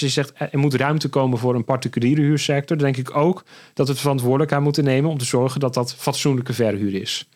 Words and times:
je 0.00 0.08
zegt 0.08 0.32
er 0.52 0.58
moet 0.58 0.74
ruimte 0.74 1.08
komen 1.08 1.38
voor 1.38 1.54
een 1.54 1.64
particuliere 1.64 2.20
huursector. 2.20 2.76
Dan 2.76 2.92
denk 2.92 3.08
ik 3.08 3.16
ook 3.16 3.44
dat 3.74 3.88
we 3.88 3.94
verantwoordelijkheid 3.94 4.62
moeten 4.62 4.84
nemen 4.84 5.10
om 5.10 5.18
te 5.18 5.24
zorgen 5.24 5.60
dat 5.60 5.74
dat 5.74 5.94
fatsoenlijke 5.94 6.52
verhuur 6.52 6.94
is. 6.94 7.28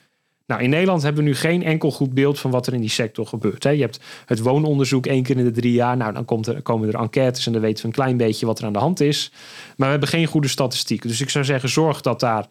Nou, 0.46 0.62
in 0.62 0.70
Nederland 0.70 1.02
hebben 1.02 1.22
we 1.22 1.28
nu 1.28 1.36
geen 1.36 1.62
enkel 1.62 1.90
goed 1.90 2.14
beeld 2.14 2.38
van 2.38 2.50
wat 2.50 2.66
er 2.66 2.74
in 2.74 2.80
die 2.80 2.90
sector 2.90 3.26
gebeurt. 3.26 3.64
Hè. 3.64 3.70
Je 3.70 3.80
hebt 3.80 4.00
het 4.26 4.40
woononderzoek 4.40 5.06
één 5.06 5.22
keer 5.22 5.36
in 5.36 5.44
de 5.44 5.50
drie 5.50 5.72
jaar. 5.72 5.96
Nou, 5.96 6.12
dan 6.12 6.24
komt 6.24 6.46
er, 6.46 6.62
komen 6.62 6.88
er 6.88 7.00
enquêtes 7.00 7.46
en 7.46 7.52
dan 7.52 7.60
weten 7.60 7.82
we 7.82 7.88
een 7.88 7.94
klein 7.94 8.16
beetje 8.16 8.46
wat 8.46 8.58
er 8.58 8.64
aan 8.64 8.72
de 8.72 8.78
hand 8.78 9.00
is. 9.00 9.30
Maar 9.66 9.86
we 9.86 9.92
hebben 9.92 10.08
geen 10.08 10.26
goede 10.26 10.48
statistieken. 10.48 11.08
Dus 11.08 11.20
ik 11.20 11.30
zou 11.30 11.44
zeggen, 11.44 11.68
zorg 11.68 12.00
dat 12.00 12.20
daar 12.20 12.46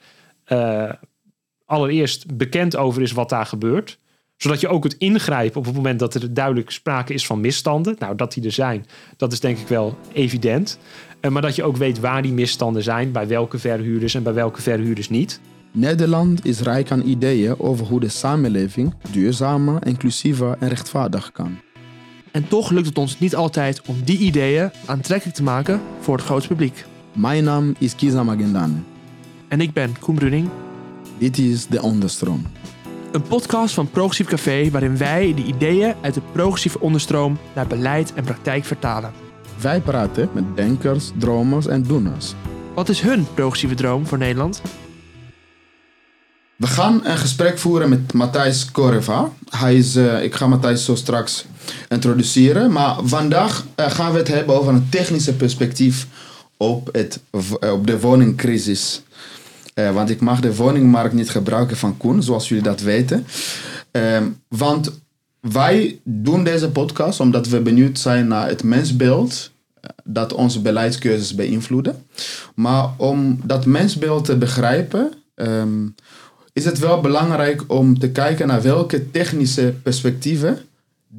uh, 0.47 0.91
allereerst 1.65 2.37
bekend 2.37 2.75
over 2.75 3.01
is 3.01 3.11
wat 3.11 3.29
daar 3.29 3.45
gebeurt 3.45 3.99
zodat 4.37 4.59
je 4.59 4.67
ook 4.67 4.83
het 4.83 4.93
ingrijpen 4.97 5.59
op 5.59 5.65
het 5.65 5.75
moment 5.75 5.99
dat 5.99 6.13
er 6.13 6.33
duidelijk 6.33 6.69
sprake 6.69 7.13
is 7.13 7.25
van 7.25 7.41
misstanden. 7.41 7.95
Nou, 7.99 8.15
dat 8.15 8.33
die 8.33 8.43
er 8.43 8.51
zijn, 8.51 8.85
dat 9.17 9.31
is 9.31 9.39
denk 9.39 9.57
ik 9.57 9.67
wel 9.67 9.97
evident. 10.13 10.79
Uh, 11.21 11.31
maar 11.31 11.41
dat 11.41 11.55
je 11.55 11.63
ook 11.63 11.77
weet 11.77 11.99
waar 11.99 12.21
die 12.21 12.33
misstanden 12.33 12.83
zijn, 12.83 13.11
bij 13.11 13.27
welke 13.27 13.57
verhuurders 13.57 14.13
en 14.13 14.23
bij 14.23 14.33
welke 14.33 14.61
verhuurders 14.61 15.09
niet. 15.09 15.39
Nederland 15.71 16.45
is 16.45 16.59
rijk 16.59 16.91
aan 16.91 17.01
ideeën 17.01 17.59
over 17.59 17.85
hoe 17.85 17.99
de 17.99 18.09
samenleving 18.09 18.93
duurzamer, 19.11 19.87
inclusiever 19.87 20.55
en 20.59 20.69
rechtvaardig 20.69 21.31
kan. 21.31 21.57
En 22.31 22.47
toch 22.47 22.71
lukt 22.71 22.87
het 22.87 22.97
ons 22.97 23.19
niet 23.19 23.35
altijd 23.35 23.81
om 23.85 23.95
die 24.03 24.17
ideeën 24.17 24.71
aantrekkelijk 24.85 25.37
te 25.37 25.43
maken 25.43 25.81
voor 25.99 26.15
het 26.15 26.25
grootste 26.25 26.47
publiek. 26.47 26.85
Mijn 27.13 27.43
naam 27.43 27.75
is 27.79 27.95
Kiza 27.95 28.23
Magendane. 28.23 28.75
En 29.47 29.61
ik 29.61 29.73
ben 29.73 29.99
Koen 29.99 30.15
Bruning. 30.15 30.49
Dit 31.17 31.37
is 31.37 31.67
De 31.67 31.81
Onderstroom. 31.81 32.45
Een 33.15 33.21
podcast 33.21 33.73
van 33.73 33.89
Progressief 33.89 34.27
Café 34.27 34.69
waarin 34.71 34.97
wij 34.97 35.33
de 35.33 35.43
ideeën 35.43 35.93
uit 36.01 36.13
de 36.13 36.21
progressieve 36.31 36.79
onderstroom 36.79 37.37
naar 37.53 37.67
beleid 37.67 38.13
en 38.13 38.23
praktijk 38.23 38.65
vertalen. 38.65 39.11
Wij 39.61 39.81
praten 39.81 40.29
met 40.33 40.43
denkers, 40.55 41.11
dromers 41.17 41.67
en 41.67 41.83
doeners. 41.83 42.33
Wat 42.73 42.89
is 42.89 43.01
hun 43.01 43.27
progressieve 43.33 43.75
droom 43.75 44.07
voor 44.07 44.17
Nederland? 44.17 44.61
We 46.55 46.67
gaan 46.67 47.05
een 47.05 47.17
gesprek 47.17 47.57
voeren 47.57 47.89
met 47.89 48.13
Matthijs 48.13 48.71
Koreva. 48.71 49.29
Hij 49.49 49.75
is, 49.75 49.95
uh, 49.95 50.23
ik 50.23 50.35
ga 50.35 50.47
Matthijs 50.47 50.85
zo 50.85 50.95
straks 50.95 51.45
introduceren. 51.89 52.71
Maar 52.71 52.95
vandaag 53.03 53.65
uh, 53.79 53.91
gaan 53.91 54.11
we 54.11 54.17
het 54.17 54.27
hebben 54.27 54.55
over 54.55 54.73
een 54.73 54.89
technische 54.89 55.35
perspectief 55.35 56.07
op, 56.57 56.89
het, 56.91 57.19
op 57.59 57.87
de 57.87 57.99
woningcrisis. 57.99 59.01
Uh, 59.79 59.93
want 59.93 60.09
ik 60.09 60.21
mag 60.21 60.39
de 60.39 60.55
woningmarkt 60.55 61.13
niet 61.13 61.29
gebruiken 61.29 61.77
van 61.77 61.97
Koen, 61.97 62.23
zoals 62.23 62.49
jullie 62.49 62.63
dat 62.63 62.81
weten. 62.81 63.25
want 64.47 64.91
wij 65.39 65.99
doen 66.03 66.43
deze 66.43 66.69
podcast 66.69 67.19
omdat 67.19 67.47
we 67.47 67.59
benieuwd 67.59 67.99
zijn 67.99 68.27
naar 68.27 68.47
het 68.47 68.63
mensbeeld 68.63 69.51
dat 70.03 70.33
onze 70.33 70.61
beleidskeuzes 70.61 71.35
beïnvloeden. 71.35 72.05
Maar 72.55 72.89
om 72.97 73.39
dat 73.43 73.65
mensbeeld 73.65 74.25
te 74.25 74.37
begrijpen, 74.37 75.13
um, 75.35 75.95
is 76.53 76.65
het 76.65 76.79
wel 76.79 77.01
belangrijk 77.01 77.63
om 77.67 77.99
te 77.99 78.09
kijken 78.09 78.47
naar 78.47 78.61
welke 78.61 79.11
technische 79.11 79.73
perspectieven, 79.83 80.59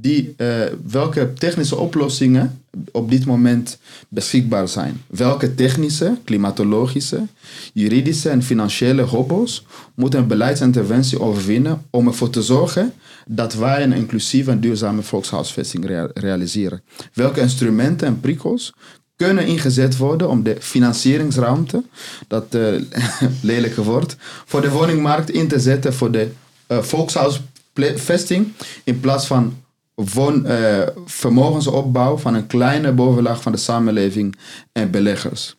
die, 0.00 0.34
uh, 0.36 0.48
welke 0.86 1.32
technische 1.32 1.76
oplossingen 1.76 2.60
op 2.92 3.10
dit 3.10 3.26
moment 3.26 3.78
beschikbaar 4.08 4.68
zijn. 4.68 5.02
Welke 5.06 5.54
technische, 5.54 6.16
klimatologische, 6.24 7.26
juridische 7.72 8.28
en 8.28 8.42
financiële 8.42 9.02
hobbels 9.02 9.66
moet 9.94 10.14
een 10.14 10.26
beleidsinterventie 10.26 11.20
overwinnen 11.20 11.82
om 11.90 12.06
ervoor 12.06 12.30
te 12.30 12.42
zorgen 12.42 12.92
dat 13.26 13.54
wij 13.54 13.82
een 13.82 13.92
inclusieve 13.92 14.50
en 14.50 14.60
duurzame 14.60 15.02
volkshuisvesting 15.02 16.10
realiseren? 16.14 16.82
Welke 17.12 17.40
instrumenten 17.40 18.06
en 18.06 18.20
prikkels 18.20 18.74
kunnen 19.16 19.46
ingezet 19.46 19.96
worden 19.96 20.28
om 20.28 20.42
de 20.42 20.56
financieringsruimte, 20.60 21.82
dat 22.28 22.54
uh, 22.54 22.80
lelijke 23.42 23.82
woord, 23.82 24.16
voor 24.44 24.60
de 24.60 24.70
woningmarkt 24.70 25.30
in 25.30 25.48
te 25.48 25.60
zetten 25.60 25.94
voor 25.94 26.10
de 26.10 26.30
uh, 26.68 26.78
volkshuisvesting 26.78 28.52
in 28.84 29.00
plaats 29.00 29.26
van 29.26 29.54
woon, 29.96 30.46
uh, 30.46 30.82
vermogensopbouw 31.06 32.16
van 32.16 32.34
een 32.34 32.46
kleine 32.46 32.92
bovenlaag 32.92 33.42
van 33.42 33.52
de 33.52 33.58
samenleving 33.58 34.36
en 34.72 34.90
beleggers. 34.90 35.56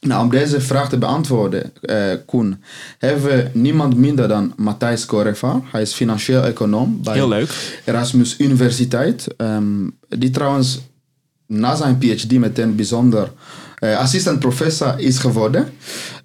Nou, 0.00 0.22
om 0.22 0.30
deze 0.30 0.60
vraag 0.60 0.88
te 0.88 0.98
beantwoorden, 0.98 1.72
uh, 1.82 1.96
Koen, 2.26 2.62
hebben 2.98 3.22
we 3.22 3.50
niemand 3.52 3.96
minder 3.96 4.28
dan 4.28 4.52
Matthijs 4.56 5.06
Correva. 5.06 5.60
Hij 5.64 5.82
is 5.82 5.92
financieel 5.92 6.42
econoom 6.42 7.00
bij 7.02 7.14
Heel 7.14 7.28
leuk. 7.28 7.80
Erasmus 7.84 8.38
Universiteit. 8.38 9.26
Um, 9.36 9.98
die 10.08 10.30
trouwens 10.30 10.80
na 11.46 11.74
zijn 11.74 11.98
PhD 11.98 12.32
meteen 12.32 12.76
bijzonder 12.76 13.32
uh, 13.80 13.98
assistant 13.98 14.38
professor 14.38 14.94
is 14.98 15.18
geworden. 15.18 15.68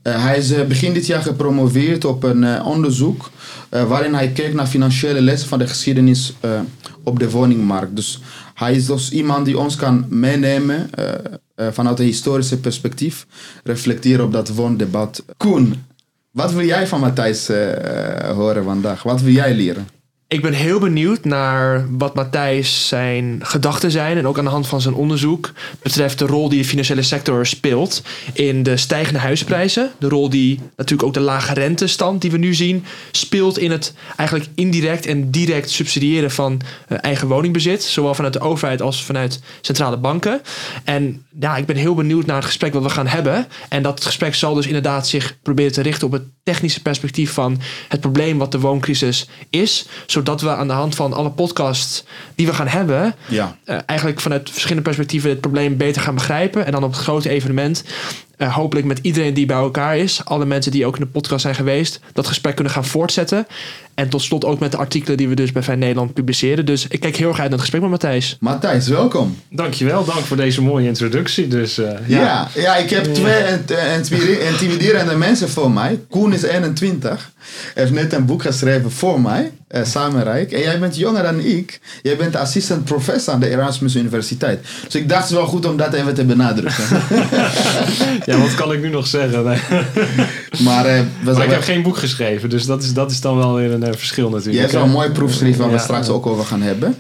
Uh, 0.03 0.23
hij 0.23 0.37
is 0.37 0.67
begin 0.67 0.93
dit 0.93 1.05
jaar 1.05 1.21
gepromoveerd 1.21 2.05
op 2.05 2.23
een 2.23 2.61
onderzoek 2.61 3.29
waarin 3.69 4.13
hij 4.13 4.29
keek 4.29 4.53
naar 4.53 4.67
financiële 4.67 5.21
lessen 5.21 5.49
van 5.49 5.59
de 5.59 5.67
geschiedenis 5.67 6.33
op 7.03 7.19
de 7.19 7.29
woningmarkt. 7.29 7.95
Dus 7.95 8.19
hij 8.53 8.75
is 8.75 8.85
dus 8.85 9.11
iemand 9.11 9.45
die 9.45 9.59
ons 9.59 9.75
kan 9.75 10.05
meenemen 10.09 10.89
vanuit 11.55 11.99
een 11.99 12.05
historische 12.05 12.59
perspectief, 12.59 13.27
reflecteren 13.63 14.25
op 14.25 14.31
dat 14.31 14.49
woondebat. 14.49 15.23
Koen, 15.37 15.85
wat 16.31 16.51
wil 16.53 16.65
jij 16.65 16.87
van 16.87 16.99
Matthijs 16.99 17.47
horen 18.35 18.63
vandaag? 18.63 19.03
Wat 19.03 19.21
wil 19.21 19.33
jij 19.33 19.53
leren? 19.53 19.87
Ik 20.31 20.41
ben 20.41 20.53
heel 20.53 20.79
benieuwd 20.79 21.23
naar 21.23 21.85
wat 21.97 22.16
Matthijs 22.16 22.88
zijn 22.88 23.40
gedachten 23.44 23.91
zijn. 23.91 24.17
En 24.17 24.28
ook 24.28 24.38
aan 24.38 24.44
de 24.44 24.50
hand 24.50 24.67
van 24.67 24.81
zijn 24.81 24.94
onderzoek 24.94 25.51
betreft 25.81 26.19
de 26.19 26.25
rol 26.25 26.50
die 26.50 26.59
de 26.62 26.67
financiële 26.67 27.01
sector 27.01 27.45
speelt 27.45 28.03
in 28.34 28.63
de 28.63 28.78
stijgende 28.78 29.19
huisprijzen. 29.19 29.91
De 30.00 30.07
rol 30.07 30.29
die 30.29 30.59
natuurlijk 30.75 31.07
ook 31.07 31.13
de 31.13 31.19
lage 31.19 31.53
rentestand 31.53 32.22
die 32.22 32.31
we 32.31 32.38
nu 32.38 32.53
zien 32.53 32.85
speelt 33.12 33.57
in 33.57 33.72
het 33.72 33.94
eigenlijk 34.16 34.50
indirect 34.56 35.06
en 35.06 35.31
direct 35.31 35.69
subsidiëren 35.69 36.31
van 36.31 36.61
uh, 36.90 36.97
eigen 37.01 37.28
woningbezit. 37.28 37.84
Zowel 37.84 38.13
vanuit 38.13 38.34
de 38.34 38.40
overheid 38.40 38.81
als 38.81 39.03
vanuit 39.03 39.41
centrale 39.61 39.97
banken. 39.97 40.41
En 40.84 41.25
ja, 41.40 41.57
ik 41.57 41.66
ben 41.66 41.75
heel 41.75 41.96
benieuwd 41.96 42.25
naar 42.25 42.35
het 42.35 42.46
gesprek 42.46 42.73
wat 42.73 42.84
we 42.84 42.90
gaan 42.90 43.07
hebben. 43.07 43.47
En 43.69 43.84
dat 43.84 44.06
gesprek 44.06 44.35
zal 44.35 44.53
dus 44.53 44.67
inderdaad 44.67 45.07
zich 45.07 45.38
proberen 45.41 45.72
te 45.72 45.81
richten 45.81 46.07
op 46.07 46.13
het 46.13 46.23
technische 46.44 46.81
perspectief 46.81 47.31
van 47.31 47.61
het 47.88 48.00
probleem 48.00 48.38
wat 48.38 48.51
de 48.51 48.59
wooncrisis 48.59 49.28
is 49.50 49.88
zodat 50.19 50.41
we 50.41 50.50
aan 50.50 50.68
de 50.68 50.74
hand 50.74 50.96
van 50.96 51.13
alle 51.13 51.30
podcasts 51.30 52.03
die 52.35 52.46
we 52.46 52.53
gaan 52.53 52.68
hebben, 52.68 53.16
ja. 53.28 53.57
Uh, 53.66 53.78
eigenlijk 53.85 54.19
vanuit 54.19 54.50
verschillende 54.50 54.84
perspectieven 54.84 55.30
het 55.30 55.41
probleem 55.41 55.78
beter 55.78 56.02
gaan 56.02 56.13
begrijpen. 56.13 56.66
En 56.66 56.72
dan 56.72 56.84
op 56.84 56.91
het 56.91 57.02
grote 57.02 57.30
evenement 57.30 57.84
uh, 58.38 58.56
hopelijk 58.56 58.88
met 58.88 59.00
iedereen 59.02 59.34
die 59.34 59.46
bij 59.46 59.58
elkaar 59.58 59.97
is, 59.97 60.25
alle 60.25 60.46
mensen 60.46 60.72
die 60.72 60.85
ook 60.85 60.96
in 60.96 61.02
de 61.02 61.08
podcast 61.08 61.41
zijn 61.41 61.56
geweest, 61.56 62.00
dat 62.13 62.28
gesprek 62.28 62.56
kunnen 62.56 62.74
gaan 62.74 62.85
voortzetten. 62.85 63.47
En 63.99 64.09
tot 64.09 64.21
slot 64.21 64.45
ook 64.45 64.59
met 64.59 64.71
de 64.71 64.77
artikelen 64.77 65.17
die 65.17 65.27
we 65.27 65.35
dus 65.35 65.51
bij 65.51 65.63
Fijn 65.63 65.79
Nederland 65.79 66.13
publiceren. 66.13 66.65
Dus 66.65 66.87
ik 66.87 66.99
kijk 66.99 67.15
heel 67.15 67.27
erg 67.27 67.39
uit 67.39 67.49
naar 67.49 67.59
het 67.59 67.61
gesprek 67.61 67.81
met 67.81 67.89
Matthijs. 67.89 68.37
Matthijs, 68.39 68.87
welkom. 68.87 69.37
Dankjewel, 69.49 70.05
dank 70.05 70.25
voor 70.25 70.37
deze 70.37 70.61
mooie 70.61 70.87
introductie. 70.87 71.47
Dus, 71.47 71.79
uh, 71.79 71.91
ja. 72.05 72.21
ja. 72.21 72.47
Ja, 72.53 72.75
ik 72.75 72.89
heb 72.89 73.03
twee 74.03 74.47
intimiderende 74.51 75.15
mensen 75.15 75.49
voor 75.49 75.71
mij. 75.71 75.99
Koen 76.09 76.33
is 76.33 76.41
21, 76.41 77.31
heeft 77.73 77.91
net 77.91 78.13
een 78.13 78.25
boek 78.25 78.41
geschreven 78.41 78.91
voor 78.91 79.21
mij, 79.21 79.51
uh, 79.71 79.83
Samenrijk. 79.83 80.51
En 80.51 80.61
jij 80.61 80.79
bent 80.79 80.95
jonger 80.95 81.23
dan 81.23 81.39
ik. 81.39 81.79
Jij 82.01 82.17
bent 82.17 82.35
assistant 82.35 82.83
professor 82.83 83.33
aan 83.33 83.39
de 83.39 83.49
Erasmus 83.49 83.95
Universiteit. 83.95 84.67
Dus 84.83 84.95
ik 84.95 85.09
dacht 85.09 85.21
het 85.21 85.29
is 85.29 85.35
wel 85.35 85.47
goed 85.47 85.66
om 85.66 85.77
dat 85.77 85.93
even 85.93 86.13
te 86.13 86.25
benadrukken. 86.25 86.83
ja, 88.25 88.37
wat 88.37 88.55
kan 88.55 88.73
ik 88.73 88.81
nu 88.81 88.89
nog 88.89 89.07
zeggen? 89.07 89.43
Nee. 90.51 90.63
Maar, 90.63 90.85
uh, 90.85 91.01
maar 91.23 91.43
ik 91.43 91.49
heb 91.49 91.61
geen 91.61 91.81
boek 91.81 91.97
geschreven, 91.97 92.49
dus 92.49 92.65
dat 92.65 92.83
is, 92.83 92.93
dat 92.93 93.11
is 93.11 93.21
dan 93.21 93.37
wel 93.37 93.55
weer 93.55 93.71
een 93.71 93.83
uh, 93.83 93.89
verschil 93.91 94.29
natuurlijk. 94.29 94.55
Je 94.55 94.59
hebt 94.59 94.73
wel 94.73 94.83
een 94.83 94.89
mooi 94.89 95.09
proefschrift 95.09 95.57
waar 95.57 95.71
we 95.71 95.77
straks 95.77 96.09
ook 96.09 96.25
over 96.25 96.45
gaan 96.45 96.61
hebben. 96.61 96.95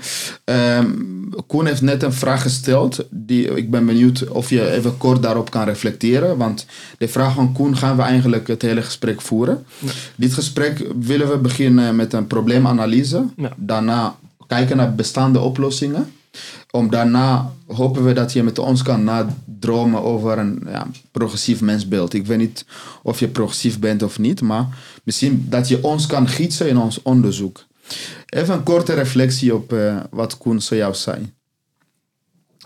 Um, 0.45 1.17
Koen 1.47 1.65
heeft 1.65 1.81
net 1.81 2.03
een 2.03 2.13
vraag 2.13 2.41
gesteld. 2.41 3.05
Die, 3.09 3.55
ik 3.55 3.71
ben 3.71 3.85
benieuwd 3.85 4.27
of 4.27 4.49
je 4.49 4.71
even 4.71 4.97
kort 4.97 5.23
daarop 5.23 5.51
kan 5.51 5.63
reflecteren. 5.63 6.37
Want 6.37 6.65
de 6.97 7.07
vraag 7.07 7.33
van 7.33 7.53
Koen 7.53 7.77
gaan 7.77 7.95
we 7.95 8.01
eigenlijk 8.01 8.47
het 8.47 8.61
hele 8.61 8.81
gesprek 8.81 9.21
voeren. 9.21 9.65
Ja. 9.79 9.91
Dit 10.15 10.33
gesprek 10.33 10.87
willen 10.99 11.29
we 11.29 11.37
beginnen 11.37 11.95
met 11.95 12.13
een 12.13 12.27
probleemanalyse. 12.27 13.25
Ja. 13.37 13.53
Daarna 13.57 14.15
kijken 14.47 14.77
naar 14.77 14.95
bestaande 14.95 15.39
oplossingen 15.39 16.11
om 16.71 16.89
daarna 16.89 17.53
hopen 17.67 18.05
we 18.05 18.13
dat 18.13 18.33
je 18.33 18.43
met 18.43 18.59
ons 18.59 18.81
kan 18.81 19.03
nadromen 19.03 20.03
over 20.03 20.37
een 20.37 20.63
ja, 20.65 20.87
progressief 21.11 21.61
mensbeeld. 21.61 22.13
Ik 22.13 22.25
weet 22.25 22.37
niet 22.37 22.65
of 23.03 23.19
je 23.19 23.27
progressief 23.27 23.79
bent 23.79 24.03
of 24.03 24.19
niet, 24.19 24.41
maar 24.41 24.67
misschien 25.03 25.45
dat 25.49 25.67
je 25.67 25.83
ons 25.83 26.05
kan 26.05 26.27
gietsen 26.27 26.69
in 26.69 26.77
ons 26.77 27.01
onderzoek. 27.01 27.65
Even 28.25 28.53
een 28.53 28.63
korte 28.63 28.93
reflectie 28.93 29.55
op 29.55 29.73
uh, 29.73 29.99
wat 30.09 30.37
Koen 30.37 30.61
zojuist 30.61 31.01
zei. 31.01 31.33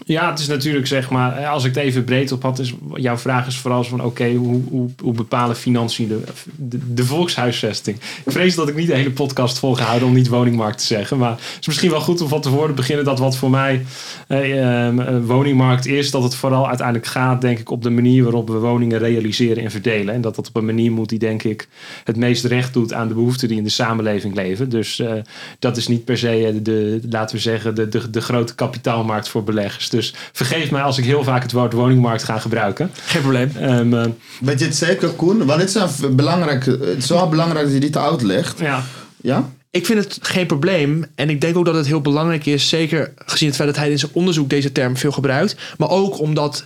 Ja, 0.06 0.30
het 0.30 0.40
is 0.40 0.48
natuurlijk 0.48 0.88
zeg 0.88 1.10
maar, 1.10 1.38
eh, 1.38 1.50
als 1.50 1.64
ik 1.64 1.76
het 1.76 1.84
even 1.84 2.04
breed 2.04 2.32
op 2.32 2.42
had, 2.44 2.60
is 2.60 2.74
jouw 2.94 3.18
vraag 3.18 3.48
is 3.48 3.58
vooral 3.58 3.84
van 3.84 4.04
oké, 4.04 4.34
hoe, 4.34 4.62
hoe, 4.70 4.90
hoe 5.02 5.14
bepalen 5.14 5.56
financiën 5.56 6.08
de, 6.56 6.94
de, 6.94 7.06
volkshuisvesting? 7.06 7.98
Ik 8.26 8.32
vrees 8.32 8.56
dat 8.56 8.70
ik 8.70 8.76
niet 8.76 8.88
de 8.88 8.96
hele 8.96 9.12
podcast 9.12 9.60
volgehouden 9.60 10.08
om 10.08 10.14
niet 10.14 10.28
woningmarkt 10.28 10.78
te 10.78 10.86
zeggen, 10.86 11.18
maar 11.18 11.32
het 11.32 11.58
is 11.60 11.68
misschien 11.68 11.90
wel 11.90 12.02
goed 12.02 12.22
om 12.22 12.28
van 12.28 12.42
tevoren 12.42 12.68
te 12.68 12.74
beginnen 12.74 13.06
dat 13.06 13.20
wat 13.20 13.38
voor 13.38 13.50
mij 13.50 13.86
eh, 14.28 14.88
eh, 14.88 14.96
woningmarkt 15.26 15.86
is, 15.86 16.12
dat 16.12 16.24
het 16.24 16.36
vooral 16.36 16.68
uiteindelijk 16.68 17.08
gaat, 17.08 17.42
denk 17.42 17.60
ik, 17.60 17.72
op 17.72 17.84
de 17.84 17.90
manier 17.90 18.24
waarop 18.24 18.50
we 18.50 18.58
woningen 18.58 19.00
realiseren 19.00 19.64
en 19.64 19.72
verdelen. 19.72 20.14
En 20.14 20.22
dat 20.22 20.36
dat 20.36 20.48
op 20.48 20.56
een 20.56 20.66
manier 20.66 20.92
moet 20.92 21.10
die, 21.10 21.20
denk 21.20 21.44
ik, 21.44 21.68
het 22.04 22.16
meest 22.16 22.46
recht 22.46 22.74
doet 22.74 22.94
aan 22.94 23.08
de 23.08 23.14
behoeften 23.14 23.48
die 23.48 23.58
in 23.58 23.64
de 23.64 23.70
samenleving 23.70 24.36
leven. 24.36 24.70
Dus 24.70 25.00
uh, 25.00 25.12
dat 25.60 25.78
is 25.78 25.88
niet 25.88 26.06
per 26.06 26.18
se 26.18 26.60
de, 26.62 27.00
laten 27.10 27.36
we 27.36 27.42
zeggen, 27.42 27.76
de, 27.76 27.88
de, 27.88 28.10
de 28.10 28.22
grote 28.22 28.56
kapitaalmarkt 28.56 29.30
voor 29.30 29.44
beleggers. 29.44 29.83
Dus 29.90 30.14
vergeef 30.32 30.72
mij 30.72 30.82
als 30.82 30.98
ik 30.98 31.06
heel 31.06 31.24
vaak 31.24 31.42
het 31.42 31.52
woord 31.52 31.74
woningmarkt 31.74 32.24
ga 32.24 32.40
gebruiken. 32.40 32.92
Geen 33.06 33.22
probleem. 33.22 33.52
Um, 33.62 33.94
uh, 33.94 34.06
Weet 34.40 34.60
je 34.60 34.66
het 34.66 34.76
zeker, 34.76 35.10
Koen? 35.10 35.46
Want 35.46 35.62
het 35.62 35.76
is, 35.76 36.08
belangrijk, 36.12 36.66
het 36.66 36.98
is 36.98 37.10
wel 37.10 37.30
belangrijk 37.30 37.66
dat 37.66 37.74
je 37.74 37.80
dit 37.80 37.98
uitlegt. 37.98 38.60
Ja. 38.60 38.84
Ja? 39.22 39.50
Ik 39.72 39.86
vind 39.86 40.04
het 40.04 40.18
geen 40.22 40.46
probleem. 40.46 41.06
En 41.16 41.30
ik 41.30 41.42
denk 41.42 41.58
ook 41.58 41.66
dat 41.66 41.76
het 41.76 41.88
heel 41.88 42.02
belangrijk 42.02 42.46
is, 42.46 42.70
zeker 42.70 43.14
gezien 43.26 43.48
het 43.48 43.58
feit 43.58 43.70
dat 43.70 43.78
hij 43.78 43.92
in 43.92 44.00
zijn 44.00 44.12
onderzoek 44.14 44.50
deze 44.50 44.72
term 44.72 44.98
veel 44.98 45.12
gebruikt. 45.12 45.56
Maar 45.78 45.90
ook 45.90 46.20
omdat 46.20 46.66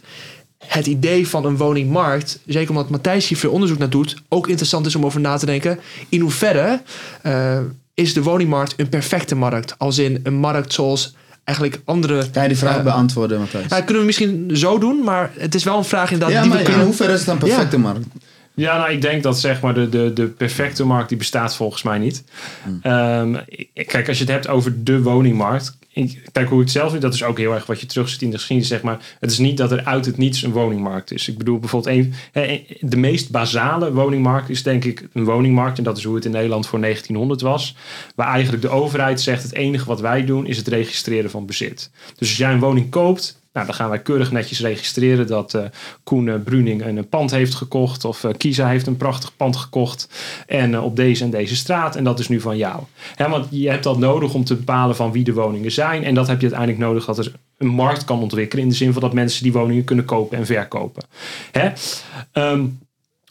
het 0.66 0.86
idee 0.86 1.28
van 1.28 1.46
een 1.46 1.58
woningmarkt, 1.58 2.40
zeker 2.46 2.70
omdat 2.70 2.90
Matthijs 2.90 3.28
hier 3.28 3.38
veel 3.38 3.52
onderzoek 3.52 3.78
naar 3.78 3.90
doet, 3.90 4.16
ook 4.30 4.48
interessant 4.48 4.86
is 4.86 4.96
om 4.96 5.06
over 5.06 5.20
na 5.20 5.38
te 5.38 5.46
denken. 5.46 5.80
In 6.10 6.20
hoeverre 6.20 6.82
uh, 7.26 7.60
is 7.94 8.14
de 8.14 8.24
woningmarkt 8.24 8.74
een 8.78 8.90
perfecte 8.90 9.36
markt? 9.36 9.76
Als 9.78 9.98
in 9.98 10.20
een 10.24 10.36
markt 10.36 10.74
zoals 10.74 11.16
eigenlijk 11.48 11.82
andere... 11.86 12.30
Kan 12.30 12.42
je 12.42 12.48
die 12.48 12.58
vraag 12.58 12.78
uh, 12.78 12.84
beantwoorden, 12.84 13.40
Matthijs? 13.40 13.68
Kunnen 13.68 14.00
we 14.00 14.04
misschien 14.06 14.50
zo 14.54 14.78
doen, 14.78 15.04
maar 15.04 15.32
het 15.38 15.56
is 15.56 15.64
wel 15.64 15.78
een 15.78 15.84
vraag 15.84 16.12
inderdaad 16.12 16.36
ja, 16.36 16.42
die 16.42 16.50
maar 16.50 16.58
we 16.58 16.64
kunnen... 16.64 16.82
in 16.82 16.88
hoeverre 16.88 17.14
is 17.14 17.20
het 17.20 17.28
een 17.30 17.38
perfecte 17.38 17.78
markt? 17.78 18.06
Ja, 18.58 18.78
nou, 18.78 18.92
ik 18.92 19.02
denk 19.02 19.24
dat 19.24 19.40
zeg 19.40 19.62
maar 19.62 19.74
de, 19.74 19.90
de, 19.90 20.14
de 20.14 20.28
perfecte 20.28 20.86
markt 20.86 21.10
die 21.10 21.18
bestaat 21.18 21.56
volgens 21.56 21.84
mij 21.84 21.98
niet. 21.98 22.24
Um, 22.66 23.38
kijk, 23.74 24.08
als 24.08 24.18
je 24.18 24.24
het 24.24 24.34
hebt 24.34 24.48
over 24.48 24.84
de 24.84 25.02
woningmarkt. 25.02 25.78
Ik, 25.94 26.30
kijk 26.32 26.50
hoe 26.50 26.58
ik 26.58 26.64
het 26.64 26.74
zelf 26.74 26.92
zie, 26.92 27.00
dat 27.00 27.14
is 27.14 27.24
ook 27.24 27.38
heel 27.38 27.54
erg 27.54 27.66
wat 27.66 27.80
je 27.82 27.86
terugziet 27.86 28.22
in 28.22 28.30
de 28.30 28.36
geschiedenis. 28.36 28.70
Zeg 28.70 28.82
maar. 28.82 29.16
Het 29.20 29.32
is 29.32 29.38
niet 29.38 29.58
dat 29.58 29.72
er 29.72 29.86
uit 29.86 30.06
het 30.06 30.18
niets 30.18 30.42
een 30.42 30.52
woningmarkt 30.52 31.12
is. 31.12 31.28
Ik 31.28 31.38
bedoel 31.38 31.60
bijvoorbeeld, 31.60 31.96
een, 32.34 32.64
de 32.80 32.98
meest 32.98 33.32
basale 33.32 33.94
woningmarkt 33.94 34.50
is 34.50 34.64
denk 34.64 34.84
ik 34.84 35.08
een 35.14 35.26
woningmarkt. 35.26 35.78
En 35.78 35.84
dat 35.84 35.98
is 35.98 36.04
hoe 36.04 36.16
het 36.16 36.26
in 36.26 36.32
Nederland 36.32 36.68
voor 36.68 36.80
1900 36.80 37.42
was. 37.42 37.76
Waar 38.16 38.28
eigenlijk 38.28 38.62
de 38.62 38.70
overheid 38.70 39.22
zegt, 39.22 39.44
het 39.44 39.54
enige 39.54 39.86
wat 39.86 40.02
wij 40.02 40.26
doen 40.26 40.46
is 40.46 40.58
het 40.58 40.68
registreren 40.68 41.30
van 41.30 41.46
bezit. 41.46 41.92
Dus 42.16 42.28
als 42.28 42.38
jij 42.38 42.52
een 42.52 42.60
woning 42.60 42.90
koopt, 42.90 43.40
nou, 43.58 43.70
dan 43.70 43.80
gaan 43.80 43.90
wij 43.90 44.02
keurig 44.02 44.32
netjes 44.32 44.60
registreren 44.60 45.28
dat 45.28 45.54
uh, 45.54 45.62
Koen 46.04 46.26
uh, 46.26 46.36
Bruning 46.44 46.86
een 46.86 47.10
pand 47.10 47.32
heeft 47.32 47.56
gekocht. 47.56 48.06
Of 48.06 48.24
uh, 48.24 48.32
Kisa 48.38 48.68
heeft 48.68 48.88
een 48.88 48.98
prachtig 48.98 49.36
pand 49.38 49.56
gekocht. 49.56 50.10
En 50.48 50.80
op 50.80 50.96
deze 50.96 51.24
en 51.24 51.30
deze 51.30 51.56
straat. 51.56 51.96
En 51.96 52.04
dat 52.04 52.20
is 52.20 52.28
nu 52.28 52.40
van 52.40 52.58
jou. 52.58 52.84
Hè, 53.16 53.30
want 53.30 53.48
je 53.50 53.70
hebt 53.70 53.84
dat 53.84 53.98
nodig 53.98 54.34
om 54.34 54.44
te 54.44 54.56
bepalen 54.56 54.96
van 54.96 55.12
wie 55.12 55.24
de 55.24 55.34
woningen 55.34 55.72
zijn. 55.72 56.04
En 56.04 56.14
dat 56.14 56.28
heb 56.28 56.42
je 56.42 56.48
uiteindelijk 56.48 56.80
nodig 56.80 57.06
dat 57.06 57.18
er 57.18 57.32
een 57.58 57.68
markt 57.68 58.04
kan 58.06 58.22
ontwikkelen. 58.22 58.64
In 58.64 58.70
de 58.70 58.76
zin 58.76 58.94
van 58.94 59.02
dat 59.02 59.14
mensen 59.14 59.44
die 59.44 59.54
woningen 59.54 59.84
kunnen 59.84 60.06
kopen 60.06 60.38
en 60.38 60.46
verkopen. 60.46 61.04
Hè? 61.52 61.72
Um, 62.34 62.80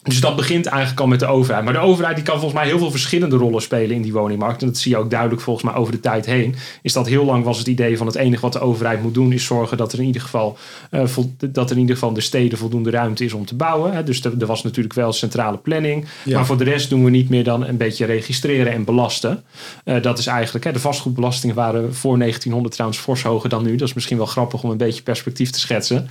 dus 0.07 0.21
dat 0.21 0.37
begint 0.37 0.67
eigenlijk 0.67 1.01
al 1.01 1.07
met 1.07 1.21
de 1.21 1.27
overheid. 1.27 1.65
Maar 1.65 1.73
de 1.73 1.79
overheid 1.79 2.17
die 2.17 2.25
kan 2.25 2.35
volgens 2.35 2.61
mij 2.61 2.69
heel 2.69 2.79
veel 2.79 2.91
verschillende 2.91 3.37
rollen 3.37 3.63
spelen 3.63 3.97
in 3.97 4.03
die 4.03 4.13
woningmarkt. 4.13 4.61
En 4.61 4.67
dat 4.67 4.77
zie 4.77 4.91
je 4.91 4.99
ook 4.99 5.11
duidelijk 5.11 5.41
volgens 5.41 5.65
mij 5.65 5.75
over 5.75 5.93
de 5.93 6.01
tijd 6.01 6.27
heen. 6.27 6.55
Is 6.83 6.93
dat 6.93 7.07
heel 7.07 7.25
lang 7.25 7.45
was 7.45 7.59
het 7.59 7.67
idee 7.67 7.97
van 7.97 8.07
het 8.07 8.17
enige 8.17 8.41
wat 8.41 8.53
de 8.53 8.61
overheid 8.61 9.03
moet 9.03 9.15
doen... 9.15 9.33
is 9.33 9.45
zorgen 9.45 9.77
dat 9.77 9.93
er 9.93 9.99
in 9.99 10.05
ieder 10.05 10.23
geval, 10.23 10.59
uh, 10.91 11.03
dat 11.39 11.71
er 11.71 11.77
in 11.77 11.81
ieder 11.81 11.97
geval 11.97 12.13
de 12.13 12.21
steden 12.21 12.59
voldoende 12.59 12.91
ruimte 12.91 13.25
is 13.25 13.33
om 13.33 13.45
te 13.45 13.55
bouwen. 13.55 13.93
Hè. 13.93 14.03
Dus 14.03 14.25
er, 14.25 14.47
was 14.47 14.63
natuurlijk 14.63 14.95
wel 14.95 15.13
centrale 15.13 15.57
planning. 15.57 16.05
Ja. 16.25 16.37
Maar 16.37 16.47
voor 16.47 16.59
de 16.59 16.65
rest 16.65 16.91
doen 16.91 17.05
we 17.05 17.11
niet 17.11 17.29
meer 17.29 17.45
dan 17.45 17.67
een 17.67 17.77
beetje 17.77 18.05
registreren 18.05 18.73
en 18.73 18.85
belasten. 18.85 19.45
Uh, 19.85 20.03
dat 20.03 20.19
is 20.19 20.27
eigenlijk, 20.27 20.65
hè, 20.65 20.73
de 20.73 20.81
vastgoedbelastingen 20.81 21.55
waren 21.55 21.95
voor 21.95 22.19
1900 22.19 22.75
trouwens 22.75 23.01
fors 23.01 23.23
hoger 23.23 23.49
dan 23.49 23.63
nu. 23.63 23.77
Dat 23.77 23.89
is 23.89 23.95
misschien 23.95 24.17
wel 24.17 24.27
grappig 24.27 24.63
om 24.63 24.71
een 24.71 24.77
beetje 24.77 25.03
perspectief 25.03 25.51
te 25.51 25.59
schetsen. 25.59 26.09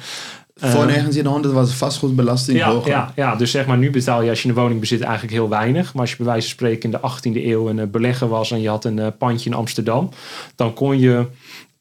Voor 0.60 0.86
1900 0.88 1.54
was 1.54 1.74
vastgoedbelasting 1.74 2.58
ja, 2.58 2.72
hoger. 2.72 2.92
Ja, 2.92 3.12
ja, 3.16 3.36
dus 3.36 3.52
zeg 3.52 3.66
maar 3.66 3.78
nu 3.78 3.92
betaal 3.92 4.22
je 4.22 4.30
als 4.30 4.42
je 4.42 4.50
een 4.50 4.56
woning 4.56 4.80
bezit 4.80 5.02
eigenlijk 5.02 5.34
heel 5.34 5.50
weinig. 5.50 5.94
Maar 5.94 6.02
als 6.02 6.10
je 6.10 6.18
bij 6.18 6.26
wijze 6.26 6.42
van 6.42 6.50
spreken 6.50 6.92
in 6.92 7.00
de 7.02 7.10
18e 7.10 7.46
eeuw 7.46 7.70
een 7.70 7.92
belegger 7.92 8.28
was 8.28 8.52
en 8.52 8.62
je 8.62 8.70
had 8.70 8.86
een 8.86 9.18
pandje 9.18 9.50
in 9.50 9.56
Amsterdam, 9.56 10.10
dan 10.56 10.74
kon 10.74 11.00
je 11.00 11.26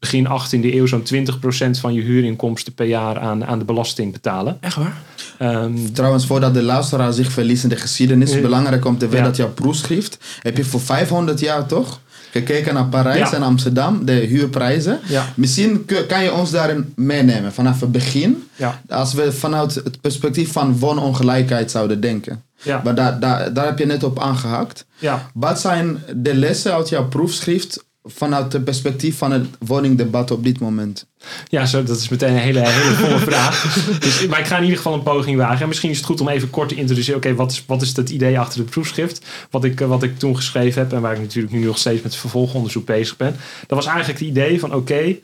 begin 0.05 0.27
18e 0.27 0.75
eeuw 0.75 0.87
zo'n 0.87 1.03
20% 1.15 1.81
van 1.81 1.95
je 1.95 2.03
huurinkomsten 2.03 2.75
per 2.75 2.87
jaar 2.87 3.19
aan, 3.19 3.45
aan 3.45 3.59
de 3.59 3.65
belasting 3.65 4.13
betalen. 4.13 4.59
Echt 4.61 4.77
waar? 4.77 5.03
Um, 5.39 5.93
Trouwens, 5.93 6.27
voordat 6.27 6.55
de 6.55 6.63
luisteraar 6.63 7.13
zich 7.13 7.33
verliest 7.33 7.63
in 7.63 7.69
de 7.69 7.77
geschiedenis, 7.77 8.29
is 8.29 8.35
het 8.35 8.43
belangrijk 8.43 8.85
om 8.85 8.99
te 8.99 9.05
weten 9.05 9.19
ja. 9.19 9.25
dat 9.25 9.37
jouw 9.37 9.53
proefschrift 9.53 10.19
heb 10.43 10.57
je 10.57 10.65
voor 10.65 10.81
500 10.81 11.41
jaar 11.41 11.67
toch? 11.67 12.01
Gekeken 12.35 12.75
naar 12.75 12.87
Parijs 12.87 13.33
en 13.33 13.43
Amsterdam, 13.43 14.05
de 14.05 14.13
huurprijzen. 14.13 15.01
Misschien 15.37 15.87
kan 16.09 16.23
je 16.23 16.33
ons 16.33 16.51
daarin 16.51 16.93
meenemen 16.97 17.53
vanaf 17.53 17.81
het 17.81 17.93
begin. 17.93 18.49
Als 18.89 19.13
we 19.15 19.33
vanuit 19.33 19.75
het 19.75 20.01
perspectief 20.01 20.53
van 20.53 20.79
wonongelijkheid 20.79 21.71
zouden 21.71 22.01
denken. 22.01 22.43
Ja. 22.63 22.81
Maar 22.85 22.95
daar, 22.95 23.21
daar, 23.21 23.53
daar 23.53 23.67
heb 23.67 23.79
je 23.79 23.87
net 23.87 24.03
op 24.05 24.19
aangehakt. 24.21 24.85
Ja. 24.99 25.31
Wat 25.35 25.61
zijn 25.61 26.03
de 26.17 26.35
lessen 26.35 26.75
uit 26.75 26.89
jouw 26.89 27.09
proefschrift 27.09 27.85
vanuit 28.05 28.53
het 28.53 28.65
perspectief 28.65 29.19
van 29.19 29.33
het 29.33 29.47
woningdebat 29.59 30.31
op 30.31 30.45
dit 30.45 30.61
moment? 30.61 31.07
Ja, 31.49 31.67
zo, 31.67 31.83
dat 31.83 31.97
is 31.97 32.09
meteen 32.09 32.33
een 32.33 32.37
hele, 32.37 32.69
hele 32.69 32.95
volle 32.95 33.19
vraag. 33.31 33.75
Dus, 33.99 34.27
maar 34.27 34.39
ik 34.39 34.47
ga 34.47 34.57
in 34.57 34.63
ieder 34.63 34.77
geval 34.77 34.95
een 34.95 35.03
poging 35.03 35.37
wagen. 35.37 35.61
En 35.61 35.69
misschien 35.69 35.91
is 35.91 35.97
het 35.97 36.07
goed 36.07 36.21
om 36.21 36.29
even 36.29 36.51
kort 36.51 36.69
te 36.69 36.75
introduceren. 36.75 37.17
Oké, 37.17 37.35
wat, 37.35 37.53
is, 37.53 37.65
wat 37.67 37.83
is 37.83 37.97
het 37.97 38.11
idee 38.11 38.39
achter 38.39 38.61
het 38.61 38.71
proefschrift? 38.71 39.27
Wat 39.51 39.65
ik, 39.65 39.81
eh, 39.81 39.89
wat 39.89 40.03
ik 40.03 40.19
toen 40.19 40.37
geschreven 40.37 40.83
heb 40.83 40.93
en 40.93 41.01
waar 41.01 41.15
ik 41.15 41.21
natuurlijk 41.21 41.55
nu 41.55 41.65
nog 41.65 41.79
steeds 41.79 42.03
met 42.03 42.17
vervolgonderzoek 42.17 42.87
bezig 42.87 43.17
ben. 43.17 43.37
Dat 43.67 43.79
was 43.79 43.87
eigenlijk 43.87 44.19
het 44.19 44.29
idee 44.29 44.61
van 44.61 44.75
oké, 44.75 45.17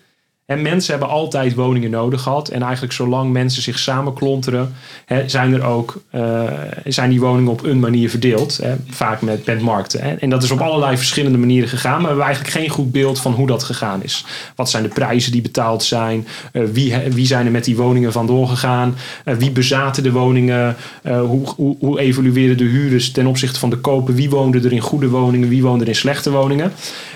en 0.51 0.63
mensen 0.63 0.91
hebben 0.91 1.11
altijd 1.11 1.55
woningen 1.55 1.91
nodig 1.91 2.23
gehad. 2.23 2.49
En 2.49 2.63
eigenlijk 2.63 2.93
zolang 2.93 3.33
mensen 3.33 3.63
zich 3.63 3.79
samenklonteren, 3.79 4.75
hè, 5.05 5.29
zijn 5.29 5.53
er 5.53 5.65
ook 5.65 6.03
eh, 6.11 6.43
zijn 6.85 7.11
die 7.11 7.21
woningen 7.21 7.53
op 7.53 7.63
een 7.63 7.81
manier 7.81 8.11
verdeeld. 8.11 8.57
Hè, 8.63 8.75
vaak 8.89 9.21
met, 9.21 9.47
met 9.47 9.61
markten. 9.61 10.21
En 10.21 10.31
dat 10.31 10.43
is 10.43 10.51
op 10.51 10.61
allerlei 10.61 10.97
verschillende 10.97 11.39
manieren 11.39 11.69
gegaan. 11.69 11.93
Maar 11.93 12.01
we 12.01 12.07
hebben 12.07 12.25
eigenlijk 12.25 12.55
geen 12.55 12.69
goed 12.69 12.93
beeld 12.93 13.21
van 13.21 13.33
hoe 13.33 13.47
dat 13.47 13.63
gegaan 13.63 14.03
is. 14.03 14.25
Wat 14.57 14.71
zijn 14.71 14.83
de 14.83 14.89
prijzen 14.89 15.33
die 15.33 15.41
betaald 15.41 15.83
zijn? 15.83 16.27
Eh, 16.53 16.63
wie, 16.73 16.95
wie 17.11 17.27
zijn 17.27 17.47
er 17.47 17.53
met 17.53 17.65
die 17.65 17.77
woningen 17.77 18.13
vandoor 18.13 18.49
gegaan? 18.49 18.95
Eh, 19.25 19.35
wie 19.35 19.51
bezaten 19.51 20.03
de 20.03 20.13
woningen? 20.13 20.77
Hoe, 21.03 21.49
hoe, 21.57 21.77
hoe 21.81 22.01
evolueerden 22.01 22.57
de 22.57 22.65
huurders 22.65 23.11
ten 23.11 23.27
opzichte 23.27 23.59
van 23.59 23.71
de 23.71 23.77
kopen? 23.77 24.15
Wie 24.15 24.31
woonde 24.31 24.61
er 24.61 24.73
in 24.73 24.81
goede 24.81 25.09
woningen? 25.09 25.49
Wie 25.49 25.63
woonde 25.63 25.85
er 25.85 25.91
in 25.91 25.97
slechte 25.97 26.31
woningen? 26.31 26.73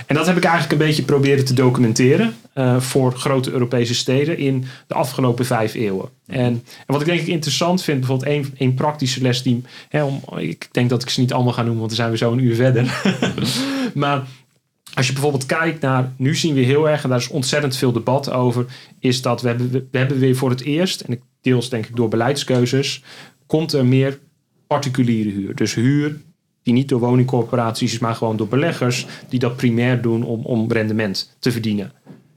En 0.07 0.15
dat 0.15 0.27
heb 0.27 0.37
ik 0.37 0.45
eigenlijk 0.45 0.73
een 0.73 0.87
beetje 0.87 1.03
proberen 1.03 1.45
te 1.45 1.55
documenteren 1.55 2.35
voor 2.79 3.13
grote 3.25 3.51
Europese 3.51 3.95
steden 3.95 4.39
in 4.39 4.65
de 4.87 4.95
afgelopen 4.95 5.47
vijf 5.47 5.75
eeuwen. 5.75 6.09
En, 6.27 6.43
en 6.43 6.63
wat 6.87 7.01
ik 7.01 7.07
denk 7.07 7.21
ik 7.21 7.27
interessant 7.27 7.83
vind, 7.83 7.99
bijvoorbeeld 7.99 8.31
één, 8.31 8.55
één 8.57 8.75
praktische 8.75 9.23
les 9.23 9.43
die, 9.43 9.63
hè, 9.89 10.05
om, 10.05 10.23
ik 10.37 10.69
denk 10.71 10.91
dat 10.91 11.03
ik 11.03 11.09
ze 11.11 11.21
niet 11.21 11.33
allemaal 11.33 11.53
ga 11.53 11.63
noemen, 11.63 11.79
want 11.79 11.89
dan 11.89 11.99
zijn 11.99 12.11
we 12.11 12.17
zo 12.17 12.33
een 12.33 12.45
uur 12.45 12.55
verder. 12.55 13.03
maar 13.95 14.27
als 14.95 15.07
je 15.07 15.13
bijvoorbeeld 15.13 15.47
kijkt 15.47 15.81
naar, 15.81 16.13
nu 16.17 16.35
zien 16.35 16.55
we 16.55 16.61
heel 16.61 16.89
erg, 16.89 17.03
en 17.03 17.09
daar 17.09 17.19
is 17.19 17.29
ontzettend 17.29 17.77
veel 17.77 17.93
debat 17.93 18.31
over, 18.31 18.67
is 18.99 19.23
dat 19.23 19.43
we 19.43 19.49
hebben, 19.49 19.71
we 19.71 19.99
hebben 19.99 20.19
weer 20.19 20.37
voor 20.37 20.51
het 20.51 20.61
eerst, 20.61 21.01
en 21.01 21.13
ik 21.13 21.23
deels 21.41 21.69
denk 21.69 21.87
ik 21.87 21.97
door 21.97 22.09
beleidskeuzes, 22.09 23.03
komt 23.47 23.73
er 23.73 23.87
meer 23.87 24.19
particuliere 24.67 25.31
huur. 25.31 25.55
Dus 25.55 25.75
huur 25.75 26.17
die 26.63 26.75
niet 26.75 26.89
door 26.89 27.01
woningcorporaties 27.01 27.93
is, 27.93 27.99
maar 27.99 28.15
gewoon 28.15 28.37
door 28.37 28.49
beleggers 28.49 29.07
die 29.29 29.39
dat 29.39 29.57
primair 29.57 30.03
doen 30.03 30.23
om, 30.23 30.45
om 30.45 30.73
rendement 30.73 31.37
te 31.39 31.53
verdienen. 31.53 31.93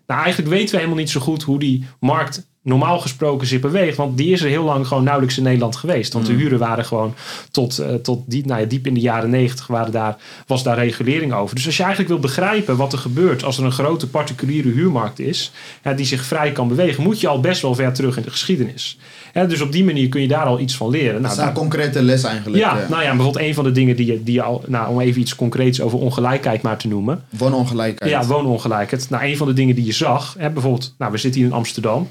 Nou, 0.07 0.21
eigenlijk 0.21 0.51
weten 0.51 0.71
we 0.71 0.77
helemaal 0.77 0.99
niet 0.99 1.09
zo 1.09 1.19
goed 1.19 1.43
hoe 1.43 1.59
die 1.59 1.85
markt 1.99 2.49
normaal 2.67 2.99
gesproken 2.99 3.47
zich 3.47 3.59
beweegt. 3.59 3.97
Want 3.97 4.17
die 4.17 4.31
is 4.31 4.41
er 4.41 4.49
heel 4.49 4.63
lang 4.63 4.87
gewoon 4.87 5.03
nauwelijks 5.03 5.37
in 5.37 5.43
Nederland 5.43 5.75
geweest. 5.75 6.13
Want 6.13 6.25
de 6.25 6.33
huren 6.33 6.59
waren 6.59 6.85
gewoon 6.85 7.13
tot, 7.51 7.79
uh, 7.79 7.93
tot 7.93 8.23
diep, 8.25 8.45
nou 8.45 8.61
ja, 8.61 8.65
diep 8.67 8.87
in 8.87 8.93
de 8.93 8.99
jaren 8.99 9.29
negentig 9.29 9.67
waren 9.67 9.91
daar, 9.91 10.17
was 10.47 10.63
daar 10.63 10.77
regulering 10.77 11.33
over. 11.33 11.55
Dus 11.55 11.65
als 11.65 11.77
je 11.77 11.83
eigenlijk 11.83 12.11
wil 12.11 12.21
begrijpen 12.21 12.77
wat 12.77 12.93
er 12.93 12.99
gebeurt 12.99 13.43
als 13.43 13.57
er 13.57 13.63
een 13.63 13.71
grote 13.71 14.07
particuliere 14.09 14.69
huurmarkt 14.69 15.19
is, 15.19 15.51
ja, 15.83 15.93
die 15.93 16.05
zich 16.05 16.25
vrij 16.25 16.51
kan 16.51 16.67
bewegen, 16.67 17.03
moet 17.03 17.21
je 17.21 17.27
al 17.27 17.39
best 17.39 17.61
wel 17.61 17.75
ver 17.75 17.93
terug 17.93 18.17
in 18.17 18.23
de 18.23 18.31
geschiedenis. 18.31 18.97
Ja, 19.33 19.45
dus 19.45 19.61
op 19.61 19.71
die 19.71 19.83
manier 19.83 20.09
kun 20.09 20.21
je 20.21 20.27
daar 20.27 20.45
al 20.45 20.59
iets 20.59 20.75
van 20.75 20.89
leren. 20.89 21.11
Dat 21.13 21.21
Nou, 21.21 21.33
is 21.33 21.37
een 21.39 21.45
daar- 21.45 21.53
concrete 21.53 22.01
les 22.01 22.23
eigenlijk. 22.23 22.57
ja, 22.63 22.79
eh, 22.81 22.89
nou 22.89 23.03
ja, 23.03 23.15
bijvoorbeeld 23.15 23.45
een 23.45 23.53
van 23.53 23.63
de 23.63 23.71
dingen 23.71 23.95
die 23.95 24.05
je, 24.05 24.23
die 24.23 24.33
je 24.33 24.41
al, 24.41 24.63
nou, 24.67 24.89
om 24.89 24.99
even 25.01 25.21
iets 25.21 25.35
concreets 25.35 25.81
over 25.81 25.99
ongelijkheid 25.99 26.61
maar 26.61 26.77
te 26.77 26.87
noemen. 26.87 27.23
Wonongelijkheid. 27.37 28.11
Ja, 28.11 28.25
woonongelijkheid. 28.25 29.09
Nou, 29.09 29.23
een 29.23 29.37
van 29.37 29.47
de 29.47 29.53
dingen 29.53 29.75
die 29.75 29.85
je 29.85 29.91
zag, 29.93 30.35
hè, 30.37 30.49
bijvoorbeeld, 30.49 30.95
nou, 30.97 31.11
we 31.11 31.17
zitten 31.17 31.41
hier 31.41 31.49
in 31.49 31.55
Amsterdam. 31.55 32.07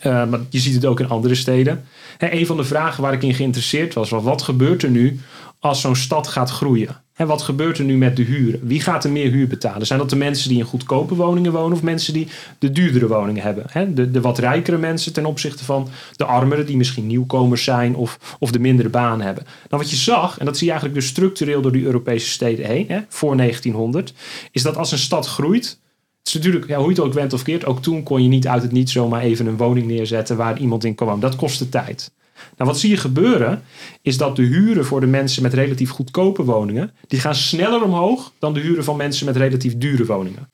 Eh, 0.00 0.26
maar 0.26 0.40
je 0.50 0.58
ziet 0.58 0.74
het 0.74 0.84
ook 0.84 1.00
in 1.00 1.08
andere 1.08 1.34
steden. 1.34 1.84
Een 2.18 2.46
van 2.46 2.56
de 2.56 2.64
vragen 2.64 3.02
waar 3.02 3.12
ik 3.12 3.22
in 3.22 3.34
geïnteresseerd 3.34 3.94
was, 3.94 4.10
was 4.10 4.22
wat 4.22 4.42
gebeurt 4.42 4.82
er 4.82 4.90
nu 4.90 5.20
als 5.58 5.80
zo'n 5.80 5.96
stad 5.96 6.28
gaat 6.28 6.50
groeien? 6.50 7.04
En 7.16 7.26
wat 7.26 7.42
gebeurt 7.42 7.78
er 7.78 7.84
nu 7.84 7.96
met 7.96 8.16
de 8.16 8.22
huren? 8.22 8.60
Wie 8.62 8.80
gaat 8.80 9.04
er 9.04 9.10
meer 9.10 9.30
huur 9.30 9.46
betalen? 9.46 9.86
Zijn 9.86 9.98
dat 9.98 10.10
de 10.10 10.16
mensen 10.16 10.48
die 10.48 10.58
in 10.58 10.64
goedkope 10.64 11.14
woningen 11.14 11.52
wonen 11.52 11.76
of 11.76 11.82
mensen 11.82 12.12
die 12.12 12.28
de 12.58 12.72
duurdere 12.72 13.06
woningen 13.06 13.42
hebben? 13.42 13.94
De, 13.94 14.10
de 14.10 14.20
wat 14.20 14.38
rijkere 14.38 14.78
mensen 14.78 15.12
ten 15.12 15.26
opzichte 15.26 15.64
van 15.64 15.88
de 16.16 16.24
armeren 16.24 16.66
die 16.66 16.76
misschien 16.76 17.06
nieuwkomers 17.06 17.64
zijn 17.64 17.94
of, 17.94 18.36
of 18.38 18.50
de 18.50 18.58
mindere 18.58 18.88
baan 18.88 19.20
hebben. 19.20 19.44
Nou, 19.44 19.82
wat 19.82 19.90
je 19.90 19.96
zag, 19.96 20.38
en 20.38 20.44
dat 20.44 20.56
zie 20.56 20.66
je 20.66 20.72
eigenlijk 20.72 21.00
dus 21.00 21.10
structureel 21.10 21.62
door 21.62 21.72
die 21.72 21.84
Europese 21.84 22.28
steden 22.28 22.66
heen, 22.66 22.86
voor 23.08 23.36
1900, 23.36 24.12
is 24.50 24.62
dat 24.62 24.76
als 24.76 24.92
een 24.92 24.98
stad 24.98 25.26
groeit, 25.26 25.78
is 26.26 26.34
natuurlijk, 26.34 26.72
hoe 26.72 26.82
je 26.82 26.88
het 26.88 27.00
ook 27.00 27.12
went 27.12 27.32
of 27.32 27.42
keert, 27.42 27.66
ook 27.66 27.82
toen 27.82 28.02
kon 28.02 28.22
je 28.22 28.28
niet 28.28 28.46
uit 28.46 28.62
het 28.62 28.72
niet 28.72 28.90
zomaar 28.90 29.22
even 29.22 29.46
een 29.46 29.56
woning 29.56 29.86
neerzetten 29.86 30.36
waar 30.36 30.58
iemand 30.58 30.84
in 30.84 30.94
kwam. 30.94 31.20
Dat 31.20 31.36
kostte 31.36 31.68
tijd. 31.68 32.10
Nou, 32.56 32.70
wat 32.70 32.78
zie 32.78 32.90
je 32.90 32.96
gebeuren, 32.96 33.62
is 34.02 34.16
dat 34.16 34.36
de 34.36 34.42
huren 34.42 34.84
voor 34.84 35.00
de 35.00 35.06
mensen 35.06 35.42
met 35.42 35.54
relatief 35.54 35.90
goedkope 35.90 36.44
woningen, 36.44 36.92
die 37.06 37.20
gaan 37.20 37.34
sneller 37.34 37.82
omhoog 37.82 38.32
dan 38.38 38.54
de 38.54 38.60
huren 38.60 38.84
van 38.84 38.96
mensen 38.96 39.26
met 39.26 39.36
relatief 39.36 39.78
dure 39.78 40.06
woningen. 40.06 40.50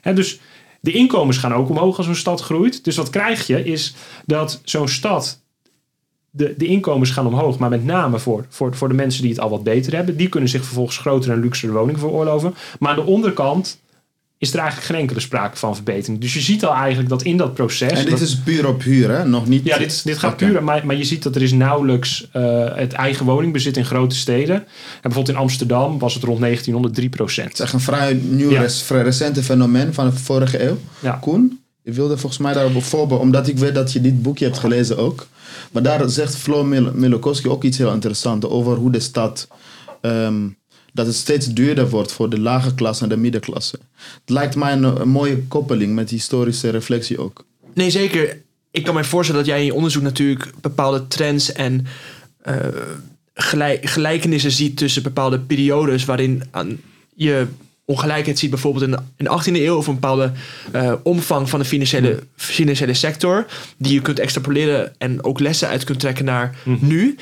Hè, 0.00 0.14
dus 0.14 0.40
de 0.80 0.92
inkomens 0.92 1.38
gaan 1.38 1.54
ook 1.54 1.68
omhoog 1.68 1.96
als 1.96 2.06
een 2.06 2.16
stad 2.16 2.40
groeit. 2.40 2.84
Dus 2.84 2.96
wat 2.96 3.10
krijg 3.10 3.46
je, 3.46 3.64
is 3.64 3.94
dat 4.26 4.60
zo'n 4.64 4.88
stad, 4.88 5.42
de, 6.30 6.54
de 6.56 6.66
inkomens 6.66 7.10
gaan 7.10 7.26
omhoog, 7.26 7.58
maar 7.58 7.70
met 7.70 7.84
name 7.84 8.18
voor, 8.18 8.46
voor, 8.48 8.76
voor 8.76 8.88
de 8.88 8.94
mensen 8.94 9.22
die 9.22 9.30
het 9.30 9.40
al 9.40 9.50
wat 9.50 9.62
beter 9.62 9.94
hebben, 9.94 10.16
die 10.16 10.28
kunnen 10.28 10.48
zich 10.48 10.64
vervolgens 10.64 10.98
grotere 10.98 11.32
en 11.32 11.40
luxere 11.40 11.72
woningen 11.72 12.00
veroorloven. 12.00 12.54
Maar 12.78 12.90
aan 12.90 13.04
de 13.04 13.10
onderkant 13.10 13.80
is 14.42 14.52
er 14.52 14.58
eigenlijk 14.58 14.88
geen 14.90 15.00
enkele 15.00 15.20
sprake 15.20 15.56
van 15.56 15.74
verbetering. 15.74 16.20
Dus 16.20 16.34
je 16.34 16.40
ziet 16.40 16.64
al 16.64 16.74
eigenlijk 16.74 17.08
dat 17.08 17.22
in 17.22 17.36
dat 17.36 17.54
proces. 17.54 17.90
En 17.90 17.96
dit 18.04 18.10
dat- 18.10 18.20
is 18.20 18.36
puur 18.38 18.66
op 18.68 18.82
huur, 18.82 19.10
hè? 19.10 19.24
Nog 19.26 19.46
niet... 19.48 19.64
ja, 19.64 19.78
dit, 19.78 20.04
dit 20.04 20.18
gaat 20.18 20.36
puur, 20.36 20.62
maar, 20.64 20.86
maar 20.86 20.96
je 20.96 21.04
ziet 21.04 21.22
dat 21.22 21.34
er 21.36 21.42
is 21.42 21.52
nauwelijks 21.52 22.28
eh, 22.32 22.64
het 22.74 22.92
eigen 22.92 23.26
woningbezit 23.26 23.76
in 23.76 23.84
grote 23.84 24.16
steden. 24.16 24.54
En 24.56 24.64
bijvoorbeeld 25.02 25.36
in 25.36 25.42
Amsterdam 25.42 25.98
was 25.98 26.14
het 26.14 26.22
rond 26.22 26.40
1903 26.40 27.08
procent. 27.08 27.48
Het 27.48 27.58
is 27.58 27.64
echt 27.64 27.72
een 27.72 27.80
vrij 27.80 28.12
nieuw, 28.12 28.50
Ja. 28.50 28.60
res- 28.60 28.82
vrij 28.82 29.02
recente 29.02 29.42
fenomeen 29.42 29.94
van 29.94 30.06
de 30.10 30.16
vorige 30.16 30.64
eeuw. 30.68 30.78
Ja. 31.00 31.18
Koen, 31.20 31.60
je 31.82 31.92
wilde 31.92 32.16
volgens 32.18 32.40
mij 32.42 32.52
daarop 32.52 32.82
voorbeeld, 32.84 33.20
omdat 33.20 33.48
ik 33.48 33.58
weet 33.58 33.74
dat 33.74 33.92
je 33.92 34.00
dit 34.00 34.22
boekje 34.22 34.44
hebt 34.44 34.58
gelezen 34.58 34.98
ook. 34.98 35.26
Maar 35.72 35.82
daar 35.82 36.08
zegt 36.10 36.36
Flo 36.36 36.64
Mil- 36.64 37.20
ook 37.48 37.64
iets 37.64 37.78
heel 37.78 37.92
interessants 37.92 38.46
over 38.46 38.76
hoe 38.76 38.90
de 38.90 39.00
stad, 39.00 39.48
ehm, 40.00 40.34
dat 40.92 41.06
het 41.06 41.14
steeds 41.14 41.46
duurder 41.46 41.88
wordt 41.88 42.12
voor 42.12 42.30
de 42.30 42.40
lage 42.40 42.74
klasse 42.74 43.02
en 43.02 43.08
de 43.08 43.16
middenklasse. 43.16 43.78
Het 44.20 44.30
lijkt 44.30 44.56
mij 44.56 44.72
een, 44.72 45.00
een 45.00 45.08
mooie 45.08 45.42
koppeling 45.42 45.94
met 45.94 46.10
historische 46.10 46.70
reflectie 46.70 47.18
ook. 47.18 47.44
Nee, 47.74 47.90
zeker. 47.90 48.40
Ik 48.70 48.84
kan 48.84 48.94
me 48.94 49.04
voorstellen 49.04 49.44
dat 49.44 49.50
jij 49.50 49.60
in 49.60 49.66
je 49.66 49.74
onderzoek 49.74 50.02
natuurlijk 50.02 50.52
bepaalde 50.60 51.08
trends 51.08 51.52
en 51.52 51.86
gelijk, 53.34 53.86
gelijkenissen 53.86 54.50
ziet 54.50 54.76
tussen 54.76 55.02
bepaalde 55.02 55.38
periodes 55.38 56.04
waarin 56.04 56.42
aan, 56.50 56.80
je 57.14 57.46
ongelijkheid 57.84 58.38
ziet, 58.38 58.50
bijvoorbeeld 58.50 58.84
in 58.84 58.90
de, 58.90 58.98
in 59.16 59.24
de 59.24 59.42
18e 59.42 59.64
eeuw 59.64 59.76
of 59.76 59.86
een 59.86 59.94
bepaalde 59.94 60.32
eh, 60.72 60.92
omvang 61.02 61.48
van 61.50 61.58
de 61.58 61.64
financiële, 61.64 62.22
financiële 62.36 62.94
sector, 62.94 63.46
die 63.76 63.92
je 63.92 64.02
kunt 64.02 64.18
extrapoleren 64.18 64.92
en 64.98 65.24
ook 65.24 65.40
lessen 65.40 65.68
uit 65.68 65.84
kunt 65.84 66.00
trekken 66.00 66.24
naar 66.24 66.56
nu. 66.80 67.16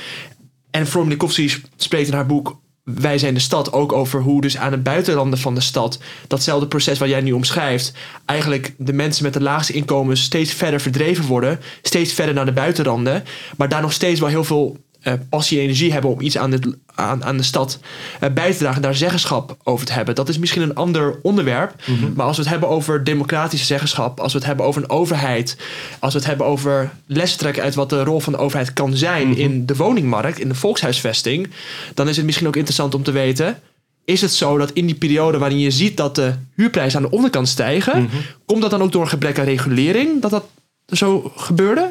En 0.71 0.87
Minkowski 1.07 1.53
spreekt 1.77 2.09
in 2.09 2.15
haar 2.15 2.27
boek 2.27 2.61
Wij 2.95 3.19
zijn 3.19 3.35
de 3.35 3.41
stad 3.41 3.73
ook 3.73 3.93
over 3.93 4.21
hoe 4.21 4.41
dus 4.41 4.57
aan 4.57 4.71
de 4.71 4.79
buitenranden 4.79 5.39
van 5.39 5.55
de 5.55 5.61
stad 5.61 5.99
datzelfde 6.27 6.67
proces 6.67 6.99
wat 6.99 7.09
jij 7.09 7.21
nu 7.21 7.33
omschrijft, 7.33 7.93
eigenlijk 8.25 8.75
de 8.79 8.93
mensen 8.93 9.25
met 9.25 9.33
de 9.33 9.43
laagste 9.43 9.73
inkomens 9.73 10.23
steeds 10.23 10.53
verder 10.53 10.81
verdreven 10.81 11.25
worden, 11.25 11.61
steeds 11.83 12.13
verder 12.13 12.35
naar 12.35 12.47
de 12.47 12.53
buitenranden, 12.53 13.25
maar 13.57 13.69
daar 13.69 13.83
nog 13.83 13.93
steeds 13.93 14.21
wel 14.21 14.29
heel 14.29 14.45
veel 14.45 14.77
eh, 15.01 15.13
passie 15.29 15.59
en 15.59 15.65
energie 15.65 15.93
hebben 15.93 16.11
om 16.11 16.21
iets 16.21 16.39
aan, 16.39 16.51
dit, 16.51 16.67
aan, 16.95 17.25
aan 17.25 17.37
de 17.37 17.43
stad 17.43 17.79
eh, 18.21 18.31
bij 18.31 18.53
te 18.53 18.59
dragen, 18.59 18.83
daar 18.83 18.95
zeggenschap 18.95 19.57
over 19.63 19.87
te 19.87 19.93
hebben. 19.93 20.15
Dat 20.15 20.29
is 20.29 20.39
misschien 20.39 20.63
een 20.63 20.75
ander 20.75 21.19
onderwerp, 21.23 21.75
maar 22.15 22.27
als 22.27 22.37
we 22.37 22.43
het 22.43 22.51
hebben 22.51 22.69
over 22.69 23.05
democratische 23.05 23.67
zeggenschap, 23.67 24.21
als 24.21 24.33
we 24.33 24.39
het 24.39 24.47
hebben 24.47 24.67
over 24.67 24.83
een 24.83 24.91
overheid, 24.91 25.57
als 25.99 26.13
we 26.13 26.19
het 26.19 26.29
hebben 26.29 26.47
over 26.47 26.91
lessen 27.07 27.39
trekken 27.39 27.63
uit 27.63 27.75
wat 27.75 27.91
de 27.91 28.05
rol 28.05 28.21
van 28.21 28.33
de 28.33 28.39
overheid 28.39 28.73
kan 28.73 28.97
zijn 28.97 29.37
in 29.37 29.67
de 29.67 29.77
woningmarkt, 29.77 30.39
in 30.39 30.49
de 30.49 30.55
volkshuisvesting, 30.55 31.51
dan 31.95 32.09
is 32.09 32.17
het 32.17 32.25
misschien 32.25 32.47
ook 32.47 32.57
interessant 32.57 32.95
om 32.95 33.03
te 33.03 33.13
weten. 33.13 33.59
Is 34.05 34.21
het 34.21 34.33
zo 34.33 34.59
dat 34.59 34.71
in 34.71 34.87
die 34.87 34.95
periode 34.95 35.39
waarin 35.39 35.59
je 35.59 35.71
ziet 35.71 35.97
dat 35.97 36.15
de 36.15 36.33
huurprijzen 36.55 36.99
aan 36.99 37.09
de 37.09 37.15
onderkant 37.17 37.49
stijgen, 37.49 38.09
komt 38.47 38.63
dat 38.63 38.71
dan 38.71 38.83
ook 38.83 38.93
door 38.93 39.03
een 39.03 39.09
gebrek 39.09 39.39
aan 39.39 39.45
regulering 39.45 40.21
dat 40.21 40.31
dat 40.31 40.45
zo 40.87 41.33
gebeurde? 41.37 41.91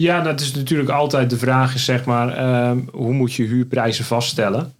Ja, 0.00 0.20
dat 0.20 0.40
is 0.40 0.54
natuurlijk 0.54 0.90
altijd 0.90 1.30
de 1.30 1.38
vraag, 1.38 1.74
is 1.74 1.84
zeg 1.84 2.04
maar, 2.04 2.36
ehm, 2.36 2.78
hoe 2.92 3.12
moet 3.12 3.32
je 3.32 3.42
huurprijzen 3.42 4.04
vaststellen? 4.04 4.72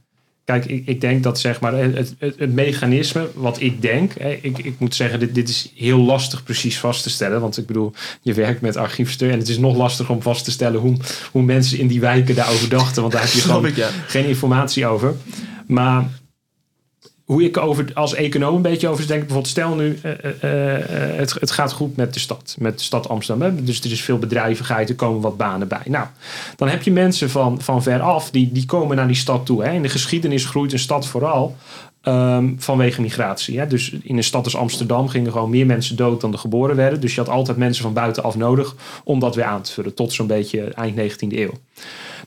Kijk, 0.45 0.65
ik, 0.65 0.87
ik 0.87 1.01
denk 1.01 1.23
dat 1.23 1.41
zeg 1.41 1.61
maar, 1.61 1.75
het, 1.75 2.15
het, 2.19 2.35
het 2.39 2.55
mechanisme 2.55 3.29
wat 3.35 3.61
ik 3.61 3.83
denk, 3.83 4.13
hè, 4.19 4.39
ik, 4.43 4.59
ik 4.59 4.79
moet 4.79 4.95
zeggen, 4.95 5.19
dit, 5.19 5.35
dit 5.35 5.49
is 5.49 5.73
heel 5.77 5.99
lastig 5.99 6.43
precies 6.43 6.79
vast 6.79 7.03
te 7.03 7.11
stellen. 7.11 7.41
Want 7.41 7.59
ik 7.59 7.67
bedoel, 7.67 7.93
je 8.23 8.35
werkt 8.35 8.61
met 8.61 8.77
archiefstuur 8.77 9.31
en 9.31 9.39
het 9.39 9.49
is 9.49 9.59
nog 9.59 9.77
lastiger 9.77 10.15
om 10.15 10.23
vast 10.23 10.45
te 10.45 10.51
stellen 10.51 10.81
hoe, 10.81 10.97
hoe 11.31 11.43
mensen 11.43 11.79
in 11.79 11.87
die 11.87 12.01
wijken 12.01 12.35
daarover 12.35 12.69
dachten. 12.69 13.01
Want 13.03 13.13
daar 13.13 13.23
heb 13.23 13.33
je 13.33 13.41
gewoon 13.49 13.67
ik, 13.67 13.77
ja. 13.77 13.89
geen 14.07 14.27
informatie 14.27 14.87
over. 14.87 15.15
Maar 15.67 16.09
hoe 17.31 17.45
ik 17.45 17.57
over, 17.57 17.91
als 17.95 18.15
econoom 18.15 18.55
een 18.55 18.63
beetje 18.63 18.89
over 18.89 19.07
denk, 19.07 19.19
bijvoorbeeld 19.21 19.49
stel 19.49 19.75
nu, 19.75 19.99
eh, 20.03 20.13
eh, 20.43 20.75
eh, 20.75 21.17
het, 21.17 21.33
het 21.41 21.51
gaat 21.51 21.73
goed 21.73 21.97
met 21.97 22.15
de 22.15 22.21
stad, 22.21 22.57
met 22.59 22.79
de 22.79 22.85
stad 22.85 23.09
Amsterdam. 23.09 23.49
Hè? 23.49 23.65
Dus 23.65 23.81
er 23.81 23.91
is 23.91 24.03
veel 24.03 24.19
bedrijvigheid, 24.19 24.89
er 24.89 24.95
komen 24.95 25.21
wat 25.21 25.37
banen 25.37 25.69
bij. 25.69 25.83
Nou, 25.85 26.07
dan 26.57 26.69
heb 26.69 26.83
je 26.83 26.91
mensen 26.91 27.31
van, 27.31 27.61
van 27.61 27.83
ver 27.83 28.01
af, 28.01 28.31
die, 28.31 28.53
die 28.53 28.67
komen 28.67 28.97
naar 28.97 29.07
die 29.07 29.17
stad 29.17 29.47
toe. 29.47 29.65
Hè? 29.65 29.73
In 29.73 29.83
de 29.83 29.89
geschiedenis 29.89 30.45
groeit 30.45 30.73
een 30.73 30.79
stad 30.79 31.07
vooral 31.07 31.57
ehm, 32.03 32.53
vanwege 32.57 33.01
migratie. 33.01 33.59
Hè? 33.59 33.67
Dus 33.67 33.91
in 34.03 34.17
een 34.17 34.25
stad 34.25 34.45
als 34.45 34.57
Amsterdam 34.57 35.09
gingen 35.09 35.33
gewoon 35.33 35.51
meer 35.51 35.67
mensen 35.67 35.97
dood 35.97 36.21
dan 36.21 36.33
er 36.33 36.39
geboren 36.39 36.77
werden. 36.77 37.01
Dus 37.01 37.15
je 37.15 37.21
had 37.21 37.31
altijd 37.31 37.57
mensen 37.57 37.83
van 37.83 37.93
buitenaf 37.93 38.37
nodig 38.37 38.75
om 39.05 39.19
dat 39.19 39.35
weer 39.35 39.45
aan 39.45 39.63
te 39.63 39.73
vullen, 39.73 39.95
tot 39.95 40.13
zo'n 40.13 40.27
beetje 40.27 40.65
eind 40.65 40.97
19e 40.97 41.29
eeuw. 41.29 41.53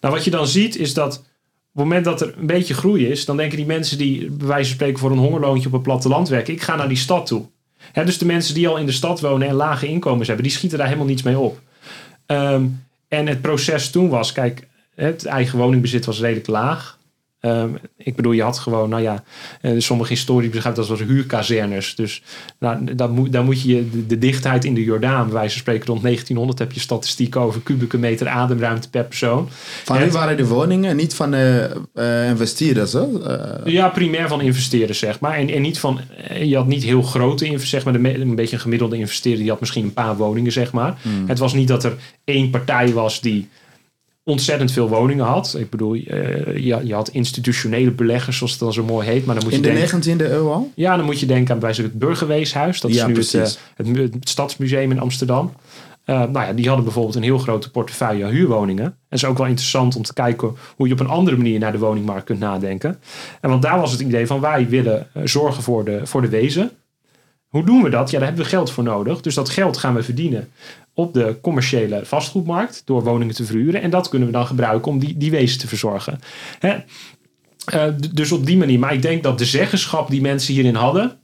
Nou, 0.02 0.14
wat 0.14 0.24
je 0.24 0.32
dan 0.32 0.48
ziet 0.48 0.76
is 0.76 0.94
dat 0.94 1.24
op 1.74 1.80
het 1.80 1.88
moment 1.88 2.06
dat 2.06 2.22
er 2.22 2.34
een 2.38 2.46
beetje 2.46 2.74
groei 2.74 3.08
is, 3.08 3.26
dan 3.26 3.38
denken 3.38 3.58
die 3.58 3.66
mensen 3.66 3.98
die 3.98 4.32
bij 4.32 4.48
wijze 4.48 4.66
van 4.66 4.76
spreken 4.76 5.00
voor 5.00 5.12
een 5.12 5.18
hongerloontje 5.18 5.68
op 5.68 5.74
het 5.74 5.84
platteland 5.84 6.28
werken, 6.28 6.54
ik 6.54 6.62
ga 6.62 6.76
naar 6.76 6.88
die 6.88 6.98
stad 6.98 7.26
toe. 7.26 7.46
Dus 7.94 8.18
de 8.18 8.26
mensen 8.26 8.54
die 8.54 8.68
al 8.68 8.78
in 8.78 8.86
de 8.86 8.92
stad 8.92 9.22
wonen 9.22 9.48
en 9.48 9.54
lage 9.54 9.88
inkomens 9.88 10.28
hebben, 10.28 10.46
die 10.46 10.54
schieten 10.56 10.78
daar 10.78 10.88
helemaal 10.88 11.08
niets 11.08 11.24
mee 11.24 11.40
op. 11.40 11.60
Ehm, 12.26 12.66
en 13.08 13.28
het 13.28 13.42
proces 13.42 13.90
toen 13.90 14.10
was, 14.10 14.32
kijk, 14.32 14.68
het 14.96 15.26
eigen 15.26 15.60
woningbezit 15.60 16.06
was 16.06 16.20
redelijk 16.20 16.48
laag. 16.48 16.98
Ehm, 17.44 17.70
ik 17.98 18.16
bedoel, 18.16 18.32
je 18.32 18.42
had 18.42 18.60
gewoon, 18.60 18.90
nou 18.90 19.02
ja, 19.02 19.24
eh, 19.62 19.72
sommige 19.78 20.14
historici 20.14 20.50
beschrijven 20.50 20.82
dat 20.82 20.92
als 20.92 21.00
huurkazernes. 21.00 21.96
Dus 21.96 22.22
nou, 22.60 22.96
dan 22.96 23.12
moet, 23.12 23.32
dan 23.32 23.46
moet 23.46 23.62
je 23.62 23.90
de, 23.90 24.06
de 24.06 24.18
dichtheid 24.18 24.66
in 24.66 24.74
de 24.74 24.84
Jordaan, 24.84 25.24
bij 25.24 25.34
wijze 25.34 25.52
van 25.52 25.60
spreken 25.60 25.86
rond 25.86 26.02
1900 26.02 26.60
heb 26.60 26.72
je 26.72 26.80
statistieken 26.80 27.42
over 27.42 27.62
kubieke 27.62 27.98
meter 27.98 28.28
ademruimte 28.28 28.90
per 28.90 29.04
persoon. 29.04 29.48
Van 29.84 29.98
wie 29.98 30.12
waren 30.12 30.38
de 30.38 30.48
woningen? 30.48 30.96
Niet 30.96 31.14
van 31.14 31.32
de 31.32 31.72
eh, 31.94 32.30
investeerders, 32.30 32.94
hè? 32.94 33.24
Eh, 33.24 33.74
Ja, 33.74 33.90
primair 33.90 34.28
van 34.28 34.42
investeerders, 34.42 35.00
zeg 35.00 35.20
maar. 35.20 35.38
En, 35.38 35.50
en 35.50 35.62
niet 35.62 35.80
van, 35.80 36.00
eh, 36.28 36.44
je 36.44 36.56
had 36.56 36.68
niet 36.68 36.84
heel 36.84 37.02
grote 37.02 37.58
zeg 37.58 37.84
maar, 37.84 38.02
de 38.02 38.20
een 38.20 38.36
beetje 38.36 38.56
een 38.56 38.62
gemiddelde 38.62 38.98
investeerder, 38.98 39.42
die 39.42 39.50
had 39.50 39.60
misschien 39.60 39.84
een 39.84 39.94
paar 39.94 40.18
woningen, 40.18 40.52
zeg 40.52 40.72
maar. 40.72 40.98
Het 41.26 41.40
was 41.40 41.54
niet 41.54 41.68
dat 41.68 41.84
er 41.84 41.94
één 42.24 42.50
partij 42.50 42.94
was 42.94 43.22
die 43.22 43.50
ontzettend 44.24 44.72
veel 44.72 44.90
woningen 44.90 45.26
had. 45.26 45.56
Ik 45.58 45.70
bedoel, 45.70 45.94
eh, 45.96 46.46
je, 46.58 46.80
je 46.84 46.94
had 46.94 47.10
institutionele 47.10 47.92
beleggers, 47.92 48.38
zoals 48.38 48.52
het 48.52 48.62
dan 48.62 48.74
zo 48.74 48.84
mooi 48.84 49.08
heet. 49.08 49.26
Maar 49.26 49.36
dan 49.36 49.44
moet 49.44 49.54
je 49.54 49.60
in 49.60 49.64
de 49.76 49.88
denken, 49.90 50.30
19e 50.30 50.32
eeuw 50.32 50.52
al? 50.52 50.72
ja, 50.76 50.96
dan 50.96 51.06
moet 51.06 51.20
je 51.20 51.26
denken 51.26 51.54
aan 51.54 51.60
bij 51.60 51.74
het 51.78 51.94
Burgerweeshuis. 52.00 52.82
Dat 52.82 52.92
is 52.92 53.06
nu 53.06 53.16
het, 53.16 53.34
eh, 53.34 53.42
het, 53.76 53.88
mu- 53.88 54.02
het 54.02 54.30
Stadsmuseum 54.30 54.92
in 54.92 55.00
Amsterdam. 55.00 55.54
Eh, 56.06 56.16
nou 56.16 56.46
ja, 56.46 56.54
die 56.54 56.66
hadden 56.68 56.84
bijvoorbeeld 56.84 57.16
een 57.16 57.24
heel 57.24 57.38
grote 57.38 57.72
portefeuille 57.72 58.26
aan 58.26 58.32
huurwoningen. 58.32 58.86
En 58.86 58.96
het 59.10 59.20
is 59.22 59.26
ook 59.26 59.38
wel 59.38 59.48
interessant 59.48 59.96
om 59.96 60.04
te 60.04 60.14
kijken 60.14 60.56
hoe 60.76 60.88
je 60.88 60.94
op 60.94 61.00
een 61.00 61.08
andere 61.08 61.38
manier 61.38 61.60
naar 61.60 61.72
de 61.72 61.78
woningmarkt 61.78 62.24
kunt 62.26 62.40
nadenken. 62.40 63.00
En 63.42 63.50
want 63.50 63.62
daar 63.62 63.80
was 63.80 63.92
het 63.92 64.02
idee 64.02 64.28
van 64.28 64.40
wij 64.40 64.68
willen 64.70 65.08
zorgen 65.24 65.64
voor 65.64 65.86
de, 65.86 66.00
voor 66.04 66.22
de 66.22 66.30
wezen. 66.30 66.72
Hoe 67.54 67.64
doen 67.64 67.84
we 67.84 67.90
dat? 67.90 68.10
Ja, 68.10 68.18
daar 68.18 68.28
hebben 68.28 68.44
we 68.44 68.50
geld 68.50 68.72
voor 68.72 68.84
nodig. 68.84 69.22
Dus 69.22 69.36
dat 69.36 69.50
geld 69.50 69.78
gaan 69.78 69.94
we 69.94 70.04
verdienen 70.04 70.50
op 70.94 71.14
de 71.14 71.38
commerciële 71.42 72.06
vastgoedmarkt 72.06 72.82
door 72.86 73.04
woningen 73.04 73.36
te 73.36 73.46
verhuren. 73.46 73.82
En 73.82 73.90
dat 73.90 74.10
kunnen 74.10 74.28
we 74.28 74.34
dan 74.34 74.46
gebruiken 74.46 74.92
om 74.92 75.00
die, 75.00 75.18
die 75.18 75.32
wezen 75.32 75.60
te 75.60 75.68
verzorgen. 75.68 76.20
Hè? 76.60 76.76
Eh, 77.66 77.94
dus 78.14 78.32
op 78.32 78.46
die 78.46 78.58
manier. 78.58 78.80
Maar 78.80 78.94
ik 78.94 79.02
denk 79.02 79.24
dat 79.24 79.38
de 79.38 79.46
zeggenschap 79.46 80.10
die 80.10 80.22
mensen 80.22 80.54
hierin 80.54 80.76
hadden, 80.76 81.18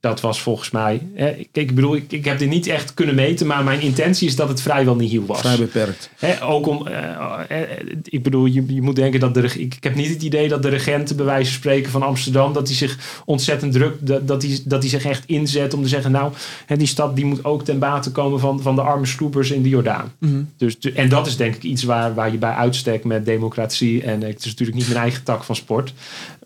Dat 0.00 0.20
was 0.20 0.40
volgens 0.40 0.70
mij. 0.70 1.00
Hè, 1.14 1.28
ik, 1.30 1.48
ik 1.52 1.74
bedoel, 1.74 1.96
ik, 1.96 2.12
ik 2.12 2.24
heb 2.24 2.38
dit 2.38 2.48
niet 2.48 2.66
echt 2.66 2.94
kunnen 2.94 3.14
meten, 3.14 3.46
maar 3.46 3.64
mijn 3.64 3.80
intentie 3.80 4.28
is 4.28 4.36
dat 4.36 4.48
het 4.48 4.60
vrijwel 4.62 4.96
nihil 4.96 5.26
was. 5.26 5.40
Vrij 5.40 5.56
beperkt. 5.56 6.10
Hè, 6.18 6.42
ook 6.44 6.66
om, 6.66 6.86
eh, 6.86 7.62
eh, 7.62 7.68
ik 8.02 8.22
bedoel, 8.22 8.44
je, 8.46 8.64
je 8.74 8.82
moet 8.82 8.96
denken 8.96 9.20
dat 9.20 9.34
de 9.34 9.42
ik, 9.42 9.54
ik 9.74 9.84
heb 9.84 9.94
niet 9.94 10.08
het 10.08 10.22
idee 10.22 10.48
dat 10.48 10.62
de 10.62 10.68
regenten 10.68 11.16
bij 11.16 11.24
wijze 11.24 11.50
van 11.50 11.54
spreken 11.60 11.90
van 11.90 12.02
Amsterdam 12.02 12.52
dat 12.52 12.66
hij 12.66 12.76
zich 12.76 13.22
ontzettend 13.24 13.72
druk 13.72 13.94
dat, 14.00 14.28
dat 14.28 14.42
hij 14.42 14.58
dat 14.64 14.80
hij 14.82 14.90
zich 14.90 15.04
echt 15.04 15.22
inzet 15.26 15.74
om 15.74 15.82
te 15.82 15.88
zeggen, 15.88 16.10
nou, 16.10 16.32
hè, 16.66 16.76
die 16.76 16.86
stad 16.86 17.16
die 17.16 17.24
moet 17.24 17.44
ook 17.44 17.64
ten 17.64 17.78
bate 17.78 18.12
komen 18.12 18.40
van, 18.40 18.62
van 18.62 18.74
de 18.74 18.82
arme 18.82 19.06
sloepers 19.06 19.50
in 19.50 19.62
de 19.62 19.68
Jordaan. 19.68 20.12
Dus, 20.56 20.78
de- 20.78 20.92
en 20.92 21.08
dat 21.08 21.26
is 21.26 21.36
denk 21.36 21.54
ik 21.54 21.62
iets 21.62 21.82
waar, 21.82 22.14
waar 22.14 22.32
je 22.32 22.38
bij 22.38 22.52
uitstek 22.52 23.04
met 23.04 23.24
democratie 23.24 24.02
en 24.02 24.22
eh, 24.22 24.28
het 24.28 24.38
is 24.38 24.44
natuurlijk 24.46 24.78
niet 24.78 24.88
mijn 24.88 25.00
eigen 25.00 25.22
tak 25.22 25.44
van 25.44 25.56
sport. 25.56 25.92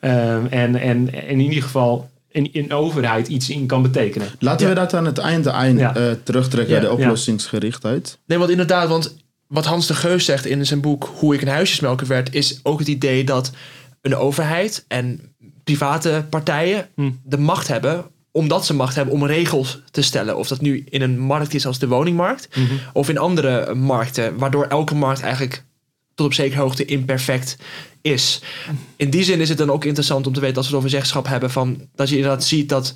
Ehm, 0.01 0.47
en, 0.51 0.75
en 0.81 1.15
in 1.29 1.41
ieder 1.41 1.63
geval 1.63 2.11
in, 2.33 2.53
in 2.53 2.73
overheid 2.73 3.29
iets 3.29 3.51
in 3.51 3.67
kan 3.67 3.83
betekenen. 3.83 4.29
Laten 4.39 4.67
Ja. 4.67 4.73
we 4.75 4.79
dat 4.81 4.95
aan 4.95 5.05
het 5.07 5.19
einde 5.19 5.51
eind, 5.51 5.79
Ja. 5.79 5.95
eh, 5.97 6.13
terugtrekken, 6.23 6.75
Ja, 6.75 6.81
de 6.81 6.87
ja. 6.87 6.93
oplossingsgerichtheid. 6.93 8.19
Nee, 8.27 8.39
want 8.39 8.51
inderdaad, 8.51 8.89
want 8.89 9.17
wat 9.47 9.65
Hans 9.65 9.87
de 9.87 9.95
Geus 9.95 10.25
zegt 10.25 10.47
in 10.47 10.67
zijn 10.67 10.81
boek 10.81 11.11
Hoe 11.15 11.35
ik 11.35 11.43
een 11.43 11.49
huisjesmelker 11.49 12.07
werd, 12.07 12.35
is 12.35 12.61
ook 12.63 12.79
het 12.79 12.89
idee 12.89 13.25
dat 13.25 13.51
een 14.01 14.17
overheid 14.17 14.85
en 14.89 15.21
private 15.65 16.25
partijen 16.31 16.89
Hm. 16.95 17.11
de 17.25 17.39
macht 17.39 17.69
hebben, 17.69 18.05
omdat 18.31 18.67
ze 18.67 18.75
macht 18.75 18.95
hebben 18.95 19.15
om 19.15 19.27
regels 19.27 19.81
te 19.91 20.03
stellen. 20.03 20.37
Of 20.37 20.49
dat 20.49 20.61
nu 20.61 20.85
in 20.91 21.03
een 21.03 21.19
markt 21.19 21.55
is 21.55 21.67
als 21.67 21.79
de 21.79 21.89
woningmarkt, 21.89 22.49
of 22.93 23.09
in 23.09 23.19
andere 23.19 23.75
markten, 23.75 24.39
waardoor 24.39 24.65
elke 24.67 24.95
markt 24.95 25.21
eigenlijk 25.21 25.65
tot 26.15 26.27
op 26.27 26.33
zekere 26.35 26.61
hoogte 26.61 26.85
imperfect 26.85 27.57
is. 28.03 28.43
In 28.97 29.11
die 29.11 29.25
zin 29.25 29.41
is 29.41 29.49
het 29.49 29.59
dan 29.59 29.71
ook 29.71 29.85
interessant 29.85 30.27
om 30.27 30.33
te 30.33 30.41
weten 30.41 30.57
als 30.57 30.65
we 30.67 30.71
het 30.71 30.79
over 30.79 30.91
zeggenschap 30.91 31.27
hebben, 31.27 31.51
van, 31.51 31.81
dat 31.95 32.09
je 32.09 32.17
inderdaad 32.17 32.45
ziet 32.45 32.69
dat 32.69 32.95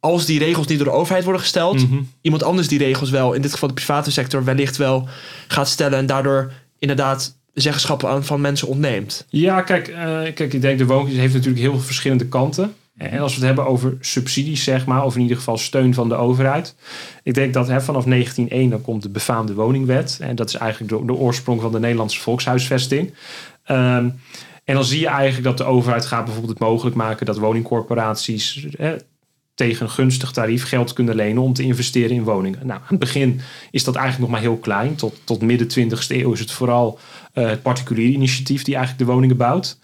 als 0.00 0.26
die 0.26 0.38
regels 0.38 0.66
niet 0.66 0.78
door 0.78 0.86
de 0.86 0.92
overheid 0.92 1.24
worden 1.24 1.42
gesteld, 1.42 1.88
Mhm. 1.90 2.02
iemand 2.20 2.42
anders 2.42 2.68
die 2.68 2.78
regels 2.78 3.10
wel, 3.10 3.32
in 3.32 3.42
dit 3.42 3.52
geval 3.52 3.68
de 3.68 3.74
private 3.74 4.10
sector, 4.10 4.44
wellicht 4.44 4.76
wel 4.76 5.08
gaat 5.48 5.68
stellen 5.68 5.98
en 5.98 6.06
daardoor 6.06 6.52
inderdaad 6.78 7.36
zeggenschap 7.54 8.04
aan 8.04 8.24
van 8.24 8.40
mensen 8.40 8.68
ontneemt. 8.68 9.26
Ja, 9.28 9.62
kijk, 9.62 9.88
eh, 9.88 10.20
kijk, 10.34 10.52
ik 10.52 10.60
denk 10.60 10.78
de 10.78 10.86
wooncrisis 10.86 11.20
heeft 11.20 11.34
natuurlijk 11.34 11.60
heel 11.62 11.72
veel 11.72 11.80
verschillende 11.80 12.26
kanten. 12.26 12.74
En 12.96 13.18
als 13.18 13.32
we 13.32 13.38
het 13.38 13.46
hebben 13.46 13.66
over 13.66 13.96
subsidies, 14.00 14.64
zeg 14.64 14.86
maar, 14.86 15.04
of 15.04 15.14
in 15.14 15.20
ieder 15.20 15.36
geval 15.36 15.58
steun 15.58 15.94
van 15.94 16.08
de 16.08 16.14
overheid. 16.14 16.74
Ik 17.22 17.34
denk 17.34 17.54
dat 17.54 17.68
hè, 17.68 17.80
vanaf 17.80 18.04
1901 18.04 18.70
dan 18.70 18.82
komt 18.82 19.02
de 19.02 19.08
befaamde 19.08 19.54
woningwet. 19.54 20.18
En 20.20 20.36
dat 20.36 20.48
is 20.48 20.54
eigenlijk 20.54 20.92
de, 20.92 21.06
de 21.06 21.12
oorsprong 21.12 21.60
van 21.60 21.72
de 21.72 21.78
Nederlandse 21.78 22.20
volkshuisvesting. 22.20 23.14
Ehm, 23.68 24.08
en 24.64 24.74
dan 24.74 24.84
zie 24.84 25.00
je 25.00 25.06
eigenlijk 25.06 25.44
dat 25.44 25.58
de 25.58 25.64
overheid 25.64 26.06
gaat 26.06 26.24
bijvoorbeeld 26.24 26.58
het 26.58 26.68
mogelijk 26.68 26.96
maken 26.96 27.26
dat 27.26 27.38
woningcorporaties 27.38 28.66
tegen 29.58 29.86
een 29.86 29.92
gunstig 29.92 30.30
tarief 30.30 30.64
geld 30.64 30.92
kunnen 30.92 31.14
lenen 31.14 31.42
om 31.42 31.52
te 31.52 31.62
investeren 31.62 32.16
in 32.16 32.22
woningen. 32.22 32.66
Nou, 32.66 32.80
aan 32.80 32.86
het 32.88 32.98
begin 32.98 33.40
is 33.70 33.84
dat 33.84 33.94
eigenlijk 33.94 34.24
nog 34.24 34.40
maar 34.40 34.48
heel 34.50 34.58
klein. 34.58 34.94
Tot, 34.94 35.20
tot 35.24 35.42
midden 35.42 35.90
20e 35.90 36.06
eeuw 36.08 36.32
is 36.32 36.40
het 36.40 36.50
vooral 36.50 36.98
eh, 37.32 37.48
het 37.48 37.62
particuliere 37.62 38.12
initiatief 38.12 38.62
die 38.62 38.74
eigenlijk 38.74 39.06
de 39.06 39.12
woningen 39.12 39.36
bouwt. 39.36 39.78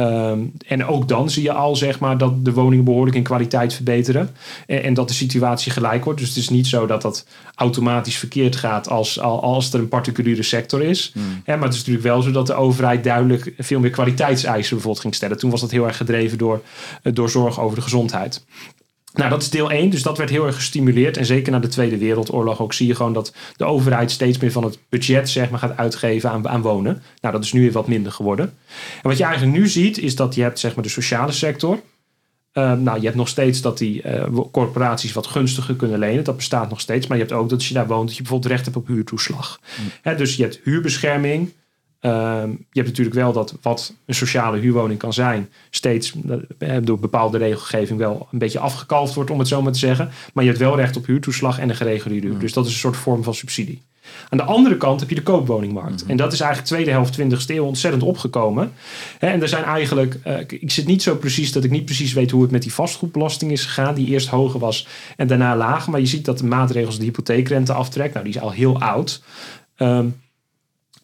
Ehm, 0.00 0.38
en 0.66 0.86
ook 0.86 1.08
dan 1.08 1.30
zie 1.30 1.42
je 1.42 1.52
al 1.52 1.76
zeg 1.76 1.98
maar, 1.98 2.18
dat 2.18 2.44
de 2.44 2.52
woningen 2.52 2.84
behoorlijk 2.84 3.16
in 3.16 3.22
kwaliteit 3.22 3.74
verbeteren. 3.74 4.30
En, 4.66 4.82
en 4.82 4.94
dat 4.94 5.08
de 5.08 5.14
situatie 5.14 5.72
gelijk 5.72 6.04
wordt. 6.04 6.18
Dus 6.20 6.28
het 6.28 6.38
is 6.38 6.48
niet 6.48 6.66
zo 6.66 6.86
dat 6.86 7.02
dat 7.02 7.26
automatisch 7.54 8.16
verkeerd 8.16 8.56
gaat 8.56 8.88
als, 8.88 9.20
al- 9.20 9.42
als 9.42 9.72
er 9.72 9.80
een 9.80 9.88
particuliere 9.88 10.42
sector 10.42 10.82
is. 10.82 11.12
Hè, 11.44 11.54
maar 11.56 11.64
het 11.64 11.72
is 11.72 11.78
natuurlijk 11.78 12.06
wel 12.06 12.22
zo 12.22 12.30
dat 12.30 12.46
de 12.46 12.54
overheid 12.54 13.04
duidelijk 13.04 13.52
veel 13.58 13.80
meer 13.80 13.90
kwaliteitseisen 13.90 14.70
bijvoorbeeld 14.70 15.02
ging 15.02 15.14
stellen. 15.14 15.38
Toen 15.38 15.50
was 15.50 15.60
dat 15.60 15.70
heel 15.70 15.86
erg 15.86 15.96
gedreven 15.96 16.38
door, 16.38 16.62
eh, 17.02 17.12
door 17.14 17.30
zorg 17.30 17.60
over 17.60 17.76
de 17.76 17.82
gezondheid. 17.82 18.44
Nou, 19.12 19.30
dat 19.30 19.42
is 19.42 19.50
deel 19.50 19.70
1, 19.70 19.90
dus 19.90 20.02
dat 20.02 20.18
werd 20.18 20.30
heel 20.30 20.46
erg 20.46 20.54
gestimuleerd. 20.54 21.16
En 21.16 21.26
zeker 21.26 21.52
na 21.52 21.58
de 21.58 21.68
Tweede 21.68 21.98
Wereldoorlog 21.98 22.60
ook 22.60 22.72
zie 22.72 22.86
je 22.86 22.94
gewoon 22.94 23.12
dat 23.12 23.34
de 23.56 23.64
overheid 23.64 24.10
steeds 24.10 24.38
meer 24.38 24.52
van 24.52 24.64
het 24.64 24.78
budget 24.88 25.28
zeg 25.28 25.50
maar, 25.50 25.58
gaat 25.58 25.76
uitgeven 25.76 26.30
aan, 26.30 26.48
aan 26.48 26.62
wonen. 26.62 27.02
Nou, 27.20 27.34
dat 27.34 27.44
is 27.44 27.52
nu 27.52 27.60
weer 27.60 27.72
wat 27.72 27.88
minder 27.88 28.12
geworden. 28.12 28.44
En 29.02 29.08
wat 29.08 29.18
je 29.18 29.24
eigenlijk 29.24 29.58
nu 29.58 29.68
ziet, 29.68 29.98
is 29.98 30.16
dat 30.16 30.34
je 30.34 30.42
hebt 30.42 30.58
zeg 30.58 30.74
maar, 30.74 30.84
de 30.84 30.90
sociale 30.90 31.32
sector. 31.32 31.80
Eh, 32.52 32.72
nou, 32.72 32.98
je 32.98 33.04
hebt 33.04 33.16
nog 33.16 33.28
steeds 33.28 33.60
dat 33.60 33.78
die 33.78 34.02
eh, 34.02 34.38
corporaties 34.50 35.12
wat 35.12 35.26
gunstiger 35.26 35.74
kunnen 35.74 35.98
lenen. 35.98 36.24
Dat 36.24 36.36
bestaat 36.36 36.68
nog 36.68 36.80
steeds. 36.80 37.06
Maar 37.06 37.16
je 37.16 37.22
hebt 37.22 37.36
ook 37.36 37.48
dat 37.48 37.58
als 37.58 37.68
je 37.68 37.74
daar 37.74 37.86
woont, 37.86 38.06
dat 38.06 38.16
je 38.16 38.22
bijvoorbeeld 38.22 38.52
recht 38.52 38.64
hebt 38.64 38.76
op 38.76 38.86
huurtoeslag. 38.86 39.60
Hè, 40.02 40.16
dus 40.16 40.36
je 40.36 40.42
hebt 40.42 40.60
huurbescherming. 40.64 41.52
Ehm, 42.00 42.50
je 42.50 42.80
hebt 42.80 42.88
natuurlijk 42.88 43.16
wel 43.16 43.32
dat 43.32 43.54
wat 43.62 43.94
een 44.06 44.14
sociale 44.14 44.58
huurwoning 44.58 44.98
kan 44.98 45.12
zijn, 45.12 45.48
steeds 45.70 46.14
eh, 46.58 46.76
door 46.82 46.98
bepaalde 46.98 47.38
regelgeving 47.38 47.98
wel 47.98 48.28
een 48.32 48.38
beetje 48.38 48.58
afgekalfd 48.58 49.14
wordt, 49.14 49.30
om 49.30 49.38
het 49.38 49.48
zo 49.48 49.62
maar 49.62 49.72
te 49.72 49.78
zeggen. 49.78 50.10
Maar 50.34 50.44
je 50.44 50.50
hebt 50.50 50.62
wel 50.62 50.76
recht 50.76 50.96
op 50.96 51.06
huurtoeslag 51.06 51.58
en 51.58 51.68
een 51.68 51.76
geregelde 51.76 52.16
huur. 52.16 52.38
Dus 52.38 52.52
dat 52.52 52.66
is 52.66 52.72
een 52.72 52.78
soort 52.78 52.96
vorm 52.96 53.22
van 53.22 53.34
subsidie. 53.34 53.82
Aan 54.28 54.38
de 54.38 54.44
andere 54.44 54.76
kant 54.76 55.00
heb 55.00 55.08
je 55.08 55.14
de 55.14 55.22
koopwoningmarkt. 55.22 56.06
En 56.06 56.16
dat 56.16 56.32
is 56.32 56.40
eigenlijk 56.40 56.70
tweede 56.70 56.90
helft 56.90 57.20
20e 57.20 57.54
eeuw 57.54 57.64
ontzettend 57.64 58.02
opgekomen. 58.02 58.72
Hè, 59.18 59.28
en 59.28 59.42
er 59.42 59.48
zijn 59.48 59.64
eigenlijk, 59.64 60.18
eh, 60.22 60.38
ik 60.48 60.70
zit 60.70 60.86
niet 60.86 61.02
zo 61.02 61.16
precies 61.16 61.52
dat 61.52 61.64
ik 61.64 61.70
niet 61.70 61.84
precies 61.84 62.12
weet 62.12 62.30
hoe 62.30 62.42
het 62.42 62.50
met 62.50 62.62
die 62.62 62.72
vastgoedbelasting 62.72 63.52
is 63.52 63.64
gegaan, 63.64 63.94
die 63.94 64.06
eerst 64.06 64.28
hoger 64.28 64.60
was 64.60 64.86
en 65.16 65.26
daarna 65.26 65.56
lager. 65.56 65.90
Maar 65.90 66.00
je 66.00 66.06
ziet 66.06 66.24
dat 66.24 66.38
de 66.38 66.44
maatregels 66.44 66.98
de 66.98 67.04
hypotheekrente 67.04 67.72
aftrekt, 67.72 68.12
nou 68.12 68.24
die 68.24 68.34
is 68.34 68.40
al 68.40 68.50
heel 68.50 68.80
oud. 68.80 69.22
Ehm, 69.76 70.06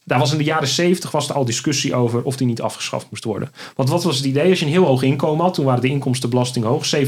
daar 0.07 0.19
was 0.19 0.33
in 0.33 0.39
de 0.39 0.45
jaren 0.45 0.69
70 0.69 1.11
was 1.11 1.29
er 1.29 1.35
al 1.35 1.45
discussie 1.45 1.95
over 1.95 2.23
of 2.23 2.37
die 2.37 2.47
niet 2.47 2.61
afgeschaft 2.61 3.07
moest 3.11 3.25
worden. 3.25 3.51
Want 3.77 3.89
wat 3.89 4.05
was 4.05 4.17
het 4.17 4.25
idee? 4.25 4.51
Als 4.51 4.59
je 4.59 4.65
een 4.65 4.71
heel 4.71 4.85
hoog 4.85 5.03
inkomen 5.03 5.45
had, 5.45 5.55
toen 5.55 5.65
waren 5.65 5.81
de 5.81 5.89
inkomstenbelasting 5.89 6.65
hoog, 6.65 6.95
70%. 6.97 6.99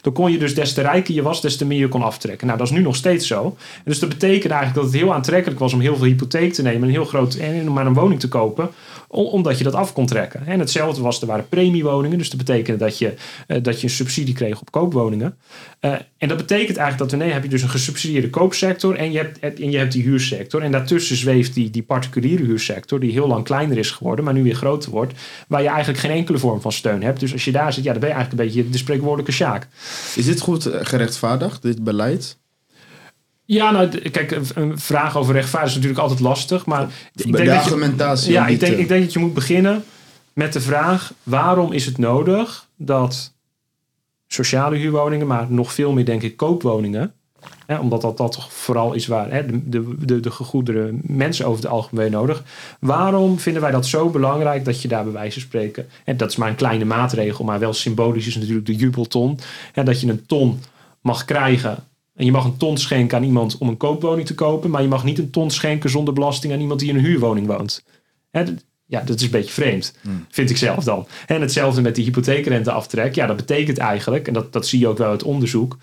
Dan 0.00 0.12
kon 0.12 0.32
je 0.32 0.38
dus 0.38 0.54
des 0.54 0.72
te 0.72 0.80
rijker 0.82 1.14
je 1.14 1.22
was, 1.22 1.40
des 1.40 1.56
te 1.56 1.64
meer 1.64 1.78
je 1.78 1.88
kon 1.88 2.02
aftrekken. 2.02 2.46
Nou, 2.46 2.58
dat 2.58 2.66
is 2.66 2.72
nu 2.72 2.82
nog 2.82 2.96
steeds 2.96 3.26
zo. 3.26 3.44
En 3.44 3.82
dus 3.84 3.98
dat 3.98 4.08
betekent 4.08 4.52
eigenlijk 4.52 4.74
dat 4.74 4.84
het 4.84 5.02
heel 5.02 5.14
aantrekkelijk 5.14 5.60
was 5.60 5.72
om 5.72 5.80
heel 5.80 5.96
veel 5.96 6.06
hypotheek 6.06 6.52
te 6.52 6.62
nemen, 6.62 6.82
een 6.82 6.94
heel 6.94 7.04
groot 7.04 7.34
en 7.34 7.72
maar 7.72 7.86
een 7.86 7.94
woning 7.94 8.20
te 8.20 8.28
kopen, 8.28 8.70
omdat 9.08 9.58
je 9.58 9.64
dat 9.64 9.74
af 9.74 9.92
kon 9.92 10.06
trekken. 10.06 10.46
En 10.46 10.58
hetzelfde 10.58 11.02
was, 11.02 11.20
er 11.20 11.26
waren 11.26 11.48
premiewoningen, 11.48 12.18
dus 12.18 12.28
dat 12.30 12.38
betekende 12.38 12.84
dat 12.84 12.98
je, 12.98 13.14
eh, 13.46 13.62
dat 13.62 13.80
je 13.80 13.86
een 13.86 13.92
subsidie 13.92 14.34
kreeg 14.34 14.60
op 14.60 14.70
koopwoningen. 14.70 15.36
Eh, 15.80 15.92
en 16.18 16.28
dat 16.28 16.36
betekent 16.36 16.76
eigenlijk 16.76 17.10
dat 17.10 17.20
nee, 17.20 17.30
heb 17.32 17.42
je 17.42 17.48
dus 17.48 17.62
een 17.62 17.68
gesubsidieerde 17.68 18.30
koopsector 18.30 18.96
en 18.96 19.12
je 19.12 19.18
hebt, 19.18 19.60
en 19.60 19.70
je 19.70 19.78
hebt 19.78 19.92
die 19.92 20.02
huursector. 20.02 20.62
En 20.62 20.72
daartussen 20.72 21.16
zweeft 21.16 21.54
die, 21.54 21.70
die 21.70 21.82
particuliere 21.82 22.44
huursector, 22.44 23.00
die 23.00 23.12
heel 23.12 23.26
lang 23.26 23.44
kleiner 23.44 23.78
is 23.78 23.90
geworden, 23.90 24.24
maar 24.24 24.34
nu 24.34 24.42
weer 24.42 24.54
groter 24.54 24.90
wordt, 24.90 25.12
waar 25.48 25.62
je 25.62 25.68
eigenlijk 25.68 25.98
geen 25.98 26.10
enkele 26.10 26.38
vorm 26.38 26.60
van 26.60 26.72
steun 26.72 27.02
hebt. 27.02 27.20
Dus 27.20 27.32
als 27.32 27.44
je 27.44 27.52
daar 27.52 27.72
zit, 27.72 27.84
ja, 27.84 27.90
dan 27.90 28.00
ben 28.00 28.08
je 28.08 28.14
eigenlijk 28.14 28.42
een 28.42 28.54
beetje 28.54 28.70
de 28.70 28.78
spreekwoordelijke 28.78 29.32
sjaak. 29.32 29.68
Is 30.14 30.24
dit 30.24 30.40
goed 30.40 30.66
eh, 30.66 30.80
gerechtvaardigd, 30.82 31.62
dit 31.62 31.84
beleid? 31.84 32.38
Ja, 33.46 33.70
nou, 33.70 33.88
kijk, 34.10 34.30
een- 34.54 34.78
vraag 34.78 35.16
over 35.16 35.34
rechtvaardig 35.34 35.68
is 35.68 35.74
natuurlijk 35.74 36.02
altijd 36.02 36.20
lastig, 36.20 36.66
maar 36.66 36.82
ik 36.82 36.88
denk 37.22 37.36
de 37.36 37.44
dat 37.44 37.54
je, 37.54 37.60
argumentatie. 37.60 38.32
ja, 38.32 38.46
ik 38.46 38.60
denk, 38.60 38.76
ik 38.76 38.88
denk 38.88 39.02
dat 39.02 39.12
je 39.12 39.18
moet 39.18 39.34
beginnen 39.34 39.84
met 40.32 40.52
de 40.52 40.60
vraag: 40.60 41.12
waarom 41.22 41.72
is 41.72 41.86
het 41.86 41.98
nodig 41.98 42.66
dat 42.76 43.34
sociale 44.26 44.76
huurwoningen, 44.76 45.26
maar 45.26 45.46
nog 45.48 45.72
veel 45.72 45.92
meer, 45.92 46.04
denk 46.04 46.22
ik, 46.22 46.36
koopwoningen, 46.36 47.12
hè, 47.66 47.78
omdat 47.78 48.00
dat, 48.00 48.16
dat 48.16 48.32
toch 48.32 48.52
vooral 48.52 48.92
is 48.92 49.06
waar 49.06 49.30
hè, 49.30 49.46
de, 49.46 49.68
de, 49.68 49.94
de, 49.98 50.20
de 50.20 50.30
gegoedere 50.30 50.90
mensen 51.02 51.46
over 51.46 51.62
het 51.62 51.72
algemeen 51.72 52.10
nodig. 52.10 52.42
Waarom 52.80 53.38
vinden 53.38 53.62
wij 53.62 53.70
dat 53.70 53.86
zo 53.86 54.10
belangrijk 54.10 54.64
dat 54.64 54.82
je 54.82 54.88
daar 54.88 55.04
bij 55.04 55.12
wijze 55.12 55.32
van 55.40 55.48
spreken, 55.48 55.88
en 56.04 56.16
dat 56.16 56.30
is 56.30 56.36
maar 56.36 56.48
een 56.48 56.54
kleine 56.54 56.84
maatregel, 56.84 57.44
maar 57.44 57.58
wel 57.58 57.72
symbolisch 57.72 58.26
is 58.26 58.36
natuurlijk 58.36 58.66
de 58.66 58.74
jubelton, 58.76 59.38
hè, 59.72 59.82
dat 59.82 60.00
je 60.00 60.08
een 60.08 60.26
ton 60.26 60.60
mag 61.00 61.24
krijgen. 61.24 61.84
En 62.16 62.24
je 62.24 62.30
mag 62.30 62.44
een 62.44 62.56
ton 62.56 62.78
schenken 62.78 63.16
aan 63.16 63.24
iemand 63.24 63.58
om 63.58 63.68
een 63.68 63.76
koopwoning 63.76 64.26
te 64.26 64.34
kopen, 64.34 64.70
maar 64.70 64.82
je 64.82 64.88
mag 64.88 65.04
niet 65.04 65.18
een 65.18 65.30
ton 65.30 65.50
schenken 65.50 65.90
zonder 65.90 66.14
belasting 66.14 66.52
aan 66.52 66.60
iemand 66.60 66.80
die 66.80 66.88
in 66.88 66.96
een 66.96 67.04
huurwoning 67.04 67.46
woont. 67.46 67.84
Hè, 68.30 68.44
ja, 68.86 69.00
dat 69.00 69.16
is 69.16 69.22
een 69.22 69.30
beetje 69.30 69.52
vreemd, 69.52 69.94
vind 70.28 70.50
ik 70.50 70.56
zelf 70.56 70.84
dan. 70.84 71.06
En 71.26 71.40
hetzelfde 71.40 71.80
met 71.80 71.94
die 71.94 72.04
hypotheekrenteaftrek. 72.04 73.14
Ja, 73.14 73.26
dat 73.26 73.36
betekent 73.36 73.78
eigenlijk, 73.78 74.26
en 74.26 74.32
dat, 74.32 74.52
dat 74.52 74.66
zie 74.66 74.78
je 74.78 74.88
ook 74.88 74.98
wel 74.98 75.08
uit 75.08 75.22
onderzoek, 75.22 75.76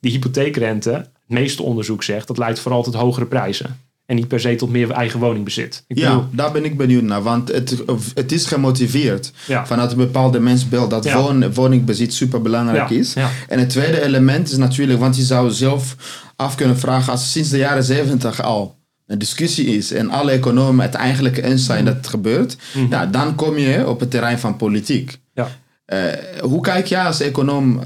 die 0.00 0.12
hypotheekrente, 0.12 0.90
het 0.90 1.10
meeste 1.26 1.62
onderzoek 1.62 2.02
zegt, 2.02 2.26
dat 2.26 2.38
leidt 2.38 2.60
vooral 2.60 2.82
tot 2.82 2.94
hogere 2.94 3.26
prijzen. 3.26 3.80
En 4.08 4.16
niet 4.16 4.28
per 4.28 4.40
se 4.40 4.54
tot 4.54 4.70
meer 4.70 4.90
eigen 4.90 5.20
woningbezit. 5.20 5.84
Ik 5.86 5.98
Ja, 5.98 6.08
bedoel, 6.14 6.28
daar 6.32 6.52
ben 6.52 6.64
ik 6.64 6.76
benieuwd 6.76 7.02
naar. 7.02 7.22
Want 7.22 7.48
het, 7.52 7.82
het 8.14 8.32
is 8.32 8.46
gemotiveerd 8.46 9.32
Ja. 9.46 9.66
vanuit 9.66 9.90
een 9.90 9.96
bepaalde 9.96 10.40
mensbeeld 10.40 10.90
dat 10.90 11.04
Ja. 11.04 11.16
woon, 11.22 11.52
woningbezit 11.54 12.14
super 12.14 12.42
belangrijk 12.42 12.88
Ja, 12.88 12.96
is. 12.96 13.14
En 13.48 13.58
het 13.58 13.70
tweede 13.70 14.02
element 14.02 14.50
is 14.50 14.56
natuurlijk, 14.56 14.98
want 15.00 15.16
je 15.16 15.22
zou 15.22 15.50
zelf 15.50 15.96
af 16.36 16.54
kunnen 16.54 16.78
vragen 16.78 17.12
als 17.12 17.32
sinds 17.32 17.48
de 17.48 17.56
jaren 17.58 17.84
zeventig 17.84 18.42
al 18.42 18.76
een 19.06 19.18
discussie 19.18 19.66
is 19.66 19.92
en 19.92 20.10
alle 20.10 20.30
economen 20.30 20.84
het 20.84 20.94
eigenlijk 20.94 21.36
eens 21.42 21.64
zijn 21.64 21.84
Mhm. 21.84 21.86
dat 21.86 21.96
het 21.96 22.06
gebeurt, 22.06 22.56
ja, 22.90 23.06
dan 23.06 23.34
kom 23.34 23.58
je 23.58 23.86
op 23.88 24.00
het 24.00 24.10
terrein 24.10 24.38
van 24.38 24.56
politiek. 24.56 25.18
ja. 25.34 25.48
Eh, 25.88 26.00
hoe 26.40 26.60
kijk 26.60 26.86
jij 26.86 27.04
als 27.04 27.20
econoom 27.20 27.80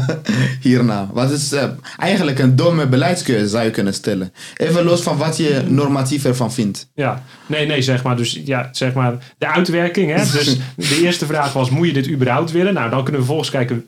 hierna? 0.60 1.08
Wat 1.12 1.30
is 1.30 1.52
eh, 1.52 1.68
eigenlijk 1.98 2.38
een 2.38 2.56
domme 2.56 2.86
beleidskeuze 2.86 3.48
zou 3.48 3.64
je 3.64 3.70
kunnen 3.70 3.94
stellen? 3.94 4.32
Even 4.56 4.84
los 4.84 5.02
van 5.02 5.16
wat 5.16 5.36
je 5.36 5.62
normatief 5.66 6.24
ervan 6.24 6.52
vindt. 6.52 6.90
Ja, 6.94 7.22
nee, 7.46 7.66
nee, 7.66 7.82
zeg 7.82 8.02
maar. 8.02 8.16
Dus 8.16 8.40
ja, 8.44 8.68
zeg 8.72 8.92
maar 8.92 9.34
de 9.38 9.46
uitwerking. 9.46 10.10
Hè? 10.10 10.16
Dus 10.16 10.58
de 10.90 11.00
eerste 11.02 11.26
vraag 11.26 11.52
was: 11.52 11.70
moet 11.70 11.86
je 11.86 11.92
dit 11.92 12.08
überhaupt 12.08 12.50
willen? 12.50 12.74
Nou, 12.74 12.90
dan 12.90 13.02
kunnen 13.02 13.20
we 13.20 13.26
vervolgens 13.26 13.50
kijken. 13.50 13.84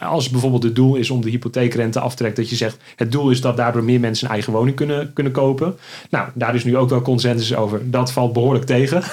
als 0.00 0.30
bijvoorbeeld 0.30 0.62
het 0.62 0.74
doel 0.74 0.96
is 0.96 1.10
om 1.10 1.20
de 1.20 1.30
hypotheekrente 1.30 2.00
af 2.00 2.10
te 2.10 2.16
trekken, 2.16 2.42
dat 2.42 2.50
je 2.50 2.56
zegt 2.56 2.76
het 2.96 3.12
doel 3.12 3.30
is 3.30 3.40
dat 3.40 3.56
daardoor 3.56 3.84
meer 3.84 4.00
mensen 4.00 4.26
een 4.26 4.32
eigen 4.32 4.52
woning 4.52 4.76
kunnen, 4.76 5.12
kunnen 5.12 5.32
kopen. 5.32 5.76
Nou, 6.10 6.28
daar 6.34 6.54
is 6.54 6.64
nu 6.64 6.76
ook 6.76 6.90
wel 6.90 7.02
consensus 7.02 7.54
over. 7.54 7.90
Dat 7.90 8.12
valt 8.12 8.32
behoorlijk 8.32 8.64
tegen. 8.64 9.02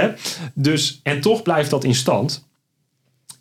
Hè? 0.00 0.08
dus, 0.54 1.00
en 1.02 1.20
toch 1.20 1.42
blijft 1.42 1.70
dat 1.70 1.84
in 1.84 1.94
stand. 1.94 2.45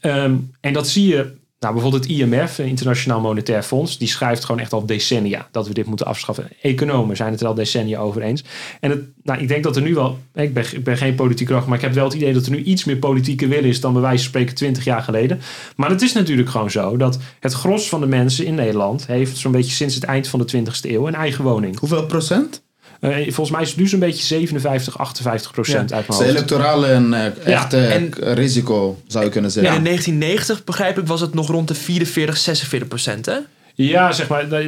Ehm, 0.05 0.35
en 0.61 0.73
dat 0.73 0.87
zie 0.87 1.07
je 1.07 1.33
nou, 1.59 1.73
bijvoorbeeld 1.73 2.03
het 2.03 2.11
IMF, 2.11 2.59
Internationaal 2.59 3.21
Monetair 3.21 3.63
Fonds, 3.63 3.97
die 3.97 4.07
schrijft 4.07 4.45
gewoon 4.45 4.61
echt 4.61 4.73
al 4.73 4.85
decennia 4.85 5.47
dat 5.51 5.67
we 5.67 5.73
dit 5.73 5.85
moeten 5.85 6.05
afschaffen. 6.05 6.47
Economen 6.61 7.15
zijn 7.15 7.31
het 7.31 7.41
er 7.41 7.47
al 7.47 7.53
decennia 7.53 7.99
over 7.99 8.21
eens. 8.21 8.43
En 8.79 8.89
het, 8.89 8.99
nou, 9.23 9.39
ik 9.39 9.47
denk 9.47 9.63
dat 9.63 9.75
er 9.75 9.81
nu 9.81 9.93
wel, 9.93 10.19
ik 10.33 10.83
ben, 10.83 10.97
geen 10.97 11.15
politiek 11.15 11.47
kracht, 11.47 11.67
maar 11.67 11.77
ik 11.77 11.83
heb 11.83 11.93
wel 11.93 12.03
het 12.03 12.13
idee 12.13 12.33
dat 12.33 12.45
er 12.45 12.51
nu 12.51 12.63
iets 12.63 12.83
meer 12.83 12.97
politieke 12.97 13.47
wil 13.47 13.63
is 13.63 13.81
dan 13.81 13.93
bij 13.93 14.01
wijze 14.01 14.17
van 14.17 14.27
spreken 14.27 14.55
20 14.55 14.83
jaar 14.83 15.01
geleden. 15.01 15.39
Maar 15.75 15.89
het 15.89 16.01
is 16.01 16.13
natuurlijk 16.13 16.49
gewoon 16.49 16.71
zo 16.71 16.97
dat 16.97 17.19
het 17.39 17.53
gros 17.53 17.89
van 17.89 17.99
de 17.99 18.07
mensen 18.07 18.45
in 18.45 18.55
Nederland 18.55 19.07
heeft 19.07 19.37
zo'n 19.37 19.51
beetje 19.51 19.71
sinds 19.71 19.95
het 19.95 20.03
eind 20.03 20.27
van 20.27 20.39
de 20.39 20.57
20e 20.57 20.89
eeuw 20.89 21.07
een 21.07 21.15
eigen 21.15 21.43
woning. 21.43 21.79
Hoeveel 21.79 22.05
procent? 22.05 22.64
Uh, 23.09 23.23
volgens 23.23 23.49
mij 23.49 23.61
is 23.61 23.69
het 23.69 23.77
nu 23.77 23.87
zo'n 23.87 23.99
beetje 23.99 24.23
57, 24.25 24.97
58 24.97 25.51
procent 25.51 25.89
Ja. 25.89 25.95
uit 25.95 26.07
mijn 26.07 26.19
Het 26.19 26.29
is 26.29 26.35
hoofd. 26.35 26.51
electorale 26.51 26.87
en 26.87 27.13
eh, 27.13 27.53
echte 27.53 27.77
en- 27.85 28.13
risico, 28.33 29.01
zou 29.07 29.23
je 29.25 29.29
kunnen 29.31 29.49
En 29.49 29.55
zeggen. 29.55 29.75
in 29.77 29.83
1990, 29.83 30.63
begrijp 30.63 30.97
ik, 30.99 31.07
was 31.07 31.21
het 31.21 31.33
nog 31.33 31.47
rond 31.47 31.67
de 31.67 31.75
44, 31.75 32.37
46 32.37 32.87
procent, 32.87 33.25
hè? 33.25 33.37
Ja, 33.77 34.11
zeg 34.11 34.27
maar, 34.27 34.49
dat- 34.49 34.63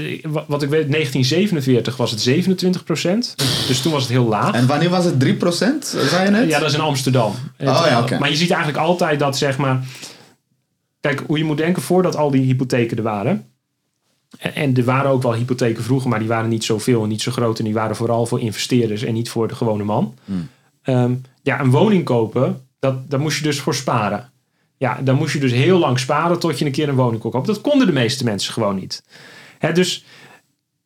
wat 0.48 0.64
ik 0.64 0.70
weet, 0.70 0.90
1947 0.90 1.98
was 1.98 2.12
het 2.12 2.22
27 2.22 2.84
procent. 2.84 3.36
Dus 3.68 3.82
toen 3.82 3.92
was 3.92 4.02
het 4.02 4.12
heel 4.12 4.26
laag. 4.28 4.54
En 4.54 4.68
wanneer 4.68 4.90
was 4.90 5.06
het 5.06 5.20
3 5.20 5.34
procent, 5.36 5.96
zei 6.10 6.26
je 6.26 6.32
net? 6.32 6.50
Ja, 6.50 6.60
dat 6.60 6.70
is 6.70 6.76
in 6.76 6.82
Amsterdam. 6.82 7.32
Oh 7.60 7.86
ja, 7.90 8.00
oké. 8.02 8.18
Maar 8.20 8.30
je 8.30 8.36
ziet 8.36 8.52
eigenlijk 8.52 8.84
altijd 8.86 9.20
dat, 9.20 9.38
zeg 9.38 9.58
maar... 9.58 9.80
Kijk, 11.02 11.24
hoe 11.28 11.38
je 11.38 11.44
moet 11.44 11.58
denken 11.58 11.82
voordat 11.82 12.16
al 12.16 12.32
die 12.32 12.42
hypotheken 12.42 12.98
er 12.98 13.04
waren... 13.04 13.46
En, 14.38 14.76
er 14.76 14.84
waren 14.84 15.12
ook 15.12 15.22
wel 15.22 15.34
hypotheken 15.34 15.84
vroeger, 15.84 16.10
maar 16.10 16.20
die 16.20 16.28
waren 16.28 16.50
niet 16.50 16.64
zoveel 16.64 17.04
en 17.04 17.10
niet 17.10 17.22
zo 17.22 17.32
groot. 17.32 17.60
En 17.60 17.66
die 17.66 17.74
waren 17.74 17.96
vooral 17.96 18.26
voor 18.26 18.40
investeerders 18.40 19.04
en 19.04 19.14
niet 19.14 19.30
voor 19.30 19.48
de 19.48 19.56
gewone 19.56 19.84
man. 19.84 20.16
Hmm. 20.26 20.50
Ehm, 20.82 21.14
ja, 21.42 21.60
een 21.60 21.72
woning 21.72 22.04
kopen, 22.04 22.62
dat, 22.80 23.10
daar 23.10 23.20
moest 23.20 23.38
je 23.38 23.44
dus 23.44 23.60
voor 23.60 23.76
sparen. 23.76 24.32
Ja, 24.78 25.00
dan 25.02 25.16
moest 25.16 25.34
je 25.34 25.40
dus 25.40 25.52
heel 25.52 25.80
lang 25.80 26.00
sparen 26.00 26.40
tot 26.40 26.60
je 26.60 26.66
een 26.66 26.72
keer 26.72 26.90
een 26.90 26.96
woning 26.96 27.22
kon 27.22 27.32
kopen. 27.32 27.54
Dat 27.54 27.62
konden 27.62 27.88
de 27.88 27.94
meeste 27.94 28.24
mensen 28.24 28.54
gewoon 28.54 28.76
niet. 28.76 29.04
Dus, 29.74 30.06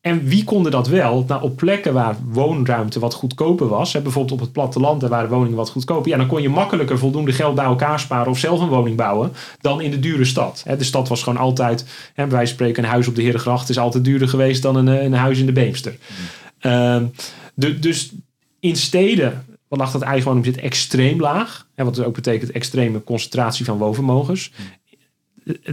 en 0.01 0.23
wie 0.23 0.43
konden 0.43 0.71
dat 0.71 0.87
wel? 0.87 1.23
Nou, 1.27 1.41
op 1.41 1.55
plekken 1.55 1.93
waar 1.93 2.15
woonruimte 2.23 2.99
wat 2.99 3.13
goedkoper 3.13 3.67
was, 3.67 3.93
hè, 3.93 4.01
bijvoorbeeld 4.01 4.33
op 4.33 4.39
het 4.39 4.51
platteland, 4.51 5.01
daar 5.01 5.09
waren 5.09 5.29
woningen 5.29 5.57
wat 5.57 5.69
goedkoper, 5.69 6.11
ja, 6.11 6.17
dan 6.17 6.27
kon 6.27 6.41
je 6.41 6.49
makkelijker 6.49 6.97
voldoende 6.97 7.31
geld 7.31 7.55
bij 7.55 7.65
elkaar 7.65 7.99
sparen 7.99 8.31
of 8.31 8.37
zelf 8.37 8.59
een 8.59 8.67
woning 8.67 8.97
bouwen 8.97 9.31
dan 9.59 9.81
in 9.81 9.91
de 9.91 9.99
dure 9.99 10.25
stad. 10.25 10.63
Hè, 10.65 10.77
de 10.77 10.83
stad 10.83 11.07
was 11.07 11.23
gewoon 11.23 11.39
altijd, 11.39 11.85
hè, 12.13 12.29
van 12.29 12.47
spreken, 12.47 12.83
een 12.83 12.89
huis 12.89 13.07
op 13.07 13.15
de 13.15 13.21
Herengracht 13.21 13.69
is 13.69 13.77
altijd 13.77 14.05
duurder 14.05 14.27
geweest 14.27 14.61
dan 14.61 14.75
een, 14.75 14.87
eh, 14.87 15.03
een 15.03 15.13
huis 15.13 15.39
in 15.39 15.45
de 15.45 15.51
Beemster. 15.51 15.97
Ehm, 16.59 17.05
de, 17.53 17.79
dus 17.79 18.11
in 18.59 18.75
steden 18.75 19.45
lag 19.77 19.91
dat 19.91 20.01
eigen 20.01 20.27
woningbezit 20.27 20.61
extreem 20.61 21.19
laag. 21.19 21.67
Hè, 21.75 21.83
wat 21.83 21.95
dus 21.95 22.05
ook 22.05 22.15
betekent 22.15 22.51
extreme 22.51 23.03
concentratie 23.03 23.65
van 23.65 23.77
woonvermogens. 23.77 24.51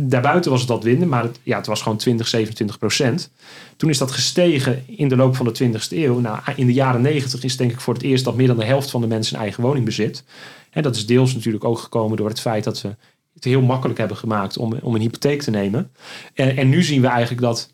Daarbuiten 0.00 0.50
was 0.50 0.60
het 0.60 0.68
wat 0.68 0.84
minder, 0.84 1.08
maar 1.08 1.22
het, 1.22 1.40
ja, 1.42 1.56
het 1.56 1.66
was 1.66 1.82
gewoon 1.82 1.98
20, 1.98 2.28
27 2.28 2.78
procent. 2.78 3.30
Toen 3.76 3.90
is 3.90 3.98
dat 3.98 4.10
gestegen 4.10 4.84
in 4.86 5.08
de 5.08 5.16
loop 5.16 5.36
van 5.36 5.46
de 5.46 5.64
20ste 5.64 5.96
eeuw. 5.96 6.18
Nou, 6.20 6.38
in 6.56 6.66
de 6.66 6.72
jaren 6.72 7.00
90 7.00 7.42
is 7.42 7.56
denk 7.56 7.72
ik 7.72 7.80
voor 7.80 7.94
het 7.94 8.02
eerst 8.02 8.24
dat 8.24 8.36
meer 8.36 8.46
dan 8.46 8.58
de 8.58 8.64
helft 8.64 8.90
van 8.90 9.00
de 9.00 9.06
mensen 9.06 9.36
een 9.36 9.42
eigen 9.42 9.62
woning 9.62 9.84
bezit. 9.84 10.24
En 10.70 10.82
dat 10.82 10.96
is 10.96 11.06
deels 11.06 11.34
natuurlijk 11.34 11.64
ook 11.64 11.78
gekomen 11.78 12.16
door 12.16 12.28
het 12.28 12.40
feit 12.40 12.64
dat 12.64 12.80
we 12.82 12.96
het 13.34 13.44
heel 13.44 13.62
makkelijk 13.62 13.98
hebben 13.98 14.16
gemaakt 14.16 14.56
om, 14.56 14.78
om 14.82 14.94
een 14.94 15.00
hypotheek 15.00 15.42
te 15.42 15.50
nemen. 15.50 15.90
En, 16.34 16.56
en 16.56 16.68
nu 16.68 16.82
zien 16.82 17.00
we 17.00 17.06
eigenlijk 17.06 17.40
dat. 17.40 17.72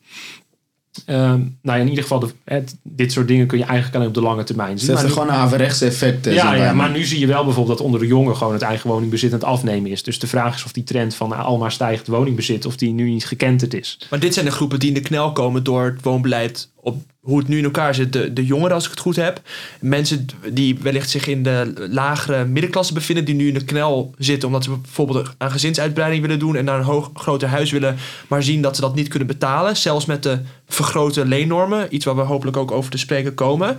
Ehm, 1.07 1.19
nou 1.39 1.51
ja, 1.63 1.75
in 1.75 1.89
ieder 1.89 2.03
geval, 2.03 2.19
de, 2.19 2.29
het, 2.45 2.77
dit 2.83 3.13
soort 3.13 3.29
dingen 3.29 3.47
kun 3.47 3.59
je 3.59 3.65
eigenlijk 3.65 3.95
alleen 3.95 4.09
op 4.09 4.15
de 4.15 4.21
lange 4.21 4.45
termijn 4.45 4.79
zien. 4.79 4.95
Dat 4.95 5.03
nu- 5.03 5.11
gewoon 5.11 5.29
een 5.29 5.35
averechts 5.35 5.81
effect. 5.81 6.27
eh, 6.27 6.35
ja, 6.35 6.55
ja, 6.55 6.73
maar 6.73 6.91
nu 6.91 7.05
zie 7.05 7.19
je 7.19 7.27
wel 7.27 7.45
bijvoorbeeld 7.45 7.77
dat 7.79 7.87
onder 7.87 8.01
de 8.01 8.07
jongeren 8.07 8.37
gewoon 8.37 8.53
het 8.53 8.63
eigen 8.63 8.91
woningbezit 8.91 9.33
aan 9.33 9.39
het 9.39 9.49
afnemen 9.49 9.91
is. 9.91 10.03
Dus 10.03 10.19
de 10.19 10.27
vraag 10.27 10.55
is 10.55 10.65
of 10.65 10.73
die 10.73 10.85
trend 10.85 11.15
van 11.15 11.29
nou, 11.29 11.43
almaar 11.43 11.73
stijgend 11.73 12.07
woningbezit, 12.07 12.67
of 12.67 12.77
die 12.77 12.93
nu 12.93 13.11
niet 13.11 13.27
gekenterd 13.27 13.75
is. 13.75 13.99
Maar 14.11 14.21
dit 14.21 14.35
zijn 14.35 14.45
de 14.47 14.51
groepen 14.53 14.79
die 14.79 14.89
in 14.89 14.95
de 14.95 15.01
knel 15.01 15.33
komen 15.33 15.63
door 15.65 15.85
het 15.85 16.03
woonbeleid 16.03 16.73
op 16.85 17.03
hoe 17.21 17.39
het 17.39 17.49
nu 17.49 17.59
in 17.59 17.65
elkaar 17.65 17.95
zit. 17.95 18.13
De, 18.13 18.33
de 18.33 18.45
jongeren, 18.45 18.75
als 18.75 18.85
ik 18.85 18.91
het 18.91 19.01
goed 19.01 19.17
heb. 19.17 19.41
Mensen 19.81 20.27
die 20.53 20.79
wellicht 20.79 21.11
zich 21.11 21.27
in 21.27 21.43
de 21.43 21.87
lagere 21.91 22.45
middenklasse 22.45 22.95
bevinden, 22.95 23.25
die 23.25 23.35
nu 23.35 23.49
in 23.49 23.55
de 23.55 23.65
knel 23.65 24.15
zitten 24.19 24.49
omdat 24.49 24.65
ze 24.65 24.71
bijvoorbeeld 24.71 25.35
aan 25.39 25.51
gezinsuitbreiding 25.51 26.23
willen 26.23 26.39
doen 26.39 26.57
en 26.57 26.65
naar 26.65 26.79
een 26.79 26.85
hoog, 26.85 27.11
groter 27.15 27.49
huis 27.49 27.71
willen, 27.71 27.97
maar 28.29 28.43
zien 28.43 28.63
dat 28.63 28.75
ze 28.75 28.81
dat 28.81 28.95
niet 28.95 29.09
kunnen 29.09 29.29
betalen. 29.29 29.77
Zelfs 29.77 30.05
met 30.05 30.23
de 30.23 30.39
vergrote 30.67 31.27
leennormen, 31.27 31.95
iets 31.95 32.05
waar 32.05 32.17
we 32.17 32.23
hopelijk 32.23 32.57
ook 32.57 32.71
over 32.71 32.91
te 32.91 32.99
spreken 32.99 33.35
komen. 33.35 33.77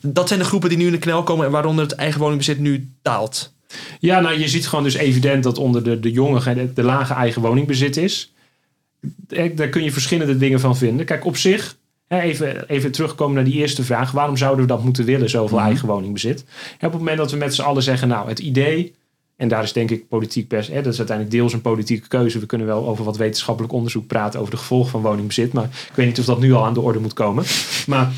Dat 0.00 0.28
zijn 0.28 0.40
de 0.40 0.46
groepen 0.46 0.68
die 0.68 0.78
nu 0.78 0.86
in 0.86 0.92
de 0.92 0.98
knel 0.98 1.22
komen 1.22 1.46
en 1.46 1.52
waaronder 1.52 1.84
het 1.84 1.94
eigen 1.94 2.20
woningbezit 2.20 2.58
nu 2.58 2.90
daalt. 3.02 3.52
Ja, 4.00 4.20
nou 4.20 4.38
je 4.38 4.48
ziet 4.48 4.68
gewoon 4.68 4.84
dus 4.84 4.94
evident 4.94 5.42
dat 5.42 5.58
onder 5.58 5.84
de, 5.84 6.00
de 6.00 6.10
jongeren 6.10 6.56
de, 6.56 6.72
de 6.72 6.82
lage 6.82 7.14
eigen 7.14 7.42
woningbezit 7.42 7.96
is. 7.96 8.32
Eh, 9.28 9.56
Daar 9.56 9.68
kun 9.68 9.84
je 9.84 9.92
verschillende 9.92 10.36
dingen 10.36 10.60
van 10.60 10.76
vinden. 10.76 11.06
Kijk, 11.06 11.24
op 11.24 11.36
zich, 11.36 11.76
even, 12.18 12.68
even 12.68 12.90
terugkomen 12.92 13.34
naar 13.34 13.44
die 13.44 13.54
eerste 13.54 13.84
vraag. 13.84 14.10
Waarom 14.10 14.36
zouden 14.36 14.60
we 14.60 14.66
dat 14.72 14.84
moeten 14.84 15.04
willen, 15.04 15.30
zoveel 15.30 15.56
Mhm. 15.58 15.66
eigen 15.66 15.88
woningbezit? 15.88 16.44
Op 16.74 16.80
het 16.80 16.92
moment 16.92 17.18
dat 17.18 17.30
we 17.30 17.36
met 17.36 17.54
z'n 17.54 17.62
allen 17.62 17.82
zeggen, 17.82 18.08
nou 18.08 18.28
het 18.28 18.38
idee... 18.38 18.94
En 19.36 19.48
daar 19.48 19.62
is 19.62 19.72
denk 19.72 19.90
ik 19.90 20.08
politiek 20.08 20.48
best, 20.48 20.68
hè, 20.68 20.82
dat 20.82 20.92
is 20.92 20.98
uiteindelijk 20.98 21.36
deels 21.36 21.52
een 21.52 21.60
politieke 21.60 22.08
keuze. 22.08 22.38
We 22.38 22.46
kunnen 22.46 22.66
wel 22.66 22.88
over 22.88 23.04
wat 23.04 23.16
wetenschappelijk 23.16 23.72
onderzoek 23.72 24.06
praten 24.06 24.40
over 24.40 24.52
de 24.52 24.58
gevolgen 24.58 24.90
van 24.90 25.02
woningbezit. 25.02 25.52
Maar 25.52 25.64
ik 25.64 25.92
weet 25.94 26.06
niet 26.06 26.18
of 26.18 26.24
dat 26.24 26.40
nu 26.40 26.52
al 26.52 26.64
aan 26.64 26.74
de 26.74 26.80
orde 26.80 26.98
moet 26.98 27.12
komen. 27.12 27.44
Maar 27.86 28.12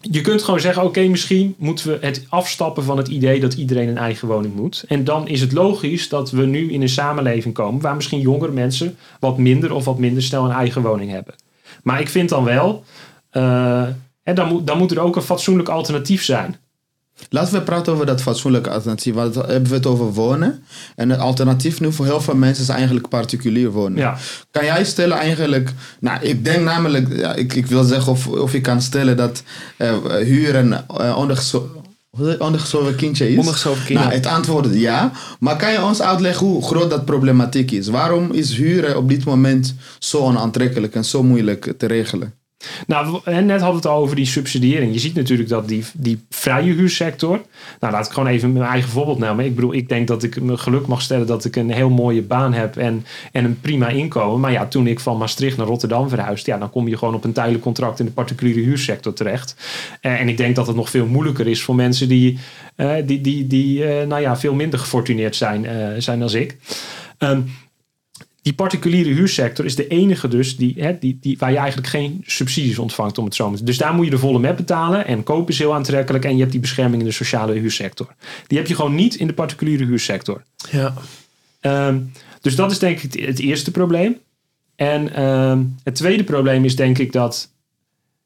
je 0.00 0.20
kunt 0.20 0.42
gewoon 0.42 0.60
zeggen, 0.60 0.82
oké, 0.84 1.00
misschien 1.06 1.54
moeten 1.58 1.86
we 1.86 1.98
het 2.06 2.26
afstappen 2.28 2.84
van 2.84 2.96
het 2.96 3.08
idee 3.08 3.40
dat 3.40 3.54
iedereen 3.54 3.88
een 3.88 3.98
eigen 3.98 4.28
woning 4.28 4.54
moet. 4.54 4.84
En 4.88 5.04
dan 5.04 5.28
is 5.28 5.40
het 5.40 5.52
logisch 5.52 6.08
dat 6.08 6.30
we 6.30 6.46
nu 6.46 6.72
in 6.72 6.82
een 6.82 6.88
samenleving 6.88 7.54
komen 7.54 7.80
waar 7.80 7.94
misschien 7.96 8.20
jongere 8.20 8.52
mensen 8.52 8.96
wat 9.20 9.38
minder 9.38 9.72
of 9.74 9.84
wat 9.84 9.98
minder 9.98 10.22
snel 10.22 10.44
een 10.44 10.50
eigen 10.50 10.82
woning 10.82 11.10
hebben. 11.10 11.34
Maar 11.82 12.00
ik 12.00 12.08
vind 12.08 12.28
dan 12.28 12.44
wel, 12.44 12.84
eh, 13.32 13.86
hè, 14.22 14.32
dan, 14.32 14.48
moet, 14.48 14.66
dan 14.66 14.78
moet 14.78 14.90
er 14.90 15.00
ook 15.00 15.16
een 15.16 15.22
fatsoenlijk 15.22 15.68
alternatief 15.68 16.24
zijn. 16.24 16.56
Laten 17.28 17.54
we 17.54 17.60
praten 17.60 17.92
over 17.92 18.06
dat 18.06 18.22
fatsoenlijke 18.22 18.70
alternatief. 18.70 19.14
Want 19.14 19.34
hebben 19.34 19.68
we 19.68 19.74
het 19.74 19.86
over 19.86 20.12
wonen. 20.12 20.64
En 20.96 21.10
het 21.10 21.20
alternatief 21.20 21.80
nu 21.80 21.92
voor 21.92 22.04
heel 22.04 22.20
veel 22.20 22.34
mensen 22.34 22.62
is 22.62 22.68
eigenlijk 22.68 23.08
particulier 23.08 23.70
wonen. 23.70 23.98
Ja. 23.98 24.16
Kan 24.50 24.64
jij 24.64 24.84
stellen 24.84 25.16
eigenlijk... 25.16 25.72
Nou, 26.00 26.22
ik 26.22 26.44
denk 26.44 26.64
namelijk... 26.64 27.16
Ja, 27.16 27.34
ik, 27.34 27.54
ik 27.54 27.66
wil 27.66 27.84
zeggen 27.84 28.12
of, 28.12 28.26
of 28.26 28.52
je 28.52 28.60
kan 28.60 28.82
stellen 28.82 29.16
dat 29.16 29.42
eh, 29.76 29.94
huren 30.16 30.86
uh, 31.00 31.26
kindje 32.96 33.30
is. 33.30 33.38
Ondergeschoven 33.38 33.84
kindje. 33.84 34.04
Nou, 34.04 34.12
het 34.12 34.26
antwoord 34.26 34.66
is 34.66 34.80
ja. 34.80 35.12
Maar 35.40 35.56
kan 35.56 35.72
je 35.72 35.82
ons 35.82 36.02
uitleggen 36.02 36.46
hoe 36.46 36.64
groot 36.64 36.90
dat 36.90 37.04
problematiek 37.04 37.70
is? 37.70 37.88
Waarom 37.88 38.32
is 38.32 38.56
huren 38.56 38.96
op 38.96 39.08
dit 39.08 39.24
moment 39.24 39.74
zo 39.98 40.18
onaantrekkelijk 40.18 40.94
en 40.94 41.04
zo 41.04 41.22
moeilijk 41.22 41.74
te 41.78 41.86
regelen? 41.86 42.34
Nou, 42.86 43.20
en 43.24 43.46
net 43.46 43.60
hadden 43.60 43.80
we 43.80 43.88
het 43.88 43.96
al 43.96 44.02
over 44.02 44.16
die 44.16 44.26
subsidiëring. 44.26 44.92
Je 44.92 44.98
ziet 44.98 45.14
natuurlijk 45.14 45.48
dat 45.48 45.68
die, 45.68 45.84
die 45.94 46.24
vrije 46.30 46.72
huursector. 46.72 47.40
Nou, 47.80 47.92
laat 47.92 48.06
ik 48.06 48.12
gewoon 48.12 48.28
even 48.28 48.52
mijn 48.52 48.64
eigen 48.64 48.90
voorbeeld 48.90 49.18
nemen. 49.18 49.44
Ik 49.44 49.54
bedoel, 49.54 49.74
ik 49.74 49.88
denk 49.88 50.08
dat 50.08 50.22
ik 50.22 50.40
me 50.40 50.56
geluk 50.56 50.86
mag 50.86 51.02
stellen 51.02 51.26
dat 51.26 51.44
ik 51.44 51.56
een 51.56 51.70
heel 51.70 51.90
mooie 51.90 52.22
baan 52.22 52.52
heb 52.52 52.76
en, 52.76 53.04
en 53.32 53.44
een 53.44 53.60
prima 53.60 53.88
inkomen. 53.88 54.40
Maar 54.40 54.52
ja, 54.52 54.66
toen 54.66 54.86
ik 54.86 55.00
van 55.00 55.18
Maastricht 55.18 55.56
naar 55.56 55.66
Rotterdam 55.66 56.08
verhuisde, 56.08 56.50
ja, 56.50 56.58
dan 56.58 56.70
kom 56.70 56.88
je 56.88 56.98
gewoon 56.98 57.14
op 57.14 57.24
een 57.24 57.32
tijdelijk 57.32 57.62
contract 57.62 57.98
in 57.98 58.04
de 58.04 58.12
particuliere 58.12 58.60
huursector 58.60 59.12
terecht. 59.12 59.56
Eh, 60.00 60.20
en 60.20 60.28
ik 60.28 60.36
denk 60.36 60.56
dat 60.56 60.66
het 60.66 60.76
nog 60.76 60.90
veel 60.90 61.06
moeilijker 61.06 61.46
is 61.46 61.62
voor 61.62 61.74
mensen 61.74 62.08
die, 62.08 62.38
eh, 62.76 62.94
die, 63.04 63.20
die, 63.20 63.46
die 63.46 63.84
eh, 63.84 64.06
nou 64.06 64.20
ja, 64.20 64.36
veel 64.36 64.54
minder 64.54 64.78
gefortuneerd 64.78 65.36
zijn, 65.36 65.66
zijn 66.02 66.18
dan 66.18 66.34
ik. 66.34 66.56
Ehm, 67.18 67.40
die 68.42 68.52
particuliere 68.52 69.10
huursector 69.10 69.64
is 69.64 69.76
de 69.76 69.86
enige 69.86 70.28
dus 70.28 70.56
die, 70.56 70.74
hè, 70.76 70.98
die, 70.98 71.18
die, 71.20 71.38
waar 71.38 71.50
je 71.50 71.56
eigenlijk 71.56 71.88
geen 71.88 72.22
subsidies 72.26 72.78
ontvangt 72.78 73.18
om 73.18 73.24
het 73.24 73.34
zo 73.34 73.54
te 73.54 73.64
Dus 73.64 73.78
daar 73.78 73.94
moet 73.94 74.04
je 74.04 74.10
de 74.10 74.18
volle 74.18 74.38
map 74.38 74.56
betalen 74.56 75.06
en 75.06 75.22
kopen 75.22 75.52
is 75.52 75.58
heel 75.58 75.74
aantrekkelijk 75.74 76.24
en 76.24 76.32
je 76.32 76.40
hebt 76.40 76.50
die 76.52 76.60
bescherming 76.60 77.02
in 77.02 77.08
de 77.08 77.14
sociale 77.14 77.52
huursector. 77.52 78.14
Die 78.46 78.58
heb 78.58 78.66
je 78.66 78.74
gewoon 78.74 78.94
niet 78.94 79.14
in 79.14 79.26
de 79.26 79.32
particuliere 79.32 79.84
huursector. 79.84 80.42
Ja. 80.70 80.94
Ehm, 81.60 81.98
dus 82.40 82.56
dat 82.56 82.70
is 82.70 82.78
denk 82.78 83.00
ik 83.00 83.12
het, 83.12 83.26
het 83.26 83.38
eerste 83.38 83.70
probleem. 83.70 84.18
En 84.76 85.14
ehm, 85.14 85.62
het 85.84 85.94
tweede 85.94 86.24
probleem 86.24 86.64
is 86.64 86.76
denk 86.76 86.98
ik 86.98 87.12
dat. 87.12 87.50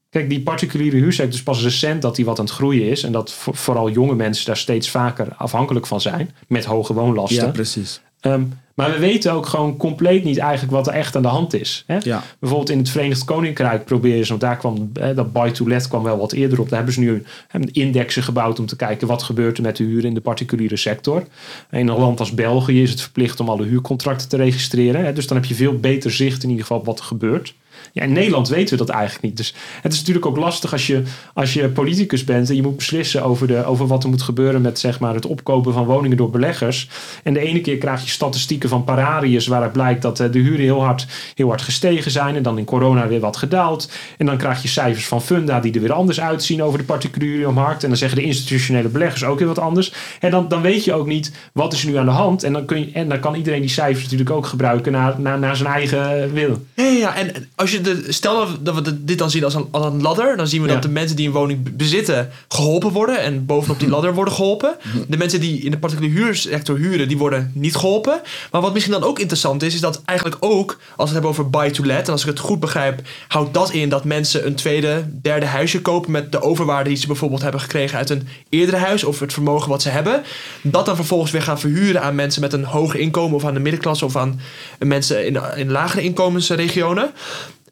Kijk, 0.09 0.29
die 0.29 0.41
particuliere 0.41 0.97
huursector 0.97 1.33
is 1.35 1.43
pas 1.43 1.63
recent 1.63 2.01
dat 2.01 2.15
die 2.15 2.25
wat 2.25 2.39
aan 2.39 2.45
het 2.45 2.53
groeien 2.53 2.89
is. 2.89 3.03
En 3.03 3.11
dat 3.11 3.33
voor- 3.33 3.55
vooral 3.55 3.89
jonge 3.89 4.15
mensen 4.15 4.45
daar 4.45 4.57
steeds 4.57 4.89
vaker 4.89 5.27
afhankelijk 5.35 5.87
van 5.87 6.01
zijn. 6.01 6.35
Met 6.47 6.65
hoge 6.65 6.93
woonlasten. 6.93 7.45
Ja, 7.45 7.51
precies. 7.51 8.01
Ehm, 8.19 8.43
Maar 8.77 8.91
we 8.91 8.99
weten 8.99 9.33
ook 9.33 9.45
gewoon 9.45 9.77
compleet 9.77 10.23
niet 10.23 10.37
eigenlijk 10.37 10.71
wat 10.71 10.87
er 10.87 10.93
echt 10.93 11.15
aan 11.15 11.21
de 11.21 11.27
hand 11.27 11.53
is. 11.53 11.83
Hè? 11.87 11.97
Ja. 12.01 12.23
Bijvoorbeeld 12.39 12.69
in 12.69 12.77
het 12.77 12.89
Verenigd 12.89 13.25
Koninkrijk 13.25 13.85
proberen 13.85 14.23
ze, 14.23 14.29
want 14.29 14.41
daar 14.41 14.57
kwam 14.57 14.91
hè, 14.99 15.13
dat 15.13 15.33
buy 15.33 15.51
to 15.51 15.67
let 15.67 15.87
kwam 15.87 16.03
wel 16.03 16.17
wat 16.17 16.31
eerder 16.31 16.59
op. 16.59 16.69
Daar 16.69 16.77
hebben 16.77 16.93
ze 16.93 16.99
nu 16.99 17.23
een 17.51 17.71
indexen 17.71 18.23
gebouwd 18.23 18.59
om 18.59 18.65
te 18.65 18.75
kijken 18.75 19.07
wat 19.07 19.23
gebeurt 19.23 19.57
er 19.57 19.63
met 19.63 19.77
de 19.77 19.83
huur 19.83 20.05
in 20.05 20.13
de 20.13 20.21
particuliere 20.21 20.77
sector. 20.77 21.23
In 21.71 21.87
een 21.87 21.99
land 21.99 22.19
als 22.19 22.33
België 22.33 22.81
is 22.81 22.89
het 22.89 23.01
verplicht 23.01 23.39
om 23.39 23.49
alle 23.49 23.65
huurcontracten 23.65 24.29
te 24.29 24.37
registreren. 24.37 25.05
Hè? 25.05 25.13
Dus 25.13 25.27
dan 25.27 25.37
heb 25.37 25.45
je 25.45 25.55
veel 25.55 25.79
beter 25.79 26.11
zicht 26.11 26.43
in 26.43 26.49
ieder 26.49 26.65
geval 26.65 26.79
op 26.79 26.85
wat 26.85 26.99
er 26.99 27.05
gebeurt. 27.05 27.53
Ja, 27.93 28.03
in 28.03 28.13
Nederland 28.13 28.47
weten 28.47 28.77
we 28.77 28.85
dat 28.85 28.95
eigenlijk 28.95 29.23
niet. 29.23 29.37
Dus 29.37 29.53
het 29.81 29.93
is 29.93 29.99
natuurlijk 29.99 30.25
ook 30.25 30.37
lastig 30.37 30.71
als 30.71 30.87
je, 30.87 31.03
als 31.33 31.53
je 31.53 31.69
politicus 31.69 32.23
bent 32.23 32.49
en 32.49 32.55
je 32.55 32.61
moet 32.61 32.75
beslissen 32.75 33.23
over, 33.23 33.47
de, 33.47 33.65
over 33.65 33.87
wat 33.87 34.03
er 34.03 34.09
moet 34.09 34.21
gebeuren 34.21 34.61
met 34.61 34.79
zeg 34.79 34.99
maar, 34.99 35.13
het 35.13 35.25
opkopen 35.25 35.73
van 35.73 35.85
woningen 35.85 36.17
door 36.17 36.29
beleggers. 36.29 36.89
En 37.23 37.33
de 37.33 37.39
ene 37.39 37.61
keer 37.61 37.77
krijg 37.77 38.03
je 38.03 38.09
statistieken 38.09 38.69
van 38.69 38.83
Pararius 38.83 39.47
waaruit 39.47 39.71
blijkt 39.71 40.01
dat 40.01 40.19
eh, 40.19 40.31
de 40.31 40.39
huren 40.39 40.59
heel 40.59 40.83
hard, 40.83 41.07
heel 41.35 41.47
hard 41.47 41.61
gestegen 41.61 42.11
zijn 42.11 42.35
en 42.35 42.43
dan 42.43 42.57
in 42.57 42.65
corona 42.65 43.07
weer 43.07 43.19
wat 43.19 43.37
gedaald. 43.37 43.91
En 44.17 44.25
dan 44.25 44.37
krijg 44.37 44.61
je 44.61 44.67
cijfers 44.67 45.07
van 45.07 45.21
Funda 45.21 45.59
die 45.59 45.73
er 45.73 45.81
weer 45.81 45.93
anders 45.93 46.21
uitzien 46.21 46.63
over 46.63 46.79
de 46.79 46.85
particuliere 46.85 47.51
markt. 47.51 47.83
En 47.83 47.89
dan 47.89 47.97
zeggen 47.97 48.17
de 48.17 48.23
institutionele 48.23 48.89
beleggers 48.89 49.23
ook 49.23 49.39
weer 49.39 49.47
wat 49.47 49.59
anders. 49.59 49.93
En 50.19 50.31
dan, 50.31 50.47
dan 50.47 50.61
weet 50.61 50.83
je 50.83 50.93
ook 50.93 51.07
niet 51.07 51.31
wat 51.53 51.73
is 51.73 51.83
nu 51.83 51.97
aan 51.97 52.05
de 52.05 52.11
hand. 52.11 52.43
En 52.43 52.53
dan, 52.53 52.65
kun 52.65 52.79
je, 52.79 52.91
en 52.93 53.09
dan 53.09 53.19
kan 53.19 53.35
iedereen 53.35 53.61
die 53.61 53.69
cijfers 53.69 54.03
natuurlijk 54.03 54.29
ook 54.29 54.45
gebruiken 54.45 54.91
naar, 54.91 55.19
naar, 55.19 55.39
naar 55.39 55.55
zijn 55.55 55.69
eigen 55.69 56.33
wil. 56.33 56.65
Ja, 56.73 56.83
ja, 56.83 57.15
en 57.15 57.49
als 57.55 57.66
je 57.71 57.81
de, 57.81 58.05
stel 58.07 58.47
dat 58.61 58.75
we- 58.75 59.03
dit 59.03 59.17
dan 59.17 59.29
zien 59.31 59.43
als 59.43 59.53
een, 59.53 59.67
als 59.71 59.85
een 59.85 60.01
ladder, 60.01 60.37
dan 60.37 60.47
zien 60.47 60.61
we 60.61 60.67
Ja. 60.67 60.73
dat 60.73 60.81
de 60.83 60.89
mensen 60.89 61.15
die 61.15 61.27
een 61.27 61.33
woning 61.33 61.75
bezitten 61.77 62.29
geholpen 62.47 62.91
worden 62.91 63.19
en 63.21 63.45
bovenop 63.45 63.79
die 63.79 63.89
ladder 63.95 64.13
worden 64.13 64.33
geholpen. 64.33 64.75
De 65.07 65.17
mensen 65.17 65.39
die 65.39 65.59
in 65.61 65.71
de 65.71 65.77
particuliere 65.77 66.15
huursector 66.19 66.77
huren, 66.77 67.07
die 67.07 67.17
worden 67.17 67.51
niet 67.55 67.75
geholpen. 67.75 68.21
Maar 68.51 68.61
wat 68.61 68.73
misschien 68.73 68.93
dan 68.93 69.03
ook 69.03 69.19
interessant 69.19 69.63
is, 69.63 69.73
is 69.73 69.79
dat 69.79 70.01
eigenlijk 70.05 70.37
ook, 70.39 70.69
als 70.71 70.77
we 70.95 71.03
het 71.03 71.11
hebben 71.11 71.29
over 71.29 71.49
buy 71.49 71.69
to 71.69 71.85
let, 71.85 72.05
en 72.05 72.11
als 72.11 72.21
ik 72.21 72.27
het 72.27 72.39
goed 72.39 72.59
begrijp, 72.59 73.01
houdt 73.27 73.53
dat 73.53 73.71
in 73.71 73.89
dat 73.89 74.03
mensen 74.03 74.45
een 74.45 74.55
tweede, 74.55 75.05
derde 75.21 75.45
huisje 75.45 75.81
kopen 75.81 76.11
met 76.11 76.31
de 76.31 76.41
overwaarde 76.41 76.89
die 76.89 76.97
ze 76.97 77.07
bijvoorbeeld 77.07 77.41
hebben 77.41 77.61
gekregen 77.61 77.97
uit 77.97 78.09
een 78.09 78.27
eerdere 78.49 78.77
huis 78.77 79.03
of 79.03 79.19
het 79.19 79.33
vermogen 79.33 79.69
wat 79.69 79.81
ze 79.81 79.89
hebben. 79.89 80.23
Dat 80.61 80.85
dan 80.85 80.95
vervolgens 80.95 81.31
weer 81.31 81.41
gaan 81.41 81.59
verhuren 81.59 82.01
aan 82.01 82.15
mensen 82.15 82.41
met 82.41 82.53
een 82.53 82.63
hoog 82.63 82.95
inkomen 82.95 83.35
of 83.35 83.45
aan 83.45 83.53
de 83.53 83.59
middenklasse 83.59 84.05
of 84.05 84.15
aan 84.15 84.39
mensen 84.79 85.25
in, 85.25 85.39
in 85.55 85.71
lagere 85.71 86.01
inkomensregionen. 86.03 87.09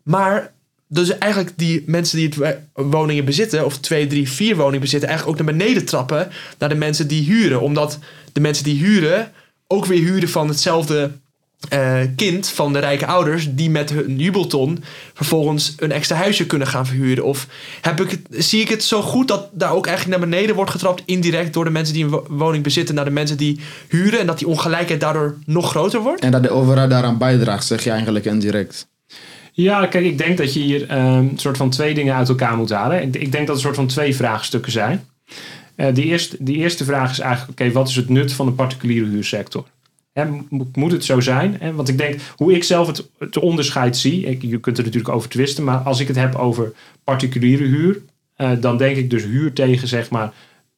Maar 0.06 0.54
dus 0.88 1.18
eigenlijk 1.18 1.54
die 1.58 1.84
mensen 1.86 2.18
die 2.18 2.26
het 2.28 2.36
wo- 2.36 2.84
woningen 2.90 3.26
bezitten, 3.26 3.66
of 3.66 3.78
twee, 3.78 4.08
drie, 4.08 4.30
vier 4.30 4.56
woningen 4.56 4.80
bezitten, 4.80 5.10
eigenlijk 5.10 5.40
ook 5.40 5.46
naar 5.46 5.56
beneden 5.58 5.86
trappen 5.86 6.30
naar 6.60 6.70
de 6.70 6.76
mensen 6.76 7.08
die 7.08 7.24
huren. 7.24 7.62
Omdat 7.62 8.00
de 8.34 8.40
mensen 8.40 8.64
die 8.64 8.78
huren 8.84 9.32
ook 9.68 9.86
weer 9.86 10.00
huren 10.04 10.30
van 10.30 10.48
hetzelfde 10.48 11.12
eh, 11.70 12.00
kind 12.16 12.48
van 12.48 12.74
de 12.74 12.80
rijke 12.80 13.06
ouders, 13.06 13.48
die 13.52 13.70
met 13.70 13.90
hun 13.90 14.18
jubelton 14.18 14.84
vervolgens 15.14 15.74
een 15.78 15.92
extra 15.92 16.16
huisje 16.16 16.46
kunnen 16.46 16.68
gaan 16.68 16.86
verhuren. 16.86 17.24
Of 17.24 17.48
heb 17.82 18.02
ik 18.02 18.20
zie 18.30 18.62
ik 18.62 18.70
het 18.70 18.84
zo 18.84 19.02
goed 19.02 19.28
dat 19.28 19.48
daar 19.52 19.72
ook 19.72 19.88
eigenlijk 19.88 20.20
naar 20.20 20.30
beneden 20.30 20.56
wordt 20.56 20.72
getrapt, 20.72 21.02
indirect 21.06 21.54
door 21.54 21.64
de 21.64 21.70
mensen 21.70 21.94
die 21.94 22.04
een 22.04 22.10
wo- 22.10 22.26
woning 22.30 22.64
bezitten 22.64 22.96
naar 22.96 23.06
de 23.06 23.12
mensen 23.12 23.38
die 23.38 23.60
huren, 23.90 24.20
en 24.20 24.26
dat 24.28 24.38
die 24.40 24.48
ongelijkheid 24.48 25.00
daardoor 25.00 25.38
nog 25.46 25.70
groter 25.70 26.00
wordt? 26.02 26.22
En 26.22 26.32
dat 26.32 26.44
de 26.44 26.50
overheid 26.50 26.90
daaraan 26.90 27.18
bijdraagt, 27.18 27.66
zeg 27.66 27.84
je 27.84 27.90
eigenlijk 27.90 28.26
indirect. 28.26 28.88
Ja, 29.58 29.86
kijk, 29.86 30.06
ik 30.06 30.18
denk 30.18 30.38
dat 30.38 30.54
je 30.54 30.60
hier 30.60 30.90
ehm, 30.90 31.18
een 31.18 31.38
soort 31.38 31.58
van 31.58 31.70
twee 31.70 31.94
dingen 31.94 32.16
uit 32.16 32.30
elkaar 32.30 32.58
moet 32.58 32.70
halen. 32.70 33.02
Ik, 33.02 33.32
denk 33.32 33.48
dat 33.48 33.56
er 33.56 33.62
soort 33.62 33.76
van 33.76 33.88
twee 33.88 34.16
vraagstukken 34.16 34.72
zijn. 34.72 35.06
Eh 35.76 35.94
de, 35.94 36.04
eerste, 36.04 36.38
eerste 36.46 36.84
vraag 36.84 37.12
is 37.12 37.20
eigenlijk, 37.20 37.60
oké, 37.60 37.72
wat 37.72 37.90
is 37.90 37.96
het 37.96 38.10
nut 38.10 38.34
van 38.34 38.46
de 38.46 38.52
particuliere 38.52 39.06
huursector? 39.06 39.66
Moet 40.74 40.92
het 40.92 41.06
zo 41.06 41.20
zijn? 41.20 41.76
Want 41.76 41.88
ik 41.88 41.98
denk, 41.98 42.20
hoe 42.36 42.54
ik 42.54 42.64
zelf 42.64 42.88
het, 42.88 43.10
het 43.20 43.38
onderscheid 43.38 43.98
zie, 43.98 44.26
ik, 44.26 44.42
je 44.42 44.60
kunt 44.60 44.78
er 44.78 44.84
natuurlijk 44.84 45.14
over 45.14 45.30
twisten, 45.30 45.64
maar 45.64 45.78
als 45.78 46.00
ik 46.00 46.08
het 46.08 46.16
heb 46.16 46.36
over 46.36 46.74
particuliere 47.04 47.64
huur, 47.64 48.02
eh, 48.36 48.52
dan 48.60 48.78
denk 48.78 48.98
ik 48.98 49.10
dus 49.10 49.24
huur 49.24 49.54
tegen, 49.54 49.88
zeg 49.88 50.10
maar, 50.10 50.34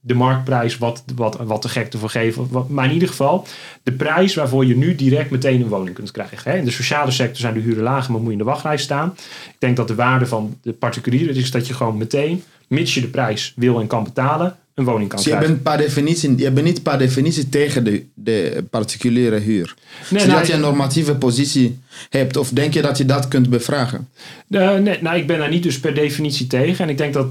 de 0.07 0.13
marktprijs, 0.13 0.77
wat, 0.77 1.03
wat, 1.15 1.37
wat 1.43 1.61
de 1.61 1.69
gek 1.69 1.93
ervoor 1.93 2.09
geven. 2.09 2.47
Wat- 2.49 2.69
Maar 2.69 2.85
in 2.85 2.91
ieder 2.93 3.07
geval, 3.07 3.47
de 3.83 3.91
prijs 3.91 4.35
waarvoor 4.35 4.65
je 4.65 4.77
nu 4.77 4.95
direct 4.95 5.29
meteen 5.31 5.61
een 5.61 5.67
woning 5.67 5.95
kunt 5.95 6.11
krijgen. 6.11 6.57
In 6.57 6.65
de 6.65 6.71
sociale 6.71 7.11
sector 7.11 7.37
zijn 7.37 7.53
de 7.53 7.59
huren 7.59 7.83
lager, 7.83 8.11
maar 8.11 8.19
moet 8.21 8.31
je 8.31 8.37
in 8.37 8.43
de 8.43 8.49
wachtlijst 8.49 8.83
staan. 8.83 9.13
Ik 9.47 9.55
denk 9.59 9.75
dat 9.77 9.87
de 9.87 9.95
waarde 9.95 10.25
van 10.25 10.57
de 10.61 10.73
particuliere 10.73 11.33
is 11.33 11.51
dat 11.51 11.67
je 11.67 11.73
gewoon 11.73 11.97
meteen, 11.97 12.43
mits 12.67 12.93
je 12.93 13.01
de 13.01 13.07
prijs 13.07 13.53
wil 13.55 13.79
en 13.79 13.87
kan 13.87 14.03
betalen, 14.03 14.55
een 14.73 14.83
woning 14.85 15.07
kan 15.09 15.17
Dus 15.17 15.25
je 15.27 15.31
krijgen. 15.33 15.51
bent, 15.53 15.63
per 15.63 15.77
definitie, 15.85 16.37
je 16.37 16.51
bent 16.51 16.65
niet 16.65 16.83
per 16.83 16.97
definitie 16.97 17.49
tegen 17.49 17.83
de, 17.83 18.05
de 18.13 18.63
particuliere 18.69 19.39
huur. 19.39 19.73
Nee, 20.09 20.19
Zodat 20.21 20.35
nou, 20.35 20.47
je 20.47 20.53
een 20.53 20.59
normatieve 20.59 21.15
positie 21.15 21.79
hebt. 22.09 22.37
Of 22.37 22.49
denk 22.49 22.73
je 22.73 22.81
dat 22.81 22.97
je 22.97 23.05
dat 23.05 23.27
kunt 23.27 23.49
bevragen? 23.49 24.09
Eh, 24.49 24.75
nee, 24.75 24.97
nou, 25.01 25.17
ik 25.17 25.27
ben 25.27 25.39
daar 25.39 25.49
niet 25.49 25.63
dus 25.63 25.79
per 25.79 25.93
definitie 25.93 26.47
tegen. 26.47 26.83
En 26.83 26.89
ik 26.89 26.97
denk 26.97 27.13
dat, 27.13 27.27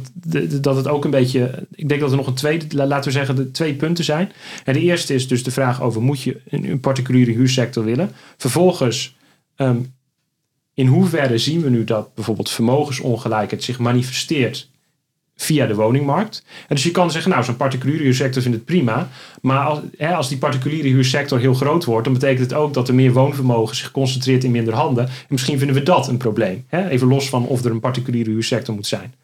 dat 0.62 0.76
het 0.76 0.88
ook 0.88 1.04
een 1.04 1.10
beetje. 1.10 1.66
Ik 1.74 1.88
denk 1.88 2.00
dat 2.00 2.10
er 2.10 2.16
nog 2.16 2.26
een 2.26 2.34
tweede, 2.34 2.66
la- 2.76 2.86
laten 2.86 3.04
we 3.04 3.16
zeggen, 3.16 3.36
de 3.36 3.50
twee 3.50 3.74
punten 3.74 4.04
zijn. 4.04 4.32
En 4.64 4.72
de 4.72 4.80
eerste 4.80 5.14
is 5.14 5.28
dus 5.28 5.42
de 5.42 5.50
vraag 5.50 5.82
over: 5.82 6.02
moet 6.02 6.22
je 6.22 6.40
een, 6.50 6.64
een 6.70 6.80
particuliere 6.80 7.32
huursector 7.32 7.84
willen? 7.84 8.10
Vervolgens, 8.36 9.16
ehm, 9.56 9.76
in 10.74 10.86
hoeverre 10.86 11.38
zien 11.38 11.60
we 11.62 11.70
nu 11.70 11.84
dat 11.84 12.14
bijvoorbeeld 12.14 12.50
vermogensongelijkheid 12.50 13.62
zich 13.64 13.78
manifesteert 13.78 14.68
via 15.36 15.66
de 15.66 15.74
woningmarkt? 15.74 16.44
En 16.68 16.74
dus 16.74 16.84
je 16.84 16.90
kan 16.90 17.10
zeggen, 17.10 17.30
nou, 17.30 17.44
zo'n 17.44 17.56
particuliere 17.56 18.02
huursector 18.02 18.42
vindt 18.42 18.56
het 18.56 18.66
prima. 18.66 19.08
Maar 19.40 19.64
als, 19.64 19.78
hè, 19.96 20.14
als 20.14 20.28
die 20.28 20.38
particuliere 20.38 20.88
huursector 20.88 21.38
heel 21.38 21.54
groot 21.54 21.84
wordt, 21.84 22.04
dan 22.04 22.12
betekent 22.12 22.50
het 22.50 22.54
ook 22.58 22.74
dat 22.74 22.88
er 22.88 22.94
meer 22.94 23.12
woonvermogen 23.12 23.76
zich 23.76 23.90
concentreert 23.90 24.44
in 24.44 24.50
minder 24.50 24.74
handen. 24.74 25.04
En 25.06 25.12
misschien 25.28 25.58
vinden 25.58 25.76
we 25.76 25.82
dat 25.82 26.08
een 26.08 26.16
probleem. 26.16 26.64
Hè? 26.68 26.88
Even 26.88 27.08
los 27.08 27.28
van 27.28 27.46
of 27.46 27.64
er 27.64 27.70
een 27.70 27.80
particuliere 27.80 28.30
huursector 28.30 28.74
moet 28.74 28.86
zijn. 28.86 29.14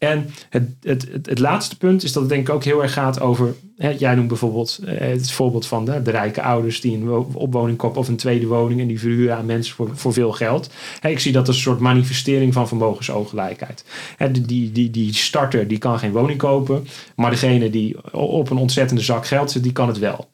En 0.00 0.30
het, 0.50 0.68
het, 0.82 1.08
het, 1.22 1.38
laatste 1.38 1.76
punt 1.76 2.02
is 2.02 2.12
dat 2.12 2.22
het 2.22 2.32
denk 2.32 2.48
ik 2.48 2.54
ook 2.54 2.64
heel 2.64 2.82
erg 2.82 2.92
gaat 2.92 3.20
over. 3.20 3.54
Hè, 3.76 3.88
jij 3.90 4.14
noemt 4.14 4.28
bijvoorbeeld 4.28 4.80
eh, 4.84 4.98
het 4.98 5.30
voorbeeld 5.30 5.66
van 5.66 5.84
de, 5.84 6.02
de 6.02 6.10
rijke 6.10 6.42
ouders 6.42 6.80
die 6.80 6.96
een 6.96 7.06
wo- 7.06 7.30
opwoning 7.34 7.78
kopen 7.78 8.00
of 8.00 8.08
een 8.08 8.16
tweede 8.16 8.46
woning 8.46 8.80
en 8.80 8.86
die 8.86 9.00
verhuren 9.00 9.36
aan 9.36 9.46
mensen 9.46 9.74
voor, 9.74 9.90
voor 9.92 10.12
veel 10.12 10.32
geld. 10.32 10.70
Hè, 11.00 11.08
ik 11.08 11.18
zie 11.18 11.32
dat 11.32 11.46
als 11.46 11.56
een 11.56 11.62
soort 11.62 11.80
manifestering 11.80 12.52
van 12.52 12.68
vermogensongelijkheid. 12.68 13.84
Hè, 14.16 14.30
die, 14.30 14.42
die, 14.42 14.72
die, 14.72 14.90
die 14.90 15.14
starter 15.14 15.68
die 15.68 15.78
kan 15.78 15.98
geen 15.98 16.12
woning 16.12 16.38
kopen, 16.38 16.86
maar 17.16 17.30
degene 17.30 17.70
die 17.70 18.12
op 18.12 18.50
een 18.50 18.56
ontzettende 18.56 19.02
zak 19.02 19.26
geld 19.26 19.50
zit, 19.50 19.62
die 19.62 19.72
kan 19.72 19.88
het 19.88 19.98
wel. 19.98 20.28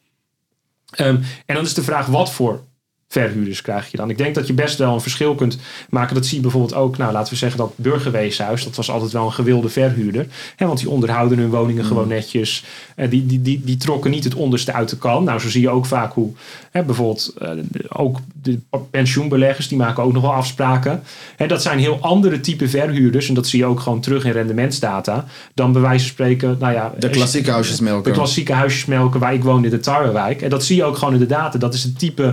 Ehm, 0.91 1.17
en 1.47 1.55
dan 1.55 1.65
is 1.65 1.75
de 1.75 1.83
vraag 1.83 2.07
wat 2.07 2.33
voor 2.33 2.61
verhuurders 3.09 3.63
krijg 3.63 3.91
je 3.91 3.97
dan. 3.97 4.11
Ik 4.11 4.19
denk 4.19 4.35
dat 4.35 4.47
je 4.47 4.53
best 4.53 4.79
wel 4.79 4.95
een 4.95 5.01
verschil 5.01 5.35
kunt 5.35 5.59
maken. 5.91 6.15
Dat 6.15 6.27
zie 6.27 6.37
je 6.37 6.43
bijvoorbeeld 6.43 6.75
ook, 6.75 6.97
nou 6.97 7.13
laten 7.13 7.33
we 7.33 7.39
zeggen 7.39 7.59
dat 7.59 7.73
Burgerweeshuis, 7.77 8.65
dat 8.65 8.77
was 8.77 8.91
altijd 8.91 9.13
wel 9.13 9.27
een 9.27 9.33
gewilde 9.33 9.69
verhuurder. 9.69 10.27
Hè, 10.57 10.67
want 10.67 10.79
die 10.79 10.91
onderhouden 10.91 11.39
hun 11.39 11.51
woningen 11.51 11.85
gewoon 11.85 12.09
netjes. 12.09 12.65
Eh, 12.97 13.11
die, 13.11 13.27
die, 13.27 13.43
die, 13.43 13.61
die 13.65 13.77
trokken 13.77 14.11
niet 14.11 14.25
het 14.25 14.35
onderste 14.35 14.73
uit 14.73 14.89
de 14.89 14.97
kan. 14.99 15.25
Nou, 15.25 15.41
zo 15.41 15.49
zie 15.49 15.61
je 15.61 15.71
ook 15.71 15.87
vaak 15.87 16.13
hoe 16.13 16.33
hè, 16.71 16.83
bijvoorbeeld 16.83 17.35
eh, 17.39 17.51
de- 17.71 17.85
ook 17.89 18.19
de 18.43 18.59
pensioenbeleggers, 18.91 19.69
die 19.69 19.79
maken 19.79 20.03
ook 20.03 20.13
nog 20.13 20.23
wel 20.23 20.33
afspraken. 20.35 21.03
Hè, 21.37 21.47
dat 21.47 21.63
zijn 21.63 21.79
heel 21.79 21.99
andere 22.01 22.41
type 22.41 22.69
verhuurders. 22.69 23.29
En 23.29 23.35
dat 23.35 23.47
zie 23.47 23.59
je 23.59 23.67
ook 23.67 23.81
gewoon 23.81 24.01
terug 24.01 24.25
in 24.25 24.33
rendementsdata. 24.33 25.25
Dan 25.55 25.73
bij 25.73 25.81
wijze 25.83 26.05
van 26.05 26.13
spreken, 26.13 26.57
nou 26.61 26.73
ja... 26.73 26.93
De 26.99 27.11
klassieke 27.11 27.47
de 27.47 27.53
huisjesmelker. 27.53 28.13
klassieke 28.13 28.53
huisjesmelken 28.53 29.21
waar 29.21 29.35
ik 29.35 29.43
woon 29.45 29.65
in 29.65 29.71
de 29.71 29.81
Tarwewijk. 29.81 30.43
En 30.43 30.51
dat 30.51 30.65
zie 30.65 30.77
je 30.77 30.85
ook 30.85 30.97
gewoon 30.97 31.15
in 31.15 31.21
de 31.21 31.27
data. 31.27 31.59
Dat 31.59 31.75
is 31.75 31.83
het 31.83 31.99
type, 31.99 32.25
eh, 32.25 32.33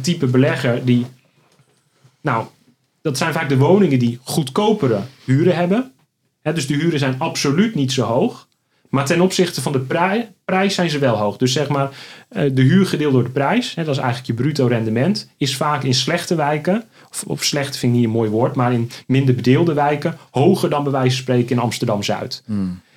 type 0.00 0.26
belegger 0.26 0.84
die... 0.84 1.06
Nou, 2.20 2.46
dat 3.02 3.18
zijn 3.18 3.32
vaak 3.32 3.48
de 3.48 3.56
woningen 3.56 3.98
die 3.98 4.18
goedkopere 4.22 5.00
huren 5.24 5.56
hebben. 5.56 5.92
Dus 6.42 6.66
de 6.66 6.74
huren 6.74 6.98
zijn 6.98 7.14
absoluut 7.18 7.74
niet 7.74 7.92
zo 7.92 8.02
hoog. 8.02 8.48
Maar 8.90 9.06
ten 9.06 9.20
opzichte 9.20 9.62
van 9.62 9.72
de 9.72 9.80
prij- 9.80 10.32
prijs 10.44 10.74
zijn 10.74 10.90
ze 10.90 10.98
wel 10.98 11.16
hoog. 11.16 11.36
Dus 11.36 11.52
zeg 11.52 11.68
maar, 11.68 11.90
eh, 12.28 12.50
de 12.52 12.62
huur 12.62 12.86
gedeeld 12.86 13.12
door 13.12 13.24
de 13.24 13.30
prijs, 13.30 13.74
hè, 13.74 13.84
dat 13.84 13.94
is 13.94 14.00
eigenlijk 14.00 14.26
je 14.26 14.42
bruto 14.42 14.66
rendement, 14.66 15.30
is 15.36 15.56
vaak 15.56 15.82
in 15.82 15.94
slechte 15.94 16.34
wijken, 16.34 16.84
of, 17.10 17.24
of 17.26 17.44
slecht 17.44 17.76
vind 17.76 17.92
ik 17.92 17.98
niet 17.98 18.06
een 18.06 18.14
mooi 18.14 18.30
woord, 18.30 18.54
maar 18.54 18.72
in 18.72 18.90
minder 19.06 19.34
bedeelde 19.34 19.72
wijken, 19.72 20.16
hoger 20.30 20.70
dan 20.70 20.82
bij 20.82 20.92
wijze 20.92 21.14
van 21.14 21.22
spreken 21.22 21.56
in 21.56 21.62
Amsterdam 21.62 22.02
Zuid. 22.02 22.42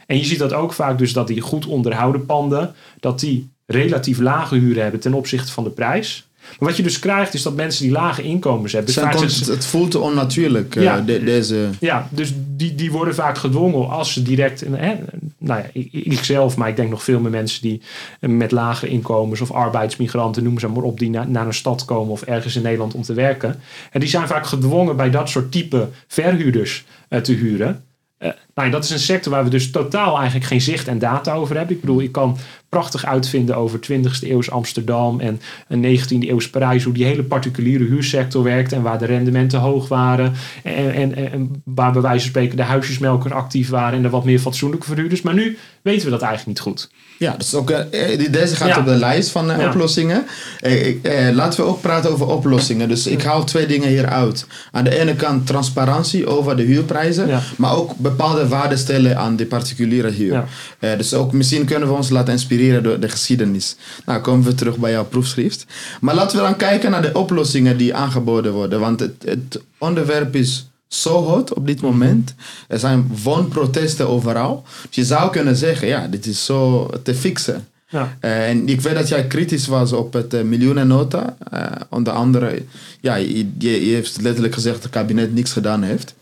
En 0.05 0.17
je 0.17 0.25
ziet 0.25 0.39
dat 0.39 0.53
ook 0.53 0.73
vaak 0.73 0.97
dus 0.97 1.13
dat 1.13 1.27
die 1.27 1.41
goed 1.41 1.65
onderhouden 1.65 2.25
panden, 2.25 2.73
dat 2.99 3.19
die 3.19 3.49
relatief 3.65 4.19
lage 4.19 4.55
huren 4.55 4.82
hebben 4.82 4.99
ten 4.99 5.13
opzichte 5.13 5.51
van 5.51 5.63
de 5.63 5.69
prijs. 5.69 6.28
Maar 6.59 6.69
wat 6.69 6.77
je 6.77 6.83
dus 6.83 6.99
krijgt 6.99 7.33
is 7.33 7.41
dat 7.43 7.55
mensen 7.55 7.83
die 7.83 7.91
lage 7.91 8.21
inkomens 8.23 8.73
hebben. 8.73 8.93
Vaak 8.93 9.17
ze- 9.29 9.51
het 9.51 9.65
voelt 9.65 9.95
onnatuurlijk, 9.95 10.75
eh, 10.75 10.83
Ja. 10.83 11.01
de- 11.01 11.23
deze... 11.23 11.69
ja, 11.79 12.07
dus 12.12 12.33
die, 12.55 12.75
die 12.75 12.91
worden 12.91 13.15
vaak 13.15 13.38
gedwongen 13.38 13.89
als 13.89 14.13
ze 14.13 14.21
direct. 14.23 14.59
Hè, 14.59 14.93
nou 15.38 15.59
ja, 15.59 15.65
ik, 15.73 15.89
ik 15.93 16.23
zelf, 16.23 16.57
maar 16.57 16.69
ik 16.69 16.75
denk 16.75 16.89
nog 16.89 17.03
veel 17.03 17.19
meer 17.19 17.31
mensen 17.31 17.62
die 17.62 17.81
met 18.19 18.51
lagere 18.51 18.91
inkomens 18.91 19.41
of 19.41 19.51
arbeidsmigranten, 19.51 20.43
noem 20.43 20.59
ze 20.59 20.67
maar 20.67 20.83
op, 20.83 20.99
die 20.99 21.09
na- 21.09 21.25
naar 21.27 21.45
een 21.45 21.53
stad 21.53 21.85
komen 21.85 22.12
of 22.12 22.21
ergens 22.21 22.55
in 22.55 22.62
Nederland 22.62 22.93
om 22.93 23.01
te 23.01 23.13
werken. 23.13 23.59
En 23.91 23.99
die 23.99 24.09
zijn 24.09 24.27
vaak 24.27 24.45
gedwongen 24.45 24.95
bij 24.95 25.09
dat 25.09 25.29
soort 25.29 25.51
type 25.51 25.88
verhuurders 26.07 26.85
eh, 27.09 27.21
te 27.21 27.33
huren. 27.33 27.83
Eh, 28.17 28.29
nou, 28.53 28.67
ja, 28.67 28.73
dat 28.73 28.83
is 28.83 28.89
een 28.89 28.99
sector 28.99 29.31
waar 29.31 29.43
we 29.43 29.49
dus 29.49 29.71
totaal 29.71 30.15
eigenlijk 30.17 30.45
geen 30.45 30.62
zicht 30.62 30.88
en 30.88 30.99
data 30.99 31.33
over 31.33 31.55
hebben. 31.57 31.75
Ik 31.75 31.81
bedoel, 31.81 32.01
ik 32.01 32.12
kan 32.12 32.38
prachtig 32.69 33.05
uitvinden 33.05 33.55
over 33.55 33.79
20e 33.91 34.27
eeuws 34.27 34.51
Amsterdam 34.51 35.19
en 35.19 35.41
een 35.67 35.99
19e 35.99 36.27
eeuws 36.27 36.49
Parijs. 36.49 36.84
Hoe 36.84 36.93
die 36.93 37.05
hele 37.05 37.23
particuliere 37.23 37.84
huursector 37.84 38.43
werkt 38.43 38.71
en 38.71 38.82
waar 38.82 38.97
de 38.97 39.05
rendementen 39.05 39.60
hoog 39.60 39.88
waren. 39.88 40.34
En, 40.63 41.15
en, 41.15 41.62
waar 41.65 41.91
bij 41.91 42.01
wijze 42.01 42.19
van 42.19 42.29
spreken 42.29 42.58
de 42.58 42.63
huisjesmelker 42.63 43.34
actief 43.34 43.69
waren 43.69 43.97
en 43.97 44.01
de 44.01 44.10
wat 44.10 44.25
meer 44.25 44.39
fatsoenlijke 44.39 44.86
verhuurders. 44.86 45.21
Maar 45.21 45.34
nu 45.34 45.58
weten 45.82 46.05
we 46.05 46.12
dat 46.12 46.21
eigenlijk 46.21 46.47
niet 46.47 46.67
goed. 46.67 46.91
Ja, 47.19 47.36
dus 47.38 47.53
ook, 47.53 47.69
eh, 47.69 48.32
deze 48.32 48.55
gaat 48.55 48.67
Ja. 48.67 48.79
op 48.79 48.86
de 48.86 48.95
lijst 48.95 49.29
van 49.29 49.51
eh, 49.51 49.60
Ja. 49.60 49.67
oplossingen. 49.67 50.25
Eh, 50.60 51.27
eh, 51.27 51.36
laten 51.36 51.60
we 51.60 51.65
ook 51.69 51.82
praten 51.82 52.12
over 52.12 52.27
oplossingen. 52.27 52.88
Dus 52.88 53.08
ik 53.08 53.21
haal 53.23 53.43
twee 53.43 53.65
dingen 53.65 53.88
hier 53.89 54.05
uit. 54.08 54.45
Aan 54.71 54.84
de 54.84 54.99
ene 54.99 55.15
kant 55.15 55.47
transparantie 55.47 56.27
over 56.27 56.55
de 56.58 56.63
huurprijzen, 56.63 57.27
Ja. 57.27 57.41
maar 57.58 57.75
ook 57.75 57.95
bepaalde 57.97 58.47
waarden 58.47 58.77
stellen 58.77 59.17
aan 59.17 59.36
de 59.36 59.45
particuliere 59.45 60.10
huur. 60.10 60.43
Eh, 60.79 60.97
dus 60.97 61.13
ook 61.13 61.32
misschien 61.34 61.65
kunnen 61.65 61.88
we 61.88 61.93
ons 61.93 62.10
laten 62.10 62.34
inspireren 62.34 62.84
door 62.84 62.99
de 62.99 63.10
geschiedenis. 63.10 63.75
Nou, 64.05 64.21
komen 64.21 64.45
we 64.45 64.55
terug 64.55 64.77
bij 64.77 64.91
jouw 64.91 65.05
proefschrift. 65.05 65.65
Maar 66.01 66.15
laten 66.15 66.38
we 66.38 66.43
dan 66.43 66.55
kijken 66.55 66.91
naar 66.91 67.01
de 67.01 67.13
oplossingen 67.13 67.77
die 67.77 67.95
aangeboden 67.95 68.53
worden. 68.53 68.79
Want 68.79 68.99
het, 68.99 69.13
het 69.25 69.62
onderwerp 69.77 70.36
is 70.36 70.68
zo 70.89 71.23
hot 71.23 71.54
op 71.54 71.67
dit 71.67 71.82
moment. 71.82 72.34
Er 72.67 72.80
zijn 72.80 73.12
woonprotesten 73.23 74.08
overal. 74.08 74.63
Dus 74.88 74.95
je 74.95 75.06
zou 75.06 75.32
kunnen 75.32 75.56
zeggen, 75.56 75.88
ja, 75.88 76.08
dit 76.08 76.25
is 76.25 76.45
zo 76.45 76.89
te 77.04 77.15
fixen. 77.15 77.67
Ja. 77.89 78.17
Eh, 78.19 78.49
en 78.49 78.67
ik 78.67 78.82
weet 78.82 78.93
dat 78.93 79.08
jij 79.08 79.28
kritisch 79.28 79.67
was 79.67 79.93
op 79.93 80.13
het 80.13 80.34
eh, 80.34 80.41
miljoenennota. 80.41 81.36
Eh, 81.52 81.62
onder 81.89 82.13
andere, 82.13 82.63
ja, 83.02 83.15
je, 83.15 83.47
je, 83.58 83.69
heeft 83.69 84.21
letterlijk 84.21 84.54
gezegd 84.54 84.75
dat 84.75 84.84
het 84.84 84.93
kabinet 84.93 85.34
niks 85.34 85.52
gedaan 85.52 85.84
heeft. 85.84 86.15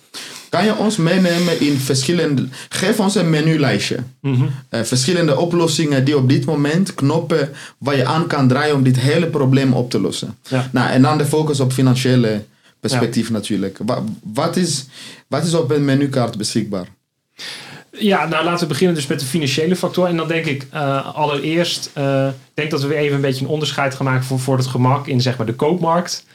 Kan 0.49 0.65
je 0.65 0.75
ons 0.75 0.97
meenemen 0.97 1.61
in 1.61 1.77
verschillende... 1.77 2.47
Geef 2.69 2.99
ons 2.99 3.15
een 3.15 3.29
menulijstje. 3.29 3.97
Mhm. 4.21 4.45
Verschillende 4.69 5.37
oplossingen 5.37 6.05
die 6.05 6.17
op 6.17 6.29
dit 6.29 6.45
moment 6.45 6.93
knoppen 6.93 7.49
waar 7.77 7.95
je 7.95 8.05
aan 8.05 8.27
kan 8.27 8.47
draaien 8.47 8.75
om 8.75 8.83
dit 8.83 8.99
hele 8.99 9.27
probleem 9.27 9.73
op 9.73 9.89
te 9.89 9.99
lossen. 9.99 10.37
Ja. 10.49 10.69
Nou, 10.71 10.89
en 10.89 11.01
dan 11.01 11.17
de 11.17 11.25
focus 11.25 11.59
op 11.59 11.73
financiële 11.73 12.43
perspectief 12.89 13.29
natuurlijk. 13.29 13.79
Wa- 13.85 14.03
wat, 14.23 14.55
is, 14.55 14.85
wat 15.27 15.43
is 15.45 15.53
op 15.53 15.71
een 15.71 15.85
menukaart 15.85 16.37
beschikbaar? 16.37 16.87
Ja, 17.99 18.27
nou 18.27 18.43
laten 18.45 18.59
we 18.61 18.67
beginnen 18.67 18.95
dus 18.95 19.07
met 19.07 19.19
de 19.19 19.25
financiële 19.25 19.75
factor. 19.75 20.07
En 20.07 20.17
dan 20.17 20.27
denk 20.27 20.45
ik 20.45 20.67
eh, 20.71 21.15
allereerst, 21.15 21.89
eh, 21.93 22.27
denk 22.53 22.71
dat 22.71 22.81
we 22.81 22.87
weer 22.87 22.97
even 22.97 23.15
een 23.15 23.21
beetje 23.21 23.45
een 23.45 23.51
onderscheid 23.51 23.95
gaan 23.95 24.05
maken 24.05 24.23
voor, 24.25 24.39
voor 24.39 24.57
het 24.57 24.67
gemak 24.67 25.07
in 25.07 25.21
zeg 25.21 25.37
maar 25.37 25.45
de 25.45 25.53
koopmarkt. 25.55 26.25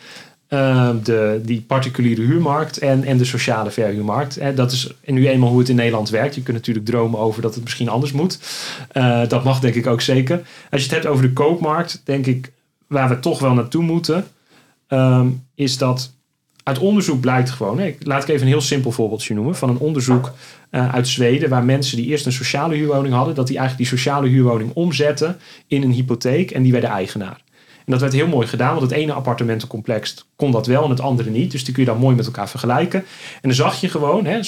eh, 0.48 0.90
de, 1.02 1.40
die 1.44 1.60
particuliere 1.60 2.20
huurmarkt 2.22 2.78
en, 2.78 3.04
en 3.04 3.16
de 3.18 3.24
sociale 3.24 3.70
verhuurmarkt. 3.70 4.56
Dat 4.56 4.72
is 4.72 4.94
nu 5.04 5.28
eenmaal 5.28 5.48
hoe 5.50 5.58
het 5.58 5.68
in 5.68 5.76
Nederland 5.76 6.10
werkt. 6.10 6.34
Je 6.34 6.42
kunt 6.42 6.56
natuurlijk 6.56 6.86
dromen 6.86 7.18
over 7.20 7.42
dat 7.42 7.54
het 7.54 7.62
misschien 7.64 7.88
anders 7.88 8.12
moet. 8.12 8.38
Dat 9.28 9.44
mag 9.44 9.60
denk 9.60 9.74
ik 9.74 9.86
ook 9.86 10.00
zeker. 10.00 10.36
Als 10.70 10.80
je 10.80 10.86
het 10.86 10.90
hebt 10.90 11.06
over 11.06 11.22
de 11.24 11.32
koopmarkt, 11.32 12.00
denk 12.04 12.26
ik 12.26 12.52
waar 12.86 13.08
we 13.08 13.18
toch 13.18 13.38
wel 13.38 13.54
naartoe 13.54 13.82
moeten, 13.82 14.26
ehm, 14.86 15.26
is 15.54 15.78
dat 15.78 16.12
uit 16.62 16.79
onderzoek 16.79 17.20
blijkt 17.20 17.51
gewoon, 17.51 17.81
ik- 17.81 17.96
laat 18.07 18.22
ik 18.22 18.29
even 18.29 18.42
een 18.42 18.48
heel 18.53 18.61
simpel 18.61 18.92
voorbeeldje 18.92 19.35
noemen, 19.35 19.57
van 19.57 19.68
een 19.68 19.79
onderzoek 19.79 20.33
eh, 20.70 20.94
uit 20.94 21.09
Zweden, 21.09 21.48
waar 21.48 21.64
mensen 21.64 21.96
die 21.96 22.07
eerst 22.07 22.27
een 22.27 22.33
sociale 22.33 22.75
huurwoning 22.75 23.14
hadden, 23.14 23.35
dat 23.35 23.46
die 23.46 23.59
eigenlijk 23.59 23.88
die 23.90 23.98
sociale 23.98 24.29
huurwoning 24.29 24.70
omzetten 24.75 25.38
in 25.66 25.83
een 25.83 25.92
hypotheek 25.92 26.51
en 26.51 26.62
die 26.62 26.72
werden 26.72 26.90
eigenaar. 26.90 27.40
En 27.85 27.92
dat 27.92 28.01
werd 28.01 28.12
heel 28.12 28.27
mooi 28.27 28.46
gedaan, 28.46 28.75
want 28.75 28.90
het 28.90 29.01
ene 29.01 29.12
appartementencomplex 29.12 30.27
kon 30.37 30.51
dat 30.51 30.66
wel 30.66 30.85
en 30.85 30.90
het 30.90 31.01
andere 31.01 31.31
niet. 31.31 31.51
Dus 31.51 31.64
die 31.64 31.75
kun 31.75 31.83
je 31.83 31.88
dan 31.88 31.98
mooi 31.98 32.16
met 32.16 32.27
elkaar 32.27 32.48
vergelijken. 32.48 32.98
En 33.35 33.40
dan 33.48 33.55
zag 33.55 33.81
je 33.81 33.88
gewoon, 33.88 34.25
hè, 34.25 34.40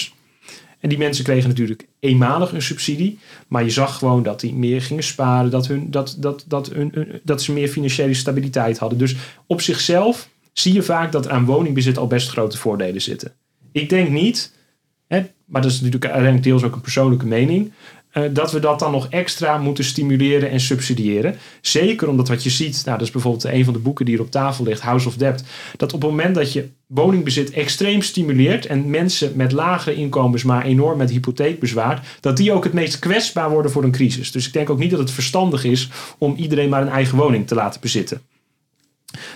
en 0.81 0.89
die 0.89 0.99
mensen 0.99 1.25
kregen 1.25 1.49
natuurlijk 1.49 1.87
eenmalig 2.01 2.53
een 2.53 2.63
subsidie, 2.63 3.19
maar 3.49 3.65
je 3.65 3.71
zag 3.71 3.99
gewoon 3.99 4.23
dat 4.23 4.41
die 4.41 4.55
meer 4.55 4.83
gingen 4.83 5.03
sparen, 5.03 5.51
dat, 5.51 5.67
hun, 5.67 5.91
dat, 5.91 6.17
dat, 6.19 6.45
dat, 6.49 6.69
hun- 6.73 7.21
dat 7.23 7.43
ze 7.43 7.53
meer 7.53 7.69
financiële 7.69 8.15
stabiliteit 8.15 8.79
hadden. 8.79 8.99
Dus 8.99 9.15
op 9.47 9.61
zichzelf 9.61 10.29
zie 10.55 10.73
je 10.73 10.83
vaak 10.83 11.13
dat 11.13 11.29
aan 11.29 11.45
woningbezit 11.45 11.99
al 11.99 12.07
best 12.07 12.29
grote 12.29 12.59
voordelen 12.59 13.03
zitten. 13.03 13.33
Ik 13.73 13.89
denk 13.89 14.11
niet, 14.11 14.53
hè, 15.07 15.25
maar 15.45 15.63
dat 15.63 15.71
is 15.71 15.77
natuurlijk 15.77 16.05
uiteindelijk 16.05 16.45
deels 16.45 16.63
ook 16.63 16.75
een 16.75 16.81
persoonlijke 16.81 17.27
mening, 17.27 17.73
eh, 18.15 18.23
dat 18.33 18.53
we 18.53 18.61
dat 18.61 18.79
dan 18.79 18.91
nog 18.93 19.07
extra 19.09 19.59
moeten 19.59 19.85
stimuleren 19.85 20.51
en 20.51 20.61
subsidiëren. 20.61 21.37
Zeker 21.61 22.09
omdat 22.09 22.29
wat 22.29 22.43
je 22.43 22.51
ziet, 22.51 22.83
nou, 22.85 22.99
dat 22.99 23.07
is 23.07 23.13
bijvoorbeeld 23.13 23.45
een 23.45 23.65
van 23.65 23.73
de 23.73 23.79
boeken 23.79 24.05
die 24.05 24.15
hier 24.15 24.25
op 24.25 24.31
tafel 24.31 24.65
ligt, 24.65 24.81
House 24.81 25.09
of 25.09 25.17
Debt, 25.17 25.45
dat 25.77 25.93
op 25.93 26.03
het 26.03 26.11
moment 26.11 26.35
dat 26.35 26.53
je 26.53 26.69
woningbezit 26.87 27.51
extreem 27.51 28.03
stimuleert 28.03 28.67
en 28.67 28.91
mensen 28.91 29.33
met 29.35 29.53
lagere 29.53 29.97
inkomens 29.97 30.43
maar 30.43 30.65
enorm 30.65 30.99
met 30.99 31.11
hypotheek 31.11 31.61
bezwaart, 31.61 32.07
dat 32.21 32.37
die 32.37 32.53
ook 32.53 32.65
het 32.65 32.73
meest 32.73 32.99
kwetsbaar 32.99 33.51
worden 33.51 33.71
voor 33.71 33.85
een 33.85 33.93
crisis. 33.93 34.33
Dus 34.33 34.47
ik 34.47 34.53
denk 34.53 34.71
ook 34.71 34.79
niet 34.79 34.91
dat 34.91 35.01
het 35.01 35.11
verstandig 35.11 35.65
is 35.65 35.89
om 36.19 36.35
iedereen 36.37 36.69
maar 36.69 36.83
een 36.83 36.89
eigen 36.89 37.19
woning 37.19 37.47
te 37.47 37.55
laten 37.55 37.81
bezitten. 37.81 38.21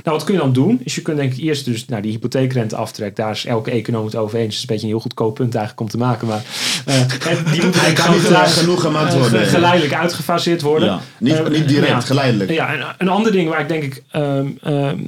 Nou, 0.04 0.16
wat 0.16 0.24
kun 0.24 0.34
je 0.34 0.40
dan 0.40 0.52
doen? 0.52 0.80
Is 0.84 0.94
je 0.94 1.02
kunt 1.02 1.16
denk 1.16 1.32
ik 1.32 1.38
eerst 1.38 1.64
dus 1.64 1.86
nou, 1.86 2.02
die 2.02 2.10
hypotheekrente 2.10 2.76
aftrek. 2.76 3.16
Daar 3.16 3.30
is 3.30 3.44
elke 3.44 3.70
econoom 3.70 4.04
het 4.04 4.16
over 4.16 4.38
eens. 4.38 4.44
Het 4.46 4.54
is 4.54 4.60
een 4.60 4.66
beetje 4.66 4.82
een 4.86 4.92
heel 4.92 5.00
goedkoop 5.00 5.34
punt 5.34 5.54
eigenlijk 5.54 5.80
om 5.80 5.88
te 5.88 6.04
maken. 6.06 6.28
Maar 6.28 6.42
eh, 6.86 7.00
die 7.52 7.64
moet 7.64 7.80
Hij 7.80 7.92
kan 7.92 8.12
niet 8.12 8.28
laag 8.30 8.58
genoeg 8.58 8.80
gemaakt 8.80 9.18
worden. 9.18 9.46
geleidelijk 9.46 9.94
uitgefaseerd 9.94 10.62
worden. 10.62 10.88
Ja, 10.88 11.00
niet, 11.18 11.34
Eh, 11.34 11.46
niet 11.48 11.68
direct, 11.68 11.88
ja. 11.90 12.00
geleidelijk. 12.00 12.50
Ja, 12.50 12.74
en 12.74 12.94
een 12.98 13.08
ander 13.08 13.32
ding 13.32 13.48
waar 13.48 13.60
ik 13.60 13.68
denk 13.68 13.82
ik. 13.82 14.02
ehm, 14.10 14.46
ehm, 14.62 14.98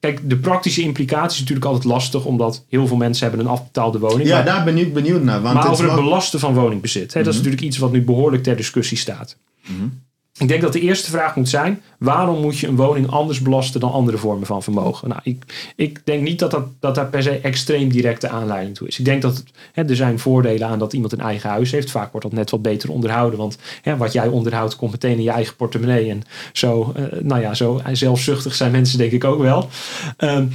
kijk, 0.00 0.20
de 0.30 0.36
praktische 0.36 0.82
implicatie 0.82 1.32
is 1.32 1.38
natuurlijk 1.38 1.66
altijd 1.66 1.84
lastig, 1.84 2.24
omdat 2.24 2.64
heel 2.68 2.86
veel 2.86 2.96
mensen 2.96 3.28
hebben 3.28 3.46
een 3.46 3.52
afbetaalde 3.52 3.98
woning. 3.98 4.28
Ja, 4.28 4.34
maar, 4.34 4.44
daar 4.44 4.64
ben 4.64 4.78
ik 4.78 4.94
benieuwd 4.94 5.22
naar. 5.22 5.42
Want 5.42 5.54
maar 5.54 5.70
over 5.70 5.84
het 5.84 5.94
belasten 5.94 6.40
van 6.40 6.54
woningbezit. 6.54 7.14
Hè, 7.14 7.22
Dat 7.22 7.32
is 7.32 7.36
natuurlijk 7.38 7.64
iets 7.64 7.78
wat 7.78 7.92
nu 7.92 8.02
behoorlijk 8.02 8.42
ter 8.42 8.56
discussie 8.56 8.98
staat. 8.98 9.36
Ik 10.38 10.48
denk 10.48 10.62
dat 10.62 10.72
de 10.72 10.80
eerste 10.80 11.10
vraag 11.10 11.36
moet 11.36 11.48
zijn: 11.48 11.82
waarom 11.98 12.40
moet 12.40 12.58
je 12.58 12.66
een 12.66 12.76
woning 12.76 13.10
anders 13.10 13.40
belasten 13.40 13.80
dan 13.80 13.92
andere 13.92 14.18
vormen 14.18 14.46
van 14.46 14.62
vermogen? 14.62 15.08
Nou, 15.08 15.20
ik, 15.24 15.72
ik 15.76 16.00
denk 16.04 16.22
niet 16.22 16.38
dat, 16.38 16.50
dat, 16.50 16.66
dat 16.80 16.94
daar 16.94 17.06
per 17.06 17.22
se 17.22 17.38
extreem 17.38 17.88
directe 17.88 18.28
aanleiding 18.28 18.76
toe 18.76 18.88
is. 18.88 18.98
Ik 18.98 19.04
denk 19.04 19.22
dat 19.22 19.42
hè, 19.72 19.88
er 19.88 19.96
zijn 19.96 20.18
voordelen 20.18 20.68
aan 20.68 20.78
dat 20.78 20.92
iemand 20.92 21.12
een 21.12 21.20
eigen 21.20 21.50
huis 21.50 21.70
heeft. 21.70 21.90
Vaak 21.90 22.12
wordt 22.12 22.26
dat 22.26 22.36
net 22.36 22.50
wat 22.50 22.62
beter 22.62 22.90
onderhouden, 22.90 23.38
want 23.38 23.58
hè, 23.82 23.96
wat 23.96 24.12
jij 24.12 24.28
onderhoudt 24.28 24.76
komt 24.76 24.90
meteen 24.92 25.16
in 25.16 25.22
je 25.22 25.30
eigen 25.30 25.56
portemonnee. 25.56 26.10
En 26.10 26.22
zo, 26.52 26.92
eh, 26.96 27.04
nou 27.20 27.40
ja, 27.40 27.54
zo 27.54 27.80
zelfzuchtig 27.92 28.54
zijn 28.54 28.70
mensen 28.70 28.98
denk 28.98 29.12
ik 29.12 29.24
ook 29.24 29.40
wel. 29.40 29.68
Ehm, 30.16 30.46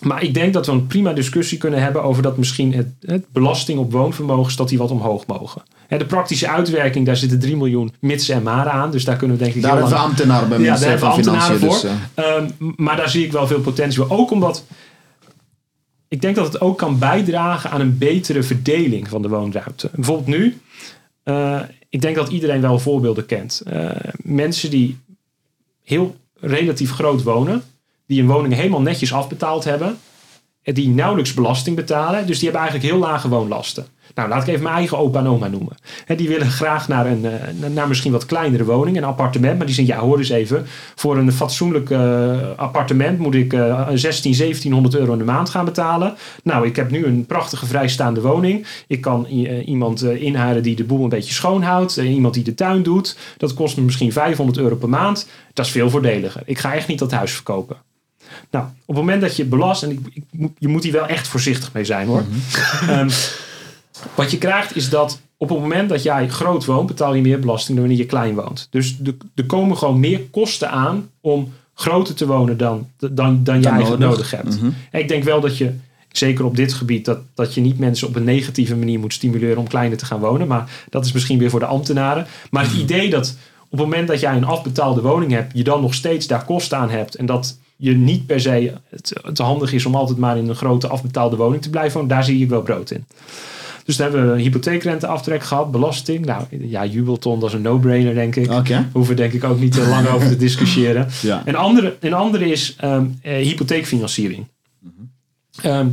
maar 0.00 0.22
ik 0.22 0.34
denk 0.34 0.52
dat 0.52 0.66
we 0.66 0.72
een 0.72 0.86
prima 0.86 1.12
discussie 1.12 1.58
kunnen 1.58 1.82
hebben 1.82 2.02
over 2.02 2.22
dat 2.22 2.36
misschien 2.36 2.74
het, 2.74 2.88
het 3.00 3.24
belasting 3.32 3.78
op 3.78 3.92
woonvermogens, 3.92 4.56
dat 4.56 4.68
die 4.68 4.78
wat 4.78 4.90
omhoog 4.90 5.26
mogen. 5.26 5.62
De 5.88 6.04
praktische 6.04 6.48
uitwerking, 6.48 7.06
daar 7.06 7.16
zitten 7.16 7.38
3 7.38 7.56
miljoen 7.56 7.92
mits 8.00 8.28
en 8.28 8.42
maren 8.42 8.72
aan. 8.72 8.90
Dus 8.90 9.04
daar 9.04 9.16
kunnen 9.16 9.36
we 9.36 9.42
denk 9.42 9.54
ik 9.54 9.62
Daar 9.62 9.72
hebben 9.72 9.90
we 9.90 9.96
ambtenaren 9.96 10.48
bij 10.48 10.58
ja, 10.58 10.76
daar 10.78 10.88
hebben 10.88 11.08
ambtenaren 11.10 11.58
Financiën. 11.58 11.90
voor. 11.90 11.98
Dus, 12.14 12.24
Ehm, 12.24 12.72
maar 12.76 12.96
daar 12.96 13.08
zie 13.10 13.24
ik 13.24 13.32
wel 13.32 13.46
veel 13.46 13.60
potentie 13.60 13.98
voor. 14.02 14.18
Ook 14.18 14.30
omdat 14.30 14.64
ik 16.08 16.20
denk 16.20 16.36
dat 16.36 16.46
het 16.52 16.60
ook 16.60 16.78
kan 16.78 16.98
bijdragen 16.98 17.70
aan 17.70 17.80
een 17.80 17.98
betere 17.98 18.42
verdeling 18.42 19.08
van 19.08 19.22
de 19.22 19.28
woonruimte. 19.28 19.90
Bijvoorbeeld 19.94 20.26
nu, 20.26 20.60
eh, 21.22 21.60
ik 21.88 22.00
denk 22.00 22.16
dat 22.16 22.28
iedereen 22.28 22.60
wel 22.60 22.78
voorbeelden 22.78 23.26
kent. 23.26 23.62
Eh, 23.66 23.90
mensen 24.16 24.70
die 24.70 24.98
heel 25.82 26.16
relatief 26.40 26.90
groot 26.90 27.22
wonen, 27.22 27.62
die 28.06 28.20
een 28.20 28.28
woning 28.28 28.54
helemaal 28.54 28.80
netjes 28.80 29.12
afbetaald 29.12 29.64
hebben, 29.64 29.98
en 30.66 30.74
die 30.74 30.88
nauwelijks 30.88 31.34
belasting 31.34 31.76
betalen, 31.76 32.26
dus 32.26 32.38
die 32.38 32.50
hebben 32.50 32.68
eigenlijk 32.68 32.92
heel 32.92 33.08
lage 33.08 33.28
woonlasten. 33.28 33.86
Nou, 34.14 34.28
laat 34.28 34.42
ik 34.42 34.48
even 34.48 34.62
mijn 34.62 34.74
eigen 34.74 34.98
opa 34.98 35.18
en 35.18 35.26
oma 35.26 35.48
noemen. 35.48 35.76
Die 36.16 36.28
willen 36.28 36.50
graag 36.50 36.88
naar 36.88 37.06
een 37.06 37.24
eh, 37.24 37.68
naar 37.70 37.88
misschien 37.88 38.12
wat 38.12 38.26
kleinere 38.26 38.64
woning, 38.64 38.96
een 38.96 39.04
appartement. 39.04 39.56
Maar 39.56 39.66
die 39.66 39.74
zeggen, 39.74 39.94
ja 39.94 40.00
hoor 40.00 40.18
eens 40.18 40.28
even, 40.28 40.66
voor 40.94 41.16
een 41.16 41.32
fatsoenlijk 41.32 41.90
eh, 41.90 42.50
appartement 42.56 43.18
moet 43.18 43.34
ik 43.34 43.52
eh 43.52 43.88
16, 43.94 44.36
1700 44.36 44.94
euro 44.94 45.12
in 45.12 45.18
de 45.18 45.24
maand 45.24 45.48
gaan 45.48 45.64
betalen. 45.64 46.14
Nou, 46.42 46.66
ik 46.66 46.76
heb 46.76 46.90
nu 46.90 47.04
een 47.04 47.26
prachtige 47.26 47.66
vrijstaande 47.66 48.20
woning. 48.20 48.66
Ik 48.86 49.00
kan 49.00 49.26
eh, 49.26 49.68
iemand 49.68 50.02
eh, 50.02 50.22
inhuren 50.22 50.62
die 50.62 50.76
de 50.76 50.84
boel 50.84 51.02
een 51.02 51.08
beetje 51.08 51.32
schoonhoudt. 51.32 51.96
eh, 51.98 52.14
iemand 52.14 52.34
die 52.34 52.44
de 52.44 52.54
tuin 52.54 52.82
doet. 52.82 53.16
Dat 53.36 53.54
kost 53.54 53.76
me 53.76 53.82
misschien 53.82 54.12
500 54.12 54.58
euro 54.58 54.76
per 54.76 54.88
maand. 54.88 55.28
Dat 55.52 55.66
is 55.66 55.72
veel 55.72 55.90
voordeliger. 55.90 56.42
Ik 56.44 56.58
ga 56.58 56.74
echt 56.74 56.88
niet 56.88 56.98
dat 56.98 57.12
huis 57.12 57.32
verkopen. 57.32 57.76
Nou, 58.50 58.64
op 58.64 58.94
het 58.94 58.96
moment 59.04 59.20
dat 59.20 59.36
je 59.36 59.44
belast, 59.44 59.82
en 59.82 59.90
ik, 59.90 59.98
ik, 60.12 60.22
moet- 60.30 60.52
je 60.58 60.68
moet 60.68 60.82
hier 60.82 60.92
wel 60.92 61.06
echt 61.06 61.28
voorzichtig 61.28 61.72
mee 61.72 61.84
zijn 61.84 62.06
hoor. 62.06 62.22
Ehm, 62.88 63.10
wat 64.14 64.30
je 64.30 64.38
krijgt 64.38 64.76
is 64.76 64.88
dat 64.90 65.20
op 65.36 65.48
het 65.48 65.58
moment 65.58 65.88
dat 65.88 66.02
jij 66.02 66.28
groot 66.28 66.64
woont, 66.64 66.86
betaal 66.86 67.14
je 67.14 67.22
meer 67.22 67.38
belasting 67.40 67.78
dan 67.78 67.86
wanneer 67.86 68.04
je 68.04 68.10
klein 68.10 68.34
woont. 68.34 68.66
Dus 68.70 68.96
er 69.34 69.46
komen 69.46 69.76
gewoon 69.76 70.00
meer 70.00 70.20
kosten 70.20 70.70
aan 70.70 71.10
om 71.20 71.52
groter 71.74 72.14
te 72.14 72.26
wonen 72.26 72.56
dan, 72.56 72.88
dan, 72.98 73.44
dan 73.44 73.54
eigenlijk 73.54 73.88
nodig. 73.88 73.98
nodig 73.98 74.30
hebt. 74.30 74.56
Mhm. 74.60 74.70
En 74.90 75.00
Ik 75.00 75.08
denk 75.08 75.24
wel 75.24 75.40
dat 75.40 75.56
je, 75.58 75.72
zeker 76.12 76.44
op 76.44 76.56
dit 76.56 76.72
gebied, 76.72 77.04
dat, 77.04 77.18
dat 77.34 77.54
je 77.54 77.60
niet 77.60 77.78
mensen 77.78 78.08
op 78.08 78.16
een 78.16 78.24
negatieve 78.24 78.76
manier 78.76 78.98
moet 78.98 79.12
stimuleren 79.12 79.58
om 79.58 79.68
kleiner 79.68 79.98
te 79.98 80.06
gaan 80.06 80.20
wonen. 80.20 80.46
Maar 80.46 80.70
dat 80.90 81.04
is 81.04 81.12
misschien 81.12 81.38
weer 81.38 81.50
voor 81.50 81.60
de 81.60 81.66
ambtenaren. 81.66 82.26
Maar 82.50 82.62
het 82.64 82.72
idee 82.74 83.10
dat 83.10 83.36
op 83.68 83.78
het 83.78 83.80
moment 83.80 84.08
dat 84.08 84.20
jij 84.20 84.36
een 84.36 84.44
afbetaalde 84.44 85.00
woning 85.02 85.32
hebt, 85.32 85.52
je 85.54 85.64
dan 85.64 85.80
nog 85.80 85.94
steeds 85.94 86.26
daar 86.26 86.44
kosten 86.44 86.78
aan 86.78 86.90
hebt. 86.90 87.14
En 87.14 87.26
dat 87.26 87.58
je 87.76 87.92
niet 87.92 88.26
per 88.26 88.40
se 88.40 88.72
het, 88.88 89.20
het 89.22 89.38
handig 89.38 89.72
is 89.72 89.86
om 89.86 89.94
altijd 89.94 90.18
maar 90.18 90.38
in 90.38 90.48
een 90.48 90.54
grote 90.54 90.88
afbetaalde 90.88 91.36
woning 91.36 91.62
te 91.62 91.70
blijven 91.70 91.92
wonen, 91.92 92.08
daar 92.08 92.24
zie 92.24 92.42
ik 92.42 92.48
wel 92.48 92.62
brood 92.62 92.90
in. 92.90 93.04
Dus 93.84 93.96
dan 93.96 94.10
hebben 94.10 94.34
we 94.34 94.40
hypotheekrenteaftrek 94.40 95.42
gehad, 95.42 95.70
belasting. 95.70 96.24
Nou 96.24 96.44
ja, 96.50 96.84
jubelton, 96.86 97.40
dat 97.40 97.48
is 97.48 97.54
een 97.54 97.62
no-brainer 97.62 98.14
denk 98.14 98.36
ik. 98.36 98.52
Oké. 98.52 98.88
Hoeven 98.92 99.14
we 99.14 99.20
denk 99.20 99.32
ik 99.32 99.44
ook 99.44 99.60
niet 99.60 99.72
te 99.72 99.88
lang 99.94 100.08
over 100.08 100.28
te 100.28 100.36
discussiëren. 100.36 101.08
Ja. 101.22 101.42
Een 101.44 101.56
andere, 101.56 101.96
een 102.00 102.14
andere 102.14 102.50
is 102.50 102.76
eh, 102.78 103.00
hypotheekfinanciering. 103.22 104.46
Ehm, 105.62 105.88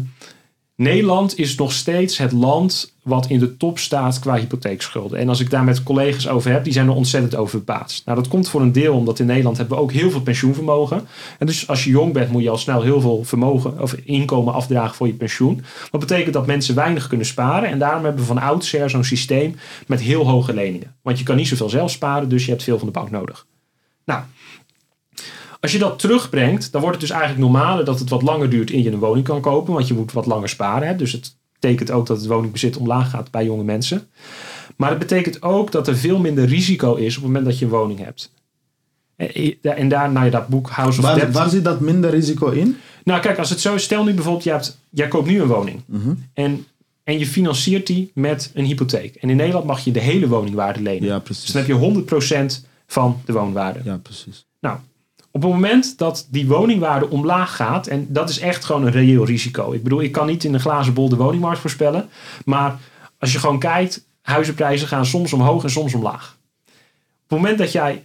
Nederland 0.83 1.37
is 1.37 1.55
nog 1.55 1.71
steeds 1.71 2.17
het 2.17 2.31
land 2.31 2.93
wat 3.03 3.29
in 3.29 3.39
de 3.39 3.57
top 3.57 3.79
staat 3.79 4.19
qua 4.19 4.35
hypotheekschulden. 4.35 5.19
En 5.19 5.29
als 5.29 5.39
ik 5.39 5.49
daar 5.49 5.63
met 5.63 5.83
collega's 5.83 6.27
over 6.27 6.51
heb, 6.51 6.63
die 6.63 6.73
zijn 6.73 6.87
er 6.87 6.93
ontzettend 6.93 7.35
over 7.35 7.49
verbaasd. 7.49 8.05
Nou, 8.05 8.17
dat 8.17 8.27
komt 8.27 8.49
voor 8.49 8.61
een 8.61 8.71
deel 8.71 8.95
omdat 8.95 9.19
in 9.19 9.25
Nederland 9.25 9.57
hebben 9.57 9.77
we 9.77 9.83
ook 9.83 9.91
heel 9.91 10.11
veel 10.11 10.21
pensioenvermogen. 10.21 11.07
En 11.39 11.45
dus 11.45 11.67
als 11.67 11.83
je 11.83 11.89
jong 11.89 12.13
bent, 12.13 12.31
moet 12.31 12.43
je 12.43 12.49
al 12.49 12.57
snel 12.57 12.81
heel 12.81 13.01
veel 13.01 13.23
vermogen 13.23 13.81
of 13.81 13.93
inkomen 13.93 14.53
afdragen 14.53 14.95
voor 14.95 15.07
je 15.07 15.13
pensioen. 15.13 15.63
Wat 15.91 16.01
betekent 16.01 16.33
dat 16.33 16.45
mensen 16.45 16.75
weinig 16.75 17.07
kunnen 17.07 17.25
sparen. 17.25 17.69
En 17.69 17.79
daarom 17.79 18.03
hebben 18.03 18.21
we 18.21 18.27
van 18.27 18.41
oudsher 18.41 18.89
zo'n 18.89 19.03
systeem 19.03 19.55
met 19.87 20.01
heel 20.01 20.27
hoge 20.27 20.53
leningen. 20.53 20.95
Want 21.01 21.17
je 21.19 21.23
kan 21.23 21.35
niet 21.35 21.47
zoveel 21.47 21.69
zelf 21.69 21.91
sparen, 21.91 22.29
dus 22.29 22.45
je 22.45 22.51
hebt 22.51 22.63
veel 22.63 22.77
van 22.77 22.87
de 22.87 22.93
bank 22.93 23.11
nodig. 23.11 23.45
Nou, 24.05 24.21
als 25.63 25.71
je 25.71 25.79
dat 25.79 25.99
terugbrengt, 25.99 26.71
dan 26.71 26.81
wordt 26.81 26.97
het 26.97 27.07
dus 27.07 27.15
eigenlijk 27.17 27.41
normaler 27.49 27.85
dat 27.85 27.99
het 27.99 28.09
wat 28.09 28.21
langer 28.21 28.49
duurt 28.49 28.69
eer 28.71 28.83
je 28.83 28.91
een 28.91 28.99
woning 28.99 29.25
kan 29.25 29.41
kopen. 29.41 29.73
Want 29.73 29.87
je 29.87 29.93
moet 29.93 30.11
wat 30.11 30.25
langer 30.25 30.49
sparen. 30.49 30.87
Hè? 30.87 30.95
Dus 30.95 31.11
het 31.11 31.35
betekent 31.59 31.91
ook 31.91 32.07
dat 32.07 32.17
het 32.17 32.27
woningbezit 32.27 32.77
omlaag 32.77 33.09
gaat 33.09 33.31
bij 33.31 33.45
jonge 33.45 33.63
mensen. 33.63 34.07
Maar 34.77 34.89
het 34.89 34.99
betekent 34.99 35.41
ook 35.41 35.71
dat 35.71 35.87
er 35.87 35.97
veel 35.97 36.19
minder 36.19 36.45
risico 36.45 36.95
is 36.95 37.15
op 37.17 37.23
het 37.23 37.31
moment 37.31 37.45
dat 37.45 37.59
je 37.59 37.65
een 37.65 37.71
woning 37.71 37.99
hebt. 37.99 38.31
En 39.15 39.57
en 39.61 39.87
daar, 39.89 40.11
nou 40.11 40.25
ja, 40.25 40.31
dat 40.31 40.47
boek 40.47 40.69
House 40.69 40.99
of 40.99 41.05
Waar, 41.05 41.15
Debt. 41.15 41.33
waar 41.33 41.49
zit 41.49 41.63
dat 41.63 41.79
minder 41.79 42.09
risico 42.09 42.49
in? 42.49 42.77
Nou 43.03 43.21
kijk, 43.21 43.37
als 43.37 43.49
het 43.49 43.59
zo 43.59 43.73
is, 43.75 43.83
stel 43.83 44.03
nu 44.03 44.13
bijvoorbeeld, 44.13 44.43
je 44.43 44.49
hebt, 44.49 44.77
jij 44.89 45.07
koopt 45.07 45.27
nu 45.27 45.41
een 45.41 45.47
woning. 45.47 45.81
Mhm. 45.85 46.13
En, 46.33 46.65
en 47.03 47.19
je 47.19 47.25
financiert 47.25 47.87
die 47.87 48.11
met 48.13 48.51
een 48.53 48.65
hypotheek. 48.65 49.15
En 49.15 49.29
in 49.29 49.35
Nederland 49.35 49.65
mag 49.65 49.83
je 49.83 49.91
de 49.91 49.99
hele 49.99 50.27
woningwaarde 50.27 50.81
lenen. 50.81 51.07
Ja, 51.07 51.15
Dus 51.15 51.23
precies. 51.23 51.51
dan 51.51 51.63
heb 51.63 51.71
je 51.71 52.03
100% 52.61 52.65
van 52.87 53.21
de 53.25 53.33
woonwaarde. 53.33 53.79
Ja, 53.83 53.97
precies. 53.97 54.45
Nou, 54.59 54.77
op 55.35 55.41
het 55.41 55.51
moment 55.51 55.97
dat 55.97 56.27
die 56.29 56.47
woningwaarde 56.47 57.09
omlaag 57.09 57.55
gaat, 57.55 57.87
en 57.87 58.05
dat 58.09 58.29
is 58.29 58.39
echt 58.39 58.65
gewoon 58.65 58.85
een 58.85 58.91
reëel 58.91 59.25
risico. 59.25 59.71
Ik 59.71 59.83
bedoel, 59.83 60.01
ik 60.01 60.11
kan 60.11 60.27
niet 60.27 60.43
in 60.43 60.53
een 60.53 60.59
glazen 60.59 60.93
bol 60.93 61.09
de 61.09 61.15
woningmarkt 61.15 61.59
voorspellen, 61.59 62.09
maar 62.45 62.79
als 63.19 63.31
je 63.31 63.39
gewoon 63.39 63.59
kijkt, 63.59 64.05
huizenprijzen 64.21 64.87
gaan 64.87 65.05
soms 65.05 65.33
omhoog 65.33 65.63
en 65.63 65.69
soms 65.69 65.93
omlaag. 65.93 66.37
Op 66.65 67.29
het 67.29 67.39
moment 67.39 67.57
dat 67.57 67.71
jij 67.71 68.03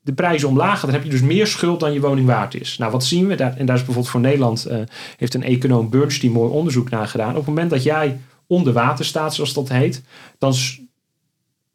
de 0.00 0.12
prijzen 0.12 0.48
omlaag 0.48 0.72
gaat, 0.72 0.90
dan 0.90 0.94
heb 0.94 1.04
je 1.04 1.10
dus 1.10 1.20
meer 1.20 1.46
schuld 1.46 1.80
dan 1.80 1.92
je 1.92 2.00
woning 2.00 2.26
waard 2.26 2.54
is. 2.54 2.78
Nou, 2.78 2.92
wat 2.92 3.04
zien 3.04 3.26
we? 3.26 3.34
Daar, 3.34 3.56
en 3.56 3.66
daar 3.66 3.76
is 3.76 3.84
bijvoorbeeld 3.84 4.12
voor 4.12 4.20
Nederland, 4.20 4.64
eh, 4.64 4.78
heeft 5.16 5.34
een 5.34 5.42
econoom 5.42 5.90
Bernstein 5.90 6.32
mooi 6.32 6.50
onderzoek 6.50 6.90
naar 6.90 7.08
gedaan. 7.08 7.30
Op 7.30 7.36
het 7.36 7.46
moment 7.46 7.70
dat 7.70 7.82
jij 7.82 8.20
onder 8.46 8.72
water 8.72 9.04
staat, 9.04 9.34
zoals 9.34 9.52
dat 9.52 9.68
heet, 9.68 10.02
dan 10.38 10.54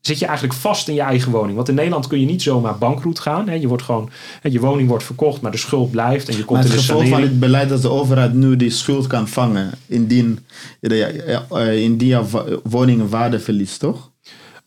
zit 0.01 0.19
je 0.19 0.25
eigenlijk 0.25 0.59
vast 0.59 0.87
in 0.87 0.93
je 0.93 1.01
eigen 1.01 1.31
woning. 1.31 1.55
Want 1.55 1.69
in 1.69 1.75
Nederland 1.75 2.07
kun 2.07 2.19
je 2.19 2.25
niet 2.25 2.41
zomaar 2.41 2.77
bankroet 2.77 3.19
gaan. 3.19 3.49
Hè. 3.49 3.55
Je, 3.55 3.67
wordt 3.67 3.83
gewoon, 3.83 4.09
hè, 4.41 4.49
je 4.49 4.59
woning 4.59 4.87
wordt 4.87 5.03
verkocht, 5.03 5.41
maar 5.41 5.51
de 5.51 5.57
schuld 5.57 5.91
blijft 5.91 6.29
en 6.29 6.37
je 6.37 6.45
komt 6.45 6.59
Maar 6.59 6.67
het 6.67 6.71
in 6.71 6.77
de 6.77 6.85
gevolg 6.85 7.07
van 7.07 7.21
het 7.21 7.39
beleid 7.39 7.69
dat 7.69 7.81
de 7.81 7.89
overheid 7.89 8.33
nu 8.33 8.55
die 8.55 8.69
schuld 8.69 9.07
kan 9.07 9.27
vangen 9.27 9.71
indien, 9.87 10.39
eh, 10.79 11.81
indien 11.81 12.07
je 12.07 12.59
woning 12.63 13.09
waarde 13.09 13.39
verliest, 13.39 13.79
toch? 13.79 14.11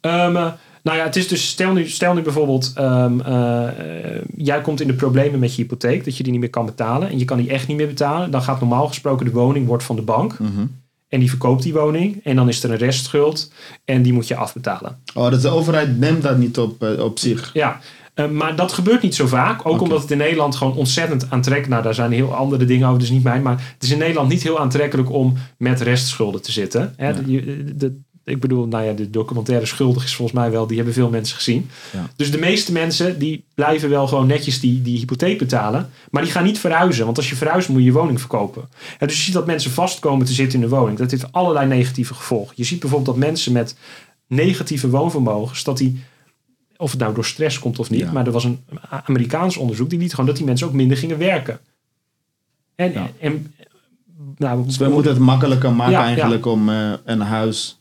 Eh, 0.00 0.52
nou 0.84 0.98
ja, 0.98 1.04
het 1.04 1.16
is 1.16 1.28
dus, 1.28 1.48
stel 1.48 1.72
nu, 1.72 1.88
stel 1.88 2.14
nu 2.14 2.22
bijvoorbeeld, 2.22 2.72
ehm, 2.74 3.20
eh, 3.20 3.66
eh, 3.68 4.22
jij 4.36 4.60
komt 4.60 4.80
in 4.80 4.86
de 4.86 4.94
problemen 4.94 5.40
met 5.40 5.54
je 5.54 5.62
hypotheek, 5.62 6.04
dat 6.04 6.16
je 6.16 6.22
die 6.22 6.32
niet 6.32 6.40
meer 6.40 6.50
kan 6.50 6.66
betalen 6.66 7.08
en 7.08 7.18
je 7.18 7.24
kan 7.24 7.38
die 7.38 7.50
echt 7.50 7.68
niet 7.68 7.76
meer 7.76 7.86
betalen. 7.86 8.30
Dan 8.30 8.42
gaat 8.42 8.60
normaal 8.60 8.88
gesproken 8.88 9.26
de 9.26 9.32
woning 9.32 9.66
wordt 9.66 9.84
van 9.84 9.96
de 9.96 10.02
bank 10.02 10.38
Mhm. 10.38 10.66
En 11.14 11.20
die 11.20 11.28
verkoopt 11.28 11.62
die 11.62 11.72
woning 11.72 12.20
en 12.24 12.36
dan 12.36 12.48
is 12.48 12.62
er 12.62 12.70
een 12.70 12.76
restschuld 12.76 13.52
en 13.84 14.02
die 14.02 14.12
moet 14.12 14.28
je 14.28 14.36
afbetalen. 14.36 14.98
Oh, 15.14 15.30
dus 15.30 15.42
de 15.42 15.48
overheid 15.48 15.98
neemt 15.98 16.22
dat 16.22 16.38
niet 16.38 16.58
op, 16.58 16.82
eh, 16.82 17.04
op 17.04 17.18
zich. 17.18 17.50
Ja, 17.52 17.80
eh, 18.14 18.28
maar 18.28 18.56
dat 18.56 18.72
gebeurt 18.72 19.02
niet 19.02 19.14
zo 19.14 19.26
vaak. 19.26 19.66
Ook 19.66 19.80
omdat 19.80 20.02
het 20.02 20.10
in 20.10 20.18
Nederland 20.18 20.56
gewoon 20.56 20.76
ontzettend 20.76 21.30
aantrekkelijk... 21.30 21.68
Nou, 21.68 21.82
daar 21.82 21.94
zijn 21.94 22.12
heel 22.12 22.34
andere 22.34 22.64
dingen 22.64 22.88
over, 22.88 23.00
dus 23.00 23.10
niet 23.10 23.22
mijn. 23.22 23.42
Maar 23.42 23.72
het 23.74 23.82
is 23.82 23.90
in 23.90 23.98
Nederland 23.98 24.28
niet 24.28 24.42
heel 24.42 24.58
aantrekkelijk 24.60 25.10
om 25.10 25.34
met 25.58 25.80
restschulden 25.80 26.42
te 26.42 26.52
zitten. 26.52 26.94
Hè? 26.96 27.08
Ja. 27.08 27.12
De- 27.12 27.74
de- 27.76 28.00
ik 28.24 28.40
bedoel, 28.40 28.66
nou 28.66 28.84
ja, 28.84 28.92
de 28.92 29.10
documentaire 29.10 29.66
Schuldig 29.66 30.04
is 30.04 30.14
volgens 30.14 30.38
mij 30.38 30.50
wel... 30.50 30.66
Die 30.66 30.76
hebben 30.76 30.94
veel 30.94 31.10
mensen 31.10 31.36
gezien. 31.36 31.70
Ja. 31.92 32.10
Dus 32.16 32.30
de 32.30 32.38
meeste 32.38 32.72
mensen 32.72 33.18
die 33.18 33.44
blijven 33.54 33.90
wel 33.90 34.06
gewoon 34.06 34.26
netjes 34.26 34.60
die, 34.60 34.82
die 34.82 34.98
hypotheek 34.98 35.38
betalen. 35.38 35.90
Maar 36.10 36.22
die 36.22 36.32
gaan 36.32 36.44
niet 36.44 36.58
verhuizen. 36.58 37.04
Want 37.04 37.16
als 37.16 37.28
je 37.28 37.36
verhuist 37.36 37.68
moet 37.68 37.78
je 37.78 37.84
je 37.84 37.92
woning 37.92 38.20
verkopen. 38.20 38.68
En 38.98 39.06
dus 39.06 39.16
je 39.16 39.22
ziet 39.22 39.34
dat 39.34 39.46
mensen 39.46 39.70
vastkomen 39.70 40.26
te 40.26 40.32
zitten 40.32 40.60
in 40.60 40.68
de 40.68 40.74
woning. 40.76 40.98
Dat 40.98 41.10
heeft 41.10 41.32
allerlei 41.32 41.66
negatieve 41.66 42.14
gevolgen. 42.14 42.54
Je 42.56 42.64
ziet 42.64 42.80
bijvoorbeeld 42.80 43.16
dat 43.16 43.26
mensen 43.26 43.52
met 43.52 43.76
negatieve 44.26 44.90
woonvermogens... 44.90 45.64
dat 45.64 45.78
die 45.78 46.02
of 46.76 46.90
het 46.90 47.00
nou 47.00 47.14
door 47.14 47.24
stress 47.24 47.58
komt 47.58 47.78
of 47.78 47.90
niet. 47.90 48.00
Ja. 48.00 48.12
Maar 48.12 48.26
er 48.26 48.32
was 48.32 48.44
een 48.44 48.64
Amerikaans 49.04 49.56
onderzoek 49.56 49.90
die 49.90 49.98
liet 49.98 50.10
gewoon 50.10 50.26
dat 50.26 50.36
die 50.36 50.44
mensen 50.44 50.66
ook 50.66 50.72
minder 50.72 50.96
gingen 50.96 51.18
werken. 51.18 51.58
En, 52.74 52.92
Ja. 52.92 53.10
en 53.20 53.54
nou, 54.36 54.64
Dus 54.64 54.76
we 54.76 54.88
moeten 54.88 55.10
het 55.12 55.20
makkelijker 55.20 55.72
maken 55.72 55.92
Ja, 55.92 56.04
eigenlijk 56.04 56.46
om 56.46 56.68
eh, 56.68 56.92
een 57.04 57.20
huis 57.20 57.78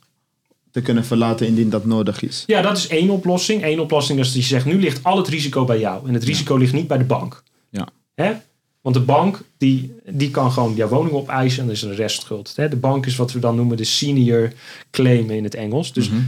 te 0.74 0.80
kunnen 0.82 1.04
verlaten 1.04 1.46
indien 1.46 1.70
dat 1.70 1.84
nodig 1.84 2.22
is. 2.22 2.44
ja, 2.46 2.62
dat 2.62 2.76
is 2.76 2.86
één 2.86 3.10
oplossing. 3.10 3.64
Eén 3.64 3.80
oplossing 3.80 4.18
is 4.18 4.26
dat 4.26 4.34
je 4.42 4.48
zegt, 4.48 4.64
nu 4.64 4.80
ligt 4.80 5.04
al 5.04 5.16
het 5.16 5.28
risico 5.28 5.64
bij 5.64 5.78
jou. 5.78 6.08
En 6.08 6.14
het 6.14 6.24
risico 6.24 6.56
ligt 6.56 6.72
niet 6.72 6.86
bij 6.88 6.98
de 6.98 7.04
bank. 7.04 7.42
Ja. 7.70 7.88
Hè? 8.14 8.32
Want 8.80 8.94
de 8.96 9.02
bank 9.02 9.42
die, 9.58 9.94
die 10.10 10.30
kan 10.30 10.52
gewoon 10.52 10.74
jouw 10.74 10.88
woning 10.88 11.14
opeisen 11.14 11.62
en 11.62 11.68
er 11.68 11.74
is 11.74 11.82
een 11.82 11.94
restschuld. 11.94 12.52
Hè? 12.56 12.68
De 12.68 12.76
bank 12.76 13.06
is 13.06 13.16
wat 13.16 13.32
we 13.32 13.38
dan 13.38 13.56
noemen 13.56 13.76
de 13.76 13.84
senior 13.84 14.52
claim 14.90 15.30
in 15.30 15.44
het 15.44 15.54
Engels. 15.54 15.92
Dus, 15.92 16.10
Mhm. 16.10 16.20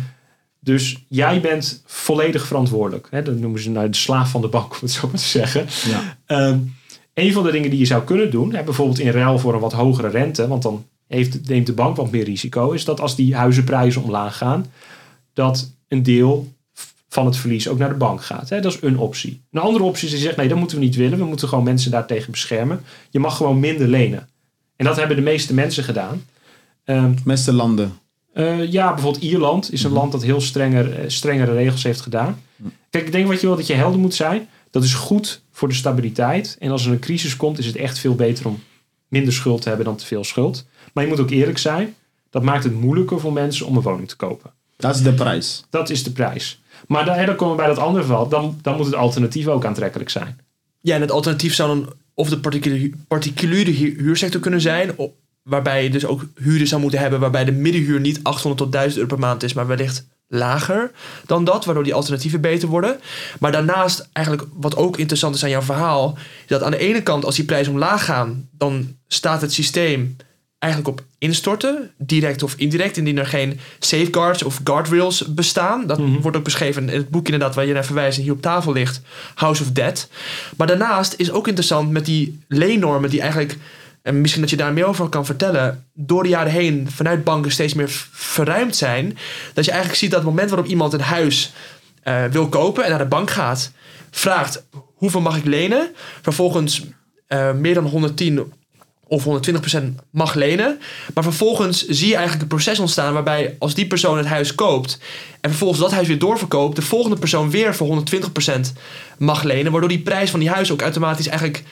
dus 0.61 1.05
jij 1.09 1.41
bent 1.41 1.83
volledig 1.87 2.47
verantwoordelijk. 2.47 3.09
Hè? 3.11 3.23
Dat 3.23 3.39
noemen 3.39 3.61
ze 3.61 3.71
nou 3.71 3.91
de 3.91 3.97
slaaf 3.97 4.31
van 4.31 4.41
de 4.41 4.49
bank, 4.49 4.73
om 4.75 4.79
het 4.81 4.91
zo 4.91 5.07
maar 5.09 5.21
te 5.21 5.27
zeggen. 5.27 5.67
Ja. 5.91 6.19
Ehm, 6.27 6.59
een 7.15 7.33
van 7.33 7.43
de 7.45 7.51
dingen 7.51 7.71
die 7.71 7.79
je 7.79 7.85
zou 7.85 8.03
kunnen 8.03 8.31
doen, 8.31 8.55
hè, 8.55 8.63
bijvoorbeeld 8.63 8.99
in 8.99 9.11
ruil 9.11 9.39
voor 9.39 9.55
een 9.55 9.61
wat 9.61 9.73
hogere 9.73 10.09
rente, 10.09 10.49
want 10.49 10.63
dan 10.63 10.85
heeft, 11.09 11.49
neemt 11.49 11.67
de 11.67 11.73
bank 11.73 11.97
wat 11.97 12.11
meer 12.11 12.25
risico, 12.25 12.71
is 12.71 12.85
dat 12.85 13.01
als 13.01 13.17
die 13.17 13.35
huizenprijzen 13.37 14.03
omlaag 14.03 14.37
gaan, 14.37 14.67
dat 15.33 15.73
een 15.89 16.03
deel 16.03 16.55
van 17.09 17.27
het 17.27 17.37
verlies 17.37 17.69
ook 17.69 17.79
naar 17.79 17.89
de 17.89 17.95
bank 17.95 18.25
gaat. 18.25 18.49
Hè. 18.49 18.61
Dat 18.61 18.73
is 18.73 18.79
een 18.83 18.99
optie. 18.99 19.43
Een 19.51 19.61
andere 19.61 19.85
optie 19.85 20.07
is 20.07 20.13
die 20.13 20.23
zegt, 20.23 20.37
nee, 20.37 20.49
dat 20.49 20.59
moeten 20.59 20.79
we 20.79 20.85
niet 20.85 20.97
willen. 20.97 21.19
We 21.19 21.25
moeten 21.25 21.49
gewoon 21.49 21.65
mensen 21.65 21.91
daartegen 21.91 22.31
beschermen. 22.31 22.81
Je 23.11 23.19
mag 23.19 23.37
gewoon 23.37 23.61
minder 23.61 23.89
lenen. 23.89 24.29
En 24.77 24.85
dat 24.85 24.97
hebben 24.97 25.17
de 25.17 25.23
meeste 25.23 25.55
mensen 25.55 25.85
gedaan. 25.85 26.25
Ehm, 26.85 27.15
De 27.15 27.21
meeste 27.25 27.53
landen. 27.53 27.99
eh, 28.33 28.73
ja, 28.73 28.93
bijvoorbeeld 28.95 29.23
Ierland 29.25 29.73
is 29.73 29.83
een 29.83 29.93
land 29.93 30.13
dat 30.13 30.23
heel 30.23 30.41
strenger, 30.41 30.93
eh, 30.99 31.05
strengere 31.09 31.53
regels 31.53 31.83
heeft 31.83 32.01
gedaan. 32.01 32.43
Kijk, 32.91 33.07
ik 33.07 33.13
denk 33.13 33.27
wat 33.27 33.41
je 33.41 33.47
wil 33.47 33.57
dat 33.57 33.67
je 33.67 33.75
helder 33.75 34.01
moet 34.01 34.15
zijn. 34.15 34.49
Dat 34.71 34.85
is 34.85 34.95
goed 34.95 35.43
voor 35.53 35.69
de 35.69 35.75
stabiliteit. 35.75 36.57
En 36.59 36.71
als 36.71 36.87
er 36.87 36.93
een 36.93 36.99
crisis 36.99 37.37
komt, 37.37 37.59
is 37.59 37.67
het 37.67 37.77
echt 37.77 37.99
veel 37.99 38.15
beter 38.15 38.47
om 38.47 38.63
minder 39.09 39.33
schuld 39.33 39.63
te 39.63 39.69
hebben 39.69 39.87
dan 39.87 39.97
te 39.97 40.07
veel 40.07 40.25
schuld. 40.25 40.67
Maar 40.97 41.05
je 41.05 41.11
moet 41.11 41.21
ook 41.21 41.31
eerlijk 41.31 41.59
zijn. 41.59 41.95
Dat 42.31 42.43
maakt 42.43 42.65
het 42.65 42.81
moeilijker 42.81 43.21
voor 43.21 43.33
mensen 43.33 43.67
om 43.67 43.77
een 43.77 43.83
woning 43.83 44.09
te 44.09 44.17
kopen. 44.17 44.51
Dat 44.77 44.95
is 44.95 45.03
de 45.03 45.13
prijs. 45.13 45.65
Dat 45.71 45.91
is 45.91 46.03
de 46.03 46.11
prijs. 46.11 46.61
Maar 46.89 47.05
dan, 47.05 47.15
hè, 47.15 47.27
dan 47.27 47.37
komen 47.37 47.57
we 47.57 47.63
bij 47.63 47.75
dat 47.75 47.85
andere 47.85 48.05
verhaal. 48.05 48.29
Dan, 48.29 48.59
dan 48.63 48.77
moet 48.77 48.87
het 48.87 48.95
alternatief 48.95 49.47
ook 49.47 49.65
aantrekkelijk 49.65 50.11
zijn. 50.11 50.41
Ja, 50.81 50.95
en 50.95 51.01
het 51.01 51.11
alternatief 51.11 51.55
zou 51.55 51.69
dan 51.69 51.93
of 52.15 52.29
de 52.29 52.39
particuliere, 52.39 52.91
particuliere 53.09 53.71
hu- 53.71 53.97
huursector 53.99 54.41
kunnen 54.41 54.61
zijn, 54.61 54.91
waarbij 55.43 55.83
je 55.83 55.91
dus 55.91 56.07
ook 56.07 56.25
huren 56.35 56.67
zou 56.67 56.81
moeten 56.81 57.01
hebben, 57.01 57.21
waarbij 57.21 57.45
de 57.45 57.53
middenhuur 57.53 58.01
niet 58.01 58.21
800 58.23 58.63
tot 58.63 58.73
1000 58.73 58.97
euro 59.03 59.15
per 59.15 59.27
maand 59.27 59.43
is, 59.43 59.53
maar 59.53 59.67
wellicht 59.67 60.07
lager 60.29 60.91
dan 61.27 61.45
dat, 61.45 61.65
waardoor 61.65 61.85
die 61.85 61.95
alternatieven 61.95 62.41
beter 62.41 62.69
worden. 62.69 63.01
Maar 63.41 63.53
daarnaast, 63.53 64.09
eigenlijk 64.13 64.49
wat 64.53 64.77
ook 64.77 64.97
interessant 64.97 65.35
is 65.35 65.45
aan 65.45 65.51
jouw 65.51 65.63
verhaal, 65.63 66.15
is 66.19 66.47
dat 66.47 66.63
aan 66.63 66.71
de 66.71 66.79
ene 66.79 67.03
kant, 67.03 67.25
als 67.25 67.37
die 67.37 67.45
prijzen 67.45 67.73
omlaag 67.73 68.05
gaan, 68.05 68.49
dan 68.53 68.97
staat 69.07 69.41
het 69.41 69.53
systeem 69.53 70.17
eigenlijk 70.59 70.99
op 70.99 71.05
instorten, 71.19 71.91
direct 71.99 72.43
of 72.43 72.55
indirect, 72.57 72.97
indien 72.97 73.19
er 73.19 73.27
geen 73.27 73.61
safeguards 73.79 74.43
of 74.43 74.61
guardrails 74.65 75.25
bestaan. 75.35 75.87
Dat 75.87 75.99
Mhm. 75.99 76.21
wordt 76.21 76.37
ook 76.37 76.45
beschreven 76.45 76.89
in 76.89 76.97
het 76.97 77.09
boek 77.09 77.25
inderdaad 77.25 77.55
waar 77.55 77.67
je 77.67 77.73
naar 77.73 77.85
verwijst 77.85 78.17
en 78.19 78.23
hier 78.25 78.33
op 78.33 78.43
tafel 78.43 78.73
ligt, 78.73 79.01
House 79.35 79.63
of 79.63 79.71
Debt. 79.71 80.09
Maar 80.57 80.67
daarnaast 80.67 81.15
is 81.17 81.31
ook 81.31 81.49
interessant 81.49 81.91
met 81.91 82.05
die 82.05 82.41
leennormen 82.49 83.11
die 83.11 83.21
eigenlijk, 83.21 83.57
en 84.03 84.21
misschien 84.21 84.43
dat 84.43 84.51
je 84.51 84.57
daar 84.57 84.73
meer 84.73 84.87
over 84.87 85.09
kan 85.09 85.27
vertellen, 85.27 85.85
door 85.95 86.23
de 86.23 86.29
jaren 86.29 86.53
heen 86.53 86.89
vanuit 86.91 87.25
banken 87.25 87.51
steeds 87.53 87.75
meer 87.75 87.91
verruimd 88.13 88.77
zijn. 88.77 89.19
Dat 89.55 89.65
je 89.65 89.71
eigenlijk 89.71 90.01
ziet 90.01 90.11
dat 90.11 90.21
het 90.21 90.29
moment 90.29 90.51
waarop 90.51 90.69
iemand 90.69 90.93
een 90.93 91.01
huis 91.01 91.53
eh, 92.03 92.25
wil 92.25 92.49
kopen 92.49 92.85
en 92.85 92.91
naar 92.91 92.99
de 92.99 93.05
bank 93.05 93.31
gaat, 93.31 93.73
vraagt 94.11 94.65
hoeveel 94.95 95.21
mag 95.21 95.37
ik 95.37 95.45
lenen, 95.45 95.91
vervolgens 96.23 96.85
eh, 97.27 97.53
meer 97.53 97.75
dan 97.75 97.85
110 97.87 98.53
of 99.09 99.25
120% 99.25 99.79
mag 100.11 100.35
lenen. 100.35 100.81
Maar 101.15 101.25
vervolgens 101.25 101.87
zie 101.87 102.07
je 102.09 102.15
eigenlijk 102.15 102.43
een 102.43 102.49
proces 102.57 102.79
ontstaan 102.79 103.13
waarbij 103.13 103.57
als 103.59 103.75
die 103.75 103.87
persoon 103.87 104.17
het 104.19 104.27
huis 104.27 104.55
koopt 104.55 104.99
en 105.41 105.51
vervolgens 105.51 105.81
dat 105.81 105.93
huis 105.93 106.07
weer 106.09 106.19
doorverkoopt, 106.19 106.77
de 106.77 106.83
volgende 106.83 107.17
persoon 107.17 107.51
weer 107.51 107.75
voor 107.75 108.05
120% 108.57 108.61
mag 109.19 109.43
lenen, 109.43 109.73
waardoor 109.73 109.91
die 109.91 110.03
prijs 110.03 110.31
van 110.31 110.41
die 110.41 110.51
huis 110.51 110.73
ook 110.73 110.83
automatisch 110.83 111.27
eigenlijk 111.27 111.65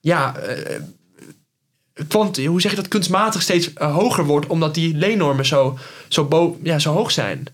ja, 0.00 0.36
eh, 0.36 0.80
Want 2.08 2.36
hoe 2.36 2.60
zeg 2.60 2.70
je 2.70 2.76
dat 2.76 2.88
kunstmatig 2.88 3.42
steeds 3.42 3.72
eh, 3.72 3.94
hoger 3.94 4.24
wordt, 4.24 4.46
omdat 4.46 4.74
die 4.74 4.96
leennormen 4.96 5.46
zo, 5.46 5.78
zo, 6.08 6.24
bo- 6.24 6.58
ja, 6.62 6.78
zo 6.78 6.92
hoog 6.92 7.10
zijn. 7.10 7.46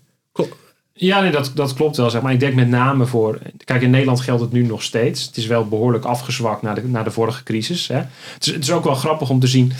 Ja, 0.93 1.21
nee, 1.21 1.31
dat, 1.31 1.51
dat 1.55 1.73
klopt 1.73 1.97
wel. 1.97 2.09
Zeg 2.09 2.21
maar. 2.21 2.33
Ik 2.33 2.39
denk 2.39 2.53
met 2.53 2.67
name 2.67 3.05
voor. 3.05 3.39
Kijk, 3.65 3.81
in 3.81 3.89
Nederland 3.89 4.21
geldt 4.21 4.41
het 4.41 4.51
nu 4.51 4.65
nog 4.65 4.83
steeds. 4.83 5.25
Het 5.25 5.37
is 5.37 5.45
wel 5.45 5.67
behoorlijk 5.67 6.05
afgezwakt 6.05 6.61
na 6.61 6.73
de, 6.73 6.87
na 6.87 7.03
de 7.03 7.11
vorige 7.11 7.43
crisis. 7.43 7.87
Hè. 7.87 7.95
Het, 8.33 8.47
is, 8.47 8.53
het 8.53 8.63
is 8.63 8.71
ook 8.71 8.83
wel 8.83 8.95
grappig 8.95 9.29
om 9.29 9.39
te 9.39 9.47
zien. 9.47 9.71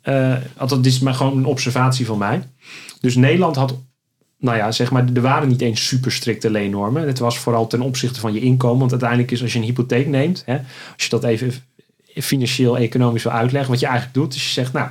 eh 0.00 0.34
althans, 0.56 0.82
dit 0.82 0.92
is 0.92 1.00
maar 1.00 1.14
gewoon 1.14 1.36
een 1.36 1.44
observatie 1.44 2.06
van 2.06 2.18
mij. 2.18 2.42
Dus 3.00 3.14
Nederland 3.16 3.56
had. 3.56 3.74
Nou 4.38 4.56
ja, 4.56 4.72
zeg 4.72 4.90
maar, 4.90 5.04
er 5.14 5.20
waren 5.20 5.48
niet 5.48 5.60
eens 5.60 5.86
super 5.86 6.12
strikte 6.12 6.50
leennormen. 6.50 7.06
Het 7.06 7.18
was 7.18 7.38
vooral 7.38 7.66
ten 7.66 7.80
opzichte 7.80 8.20
van 8.20 8.32
je 8.32 8.40
inkomen. 8.40 8.78
Want 8.78 8.90
uiteindelijk 8.90 9.30
is 9.30 9.42
als 9.42 9.52
je 9.52 9.58
een 9.58 9.64
hypotheek 9.64 10.06
neemt. 10.06 10.42
Hè, 10.46 10.54
als 10.94 11.04
je 11.04 11.08
dat 11.08 11.24
even 11.24 11.52
financieel, 12.14 12.78
economisch 12.78 13.22
wil 13.22 13.32
uitleggen. 13.32 13.70
Wat 13.70 13.80
je 13.80 13.86
eigenlijk 13.86 14.16
doet, 14.16 14.34
is 14.34 14.44
je 14.44 14.52
zegt, 14.52 14.72
nou, 14.72 14.88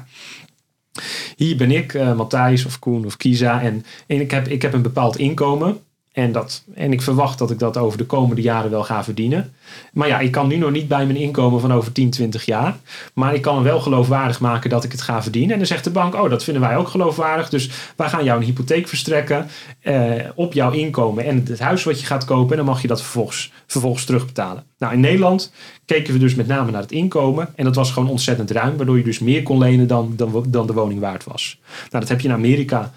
hier 1.35 1.57
ben 1.57 1.71
ik, 1.71 1.93
eh, 1.93 2.15
Matthijs 2.15 2.65
of 2.65 2.79
Koen 2.79 3.05
of 3.05 3.17
Kisa. 3.17 3.61
En, 3.61 3.85
en 4.07 4.19
ik, 4.19 4.31
heb, 4.31 4.47
ik 4.47 4.61
heb 4.61 4.73
een 4.73 4.81
bepaald 4.81 5.17
inkomen. 5.17 5.77
En, 6.11 6.31
dat, 6.31 6.63
en 6.73 6.91
ik 6.91 7.01
verwacht 7.01 7.37
dat 7.37 7.51
ik 7.51 7.59
dat 7.59 7.77
over 7.77 7.97
de 7.97 8.05
komende 8.05 8.41
jaren 8.41 8.71
wel 8.71 8.83
ga 8.83 9.03
verdienen. 9.03 9.53
Maar 9.93 10.07
ja, 10.07 10.19
ik 10.19 10.31
kan 10.31 10.47
nu 10.47 10.55
nog 10.55 10.71
niet 10.71 10.87
bij 10.87 11.05
mijn 11.05 11.17
inkomen 11.17 11.61
van 11.61 11.73
over 11.73 11.91
10, 11.91 12.09
20 12.09 12.45
jaar. 12.45 12.77
Maar 13.13 13.33
ik 13.33 13.41
kan 13.41 13.63
wel 13.63 13.79
geloofwaardig 13.79 14.39
maken 14.39 14.69
dat 14.69 14.83
ik 14.83 14.91
het 14.91 15.01
ga 15.01 15.21
verdienen. 15.21 15.51
En 15.51 15.57
dan 15.57 15.67
zegt 15.67 15.83
de 15.83 15.89
bank, 15.89 16.15
oh, 16.15 16.29
dat 16.29 16.43
vinden 16.43 16.61
wij 16.61 16.77
ook 16.77 16.87
geloofwaardig. 16.87 17.49
Dus 17.49 17.69
wij 17.95 18.09
gaan 18.09 18.23
jou 18.23 18.39
een 18.39 18.45
hypotheek 18.45 18.87
verstrekken 18.87 19.47
eh, 19.79 20.11
op 20.35 20.53
jouw 20.53 20.71
inkomen 20.71 21.25
en 21.25 21.45
het 21.47 21.59
huis 21.59 21.83
wat 21.83 21.99
je 21.99 22.05
gaat 22.05 22.25
kopen. 22.25 22.51
En 22.51 22.57
dan 22.57 22.65
mag 22.65 22.81
je 22.81 22.87
dat 22.87 23.01
vervolgens, 23.01 23.51
vervolgens 23.67 24.05
terugbetalen. 24.05 24.63
Nou, 24.77 24.93
in 24.93 24.99
Nederland 24.99 25.51
keken 25.85 26.13
we 26.13 26.19
dus 26.19 26.35
met 26.35 26.47
name 26.47 26.71
naar 26.71 26.81
het 26.81 26.91
inkomen. 26.91 27.49
En 27.55 27.63
dat 27.63 27.75
was 27.75 27.91
gewoon 27.91 28.09
ontzettend 28.09 28.51
ruim. 28.51 28.77
Waardoor 28.77 28.97
je 28.97 29.03
dus 29.03 29.19
meer 29.19 29.43
kon 29.43 29.57
lenen 29.57 29.87
dan, 29.87 30.13
dan, 30.15 30.45
dan 30.47 30.67
de 30.67 30.73
woning 30.73 30.99
waard 30.99 31.23
was. 31.23 31.59
Nou, 31.77 31.99
dat 31.99 32.07
heb 32.07 32.21
je 32.21 32.27
in 32.27 32.33
Amerika 32.33 32.91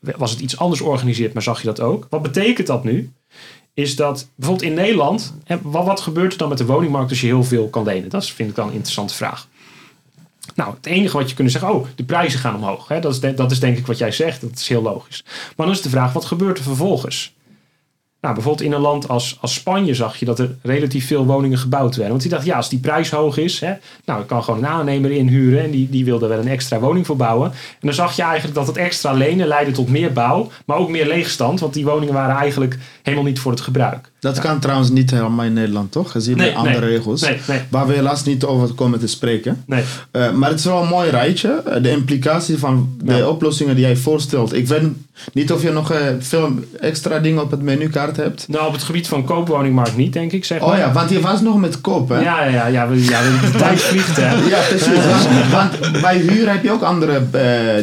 was 0.00 0.30
het 0.30 0.40
iets 0.40 0.58
anders 0.58 0.80
georganiseerd, 0.80 1.32
maar 1.32 1.42
zag 1.42 1.60
je 1.60 1.66
dat 1.66 1.80
ook. 1.80 2.06
Wat 2.10 2.22
betekent 2.22 2.66
dat 2.66 2.84
nu? 2.84 3.12
Is 3.74 3.96
dat 3.96 4.28
bijvoorbeeld 4.34 4.68
in 4.70 4.74
Nederland, 4.74 5.34
wat, 5.62 6.00
gebeurt 6.00 6.32
er 6.32 6.38
dan 6.38 6.48
met 6.48 6.58
de 6.58 6.66
woningmarkt 6.66 7.10
als 7.10 7.20
je 7.20 7.26
heel 7.26 7.44
veel 7.44 7.68
kan 7.68 7.84
lenen? 7.84 8.08
Dat 8.08 8.26
vind 8.26 8.50
ik 8.50 8.56
dan 8.56 8.66
een 8.66 8.72
interessante 8.72 9.14
vraag. 9.14 9.48
Nou, 10.54 10.74
het 10.74 10.86
enige 10.86 11.16
wat 11.16 11.28
je 11.30 11.36
kunt 11.36 11.50
zeggen, 11.50 11.72
oh, 11.72 11.86
de 11.94 12.04
prijzen 12.04 12.40
gaan 12.40 12.54
omhoog. 12.54 12.88
Hè? 12.88 13.00
Dat, 13.00 13.12
is 13.12 13.36
dat 13.36 13.50
is 13.50 13.60
denk 13.60 13.78
ik 13.78 13.86
wat 13.86 13.98
jij 13.98 14.12
zegt, 14.12 14.40
dat 14.40 14.50
is 14.54 14.68
heel 14.68 14.82
logisch. 14.82 15.24
Maar 15.56 15.66
dan 15.66 15.74
is 15.74 15.82
de 15.82 15.88
vraag, 15.88 16.12
wat 16.12 16.24
gebeurt 16.24 16.58
er 16.58 16.64
vervolgens? 16.64 17.34
Nou, 18.20 18.34
bijvoorbeeld 18.34 18.66
in 18.66 18.72
een 18.72 18.80
land 18.80 19.08
als, 19.08 19.38
als 19.40 19.54
Spanje 19.54 19.94
zag 19.94 20.16
je 20.16 20.24
dat 20.24 20.38
er 20.38 20.56
relatief 20.62 21.06
veel 21.06 21.26
woningen 21.26 21.58
gebouwd 21.58 21.96
werden. 21.96 22.08
Want 22.08 22.22
die 22.22 22.30
dacht, 22.30 22.44
ja, 22.44 22.56
als 22.56 22.68
die 22.68 22.78
prijs 22.78 23.10
hoog 23.10 23.36
is, 23.36 23.60
hè, 23.60 23.72
nou, 24.04 24.20
ik 24.20 24.26
kan 24.26 24.44
gewoon 24.44 24.58
een 24.58 24.66
aannemer 24.66 25.10
inhuren 25.10 25.62
en 25.62 25.70
die, 25.70 25.88
die 25.90 26.04
wilde 26.04 26.26
wel 26.26 26.38
een 26.38 26.48
extra 26.48 26.78
woning 26.78 27.06
voor 27.06 27.16
bouwen. 27.16 27.50
En 27.50 27.56
dan 27.80 27.94
zag 27.94 28.16
je 28.16 28.22
eigenlijk 28.22 28.54
dat 28.54 28.66
het 28.66 28.76
extra 28.76 29.12
lenen 29.12 29.46
leidde 29.46 29.72
tot 29.72 29.88
meer 29.88 30.12
bouw, 30.12 30.50
maar 30.64 30.76
ook 30.76 30.88
meer 30.88 31.06
leegstand, 31.06 31.60
want 31.60 31.74
die 31.74 31.84
woningen 31.84 32.14
waren 32.14 32.36
eigenlijk 32.36 32.78
helemaal 33.02 33.26
niet 33.26 33.40
voor 33.40 33.50
het 33.50 33.60
gebruik. 33.60 34.10
Dat 34.20 34.38
kan 34.38 34.58
trouwens 34.58 34.90
niet 34.90 35.10
helemaal 35.10 35.44
in 35.44 35.52
Nederland, 35.52 35.92
toch? 35.92 36.10
Gezien 36.10 36.36
Nee, 36.36 36.50
de 36.50 36.56
andere 36.56 36.80
nee. 36.80 36.88
regels. 36.96 37.20
Nee, 37.20 37.38
Waar 37.68 37.86
we 37.86 37.94
helaas 37.94 38.24
niet 38.24 38.44
over 38.44 38.74
komen 38.74 38.98
te 38.98 39.06
spreken. 39.06 39.62
nee. 39.66 39.82
Eh, 40.10 40.30
maar 40.32 40.48
het 40.50 40.58
is 40.58 40.64
wel 40.64 40.82
een 40.82 40.88
mooi 40.88 41.10
rijtje. 41.10 41.62
Eh, 41.66 41.82
de 41.82 41.90
implicatie 41.90 42.58
van 42.58 42.88
de 43.02 43.14
Ja. 43.14 43.28
oplossingen 43.28 43.74
die 43.74 43.84
jij 43.84 43.96
voorstelt. 43.96 44.54
Ik 44.54 44.66
weet 44.68 44.82
niet 45.32 45.52
of 45.52 45.62
je 45.62 45.70
nog 45.72 45.92
eh, 45.92 45.98
veel 46.18 46.50
extra 46.80 47.18
dingen 47.18 47.42
op 47.42 47.50
het 47.50 47.62
menukaart 47.62 48.16
hebt. 48.16 48.48
Nou, 48.48 48.66
op 48.66 48.72
het 48.72 48.82
gebied 48.82 49.08
van 49.08 49.24
koopwoningmarkt 49.24 49.96
niet, 49.96 50.12
denk 50.12 50.32
ik, 50.32 50.44
zeg 50.44 50.60
maar. 50.60 50.68
Oh 50.68 50.76
ja, 50.76 50.92
want 50.92 51.10
je 51.10 51.20
was 51.20 51.40
nog 51.40 51.56
met 51.56 51.80
koop, 51.80 52.08
hè? 52.08 52.20
Ja, 52.20 52.44
ja, 52.44 52.50
ja, 52.50 52.66
ja, 52.66 52.88
we- 52.88 53.04
ja, 53.04 53.20
de 53.22 53.50
tijd 53.58 53.80
vliegt, 53.80 54.16
hè. 54.16 54.36
Ja, 54.54 54.58
precies. 54.68 55.50
want, 55.50 56.00
bij 56.02 56.16
huur 56.18 56.50
heb 56.50 56.62
je 56.62 56.72
ook 56.72 56.82
andere 56.82 57.22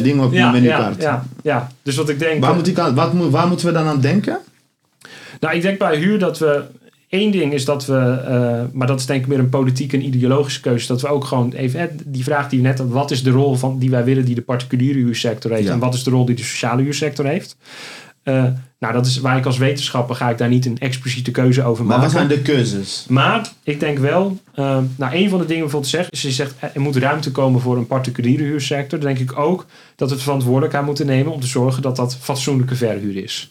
dingen 0.02 0.24
op 0.24 0.32
je 0.32 0.38
Ja, 0.38 0.44
ja, 0.46 0.50
menukaart. 0.52 1.02
ja, 1.02 1.24
ja. 1.42 1.68
Dus 1.82 1.96
wat 1.96 2.08
ik 2.08 2.18
denk... 2.18 2.44
Waar, 2.44 2.54
moet 2.54 2.68
ik 2.68 2.78
aan, 2.78 2.94
wat, 2.94 3.10
waar 3.30 3.48
moeten 3.48 3.66
we 3.66 3.72
dan 3.72 3.86
aan 3.86 4.00
denken? 4.00 4.38
Nou, 5.40 5.54
ik 5.56 5.62
denk 5.62 5.78
bij 5.78 5.96
huur 5.96 6.18
dat 6.18 6.38
we. 6.38 6.62
Eén 7.10 7.30
ding 7.30 7.52
is 7.52 7.64
dat 7.64 7.86
we, 7.86 7.96
eh, 8.26 8.62
maar 8.72 8.86
dat 8.86 9.00
is 9.00 9.06
denk 9.06 9.22
ik 9.22 9.26
meer 9.28 9.38
een 9.38 9.48
politieke 9.48 9.96
en 9.96 10.06
ideologische 10.06 10.60
keuze, 10.60 10.86
dat 10.86 11.00
we 11.00 11.08
ook 11.08 11.24
gewoon 11.24 11.52
even, 11.52 11.98
die 12.04 12.24
vraag 12.24 12.48
die 12.48 12.60
je 12.60 12.66
net 12.66 12.78
had, 12.78 12.88
wat 12.88 13.10
is 13.10 13.22
de 13.22 13.30
rol 13.30 13.54
van, 13.54 13.78
die 13.78 13.90
wij 13.90 14.04
willen 14.04 14.24
die 14.24 14.34
de 14.34 14.40
particuliere 14.42 14.98
huursector 14.98 15.50
heeft 15.50 15.66
Ja. 15.66 15.72
en 15.72 15.78
wat 15.78 15.94
is 15.94 16.02
de 16.02 16.10
rol 16.10 16.24
die 16.24 16.34
de 16.36 16.42
sociale 16.42 16.82
huursector 16.82 17.26
heeft? 17.26 17.56
Eh, 18.22 18.44
nou, 18.78 18.92
dat 18.94 19.06
is 19.06 19.18
waar 19.20 19.36
ik 19.36 19.46
als 19.46 19.58
wetenschapper 19.58 20.16
ga 20.16 20.30
ik 20.30 20.38
daar 20.38 20.48
niet 20.48 20.66
een 20.66 20.78
expliciete 20.78 21.30
keuze 21.30 21.62
over 21.64 21.84
Maar 21.84 21.98
maken. 21.98 22.12
wat 22.12 22.26
zijn 22.28 22.38
de 22.38 22.42
keuzes? 22.52 23.06
Maar 23.08 23.48
ik 23.62 23.80
denk 23.80 23.98
wel, 23.98 24.38
eh, 24.54 24.78
nou 24.96 25.14
een 25.14 25.28
van 25.28 25.38
de 25.38 25.44
dingen 25.46 25.62
bijvoorbeeld 25.62 25.92
zegt, 25.92 26.12
is 26.12 26.22
je 26.22 26.30
zegt 26.30 26.54
er 26.74 26.80
moet 26.80 26.96
ruimte 26.96 27.30
komen 27.30 27.60
voor 27.60 27.76
een 27.76 27.86
particuliere 27.86 28.42
huursector. 28.42 28.98
Dan 29.00 29.14
denk 29.14 29.30
ik 29.30 29.38
ook 29.38 29.66
dat 29.96 30.10
we 30.10 30.16
de 30.16 30.22
verantwoordelijkheid 30.22 30.84
moeten 30.84 31.06
nemen 31.06 31.32
om 31.32 31.40
te 31.40 31.46
zorgen 31.46 31.82
dat 31.82 31.96
dat 31.96 32.16
fatsoenlijke 32.20 32.74
verhuur 32.74 33.16
is. 33.16 33.50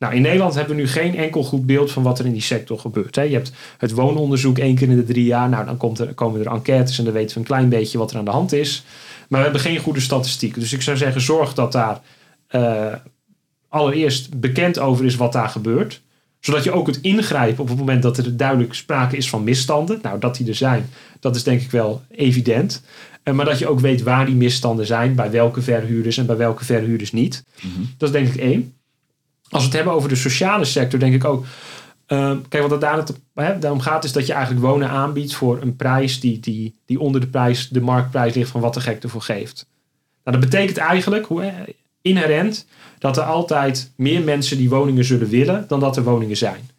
Nou, 0.00 0.14
in 0.14 0.22
Nederland 0.22 0.54
hebben 0.54 0.76
we 0.76 0.82
nu 0.82 0.88
geen 0.88 1.16
enkel 1.16 1.42
goed 1.42 1.66
beeld 1.66 1.92
van 1.92 2.02
wat 2.02 2.18
er 2.18 2.26
in 2.26 2.32
die 2.32 2.42
sector 2.42 2.78
gebeurt. 2.78 3.16
Hè. 3.16 3.22
Je 3.22 3.34
hebt 3.34 3.52
het 3.78 3.92
woononderzoek 3.92 4.58
één 4.58 4.74
keer 4.74 4.88
in 4.88 4.96
de 4.96 5.04
drie 5.04 5.24
jaar. 5.24 5.48
Nou, 5.48 5.64
dan 5.64 5.76
komt 5.76 5.98
er, 5.98 6.14
komen 6.14 6.40
er 6.40 6.52
enquêtes 6.52 6.98
en 6.98 7.04
dan 7.04 7.12
weten 7.12 7.34
we 7.34 7.40
een 7.40 7.46
klein 7.46 7.68
beetje 7.68 7.98
wat 7.98 8.10
er 8.10 8.18
aan 8.18 8.24
de 8.24 8.30
hand 8.30 8.52
is. 8.52 8.84
Maar 9.28 9.38
we 9.38 9.44
hebben 9.44 9.62
geen 9.62 9.78
goede 9.78 10.00
statistieken. 10.00 10.60
Dus 10.60 10.72
ik 10.72 10.82
zou 10.82 10.96
zeggen, 10.96 11.20
zorg 11.20 11.54
dat 11.54 11.72
daar 11.72 12.00
eh, 12.46 12.94
allereerst 13.68 14.40
bekend 14.40 14.78
over 14.78 15.04
is 15.04 15.16
wat 15.16 15.32
daar 15.32 15.48
gebeurt. 15.48 16.02
Zodat 16.40 16.64
je 16.64 16.72
ook 16.72 16.84
kunt 16.84 17.00
ingrijpen 17.00 17.62
op 17.62 17.68
het 17.68 17.78
moment 17.78 18.02
dat 18.02 18.18
er 18.18 18.36
duidelijk 18.36 18.74
sprake 18.74 19.16
is 19.16 19.28
van 19.28 19.44
misstanden. 19.44 19.98
Nou, 20.02 20.18
dat 20.18 20.36
die 20.36 20.48
er 20.48 20.54
zijn, 20.54 20.90
dat 21.18 21.36
is 21.36 21.42
denk 21.42 21.60
ik 21.60 21.70
wel 21.70 22.02
evident. 22.10 22.82
Eh, 23.22 23.34
maar 23.34 23.44
dat 23.44 23.58
je 23.58 23.68
ook 23.68 23.80
weet 23.80 24.02
waar 24.02 24.26
die 24.26 24.34
misstanden 24.34 24.86
zijn, 24.86 25.14
bij 25.14 25.30
welke 25.30 25.62
verhuurders 25.62 26.16
en 26.16 26.26
bij 26.26 26.36
welke 26.36 26.64
verhuurders 26.64 27.12
niet. 27.12 27.44
Dat 27.98 28.08
is 28.08 28.14
denk 28.14 28.28
ik 28.28 28.40
één. 28.40 28.74
Als 29.50 29.62
we 29.62 29.68
het 29.68 29.76
hebben 29.76 29.94
over 29.94 30.08
de 30.08 30.14
sociale 30.14 30.64
sector, 30.64 30.98
denk 30.98 31.14
ik 31.14 31.24
ook. 31.24 31.44
eh, 32.06 32.36
kijk, 32.48 32.62
wat 32.62 32.70
het 32.70 32.80
daar 32.80 33.04
hè, 33.34 33.58
daarom 33.58 33.80
gaat, 33.80 34.04
is 34.04 34.12
dat 34.12 34.26
je 34.26 34.32
eigenlijk 34.32 34.66
wonen 34.66 34.88
aanbiedt 34.88 35.34
voor 35.34 35.62
een 35.62 35.76
prijs 35.76 36.20
die, 36.20 36.40
die, 36.40 36.74
die 36.86 37.00
onder 37.00 37.20
de 37.20 37.26
prijs, 37.26 37.68
de 37.68 37.80
marktprijs 37.80 38.34
ligt 38.34 38.50
van 38.50 38.60
wat 38.60 38.74
de 38.74 38.80
gek 38.80 39.02
ervoor 39.02 39.22
geeft. 39.22 39.66
Nou, 40.24 40.40
dat 40.40 40.50
betekent 40.50 40.76
eigenlijk, 40.76 41.26
hoe, 41.26 41.52
inherent, 42.02 42.66
dat 42.98 43.16
er 43.16 43.22
altijd 43.22 43.92
meer 43.96 44.22
mensen 44.22 44.56
die 44.56 44.68
woningen 44.68 45.04
zullen 45.04 45.28
willen 45.28 45.64
dan 45.68 45.80
dat 45.80 45.96
er 45.96 46.02
woningen 46.02 46.36
zijn. 46.36 46.70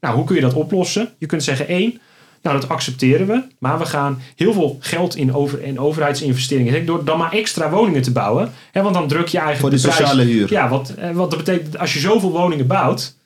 Nou, 0.00 0.16
hoe 0.16 0.24
kun 0.24 0.34
je 0.34 0.40
dat 0.40 0.54
oplossen? 0.54 1.14
Je 1.18 1.26
kunt 1.26 1.42
zeggen 1.42 1.68
één, 1.68 2.00
nou 2.44 2.60
dat 2.60 2.68
accepteren 2.68 3.26
we, 3.26 3.42
maar 3.58 3.78
we 3.78 3.84
gaan 3.84 4.22
heel 4.36 4.52
veel 4.52 4.76
geld 4.80 5.16
in, 5.16 5.34
over, 5.34 5.62
in 5.62 5.78
overheidsinvesteringen 5.78 6.86
door 6.86 7.04
dan 7.04 7.18
maar 7.18 7.32
extra 7.32 7.70
woningen 7.70 8.02
te 8.02 8.12
bouwen. 8.12 8.52
Hè, 8.72 8.82
want 8.82 8.94
dan 8.94 9.08
druk 9.08 9.28
je 9.28 9.38
eigenlijk 9.38 9.60
Voor 9.60 9.70
de 9.70 9.76
de 9.76 9.82
prijs- 9.82 9.96
sociale 10.10 10.22
huur. 10.30 10.50
Ja, 10.50 10.68
wat, 10.68 10.88
eh, 10.90 11.10
wat 11.10 11.30
dat 11.30 11.44
betekent 11.44 11.78
als 11.78 11.92
je 11.92 11.98
zoveel 12.00 12.30
woningen 12.30 12.66
bouwt, 12.66 13.16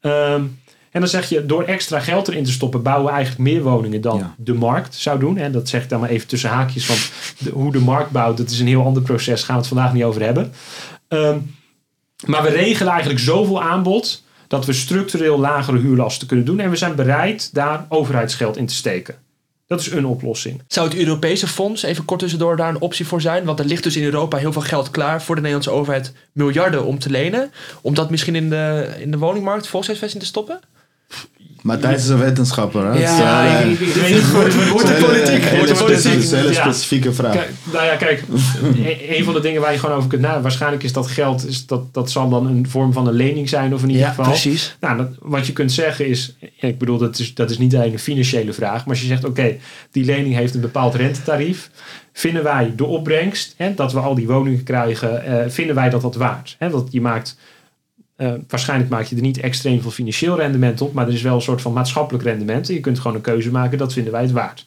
ehm, 0.00 0.42
en 0.90 1.00
dan 1.00 1.08
zeg 1.08 1.28
je 1.28 1.46
door 1.46 1.62
extra 1.62 2.00
geld 2.00 2.28
erin 2.28 2.44
te 2.44 2.50
stoppen, 2.52 2.82
bouwen 2.82 3.06
we 3.06 3.12
eigenlijk 3.12 3.50
meer 3.50 3.62
woningen 3.62 4.00
dan 4.00 4.18
Ja. 4.18 4.34
de 4.38 4.54
markt 4.54 4.94
zou 4.94 5.18
doen. 5.18 5.36
En 5.36 5.52
dat 5.52 5.68
zeg 5.68 5.82
ik 5.82 5.88
dan 5.88 6.00
maar 6.00 6.08
even 6.08 6.28
tussen 6.28 6.50
haakjes, 6.50 6.86
want 6.86 7.10
de- 7.38 7.50
hoe 7.50 7.72
de 7.72 7.78
markt 7.80 8.10
bouwt, 8.10 8.36
dat 8.36 8.50
is 8.50 8.60
een 8.60 8.66
heel 8.66 8.84
ander 8.84 9.02
proces, 9.02 9.42
gaan 9.42 9.54
we 9.54 9.60
het 9.60 9.70
vandaag 9.70 9.92
niet 9.92 10.04
over 10.04 10.22
hebben. 10.22 10.52
Ehm, 11.08 11.38
maar 12.26 12.42
we 12.42 12.48
regelen 12.48 12.92
eigenlijk 12.92 13.20
zoveel 13.22 13.62
aanbod 13.62 14.22
dat 14.50 14.66
we 14.66 14.72
structureel 14.72 15.38
lagere 15.38 15.78
huurlasten 15.78 16.26
kunnen 16.26 16.44
doen. 16.44 16.60
En 16.60 16.70
we 16.70 16.76
zijn 16.76 16.94
bereid 16.94 17.54
daar 17.54 17.86
overheidsgeld 17.88 18.56
in 18.56 18.66
te 18.66 18.74
steken. 18.74 19.14
Dat 19.66 19.80
is 19.80 19.90
een 19.90 20.06
oplossing. 20.06 20.62
Zou 20.66 20.88
het 20.88 20.98
Europese 20.98 21.46
fonds, 21.46 21.82
even 21.82 22.04
kort 22.04 22.20
tussendoor, 22.20 22.56
daar 22.56 22.68
een 22.68 22.80
optie 22.80 23.06
voor 23.06 23.20
zijn? 23.20 23.44
Want 23.44 23.58
er 23.58 23.64
ligt 23.64 23.82
dus 23.82 23.96
in 23.96 24.04
Europa 24.04 24.36
heel 24.36 24.52
veel 24.52 24.62
geld 24.62 24.90
klaar 24.90 25.22
voor 25.22 25.34
de 25.34 25.40
Nederlandse 25.40 25.72
overheid. 25.72 26.12
Miljarden 26.32 26.84
om 26.84 26.98
te 26.98 27.10
lenen. 27.10 27.52
Om 27.82 27.94
dat 27.94 28.10
misschien 28.10 28.34
in 28.34 28.50
de, 28.50 28.94
in 28.98 29.10
de 29.10 29.18
woningmarkt, 29.18 29.66
volkshuisvesting 29.66 30.22
te 30.22 30.28
stoppen? 30.28 30.60
Matthijs 31.62 32.02
is 32.02 32.08
een 32.08 32.18
wetenschapper, 32.18 32.84
hè? 32.92 32.98
Ja, 32.98 33.44
Het 33.44 33.80
is, 33.80 33.80
ik- 33.80 33.88
ik- 33.88 33.94
weet 33.94 34.14
niet, 34.14 34.68
wordt- 34.68 34.86
de 34.86 35.04
politiek, 35.06 35.44
hele 35.44 35.56
wordt 35.56 35.68
de 35.68 35.76
specifieke- 35.76 35.84
politiek. 35.84 36.12
het 36.12 36.22
is 36.22 36.30
een 36.30 36.38
hele 36.38 36.52
Ja. 36.52 36.60
specifieke 36.62 37.12
vraag. 37.12 37.32
Kijk, 37.34 37.50
nou 37.72 37.84
ja, 37.84 37.96
kijk, 37.96 38.22
e- 38.84 39.16
een 39.18 39.24
van 39.24 39.34
de 39.34 39.40
dingen 39.40 39.60
waar 39.60 39.72
je 39.72 39.78
gewoon 39.78 39.96
over 39.96 40.08
kunt 40.08 40.20
nadenken, 40.20 40.42
waarschijnlijk 40.42 40.82
is 40.82 40.92
dat 40.92 41.06
geld, 41.06 41.46
is 41.48 41.66
dat, 41.66 41.94
dat 41.94 42.10
zal 42.10 42.28
dan 42.28 42.46
een 42.46 42.66
vorm 42.68 42.92
van 42.92 43.06
een 43.06 43.14
lening 43.14 43.48
zijn 43.48 43.74
of 43.74 43.82
in 43.82 43.88
ieder 43.88 44.02
Ja, 44.02 44.08
geval. 44.08 44.24
precies. 44.24 44.76
Nou, 44.80 44.96
dat, 44.96 45.08
wat 45.18 45.46
je 45.46 45.52
kunt 45.52 45.72
zeggen 45.72 46.06
is, 46.06 46.36
ik 46.60 46.78
bedoel, 46.78 46.98
dat 46.98 47.18
is, 47.18 47.34
dat 47.34 47.50
is 47.50 47.58
niet 47.58 47.74
alleen 47.74 47.92
een 47.92 47.98
financiële 47.98 48.52
vraag, 48.52 48.78
maar 48.78 48.88
als 48.94 49.00
je 49.00 49.06
zegt, 49.06 49.24
oké, 49.24 49.56
die 49.90 50.04
lening 50.04 50.34
heeft 50.34 50.54
een 50.54 50.60
bepaald 50.60 50.94
rentetarief, 50.94 51.70
vinden 52.12 52.42
wij 52.42 52.72
de 52.76 52.84
opbrengst, 52.84 53.54
hè, 53.56 53.74
dat 53.74 53.92
we 53.92 53.98
al 53.98 54.14
die 54.14 54.26
woningen 54.26 54.62
krijgen, 54.62 55.24
eh, 55.24 55.50
vinden 55.50 55.74
wij 55.74 55.90
dat 55.90 56.02
dat 56.02 56.14
waard? 56.14 56.56
Hè? 56.58 56.70
Want 56.70 56.92
je 56.92 57.00
maakt, 57.00 57.36
eh, 58.20 58.32
waarschijnlijk 58.48 58.90
maak 58.90 59.04
je 59.04 59.16
er 59.16 59.22
niet 59.22 59.40
extreem 59.40 59.80
veel 59.80 59.90
financieel 59.90 60.36
rendement 60.36 60.80
op, 60.80 60.92
maar 60.92 61.06
er 61.06 61.12
is 61.12 61.22
wel 61.22 61.34
een 61.34 61.40
soort 61.40 61.60
van 61.60 61.72
maatschappelijk 61.72 62.24
rendement. 62.24 62.68
En 62.68 62.74
je 62.74 62.80
kunt 62.80 62.98
gewoon 62.98 63.16
een 63.16 63.22
keuze 63.22 63.50
maken, 63.50 63.78
dat 63.78 63.92
vinden 63.92 64.12
wij 64.12 64.22
het 64.22 64.30
waard. 64.30 64.66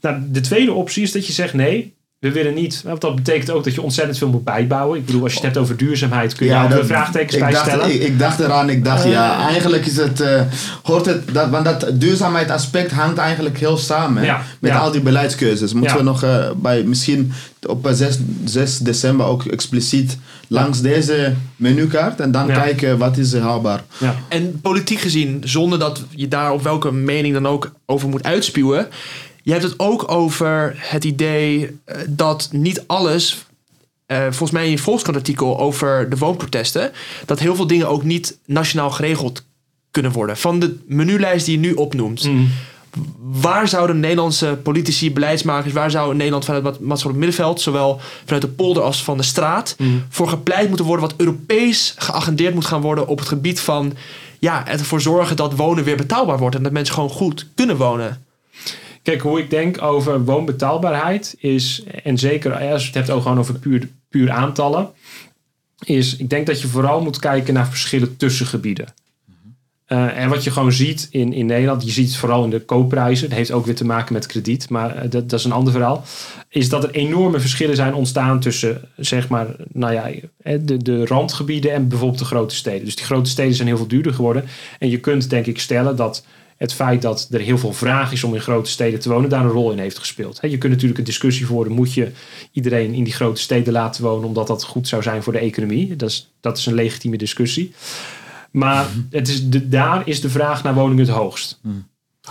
Nou, 0.00 0.22
de 0.28 0.40
tweede 0.40 0.72
optie 0.72 1.02
is 1.02 1.12
dat 1.12 1.26
je 1.26 1.32
zegt, 1.32 1.54
nee, 1.54 1.94
we 2.24 2.32
willen 2.32 2.54
niet, 2.54 2.82
want 2.84 3.00
dat 3.00 3.14
betekent 3.14 3.50
ook 3.50 3.64
dat 3.64 3.74
je 3.74 3.82
ontzettend 3.82 4.18
veel 4.18 4.28
moet 4.28 4.44
bijbouwen. 4.44 4.98
Ik 4.98 5.06
bedoel, 5.06 5.22
als 5.22 5.30
je 5.32 5.36
het 5.36 5.46
hebt 5.46 5.58
over 5.58 5.76
duurzaamheid, 5.76 6.34
kun 6.34 6.46
je 6.46 6.52
daar 6.52 6.64
ook 6.64 6.70
weer 6.70 6.86
vraagtekens 6.86 7.34
ik 7.34 7.40
bij 7.40 7.50
dacht, 7.52 7.64
stellen. 7.66 7.94
Ik, 7.94 8.02
ik 8.02 8.18
dacht 8.18 8.40
eraan, 8.40 8.68
ik 8.70 8.84
dacht 8.84 9.04
ja, 9.04 9.38
Eh. 9.38 9.44
eigenlijk 9.44 9.86
is 9.86 9.96
het, 9.96 10.20
eh, 10.20 10.40
hoort 10.82 11.06
het, 11.06 11.34
dat, 11.34 11.48
want 11.50 11.64
dat 11.64 11.86
duurzaamheidsaspect 11.94 12.90
hangt 12.90 13.18
eigenlijk 13.18 13.58
heel 13.58 13.76
samen 13.76 14.22
hè, 14.22 14.28
Ja, 14.28 14.42
met 14.60 14.70
ja. 14.70 14.78
al 14.78 14.90
die 14.90 15.00
beleidskeuzes. 15.00 15.72
Moeten 15.72 15.92
Ja. 15.92 15.98
we 15.98 16.04
nog 16.04 16.22
eh, 16.22 16.50
bij, 16.56 16.82
misschien 16.82 17.32
op 17.66 17.86
eh, 17.86 17.92
6, 17.92 18.18
6 18.44 18.78
december 18.78 19.26
ook 19.26 19.44
expliciet 19.44 20.18
langs 20.48 20.80
deze 20.80 21.34
menukaart 21.56 22.20
en 22.20 22.30
dan 22.32 22.46
Ja. 22.46 22.54
kijken 22.60 22.98
wat 22.98 23.16
is 23.16 23.32
er 23.32 23.42
haalbaar. 23.42 23.82
Ja. 23.98 24.14
En 24.28 24.60
politiek 24.60 24.98
gezien, 25.00 25.42
zonder 25.44 25.78
dat 25.78 26.02
je 26.10 26.28
daar 26.28 26.52
op 26.52 26.62
welke 26.62 26.92
mening 26.92 27.34
dan 27.34 27.46
ook 27.46 27.72
over 27.86 28.08
moet 28.08 28.22
uitspuwen. 28.24 28.86
Je 29.44 29.50
hebt 29.50 29.62
het 29.62 29.78
ook 29.78 30.10
over 30.10 30.74
het 30.76 31.04
idee 31.04 31.78
eh, 31.84 31.96
dat 32.08 32.48
niet 32.52 32.84
alles. 32.86 33.44
eh, 34.06 34.22
volgens 34.22 34.50
mij 34.50 34.64
in 34.64 34.70
je 34.70 34.78
Volkskrant-artikel 34.78 35.58
over 35.58 36.10
de 36.10 36.16
woonprotesten. 36.16 36.92
dat 37.24 37.38
heel 37.38 37.54
veel 37.54 37.66
dingen 37.66 37.88
ook 37.88 38.02
niet 38.02 38.38
nationaal 38.46 38.90
geregeld 38.90 39.44
kunnen 39.90 40.12
worden. 40.12 40.36
Van 40.36 40.58
de 40.58 40.76
menulijst 40.86 41.46
die 41.46 41.54
je 41.54 41.66
nu 41.66 41.72
opnoemt. 41.72 42.24
Mm. 42.24 42.50
Waar 43.18 43.68
zouden 43.68 44.00
Nederlandse 44.00 44.58
politici, 44.62 45.12
beleidsmakers. 45.12 45.72
waar 45.72 45.90
zou 45.90 46.14
Nederland 46.14 46.44
vanuit 46.44 46.64
het 46.64 46.80
maatschappelijk 46.80 47.26
middenveld. 47.26 47.60
zowel 47.60 48.00
vanuit 48.24 48.42
de 48.42 48.48
polder 48.48 48.82
als 48.82 49.04
van 49.04 49.16
de 49.16 49.22
straat. 49.22 49.74
Mm. 49.78 50.04
voor 50.08 50.28
gepleit 50.28 50.68
moeten 50.68 50.86
worden. 50.86 51.08
wat 51.08 51.18
Europees 51.18 51.94
geagendeerd 51.98 52.54
moet 52.54 52.66
gaan 52.66 52.80
worden 52.80 53.06
op 53.06 53.18
het 53.18 53.28
gebied 53.28 53.60
van. 53.60 53.92
ja, 54.38 54.66
ervoor 54.68 55.00
zorgen 55.00 55.36
dat 55.36 55.54
wonen 55.56 55.84
weer 55.84 55.96
betaalbaar 55.96 56.38
wordt. 56.38 56.56
en 56.56 56.62
dat 56.62 56.72
mensen 56.72 56.94
gewoon 56.94 57.10
goed 57.10 57.46
kunnen 57.54 57.76
wonen. 57.76 58.23
Kijk, 59.04 59.20
hoe 59.20 59.38
ik 59.38 59.50
denk 59.50 59.82
over 59.82 60.24
woonbetaalbaarheid 60.24 61.34
is, 61.38 61.84
en 62.02 62.18
zeker 62.18 62.52
als 62.52 62.80
je 62.80 62.86
het 62.86 62.94
hebt 62.94 63.10
ook 63.10 63.22
gewoon 63.22 63.38
over 63.38 63.54
puur, 63.54 63.88
puur 64.08 64.30
aantallen, 64.30 64.90
is 65.84 66.16
ik 66.16 66.30
denk 66.30 66.46
dat 66.46 66.60
je 66.60 66.68
vooral 66.68 67.02
moet 67.02 67.18
kijken 67.18 67.54
naar 67.54 67.68
verschillen 67.68 68.16
tussen 68.16 68.46
gebieden. 68.46 68.94
Eh, 69.84 70.18
en 70.18 70.28
wat 70.28 70.44
je 70.44 70.50
gewoon 70.50 70.72
ziet 70.72 71.08
in, 71.10 71.32
in 71.32 71.46
Nederland, 71.46 71.84
je 71.84 71.90
ziet 71.90 72.08
het 72.08 72.16
vooral 72.16 72.44
in 72.44 72.50
de 72.50 72.60
koopprijzen, 72.60 73.28
dat 73.28 73.38
heeft 73.38 73.52
ook 73.52 73.64
weer 73.66 73.74
te 73.74 73.84
maken 73.84 74.12
met 74.12 74.26
krediet, 74.26 74.70
maar 74.70 74.96
eh, 74.96 75.10
dat, 75.10 75.30
dat 75.30 75.38
is 75.38 75.44
een 75.44 75.52
ander 75.52 75.72
verhaal, 75.72 76.04
is 76.48 76.68
dat 76.68 76.84
er 76.84 76.90
enorme 76.90 77.40
verschillen 77.40 77.76
zijn 77.76 77.94
ontstaan 77.94 78.40
tussen, 78.40 78.88
zeg 78.96 79.28
maar, 79.28 79.46
nou 79.72 79.92
ja, 79.92 80.10
eh, 80.42 80.58
de, 80.62 80.76
de 80.76 81.06
randgebieden 81.06 81.72
en 81.72 81.88
bijvoorbeeld 81.88 82.18
de 82.18 82.24
grote 82.24 82.54
steden. 82.54 82.84
Dus 82.84 82.96
die 82.96 83.04
grote 83.04 83.30
steden 83.30 83.54
zijn 83.54 83.68
heel 83.68 83.76
veel 83.76 83.86
duurder 83.86 84.14
geworden. 84.14 84.44
En 84.78 84.90
je 84.90 84.98
kunt 84.98 85.30
denk 85.30 85.46
ik 85.46 85.60
stellen 85.60 85.96
dat 85.96 86.24
het 86.56 86.72
feit 86.72 87.02
dat 87.02 87.28
er 87.30 87.40
heel 87.40 87.58
veel 87.58 87.72
vraag 87.72 88.12
is 88.12 88.24
om 88.24 88.34
in 88.34 88.40
grote 88.40 88.70
steden 88.70 89.00
te 89.00 89.08
wonen, 89.08 89.30
daar 89.30 89.44
een 89.44 89.50
rol 89.50 89.72
in 89.72 89.78
heeft 89.78 89.98
gespeeld. 89.98 90.38
Je 90.42 90.58
kunt 90.58 90.72
natuurlijk 90.72 90.98
een 90.98 91.04
discussie 91.04 91.46
voeren, 91.46 91.72
moet 91.72 91.94
je 91.94 92.10
iedereen 92.52 92.92
in 92.92 93.04
die 93.04 93.12
grote 93.12 93.40
steden 93.40 93.72
laten 93.72 94.02
wonen 94.02 94.28
omdat 94.28 94.46
dat 94.46 94.64
goed 94.64 94.88
zou 94.88 95.02
zijn 95.02 95.22
voor 95.22 95.32
de 95.32 95.38
economie? 95.38 95.96
Dat 95.96 96.08
is, 96.08 96.34
dat 96.40 96.58
is 96.58 96.66
een 96.66 96.74
legitieme 96.74 97.16
discussie. 97.16 97.74
Maar 98.50 98.86
het 99.10 99.28
is 99.28 99.48
de, 99.48 99.68
daar 99.68 100.08
is 100.08 100.20
de 100.20 100.30
vraag 100.30 100.62
naar 100.62 100.74
woningen 100.74 101.04
het 101.04 101.14
hoogst. 101.14 101.60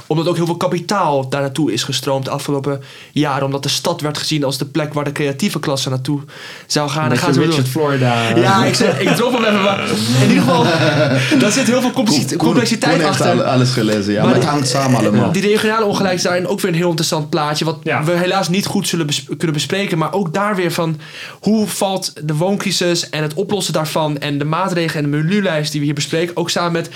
Omdat 0.08 0.28
ook 0.28 0.36
heel 0.36 0.46
veel 0.46 0.58
kapitaal 0.58 1.30
daar 1.30 1.42
naartoe 1.42 1.72
is 1.74 1.84
gestroomd 1.84 2.26
de 2.26 2.32
afgelopen 2.32 2.82
jaren. 3.12 3.46
Omdat 3.46 3.64
de 3.64 3.70
stad 3.70 4.02
werd 4.02 4.18
gezien 4.18 4.44
als 4.44 4.58
de 4.58 4.66
plek 4.66 4.94
waar 4.94 5.04
de 5.04 5.12
creatieve 5.12 5.60
klasse 5.60 5.90
naartoe 5.90 6.20
zou 6.68 6.90
gaan. 6.90 7.10
Met 7.10 7.18
gaan 7.20 7.34
je 7.34 7.40
ze 7.42 7.46
Richard. 7.46 7.68
Florida. 7.68 8.36
Ja, 8.36 8.66
ik, 8.66 8.76
zeg, 8.76 9.00
ik 9.00 9.10
drop 9.10 9.34
hem 9.34 9.44
even. 9.44 9.62
Maar 9.64 9.80
in 10.22 10.30
ieder 10.30 10.44
geval, 10.44 10.64
daar 11.40 11.52
zit 11.52 11.68
heel 11.68 11.82
veel 11.82 11.92
Koen- 11.92 12.06
complexiteit 12.38 12.92
Koen 12.96 13.06
heeft 13.06 13.22
achter. 13.22 13.32
al- 13.32 13.44
alles 13.44 13.70
gelezen, 13.72 14.14
ja, 14.14 14.18
Maar 14.18 14.26
maar, 14.26 14.34
het 14.34 14.42
die- 14.42 14.52
hangt 14.52 14.68
samen 14.68 15.00
allemaal. 15.00 15.32
Die 15.32 15.42
regionale 15.42 15.86
ongelijkheid 15.86 16.18
is 16.18 16.24
daarin 16.24 16.48
ook 16.48 16.60
weer 16.62 16.72
een 16.72 16.78
heel 16.78 16.90
interessant 16.90 17.30
plaatje. 17.30 17.66
Wat 17.66 17.78
Ja. 17.84 18.04
we 18.04 18.12
helaas 18.12 18.50
niet 18.50 18.66
goed 18.66 18.88
zullen 18.88 19.06
bes- 19.06 19.26
kunnen 19.38 19.54
bespreken. 19.54 19.98
Maar 19.98 20.14
ook 20.14 20.34
daar 20.34 20.56
weer 20.56 20.72
van 20.72 21.00
hoe 21.40 21.68
valt 21.68 22.14
de 22.28 22.36
wooncrisis 22.36 23.10
en 23.10 23.22
het 23.22 23.34
oplossen 23.34 23.74
daarvan. 23.74 24.18
En 24.18 24.38
de 24.38 24.46
maatregelen 24.46 25.04
en 25.06 25.12
de 25.12 25.18
menulijst 25.18 25.72
die 25.72 25.80
we 25.80 25.86
hier 25.86 25.96
bespreken. 25.96 26.38
Ook 26.38 26.50
samen 26.50 26.72
met 26.72 26.90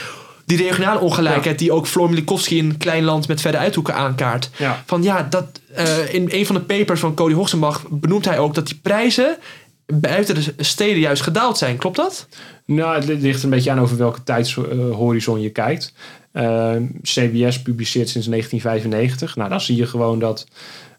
die 0.47 0.57
regionale 0.57 0.99
ongelijkheid. 0.99 1.59
Die 1.59 1.71
ook 1.71 1.87
Floor 1.87 2.09
Milikowski 2.09 2.57
in 2.57 2.69
een 2.69 2.77
klein 2.77 3.03
land 3.03 3.27
met 3.27 3.41
verder 3.41 3.59
uithoeken 3.59 3.95
aankaart. 3.95 4.49
Van 4.85 5.03
ja, 5.03 5.27
dat, 5.29 5.45
eh, 5.73 6.13
in 6.13 6.27
een 6.31 6.45
van 6.45 6.55
de 6.55 6.61
papers 6.61 6.99
van 6.99 7.13
Cody 7.13 7.33
Hoxenbach 7.33 7.85
benoemt 7.89 8.25
hij 8.25 8.39
ook 8.39 8.53
dat 8.53 8.67
die 8.67 8.79
prijzen 8.81 9.37
buiten 9.85 10.35
de 10.35 10.63
steden 10.63 10.99
juist 10.99 11.21
gedaald 11.21 11.57
zijn. 11.57 11.77
Klopt 11.77 11.95
dat? 11.95 12.27
Nou, 12.65 12.95
het 12.95 13.21
ligt 13.21 13.43
een 13.43 13.49
beetje 13.49 13.71
aan 13.71 13.79
over 13.79 13.97
welke 13.97 14.23
tijdshorizon 14.23 15.41
je 15.41 15.49
kijkt. 15.49 15.93
Uh, 16.33 16.71
CBS 17.01 17.61
publiceert 17.61 18.09
sinds 18.09 18.27
1995. 18.27 19.35
Nou, 19.35 19.49
dan 19.49 19.61
zie 19.61 19.75
je 19.75 19.87
gewoon 19.87 20.19
dat. 20.19 20.47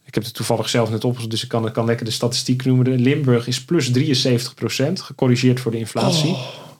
Ik 0.05 0.15
heb 0.15 0.25
het 0.25 0.35
toevallig 0.35 0.69
zelf 0.69 0.91
net 0.91 1.05
opgezocht, 1.05 1.31
dus 1.31 1.43
ik 1.43 1.49
kan, 1.49 1.73
kan 1.73 1.85
lekker 1.85 2.05
de 2.05 2.11
statistiek 2.11 2.65
noemen. 2.65 3.01
Limburg 3.01 3.47
is 3.47 3.65
plus 3.65 3.91
73% 3.91 4.93
gecorrigeerd 4.93 5.61
voor 5.61 5.71
de 5.71 5.79
inflatie. 5.79 6.37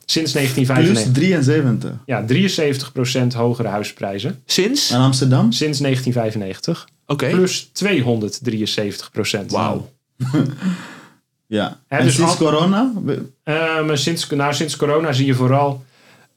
Sinds 0.09 0.31
Plus 0.31 0.43
1995. 0.63 1.13
73. 1.13 1.91
Ja, 2.05 2.25
73% 3.33 3.35
hogere 3.35 3.67
huisprijzen. 3.67 4.41
Sinds? 4.45 4.91
En 4.91 4.99
Amsterdam? 4.99 5.51
Sinds 5.51 5.79
1995. 5.79 6.87
Oké. 7.05 7.29
Plus 7.29 7.69
273% 9.43 9.45
Wauw. 9.47 9.89
Ja. 11.47 11.79
En 11.87 12.03
dus 12.03 12.15
sinds 12.15 12.31
al- 12.31 12.37
corona? 12.37 12.91
Eh, 13.43 13.85
maar 13.85 13.97
sinds, 13.97 14.29
nou, 14.29 14.53
sinds 14.53 14.75
corona 14.75 15.11
zie 15.11 15.25
je 15.25 15.33
vooral 15.33 15.85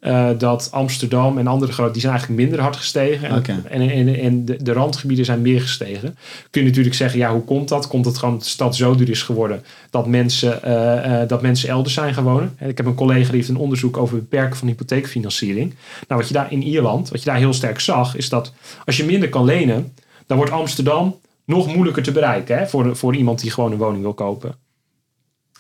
eh, 0.03 0.31
dat 0.39 0.69
Amsterdam 0.71 1.39
en 1.39 1.47
andere 1.47 1.73
grote, 1.73 1.93
die 1.93 2.01
zijn 2.01 2.13
eigenlijk 2.13 2.43
minder 2.43 2.61
hard 2.61 2.77
gestegen. 2.77 3.29
En, 3.29 3.65
en, 3.69 3.91
en, 3.91 4.21
en 4.21 4.45
de, 4.45 4.63
de 4.63 4.73
randgebieden 4.73 5.25
zijn 5.25 5.43
meer 5.43 5.61
gestegen. 5.61 6.17
Kun 6.51 6.63
je 6.63 6.69
natuurlijk 6.69 6.95
zeggen, 6.95 7.19
ja, 7.19 7.33
hoe 7.33 7.45
komt 7.45 7.69
dat? 7.69 7.87
Komt 7.87 8.05
het 8.05 8.19
gewoon 8.19 8.35
dat 8.35 8.43
de 8.43 8.49
stad 8.49 8.77
zo 8.77 8.95
duur 8.95 9.11
is 9.11 9.23
geworden 9.23 9.65
dat 9.91 10.07
mensen, 10.07 10.63
eh, 10.63 11.29
dat 11.29 11.43
mensen 11.43 11.69
elders 11.69 11.95
zijn 11.95 12.15
gaan 12.15 12.25
wonen? 12.25 12.57
Ik 12.59 12.77
heb 12.77 12.87
een 12.87 12.95
collega 12.95 13.27
die 13.27 13.37
heeft 13.37 13.49
een 13.49 13.57
onderzoek 13.57 13.97
over 13.97 14.15
het 14.15 14.29
beperken 14.29 14.57
van 14.57 14.69
hypotheekfinanciering. 14.69 15.75
Nou, 16.09 16.21
wat 16.21 16.29
je 16.29 16.35
daar 16.35 16.53
in 16.53 16.63
Ierland, 16.63 17.09
wat 17.09 17.23
je 17.23 17.31
daar 17.31 17.39
heel 17.39 17.53
sterk 17.53 17.81
zag, 17.81 18.17
is 18.17 18.29
dat 18.29 18.53
als 18.85 18.97
je 18.97 19.05
minder 19.05 19.29
kan 19.29 19.45
lenen, 19.45 19.93
dan 20.27 20.37
wordt 20.37 20.53
Amsterdam 20.53 21.17
nog 21.45 21.75
moeilijker 21.75 22.03
te 22.03 22.13
bereiken 22.13 22.59
hè, 22.59 22.67
voor, 22.67 22.97
voor 22.97 23.17
iemand 23.17 23.41
die 23.41 23.51
gewoon 23.51 23.73
een 23.73 23.79
woning 23.79 24.03
wil 24.03 24.15
kopen. 24.15 24.55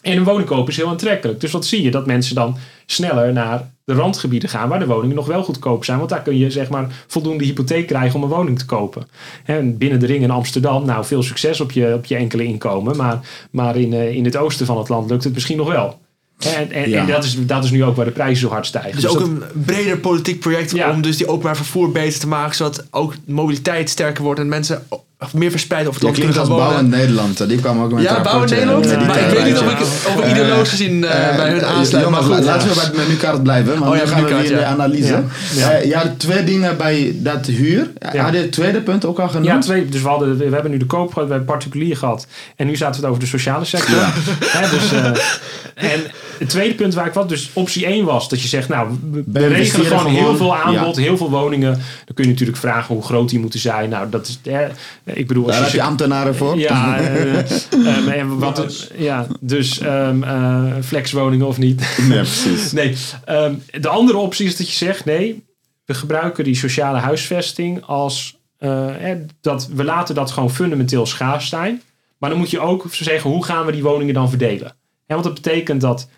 En 0.02 0.16
een 0.16 0.24
woning 0.24 0.48
kopen 0.48 0.68
is 0.70 0.76
heel 0.76 0.88
aantrekkelijk. 0.88 1.40
Dus 1.40 1.50
wat 1.52 1.66
zie 1.66 1.82
je? 1.82 1.90
Dat 1.90 2.06
mensen 2.06 2.34
dan 2.34 2.56
sneller 2.86 3.32
naar 3.32 3.70
de 3.84 3.94
randgebieden 3.94 4.48
gaan 4.48 4.68
waar 4.68 4.78
de 4.78 4.86
woningen 4.86 5.16
nog 5.16 5.26
wel 5.26 5.42
goedkoop 5.44 5.84
zijn. 5.84 5.98
Want 5.98 6.10
daar 6.10 6.22
kun 6.22 6.38
je 6.38 6.50
zeg 6.50 6.68
maar 6.68 6.86
voldoende 7.06 7.44
hypotheek 7.44 7.86
krijgen 7.86 8.16
om 8.16 8.22
een 8.22 8.36
woning 8.36 8.58
te 8.58 8.64
kopen. 8.66 9.06
En 9.44 9.78
binnen 9.78 10.00
de 10.00 10.06
ring 10.06 10.22
in 10.22 10.30
Amsterdam, 10.30 10.84
nou 10.86 11.04
veel 11.04 11.22
succes 11.22 11.60
op 11.60 11.72
je, 11.72 11.94
op 11.94 12.04
je 12.04 12.16
enkele 12.16 12.44
inkomen. 12.44 12.96
Maar, 12.96 13.20
maar 13.50 13.76
in, 13.76 13.92
eh, 13.92 14.14
in 14.14 14.24
het 14.24 14.36
oosten 14.36 14.66
van 14.66 14.78
het 14.78 14.88
land 14.88 15.10
lukt 15.10 15.24
het 15.24 15.32
misschien 15.34 15.56
nog 15.56 15.68
wel. 15.72 16.00
En, 16.56 16.70
en, 16.72 16.90
Ja. 16.90 17.00
en 17.00 17.06
dat, 17.06 17.24
is, 17.24 17.46
dat 17.46 17.64
is 17.64 17.70
nu 17.70 17.84
ook 17.84 17.96
waar 17.96 18.04
de 18.04 18.10
prijzen 18.10 18.36
zo 18.36 18.48
hard 18.48 18.66
stijgen. 18.66 18.94
Dus 18.94 19.06
ook 19.06 19.18
dat- 19.18 19.28
een 19.28 19.42
breder 19.64 19.98
politiek 19.98 20.40
project 20.40 20.70
Ja. 20.70 20.90
om 20.90 21.02
dus 21.02 21.16
die 21.16 21.26
openbaar 21.28 21.56
vervoer 21.56 21.92
beter 21.92 22.20
te 22.20 22.28
maken, 22.28 22.56
zodat 22.56 22.86
ook 22.90 23.14
mobiliteit 23.26 23.90
sterker 23.90 24.22
wordt 24.22 24.40
en 24.40 24.48
mensen 24.48 24.82
meer 25.32 25.50
verspreid 25.50 25.86
over 25.86 26.06
het 26.06 26.18
land 26.18 26.38
als 26.38 26.48
bouwend 26.48 26.72
wonen. 26.74 26.88
Nederland. 26.90 27.48
Die 27.48 27.58
kwam 27.60 27.82
ook 27.82 27.92
met 27.92 28.02
Ja, 28.02 28.08
bouwen 28.08 28.30
rapportje, 28.30 28.56
Nederland. 28.56 28.86
eh, 28.86 29.06
maar 29.06 29.18
ik 29.18 29.30
weet 29.30 29.44
niet 29.44 29.58
of 29.58 29.70
ik 29.72 29.80
of 29.80 30.24
ik 30.24 30.30
ideologisch 30.30 30.68
gezien 30.68 31.04
eh, 31.04 31.28
Eh, 31.28 31.36
bij 31.36 31.50
hun 31.50 31.64
aansluit. 31.64 32.08
Maar 32.10 32.22
goed, 32.22 32.44
laten 32.44 32.68
ja. 32.68 32.74
we 32.74 32.74
bij 32.74 32.84
het 32.84 32.96
menukaart 32.96 33.42
blijven. 33.42 33.78
Want 33.78 33.90
Oh 33.90 33.96
ja, 33.96 34.02
nu 34.04 34.08
gaan 34.10 34.24
we 34.24 34.28
weer 34.34 34.44
in 34.44 34.56
de 34.56 34.64
analyse. 34.64 35.12
Ja. 35.12 35.22
Ja. 35.54 35.70
Ja. 35.70 35.78
je 35.78 35.94
had 35.94 36.18
twee 36.18 36.44
dingen 36.44 36.76
bij 36.76 37.12
dat 37.16 37.46
huur. 37.46 37.90
Ja. 38.12 38.22
Had 38.22 38.32
je 38.32 38.38
het 38.38 38.52
tweede 38.52 38.80
punt 38.80 39.04
ook 39.04 39.18
al 39.18 39.28
genoemd? 39.28 39.46
Ja, 39.46 39.58
twee. 39.58 39.88
Dus 39.88 40.02
we, 40.02 40.08
hadden, 40.08 40.36
we 40.38 40.44
hebben 40.44 40.70
nu 40.70 40.76
de 40.76 40.86
koop 40.86 41.12
gehad, 41.12 41.28
we 41.28 41.34
hebben 41.34 41.54
particulier 41.54 41.96
gehad. 41.96 42.26
En 42.56 42.66
nu 42.66 42.76
zaten 42.76 42.94
we 42.94 43.00
het 43.00 43.08
over 43.16 43.20
de 43.22 43.28
sociale 43.30 43.64
sector. 43.64 43.96
Hè, 44.56 44.70
dus, 44.70 44.92
eh, 44.92 45.92
en 45.92 46.00
het 46.42 46.50
tweede 46.50 46.74
punt 46.74 46.94
waar 46.94 47.06
ik 47.06 47.12
wat, 47.12 47.28
dus 47.28 47.50
optie 47.52 47.86
1 47.86 48.04
was 48.04 48.28
dat 48.28 48.42
je 48.42 48.48
zegt, 48.48 48.68
nou, 48.68 48.98
we- 49.26 49.46
regelen 49.46 49.86
gewoon 49.86 50.06
heel 50.12 50.36
veel 50.36 50.56
aanbod, 50.56 50.96
ja. 50.96 51.02
heel 51.02 51.16
veel 51.16 51.30
woningen. 51.30 51.72
Dan 52.04 52.14
kun 52.14 52.24
je 52.24 52.30
natuurlijk 52.30 52.58
vragen 52.58 52.94
hoe 52.94 53.04
groot 53.04 53.28
die 53.28 53.38
moeten 53.38 53.60
zijn. 53.60 53.88
Nou, 53.90 54.08
dat 54.08 54.26
is, 54.26 54.40
hè, 54.52 54.66
ik 55.04 55.26
bedoel, 55.26 55.44
als 55.44 55.52
Daar 55.52 55.62
heb 55.62 55.72
je 55.72 55.76
je 55.76 55.82
ambtenaren 55.82 56.34
voor. 56.36 56.58
ja, 56.58 56.96
eh, 57.00 57.38
ehm, 57.38 58.08
en 58.08 58.38
wat, 58.38 58.90
ja, 58.96 59.26
dus 59.40 59.78
ehm, 59.78 60.22
eh, 60.22 60.64
flexwoningen 60.84 61.46
of 61.46 61.58
niet. 61.58 61.80
Nee, 62.08 62.18
precies. 62.18 62.72
Nee, 62.72 62.96
ehm, 63.24 63.54
de 63.80 63.88
andere 63.88 64.18
optie 64.18 64.46
is 64.46 64.56
dat 64.56 64.68
je 64.68 64.74
zegt: 64.76 65.04
nee, 65.04 65.44
we 65.84 65.94
gebruiken 65.94 66.44
die 66.44 66.54
sociale 66.56 66.98
huisvesting 66.98 67.84
als 67.84 68.36
eh, 68.58 68.86
hè, 68.98 69.16
dat 69.40 69.68
we 69.74 69.84
laten 69.84 70.14
dat 70.14 70.30
gewoon 70.30 70.50
fundamenteel 70.50 71.06
schaars 71.06 71.48
zijn. 71.48 71.82
Maar 72.18 72.30
dan 72.30 72.38
moet 72.38 72.50
je 72.50 72.60
ook 72.60 72.86
zeggen: 72.90 73.30
hoe 73.30 73.44
gaan 73.44 73.66
we 73.66 73.72
die 73.72 73.82
woningen 73.82 74.14
dan 74.14 74.28
verdelen? 74.28 74.74
Hè, 75.06 75.14
want 75.14 75.24
dat 75.24 75.34
betekent 75.34 75.80
dat 75.80 76.08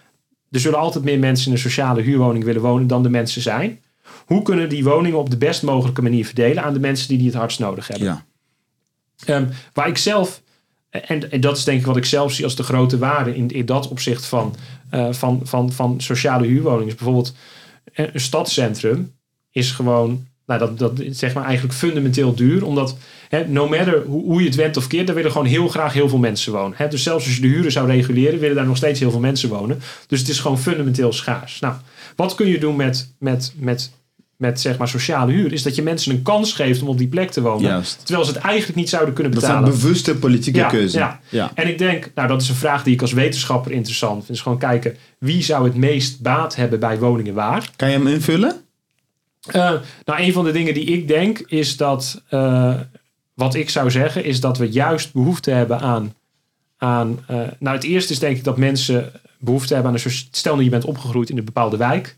er 0.54 0.60
zullen 0.60 0.78
altijd 0.78 1.04
meer 1.04 1.18
mensen 1.18 1.46
in 1.46 1.52
een 1.52 1.58
sociale 1.58 2.02
huurwoning 2.02 2.44
willen 2.44 2.62
wonen 2.62 2.86
dan 2.86 3.02
de 3.02 3.08
mensen 3.08 3.42
zijn. 3.42 3.80
Hoe 4.26 4.42
kunnen 4.42 4.68
die 4.68 4.84
woningen 4.84 5.18
op 5.18 5.30
de 5.30 5.36
best 5.36 5.62
mogelijke 5.62 6.02
manier 6.02 6.24
verdelen 6.24 6.62
aan 6.62 6.72
de 6.72 6.80
mensen 6.80 7.08
die 7.08 7.18
die 7.18 7.26
het 7.26 7.36
hardst 7.36 7.58
nodig 7.58 7.88
hebben? 7.88 8.06
Ja. 8.06 8.24
Ehm, 9.24 9.46
waar 9.72 9.88
ik 9.88 9.96
zelf, 9.96 10.42
en, 10.90 11.30
en 11.30 11.40
dat 11.40 11.56
is 11.56 11.64
denk 11.64 11.80
ik 11.80 11.86
wat 11.86 11.96
ik 11.96 12.04
zelf 12.04 12.32
zie 12.32 12.44
als 12.44 12.56
de 12.56 12.62
grote 12.62 12.98
waarde 12.98 13.36
in, 13.36 13.48
in 13.48 13.66
dat 13.66 13.88
opzicht 13.88 14.26
van, 14.26 14.54
eh, 14.90 15.12
van, 15.12 15.40
van, 15.44 15.72
van 15.72 16.00
sociale 16.00 16.46
huurwoningen. 16.46 16.86
is 16.88 16.94
bijvoorbeeld 16.94 17.34
eh, 17.92 18.06
een 18.12 18.20
stadscentrum 18.20 19.12
is 19.50 19.70
gewoon 19.70 20.26
nou, 20.46 20.58
dat, 20.60 20.78
dat 20.78 21.00
is 21.00 21.18
zeg 21.18 21.34
maar 21.34 21.44
eigenlijk 21.44 21.74
fundamenteel 21.74 22.34
duur. 22.34 22.64
Omdat, 22.64 22.96
hè, 23.28 23.48
no 23.48 23.68
matter 23.68 24.02
hoe, 24.06 24.22
hoe 24.24 24.40
je 24.40 24.46
het 24.46 24.56
went 24.56 24.76
of 24.76 24.86
keert, 24.86 25.06
daar 25.06 25.16
willen 25.16 25.30
gewoon 25.30 25.46
heel 25.46 25.68
graag 25.68 25.92
heel 25.92 26.08
veel 26.08 26.18
mensen 26.18 26.52
wonen. 26.52 26.74
Hè, 26.76 26.88
dus 26.88 27.02
zelfs 27.02 27.24
als 27.26 27.34
je 27.34 27.40
de 27.40 27.46
huren 27.48 27.72
zou 27.72 27.86
reguleren, 27.88 28.38
willen 28.40 28.56
daar 28.56 28.66
nog 28.66 28.76
steeds 28.76 29.00
heel 29.00 29.10
veel 29.10 29.20
mensen 29.20 29.48
wonen. 29.48 29.80
Dus 30.06 30.20
het 30.20 30.28
is 30.28 30.40
gewoon 30.40 30.58
fundamenteel 30.58 31.12
schaars. 31.12 31.60
Nou, 31.60 31.74
wat 32.16 32.34
kun 32.34 32.46
je 32.46 32.58
doen 32.58 32.76
met, 32.76 33.14
met, 33.18 33.52
met, 33.56 33.90
met 34.36 34.60
zeg 34.60 34.78
maar 34.78 34.88
sociale 34.88 35.32
huur? 35.32 35.52
Is 35.52 35.62
dat 35.62 35.74
je 35.74 35.82
mensen 35.82 36.12
een 36.12 36.22
kans 36.22 36.52
geeft 36.52 36.82
om 36.82 36.88
op 36.88 36.98
die 36.98 37.08
plek 37.08 37.30
te 37.30 37.40
wonen. 37.40 37.70
Juist. 37.70 38.00
Terwijl 38.04 38.26
ze 38.26 38.32
het 38.32 38.42
eigenlijk 38.42 38.76
niet 38.76 38.88
zouden 38.88 39.14
kunnen 39.14 39.32
Dat 39.32 39.42
is 39.42 39.48
betalen. 39.48 39.72
een 39.72 39.78
bewuste 39.80 40.16
politieke 40.16 40.58
Ja, 40.58 40.68
keuze. 40.68 40.98
ja. 40.98 41.20
ja. 41.28 41.50
En 41.54 41.68
ik 41.68 41.78
denk, 41.78 42.10
nou 42.14 42.28
dat 42.28 42.42
is 42.42 42.48
een 42.48 42.54
vraag 42.54 42.82
die 42.82 42.94
ik 42.94 43.00
als 43.00 43.12
wetenschapper 43.12 43.72
interessant 43.72 44.24
vind. 44.24 44.36
Is 44.36 44.42
gewoon 44.42 44.58
kijken, 44.58 44.96
wie 45.18 45.42
zou 45.42 45.64
het 45.64 45.74
meest 45.76 46.20
baat 46.20 46.56
hebben 46.56 46.80
bij 46.80 46.98
woningen 46.98 47.34
waar? 47.34 47.70
Kan 47.76 47.90
je 47.90 47.96
hem 47.96 48.06
invullen? 48.06 48.63
Eh, 49.46 49.72
nou, 50.04 50.20
een 50.22 50.32
van 50.32 50.44
de 50.44 50.52
dingen 50.52 50.74
die 50.74 50.84
ik 50.84 51.08
denk 51.08 51.38
is 51.38 51.76
dat, 51.76 52.22
eh, 52.28 52.74
wat 53.34 53.54
ik 53.54 53.70
zou 53.70 53.90
zeggen, 53.90 54.24
is 54.24 54.40
dat 54.40 54.58
we 54.58 54.68
juist 54.70 55.12
behoefte 55.12 55.50
hebben 55.50 55.80
aan, 55.80 56.14
aan 56.76 57.18
eh, 57.26 57.36
nou 57.58 57.76
het 57.76 57.84
eerste 57.84 58.12
is 58.12 58.18
denk 58.18 58.36
ik 58.36 58.44
dat 58.44 58.56
mensen 58.56 59.12
behoefte 59.38 59.74
hebben 59.74 59.90
aan 59.92 59.96
een 60.04 60.10
soort, 60.10 60.28
stel 60.36 60.54
dat 60.56 60.64
je 60.64 60.70
bent 60.70 60.84
opgegroeid 60.84 61.30
in 61.30 61.38
een 61.38 61.44
bepaalde 61.44 61.76
wijk 61.76 62.14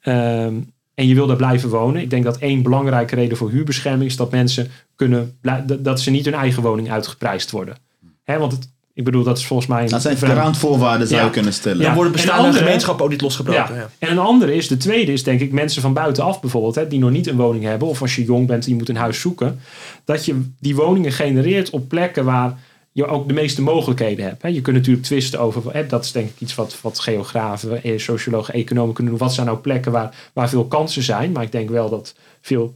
ehm, 0.00 0.54
en 0.94 1.06
je 1.06 1.14
wil 1.14 1.26
daar 1.26 1.36
blijven 1.36 1.68
wonen. 1.68 2.02
Ik 2.02 2.10
denk 2.10 2.24
dat 2.24 2.38
één 2.38 2.62
belangrijke 2.62 3.14
reden 3.14 3.36
voor 3.36 3.50
huurbescherming 3.50 4.10
is 4.10 4.16
dat 4.16 4.30
mensen 4.30 4.70
kunnen, 4.96 5.38
dat- 5.80 6.00
ze 6.00 6.10
niet 6.10 6.24
hun 6.24 6.34
eigen 6.34 6.62
woning 6.62 6.90
uitgeprijsd 6.90 7.50
worden. 7.50 7.76
Want 8.24 8.52
het, 8.52 8.70
ik 9.00 9.06
bedoel, 9.06 9.24
dat 9.24 9.38
is 9.38 9.46
volgens 9.46 9.68
mij 9.68 9.82
een 9.82 9.88
Dat 9.88 10.02
zijn 10.02 10.16
zou 10.18 11.20
Ja. 11.20 11.24
je 11.24 11.30
kunnen 11.30 11.52
stellen. 11.52 11.78
Ja. 11.78 11.84
Dan 11.84 11.94
worden 11.94 12.12
En 12.12 12.18
bestaande 12.18 12.42
andere- 12.46 12.64
gemeenschappen 12.64 13.04
ook 13.04 13.10
niet 13.10 13.20
losgebroken. 13.20 13.74
Ja. 13.74 13.80
Ja. 13.80 13.90
En 13.98 14.10
een 14.10 14.18
andere 14.18 14.54
is, 14.54 14.68
de 14.68 14.76
tweede 14.76 15.12
is 15.12 15.22
denk 15.22 15.40
ik 15.40 15.52
mensen 15.52 15.82
van 15.82 15.92
buitenaf 15.92 16.40
bijvoorbeeld, 16.40 16.74
hè, 16.74 16.88
die 16.88 16.98
nog 16.98 17.10
niet 17.10 17.26
een 17.26 17.36
woning 17.36 17.64
hebben, 17.64 17.88
of 17.88 18.00
als 18.00 18.16
je 18.16 18.24
jong 18.24 18.46
bent 18.46 18.64
en 18.64 18.70
je 18.70 18.76
moet 18.76 18.88
een 18.88 18.96
huis 18.96 19.20
zoeken, 19.20 19.60
dat 20.04 20.24
je 20.24 20.40
die 20.60 20.74
woningen 20.76 21.12
genereert 21.12 21.70
op 21.70 21.88
plekken 21.88 22.24
waar 22.24 22.58
je 22.92 23.06
ook 23.06 23.28
de 23.28 23.34
meeste 23.34 23.62
mogelijkheden 23.62 24.24
hebt. 24.24 24.42
Hè. 24.42 24.48
Je 24.48 24.60
kunt 24.60 24.76
natuurlijk 24.76 25.04
twisten 25.06 25.40
over, 25.40 25.62
hè, 25.72 25.86
dat 25.86 26.04
is 26.04 26.12
denk 26.12 26.28
ik 26.28 26.34
iets 26.40 26.54
wat, 26.54 26.76
wat 26.82 26.98
geografen, 26.98 27.82
eh, 27.82 27.98
sociologen, 27.98 28.54
economen 28.54 28.94
kunnen 28.94 29.12
doen. 29.12 29.22
Wat 29.22 29.34
zijn 29.34 29.46
nou 29.46 29.58
plekken 29.58 29.92
waar, 29.92 30.14
waar 30.32 30.48
veel 30.48 30.64
kansen 30.64 31.02
zijn? 31.02 31.32
Maar 31.32 31.42
ik 31.42 31.52
denk 31.52 31.70
wel 31.70 31.90
dat 31.90 32.14
veel 32.40 32.74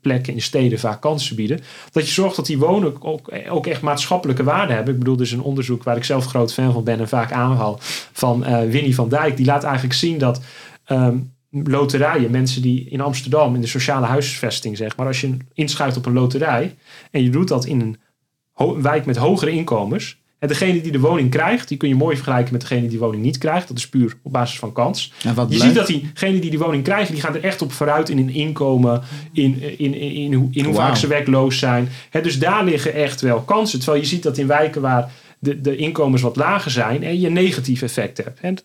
plekken 0.00 0.32
in 0.32 0.42
steden 0.42 0.78
vaak 0.78 1.00
kansen 1.00 1.36
bieden. 1.36 1.60
Dat 1.92 2.06
je 2.06 2.12
zorgt 2.12 2.36
dat 2.36 2.46
die 2.46 2.58
woningen 2.58 3.02
ook, 3.02 3.32
ook 3.48 3.66
echt 3.66 3.82
maatschappelijke 3.82 4.44
waarde 4.44 4.72
hebben. 4.72 4.92
Ik 4.92 4.98
bedoel, 4.98 5.20
is 5.20 5.32
een 5.32 5.40
onderzoek 5.40 5.82
waar 5.82 5.96
ik 5.96 6.04
zelf 6.04 6.26
groot 6.26 6.52
fan 6.52 6.72
van 6.72 6.84
ben 6.84 6.98
en 6.98 7.08
vaak 7.08 7.32
aanhaal 7.32 7.76
van 8.12 8.44
eh, 8.44 8.70
Winnie 8.70 8.94
van 8.94 9.08
Dijk. 9.08 9.36
Die 9.36 9.46
laat 9.46 9.64
eigenlijk 9.64 9.94
zien 9.94 10.18
dat 10.18 10.40
ehm, 10.84 11.18
loterijen, 11.50 12.30
mensen 12.30 12.62
die 12.62 12.88
in 12.88 13.00
Amsterdam 13.00 13.54
in 13.54 13.60
de 13.60 13.66
sociale 13.66 14.06
huisvesting 14.06 14.76
zeg 14.76 14.96
maar, 14.96 15.06
als 15.06 15.20
je 15.20 15.36
inschrijft 15.52 15.96
op 15.96 16.06
een 16.06 16.12
loterij 16.12 16.76
en 17.10 17.22
je 17.22 17.30
doet 17.30 17.48
dat 17.48 17.64
in 17.64 17.80
een 17.80 17.96
wijk 18.82 19.06
met 19.06 19.16
hogere 19.16 19.50
inkomens. 19.50 20.24
En 20.38 20.48
degene 20.48 20.80
die 20.80 20.92
de 20.92 21.00
woning 21.00 21.30
krijgt, 21.30 21.68
die 21.68 21.76
kun 21.76 21.88
je 21.88 21.94
mooi 21.94 22.14
vergelijken 22.16 22.52
met 22.52 22.60
degene 22.60 22.80
die 22.80 22.90
de 22.90 22.98
woning 22.98 23.22
niet 23.22 23.38
krijgt. 23.38 23.68
Dat 23.68 23.76
is 23.76 23.88
puur 23.88 24.16
op 24.22 24.32
basis 24.32 24.58
van 24.58 24.72
kans. 24.72 25.12
En 25.24 25.34
wat 25.34 25.52
Je 25.52 25.58
ziet 25.58 25.74
dat 25.74 25.86
diegenen 25.86 26.40
die 26.40 26.50
die 26.50 26.58
woning 26.58 26.84
krijgen, 26.84 27.12
die 27.12 27.22
gaan 27.22 27.34
er 27.34 27.44
echt 27.44 27.62
op 27.62 27.72
vooruit 27.72 28.08
in 28.08 28.16
hun 28.16 28.30
inkomen, 28.30 29.02
in, 29.32 29.62
in, 29.78 29.94
in, 29.94 30.12
in, 30.14 30.32
hoe- 30.34 30.48
in 30.52 30.64
hoe 30.64 30.74
Wauw. 30.74 30.86
vaak 30.86 30.96
ze 30.96 31.06
werkloos 31.06 31.58
zijn. 31.58 31.88
Dus 32.22 32.38
daar 32.38 32.64
liggen 32.64 32.94
echt 32.94 33.20
wel 33.20 33.40
kansen. 33.40 33.78
Terwijl 33.78 34.02
je 34.02 34.08
ziet 34.08 34.22
dat 34.22 34.38
in 34.38 34.46
wijken 34.46 34.80
waar 34.80 35.10
de, 35.38 35.60
de 35.60 35.76
inkomens 35.76 36.22
wat 36.22 36.36
lager 36.36 36.70
zijn, 36.70 37.02
en 37.02 37.20
je 37.20 37.30
negatief 37.30 37.82
effect 37.82 38.16
hebt. 38.16 38.40
En 38.40 38.56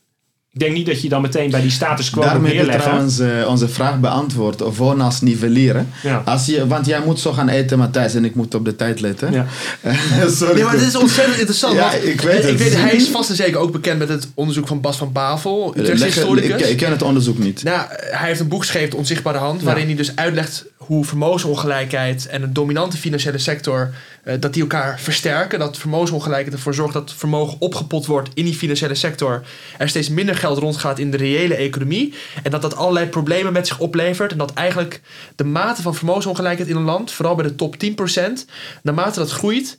ik 0.53 0.59
denk 0.59 0.73
niet 0.73 0.85
dat 0.85 1.01
je 1.01 1.09
dan 1.09 1.21
meteen 1.21 1.49
bij 1.51 1.61
die 1.61 1.71
status 1.71 2.09
quo 2.09 2.21
moet 2.21 2.31
Daarmee 2.31 2.55
heb 2.55 2.65
je 2.65 2.71
neerleggen. 2.71 2.89
trouwens 2.91 3.19
eh, 3.43 3.49
onze 3.49 3.67
vraag 3.67 3.99
beantwoord. 3.99 4.61
Of 4.61 4.77
wonen 4.77 5.05
als 5.05 5.21
nivelleren. 5.21 5.89
Ja. 6.03 6.21
Als 6.25 6.45
je, 6.45 6.67
want 6.67 6.85
jij 6.85 7.01
moet 7.05 7.19
zo 7.19 7.31
gaan 7.33 7.49
eten, 7.49 7.77
Matthijs, 7.77 8.13
en 8.15 8.25
ik 8.25 8.35
moet 8.35 8.55
op 8.55 8.65
de 8.65 8.75
tijd 8.75 8.99
letten. 8.99 9.31
Ja. 9.33 9.45
Sorry. 10.29 10.53
Nee, 10.53 10.63
maar 10.63 10.73
het 10.73 10.81
is 10.81 10.95
ontzettend 10.95 11.37
interessant. 11.37 11.75
Ja, 11.75 11.91
ik 11.93 12.21
weet 12.21 12.43
ik 12.43 12.49
het. 12.49 12.57
weet, 12.57 12.75
hij 12.75 12.91
is 12.91 13.07
vast 13.07 13.29
en 13.29 13.35
zeker 13.35 13.59
ook 13.59 13.71
bekend 13.71 13.99
met 13.99 14.09
het 14.09 14.27
onderzoek 14.33 14.67
van 14.67 14.81
Bas 14.81 14.97
van 14.97 15.11
Bavel, 15.11 15.73
Utrechtse 15.77 16.05
historicus. 16.05 16.61
ik, 16.61 16.67
ik 16.67 16.77
ken 16.77 16.91
het 16.91 17.01
onderzoek 17.01 17.37
niet. 17.37 17.63
Nou, 17.63 17.81
hij 17.89 18.27
heeft 18.27 18.39
een 18.39 18.47
boek 18.47 18.61
geschreven, 18.61 18.89
De 18.89 18.97
Onzichtbare 18.97 19.37
Hand, 19.37 19.61
waarin 19.63 19.85
hij 19.85 19.95
dus 19.95 20.15
uitlegt 20.15 20.65
hoe 20.77 21.05
vermogensongelijkheid 21.05 22.27
en 22.27 22.43
een 22.43 22.53
dominante 22.53 22.97
financiële 22.97 23.37
sector, 23.37 23.93
eh, 24.23 24.35
dat 24.39 24.53
die 24.53 24.61
elkaar 24.61 24.99
versterken. 24.99 25.59
Dat 25.59 25.77
vermogensongelijkheid 25.77 26.53
ervoor 26.53 26.73
zorgt 26.73 26.93
dat 26.93 27.13
vermogen 27.13 27.57
opgepot 27.59 28.05
wordt 28.05 28.29
in 28.33 28.45
die 28.45 28.55
financiële 28.55 28.95
sector. 28.95 29.43
Er 29.77 29.89
steeds 29.89 30.09
minder 30.09 30.35
geld 30.35 30.57
rondgaat 30.57 30.99
in 30.99 31.11
de 31.11 31.17
reële 31.17 31.55
economie. 31.55 32.13
En 32.43 32.51
dat 32.51 32.61
dat 32.61 32.75
allerlei 32.75 33.05
problemen 33.05 33.53
met 33.53 33.67
zich 33.67 33.79
oplevert. 33.79 34.31
En 34.31 34.37
dat 34.37 34.53
eigenlijk 34.53 35.01
de 35.35 35.43
mate 35.43 35.81
van 35.81 35.95
vermogensongelijkheid 35.95 36.69
in 36.69 36.75
een 36.75 36.83
land, 36.83 37.11
vooral 37.11 37.35
bij 37.35 37.47
de 37.47 37.55
top 37.55 37.75
10%, 37.75 38.45
naarmate 38.83 39.19
dat 39.19 39.31
groeit, 39.31 39.77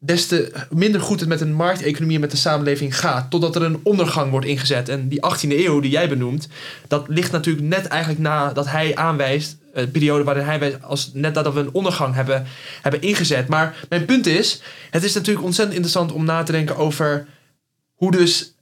des 0.00 0.26
te 0.26 0.52
minder 0.70 1.00
goed 1.00 1.20
het 1.20 1.28
met 1.28 1.40
een 1.40 1.54
markteconomie 1.54 2.14
en 2.14 2.20
met 2.20 2.30
de 2.30 2.36
samenleving 2.36 2.98
gaat. 2.98 3.30
Totdat 3.30 3.56
er 3.56 3.62
een 3.62 3.80
ondergang 3.82 4.30
wordt 4.30 4.46
ingezet. 4.46 4.88
En 4.88 5.08
die 5.08 5.20
18e 5.20 5.48
eeuw 5.48 5.80
die 5.80 5.90
jij 5.90 6.08
benoemt, 6.08 6.48
dat 6.88 7.04
ligt 7.08 7.32
natuurlijk 7.32 7.66
net 7.66 7.86
eigenlijk 7.86 8.20
na 8.20 8.52
dat 8.52 8.66
hij 8.66 8.96
aanwijst, 8.96 9.57
periode 9.72 10.24
waarin 10.24 10.44
hij 10.44 10.58
wijst, 10.58 10.82
als 10.82 11.10
net 11.12 11.34
nadat 11.34 11.54
we 11.54 11.60
een 11.60 11.72
ondergang 11.72 12.14
hebben, 12.14 12.46
hebben 12.82 13.00
ingezet. 13.00 13.48
Maar 13.48 13.86
mijn 13.88 14.04
punt 14.04 14.26
is, 14.26 14.62
het 14.90 15.04
is 15.04 15.14
natuurlijk 15.14 15.44
ontzettend 15.44 15.76
interessant 15.76 16.12
om 16.12 16.24
na 16.24 16.42
te 16.42 16.52
denken 16.52 16.76
over 16.76 17.26
hoe 17.94 18.10
dus 18.10 18.54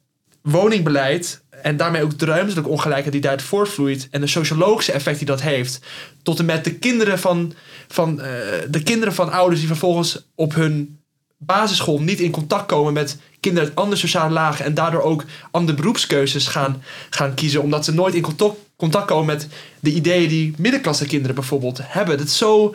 woningbeleid 0.43 1.45
en 1.63 1.77
daarmee 1.77 2.03
ook 2.03 2.19
de 2.19 2.25
ruimtelijke 2.25 2.71
ongelijkheid 2.71 3.13
die 3.13 3.21
daaruit 3.21 3.43
voortvloeit 3.43 4.09
en 4.11 4.21
de 4.21 4.27
sociologische 4.27 4.93
effect 4.93 5.19
die 5.19 5.27
dat 5.27 5.43
heeft, 5.43 5.81
tot 6.23 6.39
en 6.39 6.45
met 6.45 6.65
de 6.65 6.75
kinderen 6.75 7.19
van, 7.19 7.53
van, 7.89 8.21
eh, 8.21 8.31
de 8.69 8.83
kinderen 8.83 9.15
van 9.15 9.33
ouders 9.33 9.61
die 9.61 9.69
vervolgens 9.69 10.27
op 10.35 10.55
hun 10.55 11.01
basisschool 11.39 12.01
niet 12.01 12.21
in 12.21 12.31
contact 12.31 12.67
komen 12.67 12.93
met 12.93 13.19
kinderen 13.41 13.69
uit 13.69 13.79
andere 13.79 13.97
sociale 13.97 14.33
lagen 14.33 14.65
en 14.65 14.75
daardoor 14.75 15.03
ook 15.03 15.25
andere 15.51 15.77
beroepskeuzes 15.77 16.47
gaan, 16.47 16.83
gaan 17.11 17.35
kiezen, 17.35 17.63
omdat 17.63 17.85
ze 17.85 17.95
nooit 17.95 18.15
in 18.15 18.23
contact, 18.23 18.57
contact 18.77 19.07
komen 19.07 19.27
met 19.27 19.49
de 19.81 19.93
ideeën 19.93 20.29
die 20.29 20.55
middenklasse 20.59 21.07
kinderen 21.07 21.35
bijvoorbeeld 21.35 21.81
hebben. 21.83 22.19
Dat 22.19 22.27
is 22.27 22.39
zo 22.39 22.75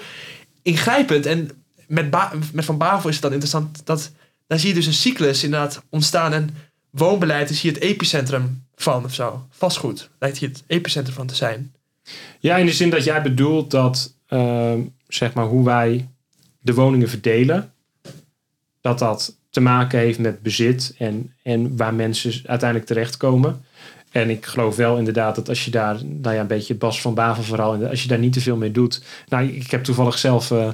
ingrijpend 0.61 1.25
en 1.25 1.49
met, 1.87 2.15
met 2.53 2.65
Van 2.65 2.77
Bavel 2.77 3.09
is 3.09 3.15
het 3.15 3.23
dan 3.23 3.33
interessant 3.33 3.85
dat 3.85 4.11
daar 4.47 4.59
zie 4.59 4.69
je 4.69 4.75
dus 4.75 4.85
een 4.85 4.93
cyclus 4.93 5.43
inderdaad 5.43 5.83
ontstaan 5.89 6.33
en 6.33 6.49
woonbeleid 6.89 7.49
is 7.49 7.61
hier 7.61 7.73
het 7.73 7.81
epicentrum 7.81 8.65
van 8.75 9.03
of 9.03 9.13
zo. 9.13 9.47
Vastgoed 9.49 10.09
lijkt 10.19 10.37
hier 10.37 10.49
het 10.49 10.63
epicentrum 10.67 11.15
van 11.15 11.27
te 11.27 11.35
zijn. 11.35 11.73
Ja, 12.39 12.57
in 12.57 12.65
de 12.65 12.71
zin 12.71 12.89
dat 12.89 13.03
jij 13.03 13.21
bedoelt 13.21 13.71
dat 13.71 14.15
ehm, 14.27 14.81
zeg 15.07 15.33
maar 15.33 15.45
hoe 15.45 15.65
wij 15.65 16.09
de 16.59 16.73
woningen 16.73 17.09
verdelen, 17.09 17.73
dat 18.81 18.99
dat 18.99 19.37
te 19.49 19.61
maken 19.61 19.99
heeft 19.99 20.19
met 20.19 20.41
bezit 20.41 20.93
en, 20.97 21.33
en 21.43 21.77
waar 21.77 21.93
mensen 21.93 22.31
uiteindelijk 22.45 22.89
terechtkomen. 22.89 23.65
En 24.11 24.29
ik 24.29 24.45
geloof 24.45 24.75
wel 24.75 24.97
inderdaad 24.97 25.35
dat 25.35 25.49
als 25.49 25.65
je 25.65 25.71
daar, 25.71 25.97
nou 26.21 26.35
ja, 26.35 26.41
een 26.41 26.47
beetje 26.47 26.75
Bas 26.75 27.01
van 27.01 27.13
Bavel 27.13 27.43
vooral, 27.43 27.85
als 27.85 28.01
je 28.01 28.07
daar 28.07 28.19
niet 28.19 28.33
te 28.33 28.41
veel 28.41 28.55
mee 28.55 28.71
doet. 28.71 29.01
Nou, 29.27 29.47
ik 29.47 29.71
heb 29.71 29.83
toevallig 29.83 30.17
zelf 30.17 30.51
eh, 30.51 30.67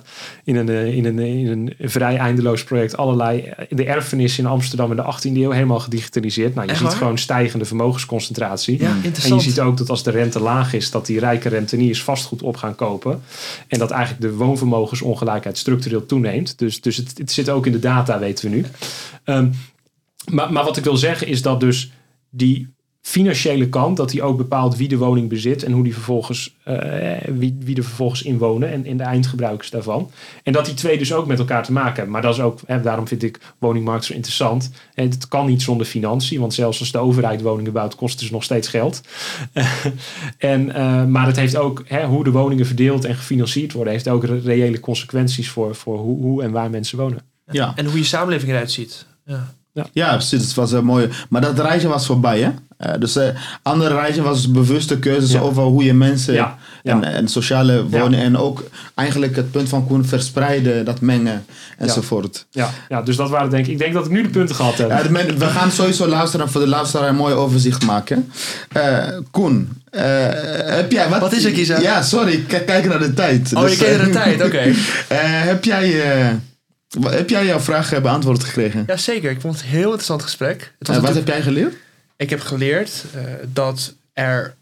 in, 0.43 0.55
een, 0.55 0.69
eh, 0.69 0.95
in, 0.95 1.05
een, 1.05 1.19
in 1.19 1.47
een 1.47 1.89
vrij 1.89 2.17
eindeloos 2.17 2.63
project 2.63 2.97
allerlei, 2.97 3.41
eh, 3.41 3.65
de 3.69 3.85
erfenis 3.85 4.39
in 4.39 4.45
Amsterdam 4.45 4.89
in 4.91 4.95
de 4.95 5.03
18e 5.03 5.37
eeuw 5.37 5.51
helemaal 5.51 5.79
gedigitaliseerd. 5.79 6.53
Nou, 6.53 6.65
je 6.65 6.71
Echt 6.71 6.81
ziet 6.81 6.89
waar? 6.89 6.97
gewoon 6.97 7.17
stijgende 7.17 7.65
vermogensconcentratie. 7.65 8.81
Ja, 8.81 8.95
En 9.03 9.35
je 9.35 9.39
ziet 9.39 9.59
ook 9.59 9.77
dat 9.77 9.89
als 9.89 10.03
de 10.03 10.11
rente 10.11 10.39
laag 10.39 10.73
is, 10.73 10.91
dat 10.91 11.05
die 11.05 11.19
rijke 11.19 11.49
renteniers 11.49 12.03
vastgoed 12.03 12.41
op 12.41 12.57
gaan 12.57 12.75
kopen. 12.75 13.21
En 13.67 13.79
dat 13.79 13.91
eigenlijk 13.91 14.21
de 14.21 14.33
woonvermogensongelijkheid 14.33 15.57
structureel 15.57 16.05
toeneemt. 16.05 16.57
Dus, 16.57 16.81
dus 16.81 16.97
het, 16.97 17.17
het 17.17 17.31
zit 17.31 17.49
ook 17.49 17.65
in 17.65 17.71
de 17.71 17.79
data, 17.79 18.19
weten 18.19 18.49
we 18.49 18.55
nu. 18.55 18.65
Ehm, 19.23 19.47
maar, 20.31 20.53
maar 20.53 20.63
wat 20.63 20.77
ik 20.77 20.83
wil 20.83 20.97
zeggen 20.97 21.27
is 21.27 21.41
dat 21.41 21.59
dus 21.59 21.91
die 22.29 22.75
financiële 23.07 23.69
kant, 23.69 23.97
dat 23.97 24.09
die 24.09 24.23
ook 24.23 24.37
bepaalt 24.37 24.75
wie 24.75 24.87
de 24.87 24.97
woning 24.97 25.29
bezit 25.29 25.63
en 25.63 25.71
hoe 25.71 25.83
die 25.83 25.93
vervolgens, 25.93 26.55
eh, 26.63 27.17
wie, 27.25 27.57
wie 27.59 27.75
er 27.75 27.83
vervolgens 27.83 28.21
in 28.21 28.37
wonen 28.37 28.71
en, 28.71 28.85
en 28.85 28.97
de 28.97 29.03
eindgebruikers 29.03 29.69
daarvan. 29.69 30.11
En 30.43 30.53
dat 30.53 30.65
die 30.65 30.73
twee 30.73 30.97
dus 30.97 31.13
ook 31.13 31.27
met 31.27 31.39
elkaar 31.39 31.63
te 31.63 31.71
maken 31.71 31.93
hebben. 31.93 32.11
Maar 32.11 32.21
dat 32.21 32.33
is 32.33 32.39
ook, 32.39 32.59
hè, 32.65 32.81
daarom 32.81 33.07
vind 33.07 33.23
ik 33.23 33.39
woningmarkt 33.57 34.05
zo 34.05 34.13
interessant. 34.13 34.71
En 34.93 35.09
het 35.09 35.27
kan 35.27 35.45
niet 35.45 35.61
zonder 35.61 35.85
financiën, 35.85 36.39
want 36.39 36.53
zelfs 36.53 36.79
als 36.79 36.91
de 36.91 36.97
overheid 36.97 37.41
woningen 37.41 37.73
bouwt, 37.73 37.95
kost 37.95 38.11
het 38.11 38.21
dus 38.21 38.31
nog 38.31 38.43
steeds 38.43 38.67
geld. 38.67 39.01
en, 40.37 40.73
eh, 40.73 41.05
maar 41.05 41.25
het 41.25 41.35
heeft 41.35 41.57
ook, 41.57 41.83
hè, 41.85 42.05
hoe 42.05 42.23
de 42.23 42.31
woningen 42.31 42.65
verdeeld 42.65 43.05
en 43.05 43.15
gefinancierd 43.15 43.73
worden, 43.73 43.93
heeft 43.93 44.07
ook 44.07 44.23
re- 44.23 44.39
reële 44.39 44.79
consequenties 44.79 45.49
voor, 45.49 45.75
voor 45.75 45.97
hoe, 45.97 46.21
hoe 46.21 46.43
en 46.43 46.51
waar 46.51 46.69
mensen 46.69 46.97
wonen. 46.97 47.21
Ja. 47.51 47.73
En 47.75 47.85
hoe 47.85 47.97
je 47.97 48.03
samenleving 48.03 48.51
eruit 48.51 48.71
ziet. 48.71 49.05
Ja. 49.25 49.55
Ja, 49.93 50.13
precies. 50.13 50.41
Het 50.43 50.53
was 50.53 50.71
een 50.71 50.85
mooie. 50.85 51.09
Maar 51.29 51.41
dat 51.41 51.59
reisje 51.59 51.87
was 51.87 52.05
voorbij, 52.05 52.39
hè? 52.41 52.49
Eh, 52.77 52.99
dus 52.99 53.15
eh 53.15 53.27
andere 53.61 53.95
rijtje 53.95 54.21
was 54.21 54.51
bewuste 54.51 54.99
keuzes 54.99 55.31
Ja. 55.31 55.39
over 55.39 55.63
hoe 55.63 55.83
je 55.83 55.93
mensen 55.93 56.33
Ja, 56.33 56.57
ja. 56.83 56.91
En, 56.91 57.03
en 57.03 57.27
sociale 57.27 57.87
wonen 57.89 58.19
en 58.19 58.37
ook 58.37 58.63
eigenlijk 58.95 59.35
het 59.35 59.51
punt 59.51 59.69
van 59.69 59.87
Koen 59.87 60.05
verspreiden, 60.05 60.85
dat 60.85 61.01
mengen 61.01 61.45
enzovoort. 61.77 62.45
Ja, 62.51 62.69
ja, 62.89 63.01
dus 63.01 63.15
dat 63.15 63.29
waren 63.29 63.49
denk 63.49 63.65
ik. 63.65 63.71
Ik 63.71 63.77
denk 63.77 63.93
dat 63.93 64.05
ik 64.05 64.11
nu 64.11 64.21
de 64.21 64.29
punten 64.29 64.55
gehad 64.55 64.77
heb. 64.77 64.89
Ja, 64.89 65.03
de 65.03 65.09
men- 65.11 65.37
we 65.39 65.45
gaan 65.45 65.71
sowieso 65.71 66.07
luisteren 66.07 66.49
voor 66.49 66.61
de 66.61 66.67
luisteraar 66.67 67.09
een 67.09 67.15
mooi 67.15 67.33
overzicht 67.33 67.85
maken. 67.85 68.31
Eh, 68.71 68.97
Koen, 69.31 69.69
eh, 69.89 70.03
heb 70.65 70.91
jij 70.91 71.09
wat? 71.09 71.19
Wat 71.19 71.33
is 71.33 71.43
er, 71.43 71.51
Kiezer? 71.51 71.81
Ja, 71.81 72.01
sorry, 72.01 72.31
ik 72.33 72.47
kijk 72.65 72.85
naar 72.85 72.99
de 72.99 73.13
tijd. 73.13 73.51
Oh, 73.55 73.61
je 73.63 73.67
Dus, 73.69 73.77
kijkt 73.77 73.97
naar 73.97 74.05
de 74.05 74.11
tijd, 74.11 74.43
oké. 74.43 74.57
eh, 75.07 75.17
heb, 75.19 75.63
jij, 75.63 76.11
eh, 76.11 76.27
heb 77.01 77.29
jij 77.29 77.45
jouw 77.45 77.59
vraag 77.59 78.01
beantwoord 78.01 78.43
gekregen? 78.43 78.83
Ja, 78.87 78.97
zeker. 78.97 79.31
Ik 79.31 79.41
vond 79.41 79.55
het 79.55 79.63
een 79.63 79.69
heel 79.69 79.83
interessant 79.83 80.21
gesprek. 80.21 80.73
Het 80.79 80.87
was 80.87 80.97
wat 80.97 81.13
heb 81.13 81.27
jij 81.27 81.41
geleerd? 81.41 81.75
Ik 82.17 82.29
heb 82.29 82.41
geleerd 82.41 83.03
eh, 83.13 83.21
dat 83.53 83.95
er, 84.13 84.55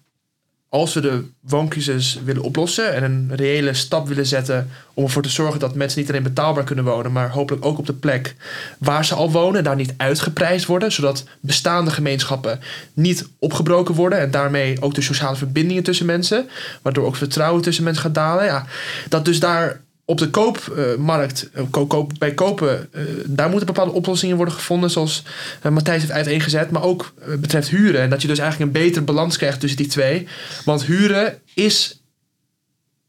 als 0.70 0.94
we 0.94 1.02
de 1.02 1.24
wooncrisis 1.40 2.20
willen 2.24 2.42
oplossen 2.42 2.94
en 2.94 3.04
een 3.04 3.32
reële 3.36 3.74
stap 3.74 4.08
willen 4.08 4.26
zetten 4.26 4.70
om 4.94 5.04
ervoor 5.04 5.22
te 5.22 5.30
zorgen 5.30 5.60
dat 5.60 5.76
mensen 5.76 6.00
niet 6.00 6.10
alleen 6.10 6.24
betaalbaar 6.24 6.64
kunnen 6.64 6.86
wonen, 6.86 7.12
maar 7.12 7.30
hopelijk 7.30 7.66
ook 7.66 7.78
op 7.78 7.86
de 7.86 7.94
plek 7.94 8.36
waar 8.78 9.06
ze 9.06 9.16
al 9.16 9.32
wonen, 9.32 9.64
daar 9.64 9.76
niet 9.76 9.94
uitgeprijsd 9.98 10.66
worden, 10.66 10.92
zodat 10.92 11.24
bestaande 11.40 11.92
gemeenschappen 11.92 12.60
niet 12.94 13.28
opgebroken 13.40 13.96
worden 13.96 14.20
en 14.20 14.32
daarmee 14.32 14.82
ook 14.82 14.94
de 14.94 15.02
sociale 15.02 15.36
verbindingen 15.36 15.84
tussen 15.84 16.06
mensen, 16.06 16.50
waardoor 16.82 17.06
ook 17.06 17.16
vertrouwen 17.16 17.62
tussen 17.62 17.84
mensen 17.84 18.04
gaat 18.04 18.16
dalen. 18.16 18.46
Ja, 18.46 18.66
dat 19.10 19.26
dus 19.26 19.40
daar 19.40 19.82
op 20.06 20.18
de 20.18 20.30
koopmarkt, 20.30 21.50
eh, 21.54 22.04
bij 22.18 22.34
kopen, 22.34 22.94
eh, 22.94 23.02
daar 23.26 23.50
moeten 23.50 23.68
bepaalde 23.68 23.92
oplossingen 23.92 24.36
worden 24.36 24.54
gevonden, 24.54 24.90
zoals 24.90 25.24
eh, 25.62 25.72
Matthijs 25.72 26.02
heeft 26.02 26.14
uiteengezet, 26.14 26.72
maar 26.72 26.84
ook 26.84 27.14
betreft 27.40 27.70
huren. 27.70 28.02
En 28.02 28.10
dat 28.10 28.22
je 28.22 28.28
dus 28.28 28.40
eigenlijk 28.40 28.72
een 28.72 28.82
betere 28.82 29.06
balans 29.06 29.38
krijgt 29.38 29.60
tussen 29.60 29.78
die 29.78 29.88
twee. 29.88 30.28
Want 30.66 30.86
huren 30.86 31.42
is, 31.54 32.02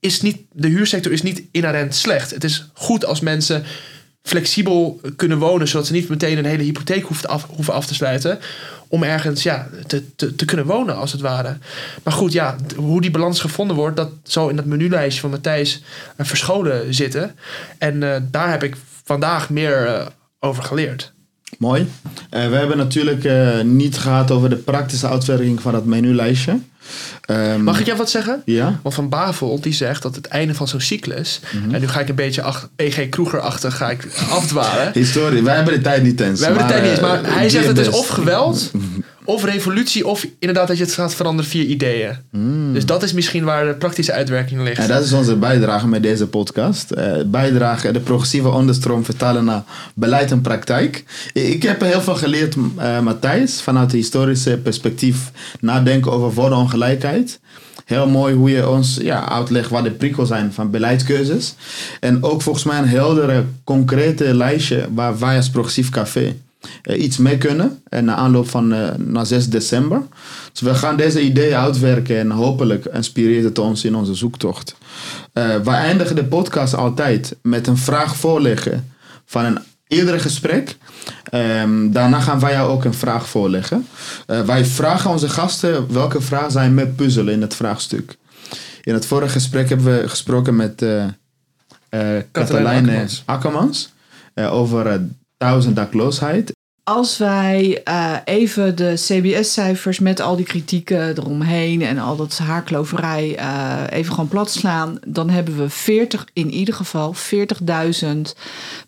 is 0.01 0.21
niet, 0.21 0.41
de 0.53 0.69
huursector 0.69 1.13
is 1.13 1.23
niet 1.23 1.43
inherent 1.51 1.95
slecht. 1.95 2.31
Het 2.31 2.45
is 2.45 2.71
goed 2.73 3.05
als 3.05 3.21
mensen 3.21 3.65
flexibel 4.27 5.01
kunnen 5.17 5.39
wonen, 5.39 5.69
zodat 5.69 5.87
ze 5.87 5.93
niet 5.93 6.09
meteen 6.09 6.39
een 6.39 6.45
hele 6.45 6.63
hypotheek 6.63 7.05
hoeven 7.05 7.29
af, 7.29 7.47
hoeven 7.55 7.75
af 7.75 7.87
te 7.87 7.95
sluiten. 7.95 8.39
Om 8.89 9.03
ergens 9.03 9.43
ja, 9.43 9.69
te, 9.87 10.17
te, 10.17 10.45
kunnen 10.45 10.67
wonen, 10.67 10.97
als 10.97 11.13
het 11.13 11.21
ware. 11.21 11.57
Maar 12.03 12.13
goed, 12.13 12.33
ja, 12.33 12.57
hoe 12.77 13.01
die 13.01 13.11
balans 13.11 13.41
gevonden 13.41 13.77
wordt, 13.77 13.97
dat 13.97 14.11
zal 14.23 14.49
in 14.49 14.57
dat 14.57 14.65
menulijstje 14.65 15.21
van 15.21 15.31
Matthijs 15.31 15.83
eh, 16.17 16.27
verscholen 16.27 16.95
zitten. 16.95 17.35
En 17.79 18.03
eh, 18.03 18.21
daar 18.31 18.51
heb 18.51 18.63
ik 18.63 18.77
vandaag 19.05 19.51
meer 19.51 19.87
eh, 19.87 20.07
over 20.41 20.63
geleerd. 20.63 21.13
Mooi. 21.59 21.89
Eh, 22.31 22.49
we 22.49 22.57
hebben 22.57 22.77
natuurlijk 22.77 23.25
eh, 23.25 23.61
niet 23.61 23.99
gehad 23.99 24.31
over 24.31 24.49
de 24.49 24.57
praktische 24.57 25.09
uitwerking 25.09 25.61
van 25.61 25.73
dat 25.73 25.85
menulijstje. 25.85 26.59
Ehm, 27.21 27.63
Mag 27.63 27.81
ik 27.81 27.87
jou 27.87 27.99
wat 27.99 28.11
zeggen? 28.11 28.43
Ja? 28.45 28.81
Want 28.83 28.95
Van 28.95 29.09
Bavel 29.09 29.61
die 29.61 29.73
zegt 29.73 30.03
dat 30.03 30.15
het 30.15 30.27
einde 30.27 30.55
van 30.55 30.69
zo'n 30.69 30.81
cyclus... 30.81 31.41
Mhm. 31.53 31.75
en 31.75 31.81
nu 31.81 31.89
ga 31.89 32.01
ik 32.01 32.09
een 32.09 32.15
beetje 32.15 32.43
ach, 32.43 32.69
PG 32.77 33.09
Kroeger-achtig 33.09 33.77
ga 33.77 33.91
ik 33.91 34.09
afdwalen. 34.31 34.91
Historie. 34.93 35.43
Wij 35.43 35.55
hebben 35.57 35.75
de 35.75 35.81
tijd 35.81 36.03
niet 36.03 36.21
eens. 36.21 36.39
We 36.39 36.45
hebben 36.45 36.67
de 36.67 36.73
tijd 36.73 36.83
niet 36.83 36.91
eens, 36.91 37.01
maar 37.01 37.25
eh, 37.25 37.35
hij 37.35 37.49
zegt 37.49 37.67
het 37.67 37.79
is 37.79 37.87
best. 37.87 37.99
of 37.99 38.09
geweld... 38.09 38.71
of 39.27 39.45
revolutie, 39.45 40.07
of 40.07 40.27
inderdaad 40.39 40.69
dat 40.69 40.77
je 40.77 40.85
het 40.85 40.93
gaat 40.93 41.15
veranderen 41.15 41.51
via 41.51 41.63
ideeën. 41.63 42.17
Dus 42.73 42.87
dat 42.87 43.03
is 43.03 43.13
misschien 43.13 43.45
waar 43.45 43.67
de 43.67 43.75
praktische 43.75 44.13
uitwerking 44.13 44.63
ligt. 44.63 44.79
En 44.79 44.85
Hmm. 44.85 44.95
dat 44.95 45.05
is 45.05 45.13
onze 45.13 45.37
bijdrage 45.37 45.89
met 45.89 46.03
deze 46.03 46.27
podcast. 46.27 46.91
Eh 46.91 47.13
bijdrage, 47.27 47.93
de 47.93 48.01
progressieve 48.01 48.49
onderstroom 48.49 49.05
vertalen 49.05 49.45
naar 49.45 49.63
beleid 49.95 50.31
en 50.31 50.41
praktijk. 50.41 51.05
Ik 51.33 51.63
heb 51.63 51.81
heel 51.81 52.01
veel 52.01 52.15
geleerd, 52.15 52.57
eh, 52.77 53.01
Matthijs, 53.01 53.61
vanuit 53.61 53.87
het 53.87 54.01
historische 54.01 54.59
perspectief 54.59 55.31
nadenken 55.61 56.13
over 56.13 56.33
woonongelijkheid. 56.33 57.41
Heel 57.85 58.09
mooi 58.09 58.35
hoe 58.35 58.51
je 58.51 58.69
ons 58.69 58.99
ja, 59.03 59.29
uitlegt 59.29 59.71
wat 59.71 59.85
de 59.85 59.91
prikkels 59.91 60.29
zijn 60.29 60.53
van 60.53 60.71
beleidskeuzes. 60.71 61.55
En 62.01 62.23
ook 62.23 62.43
volgens 62.43 62.65
mij 62.65 62.79
een 62.79 62.89
heldere, 62.89 63.45
concrete 63.65 64.35
lijstje 64.35 64.89
waar 64.95 65.19
wij 65.19 65.37
als 65.37 65.51
Progressief 65.51 65.91
Café 65.91 66.37
iets 66.83 67.17
mee 67.17 67.39
kunnen. 67.39 67.83
En 67.89 68.05
na 68.05 68.15
aanloop 68.15 68.49
van 68.49 68.73
eh, 68.73 68.95
naar 68.97 69.27
6 69.27 69.49
december. 69.49 70.03
Dus 70.53 70.61
we 70.61 70.75
gaan 70.75 70.97
deze 70.97 71.23
ideeën 71.23 71.57
uitwerken 71.57 72.19
en 72.19 72.31
hopelijk 72.31 72.85
inspireert 72.85 73.45
het 73.45 73.59
ons 73.59 73.85
in 73.85 73.95
onze 73.95 74.15
zoektocht. 74.15 74.77
Eh 75.33 75.57
we 75.57 75.71
eindigen 75.71 76.17
de 76.17 76.25
podcast 76.25 76.75
altijd 76.75 77.37
met 77.43 77.67
een 77.67 77.77
vraag 77.77 78.17
voorleggen 78.17 78.93
van 79.25 79.45
een 79.45 79.59
eerdere 79.89 80.19
gesprek. 80.19 80.77
Ehm, 81.25 81.91
daarna 81.91 82.21
gaan 82.21 82.41
wij 82.41 82.53
jou 82.53 82.71
ook 82.71 82.85
een 82.85 82.95
vraag 82.95 83.29
voorleggen. 83.29 83.87
Eh, 84.27 84.41
wij 84.41 84.65
vragen 84.65 85.11
onze 85.11 85.29
gasten 85.29 85.93
welke 85.93 86.21
vraag 86.21 86.51
zij 86.51 86.71
mee 86.71 86.87
puzzelen 86.87 87.35
in 87.35 87.41
het 87.41 87.55
vraagstuk. 87.55 88.17
In 88.83 88.95
het 88.95 89.07
vorige 89.07 89.33
gesprek 89.33 89.69
hebben 89.69 90.01
we 90.01 90.09
gesproken 90.09 90.57
met 90.57 90.83
eh 90.83 91.05
eh 91.89 92.23
Katelijne 92.33 92.79
Akkermans. 92.79 93.23
Akkermans 93.27 93.93
eh, 94.35 94.53
over 94.53 94.87
eh, 95.39 95.75
dakloosheid. 95.75 96.56
Als 96.89 97.19
wij 97.19 97.81
eh, 97.85 98.13
even 98.25 98.77
de 98.77 98.93
CBS-cijfers 98.95 99.99
met 99.99 100.21
al 100.21 100.37
die 100.37 100.45
kritieken 100.45 101.09
eromheen 101.09 101.83
en 101.83 101.99
al 101.99 102.17
dat 102.17 102.39
haarkloverij 102.39 103.37
eh, 103.37 103.83
even 103.91 104.13
gewoon 104.13 104.29
plat 104.29 104.51
slaan, 104.51 104.99
dan 105.07 105.31
hebben 105.31 105.57
we 105.57 105.69
40, 105.69 106.27
in 106.33 106.51
ieder 106.51 106.75
geval 106.75 107.15
40.000 107.15 108.09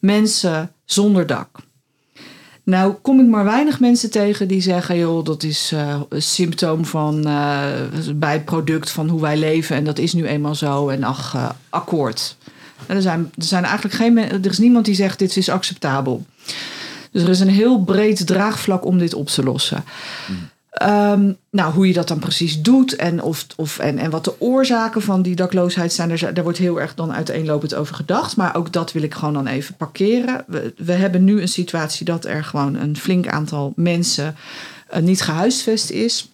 mensen 0.00 0.72
zonder 0.84 1.26
dak. 1.26 1.48
Nou 2.62 2.94
kom 3.02 3.20
ik 3.20 3.26
maar 3.26 3.44
weinig 3.44 3.80
mensen 3.80 4.10
tegen 4.10 4.48
die 4.48 4.60
zeggen, 4.60 4.98
joh, 4.98 5.24
dat 5.24 5.42
is 5.42 5.70
eh, 5.72 6.00
een 6.08 6.22
symptoom 6.22 6.84
van 6.84 7.26
eh 7.26 7.66
bijproduct 8.14 8.90
van 8.90 9.08
hoe 9.08 9.20
wij 9.20 9.36
leven 9.36 9.76
en 9.76 9.84
dat 9.84 9.98
is 9.98 10.12
nu 10.12 10.26
eenmaal 10.26 10.54
zo 10.54 10.88
en 10.88 11.04
ach, 11.04 11.34
eh, 11.34 11.48
akkoord. 11.68 12.36
Er, 12.86 13.02
zijn, 13.02 13.30
er 13.34 13.44
zijn 13.44 13.64
eigenlijk 13.64 13.94
geen 13.94 14.18
er 14.18 14.50
is 14.50 14.58
niemand 14.58 14.84
die 14.84 14.94
zegt 14.94 15.18
dit 15.18 15.36
is 15.36 15.48
acceptabel. 15.48 16.26
Dus 17.18 17.26
er 17.26 17.32
is 17.32 17.40
een 17.40 17.54
heel 17.54 17.82
breed 17.82 18.26
draagvlak 18.26 18.84
om 18.84 18.98
dit 18.98 19.14
op 19.14 19.26
te 19.26 19.42
lossen. 19.42 19.84
Ehm, 20.70 21.32
nou, 21.50 21.72
hoe 21.72 21.86
je 21.86 21.92
dat 21.92 22.08
dan 22.08 22.18
precies 22.18 22.62
doet 22.62 22.96
en, 22.96 23.22
of, 23.22 23.46
of, 23.56 23.78
en, 23.78 23.98
en 23.98 24.10
wat 24.10 24.24
de 24.24 24.40
oorzaken 24.40 25.02
van 25.02 25.22
die 25.22 25.36
dakloosheid 25.36 25.92
zijn, 25.92 26.16
daar, 26.34 26.42
wordt 26.42 26.58
heel 26.58 26.80
erg 26.80 26.94
dan 26.94 27.12
uiteenlopend 27.12 27.74
over 27.74 27.94
gedacht. 27.94 28.36
Maar 28.36 28.56
ook 28.56 28.72
dat 28.72 28.92
wil 28.92 29.02
ik 29.02 29.14
gewoon 29.14 29.34
dan 29.34 29.46
even 29.46 29.74
parkeren. 29.74 30.44
We, 30.46 30.74
we 30.76 30.92
hebben 30.92 31.24
nu 31.24 31.40
een 31.40 31.48
situatie 31.48 32.04
dat 32.04 32.24
er 32.24 32.44
gewoon 32.44 32.74
een 32.74 32.96
flink 32.96 33.28
aantal 33.28 33.72
mensen 33.76 34.36
eh, 34.88 35.02
niet 35.02 35.22
gehuisvest 35.22 35.90
is. 35.90 36.32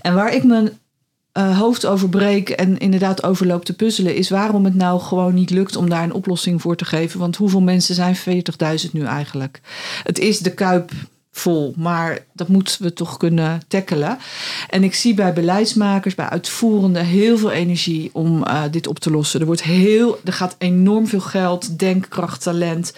En 0.00 0.14
waar 0.14 0.34
ik 0.34 0.44
mijn 0.44 0.78
eh, 1.38 1.58
hoofd 1.58 1.86
over 1.86 2.08
breek 2.08 2.48
en 2.48 2.78
inderdaad 2.78 3.22
over 3.22 3.46
loop 3.46 3.64
te 3.64 3.72
puzzelen, 3.72 4.14
is 4.14 4.30
waarom 4.30 4.64
het 4.64 4.74
nou 4.74 5.00
gewoon 5.00 5.34
niet 5.34 5.50
lukt 5.50 5.76
om 5.76 5.88
daar 5.88 6.02
een 6.02 6.12
oplossing 6.12 6.60
voor 6.60 6.76
te 6.76 6.84
geven. 6.84 7.20
Want 7.20 7.36
hoeveel 7.36 7.60
mensen 7.60 7.94
zijn 7.94 8.16
40.000 8.16 8.92
nu 8.92 9.04
eigenlijk? 9.04 9.60
Het 10.02 10.18
is 10.18 10.38
de 10.38 10.50
kuip 10.50 10.90
vol, 11.32 11.74
maar 11.76 12.18
dat 12.32 12.48
moeten 12.48 12.82
we 12.82 12.92
toch 12.92 13.16
kunnen 13.16 13.60
tackelen. 13.68 14.18
En 14.68 14.84
ik 14.84 14.94
zie 14.94 15.14
bij 15.14 15.32
beleidsmakers, 15.32 16.14
bij 16.14 16.28
uitvoerenden 16.28 17.04
heel 17.04 17.38
veel 17.38 17.50
energie 17.50 18.10
om 18.12 18.44
eh, 18.44 18.62
dit 18.70 18.86
op 18.86 18.98
te 18.98 19.10
lossen. 19.10 19.40
Er, 19.40 19.46
wordt 19.46 19.62
heel, 19.62 20.20
er 20.24 20.32
gaat 20.32 20.54
enorm 20.58 21.06
veel 21.06 21.20
geld, 21.20 21.78
denkkracht, 21.78 22.42
talent 22.42 22.92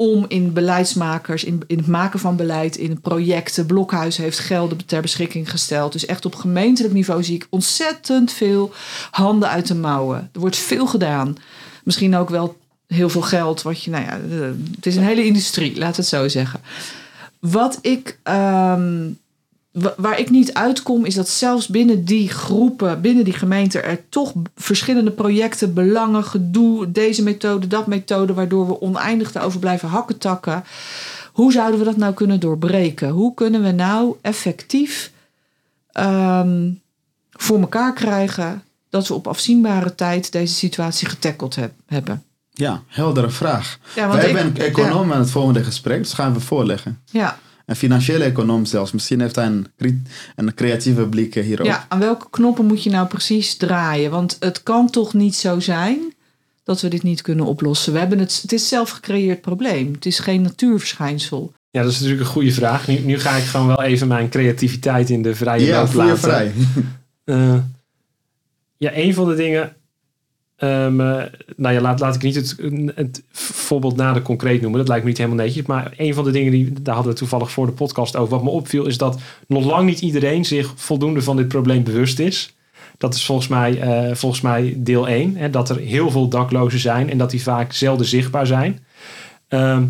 om 0.00 0.24
in 0.28 0.52
beleidsmakers, 0.52 1.44
in, 1.44 1.62
in 1.66 1.76
het 1.76 1.86
maken 1.86 2.18
van 2.18 2.36
beleid, 2.36 2.76
in 2.76 3.00
projecten. 3.00 3.66
Blokhuis 3.66 4.16
heeft 4.16 4.38
gelden 4.38 4.86
ter 4.86 5.02
beschikking 5.02 5.50
gesteld. 5.50 5.92
Dus 5.92 6.06
echt 6.06 6.24
op 6.24 6.34
gemeentelijk 6.34 6.94
niveau 6.94 7.24
zie 7.24 7.34
ik 7.34 7.46
ontzettend 7.50 8.32
veel 8.32 8.72
handen 9.10 9.48
uit 9.48 9.66
de 9.66 9.74
mouwen. 9.74 10.30
Er 10.32 10.40
wordt 10.40 10.56
veel 10.56 10.86
gedaan. 10.86 11.36
Misschien 11.84 12.16
ook 12.16 12.28
wel 12.28 12.56
heel 12.86 13.08
veel 13.08 13.22
geld. 13.22 13.62
Wat 13.62 13.82
je, 13.82 13.90
nou 13.90 14.04
ja, 14.04 14.12
eh, 14.12 14.50
het 14.74 14.86
is 14.86 14.96
een 14.96 15.02
hele 15.02 15.24
industrie, 15.24 15.78
laat 15.78 15.96
het 15.96 16.06
zo 16.06 16.28
zeggen. 16.28 16.60
Wat 17.38 17.78
ik, 17.80 18.18
ehm, 18.22 19.06
waar 19.96 20.18
ik 20.18 20.30
niet 20.30 20.54
uitkom, 20.54 21.04
is 21.04 21.14
dat 21.14 21.28
zelfs 21.28 21.66
binnen 21.66 22.04
die 22.04 22.28
groepen, 22.28 23.00
binnen 23.00 23.24
die 23.24 23.32
gemeente, 23.32 23.80
er 23.80 24.08
toch 24.08 24.32
verschillende 24.56 25.10
projecten, 25.10 25.74
belangen, 25.74 26.24
gedoe, 26.24 26.92
deze 26.92 27.22
methode, 27.22 27.66
dat 27.66 27.86
methode, 27.86 28.34
waardoor 28.34 28.66
we 28.66 28.80
oneindig 28.80 29.34
erover 29.34 29.58
blijven 29.60 29.88
hakken 29.88 30.18
takken. 30.18 30.64
Hoe 31.32 31.52
zouden 31.52 31.78
we 31.78 31.84
dat 31.84 31.96
nou 31.96 32.14
kunnen 32.14 32.40
doorbreken? 32.40 33.08
Hoe 33.08 33.34
kunnen 33.34 33.62
we 33.62 33.70
nou 33.70 34.16
effectief 34.22 35.12
ehm, 35.92 36.70
voor 37.30 37.60
elkaar 37.60 37.92
krijgen 37.92 38.62
dat 38.90 39.08
we 39.08 39.14
op 39.14 39.26
afzienbare 39.26 39.94
tijd 39.94 40.32
deze 40.32 40.54
situatie 40.54 41.08
getackeld 41.08 41.54
heb- 41.56 41.72
hebben? 41.86 42.22
Ja, 42.52 42.82
heldere 42.86 43.30
vraag. 43.30 43.78
Ja, 43.94 44.06
want 44.06 44.20
Wij 44.20 44.30
ik- 44.30 44.36
hebben 44.36 44.54
een 44.62 44.68
econoom 44.68 45.12
aan 45.12 45.18
het 45.20 45.30
volgende 45.30 45.64
gesprek, 45.64 45.98
dus 46.02 46.12
gaan 46.12 46.32
we 46.34 46.40
voorleggen. 46.40 47.00
Ja, 47.10 47.38
Een 47.68 47.76
financiële 47.76 48.24
econoom 48.24 48.64
zelfs. 48.64 48.92
Misschien 48.92 49.20
heeft 49.20 49.36
hij 49.36 49.46
een, 49.46 49.66
een 50.36 50.54
creatieve 50.54 51.06
blik 51.06 51.34
hierop. 51.34 51.66
Ja, 51.66 51.86
aan 51.88 51.98
welke 51.98 52.26
knoppen 52.30 52.66
moet 52.66 52.82
je 52.82 52.90
nou 52.90 53.06
precies 53.06 53.56
draaien? 53.56 54.10
Want 54.10 54.36
het 54.40 54.62
kan 54.62 54.90
toch 54.90 55.14
niet 55.14 55.34
zo 55.34 55.60
zijn 55.60 56.14
dat 56.64 56.80
we 56.80 56.88
dit 56.88 57.02
niet 57.02 57.22
kunnen 57.22 57.44
oplossen. 57.44 57.92
We 57.92 57.98
hebben 57.98 58.18
het, 58.18 58.38
het 58.42 58.52
is 58.52 58.68
zelf 58.68 58.90
gecreëerd 58.90 59.40
probleem. 59.40 59.92
Het 59.92 60.06
is 60.06 60.18
geen 60.18 60.42
natuurverschijnsel. 60.42 61.52
Ja, 61.70 61.82
dat 61.82 61.90
is 61.92 61.98
natuurlijk 61.98 62.26
een 62.26 62.32
goede 62.32 62.52
vraag. 62.52 62.86
Nu, 62.86 62.98
nu 62.98 63.18
ga 63.18 63.36
ik 63.36 63.44
gewoon 63.44 63.66
wel 63.66 63.82
even 63.82 64.08
mijn 64.08 64.28
creativiteit 64.28 65.10
in 65.10 65.22
de 65.22 65.34
vrije 65.34 65.66
Ja, 65.66 65.80
loop 65.82 65.92
laten. 65.92 66.18
vrij. 66.18 66.52
Eh, 67.24 67.54
ja, 68.76 68.96
een 68.96 69.14
van 69.14 69.28
de 69.28 69.34
dingen. 69.34 69.76
Ehm, 70.58 71.00
eh, 71.00 71.24
nou 71.56 71.74
ja, 71.74 71.80
laat, 71.80 72.00
laat 72.00 72.14
ik 72.14 72.22
niet 72.22 72.34
het, 72.34 72.56
het 72.94 73.22
voorbeeld 73.32 73.96
nader 73.96 74.22
concreet 74.22 74.60
noemen. 74.60 74.78
Dat 74.78 74.88
lijkt 74.88 75.02
me 75.02 75.08
niet 75.08 75.18
helemaal 75.18 75.44
netjes. 75.44 75.66
Maar 75.66 75.92
een 75.96 76.14
van 76.14 76.24
de 76.24 76.30
dingen 76.30 76.52
die, 76.52 76.72
daar 76.82 76.94
hadden 76.94 77.12
we 77.12 77.18
toevallig 77.18 77.50
voor 77.50 77.66
de 77.66 77.72
podcast 77.72 78.16
over. 78.16 78.34
Wat 78.34 78.42
me 78.42 78.50
opviel, 78.50 78.86
is 78.86 78.98
dat 78.98 79.20
nog 79.46 79.64
lang 79.64 79.88
niet 79.88 80.00
iedereen 80.00 80.44
zich 80.44 80.72
voldoende 80.76 81.22
van 81.22 81.36
dit 81.36 81.48
probleem 81.48 81.82
bewust 81.82 82.18
is. 82.18 82.56
Dat 82.98 83.14
is 83.14 83.24
volgens 83.24 83.48
mij, 83.48 83.80
eh, 83.80 84.14
volgens 84.14 84.40
mij 84.40 84.74
deel 84.76 85.08
1. 85.08 85.36
Hè, 85.36 85.50
dat 85.50 85.70
er 85.70 85.78
heel 85.78 86.10
veel 86.10 86.28
daklozen 86.28 86.78
zijn 86.78 87.10
en 87.10 87.18
dat 87.18 87.30
die 87.30 87.42
vaak 87.42 87.72
zelden 87.72 88.06
zichtbaar 88.06 88.46
zijn. 88.46 88.84
Ehm, 89.48 89.84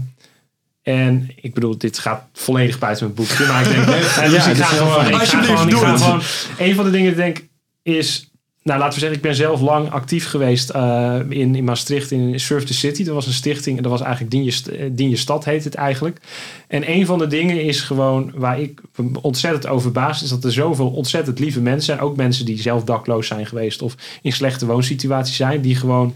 en 0.82 1.30
ik 1.40 1.54
bedoel, 1.54 1.78
dit 1.78 1.98
gaat 1.98 2.22
volledig 2.32 2.78
buiten 2.78 3.04
mijn 3.04 3.16
boekje. 3.16 3.46
Maar 3.46 3.62
ik 3.62 3.68
denk, 3.68 3.86
eh, 3.88 4.30
dus 4.30 4.44
Ja, 4.44 4.50
ik 4.50 4.56
ga 4.56 4.70
ik 5.06 5.22
ik 5.22 5.76
gewoon. 5.76 6.22
Een 6.58 6.74
van 6.74 6.84
de 6.84 6.90
dingen 6.90 7.14
die 7.14 7.24
ik 7.24 7.34
denk 7.34 7.48
is, 7.82 8.27
nou 8.68 8.80
laten 8.80 8.94
we 8.94 9.00
zeggen, 9.00 9.16
ik 9.16 9.24
ben 9.24 9.34
zelf 9.34 9.60
lang 9.60 9.90
actief 9.90 10.26
geweest 10.26 10.70
eh, 10.70 11.18
in, 11.28 11.54
in 11.54 11.64
Maastricht 11.64 12.10
in 12.10 12.40
Surf 12.40 12.64
the 12.64 12.74
City. 12.74 13.04
Dat 13.04 13.14
was 13.14 13.26
een 13.26 13.32
stichting 13.32 13.76
en 13.76 13.82
dat 13.82 13.92
was 13.92 14.00
eigenlijk 14.00 14.30
Dien 14.30 14.44
je, 14.44 14.76
eh, 14.76 14.90
Dien 14.92 15.10
je 15.10 15.16
Stad 15.16 15.44
heet 15.44 15.64
het 15.64 15.74
eigenlijk. 15.74 16.20
En 16.68 16.90
een 16.90 17.06
van 17.06 17.18
de 17.18 17.26
dingen 17.26 17.62
is 17.62 17.80
gewoon 17.80 18.32
waar 18.34 18.60
ik 18.60 18.80
ontzettend 19.22 19.66
over 19.66 19.82
verbaasd 19.82 20.22
is 20.22 20.28
dat 20.28 20.44
er 20.44 20.52
zoveel 20.52 20.90
ontzettend 20.90 21.38
lieve 21.38 21.60
mensen 21.60 21.84
zijn. 21.84 22.00
Ook 22.00 22.16
mensen 22.16 22.44
die 22.44 22.60
zelf 22.60 22.84
dakloos 22.84 23.26
zijn 23.26 23.46
geweest 23.46 23.82
of 23.82 23.94
in 24.22 24.32
slechte 24.32 24.66
woonsituaties 24.66 25.36
zijn. 25.36 25.60
Die 25.60 25.76
gewoon 25.76 26.14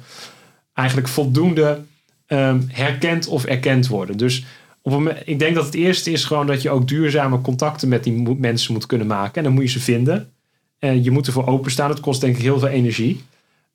eigenlijk 0.75 1.09
voldoende 1.09 1.81
ehm, 2.27 2.61
herkend 2.69 3.27
of 3.27 3.45
erkend 3.45 3.87
worden. 3.89 4.17
Dus 4.17 4.45
op 4.83 5.15
ik 5.25 5.39
denk 5.39 5.55
dat 5.55 5.65
het 5.65 5.75
eerste 5.75 6.11
is 6.11 6.25
gewoon 6.25 6.47
dat 6.47 6.63
je 6.63 6.71
ook 6.71 6.89
duurzame 6.89 7.41
contacten 7.41 7.89
met 7.89 8.05
die 8.05 8.37
mensen 8.39 8.73
moet 8.73 8.87
kunnen 8.87 9.07
maken. 9.07 9.35
En 9.35 9.43
dan 9.43 9.53
moet 9.53 9.63
je 9.63 9.71
ze 9.71 9.81
vinden. 9.81 10.33
En 10.83 11.05
je 11.05 11.11
moet 11.11 11.27
ervoor 11.27 11.47
openstaan. 11.47 11.91
Het 11.91 12.01
kost 12.01 12.21
denk 12.21 12.37
ik 12.37 12.43
heel 12.43 12.59
veel 12.59 12.69
energie. 12.69 13.25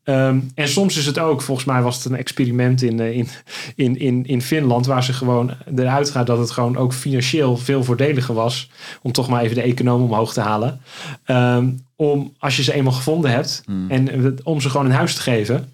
Ehm, 0.04 0.40
en 0.56 0.68
soms 0.68 0.98
is 0.98 1.06
het 1.06 1.20
ook, 1.20 1.42
volgens 1.42 1.68
mij 1.68 1.82
was 1.82 1.96
het 1.96 2.06
een 2.06 2.18
experiment 2.18 2.82
in, 2.82 3.00
eh, 3.00 3.18
in, 3.18 3.28
in, 3.76 4.00
in, 4.00 4.26
in 4.26 4.42
Finland, 4.42 4.86
waar 4.86 5.04
ze 5.04 5.14
gewoon 5.14 5.52
eruit 5.76 6.10
gaat 6.10 6.28
dat 6.28 6.38
het 6.38 6.52
gewoon 6.52 6.78
ook 6.78 6.94
financieel 6.94 7.58
veel 7.58 7.84
voordeliger 7.84 8.34
was, 8.34 8.70
om 9.02 9.12
toch 9.12 9.30
maar 9.30 9.42
even 9.42 9.56
de 9.56 9.62
econoom 9.62 10.02
omhoog 10.02 10.34
te 10.34 10.42
halen. 10.42 10.82
Ehm, 11.24 11.70
om 11.96 12.34
als 12.38 12.56
je 12.56 12.64
ze 12.64 12.74
eenmaal 12.74 12.94
gevonden 12.94 13.32
hebt, 13.32 13.64
en 13.88 14.10
eh, 14.10 14.32
om 14.44 14.62
ze 14.62 14.70
gewoon 14.70 14.86
een 14.86 14.92
huis 14.92 15.16
te 15.16 15.22
geven. 15.22 15.74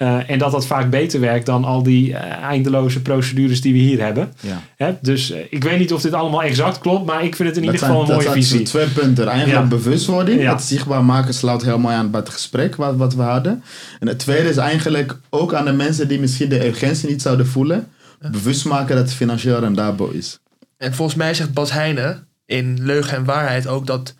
Eh, 0.00 0.30
en 0.30 0.38
dat 0.38 0.52
dat 0.52 0.66
vaak 0.66 0.90
beter 0.90 1.20
werkt 1.20 1.46
dan 1.46 1.64
al 1.64 1.82
die 1.82 2.14
eh, 2.16 2.42
eindeloze 2.42 3.02
procedures 3.02 3.60
die 3.60 3.72
we 3.72 3.78
hier 3.78 4.00
hebben. 4.04 4.32
Ja. 4.40 4.62
Hè? 4.76 4.94
Dus 5.02 5.30
eh, 5.30 5.40
ik 5.50 5.64
weet 5.64 5.78
niet 5.78 5.92
of 5.92 6.02
dit 6.02 6.12
allemaal 6.12 6.42
exact 6.42 6.78
klopt, 6.78 7.06
maar 7.06 7.24
ik 7.24 7.36
vind 7.36 7.48
het 7.48 7.58
in 7.58 7.64
Dat 7.64 7.74
ieder 7.74 7.78
zijn, 7.88 7.90
geval 7.90 8.00
een 8.00 8.06
dat 8.06 8.16
mooie 8.32 8.42
zijn 8.42 8.60
visie. 8.60 8.66
twee 8.66 8.86
punten. 8.88 9.28
Eigenlijk 9.28 9.60
Ja. 9.62 9.68
bewustwording. 9.68 10.40
Ja. 10.42 10.52
Het 10.52 10.62
zichtbaar 10.62 11.04
maken 11.04 11.34
sluit 11.34 11.62
heel 11.64 11.78
mooi 11.78 11.94
aan 11.94 12.10
bij 12.10 12.20
het 12.20 12.28
gesprek 12.28 12.76
wat, 12.76 12.96
wat 12.96 13.14
we 13.14 13.22
hadden. 13.22 13.62
En 13.98 14.06
het 14.08 14.18
tweede 14.18 14.48
is 14.48 14.56
eigenlijk 14.56 15.18
ook 15.30 15.54
aan 15.54 15.64
de 15.64 15.72
mensen 15.72 16.08
die 16.08 16.20
misschien 16.20 16.48
de 16.48 16.66
urgentie 16.66 17.08
niet 17.08 17.22
zouden 17.22 17.46
voelen. 17.46 17.88
Bewust 18.30 18.64
maken 18.64 18.96
dat 18.96 19.04
het 19.04 19.14
financieel 19.14 19.58
rendabel 19.60 20.10
is. 20.10 20.38
En 20.78 20.94
volgens 20.94 21.16
mij 21.16 21.34
zegt 21.34 21.52
Bas 21.52 21.72
Heijnen 21.72 22.26
in 22.46 22.78
Leugen 22.82 23.16
en 23.16 23.24
Waarheid 23.24 23.66
ook 23.66 23.86
dat 23.86 24.14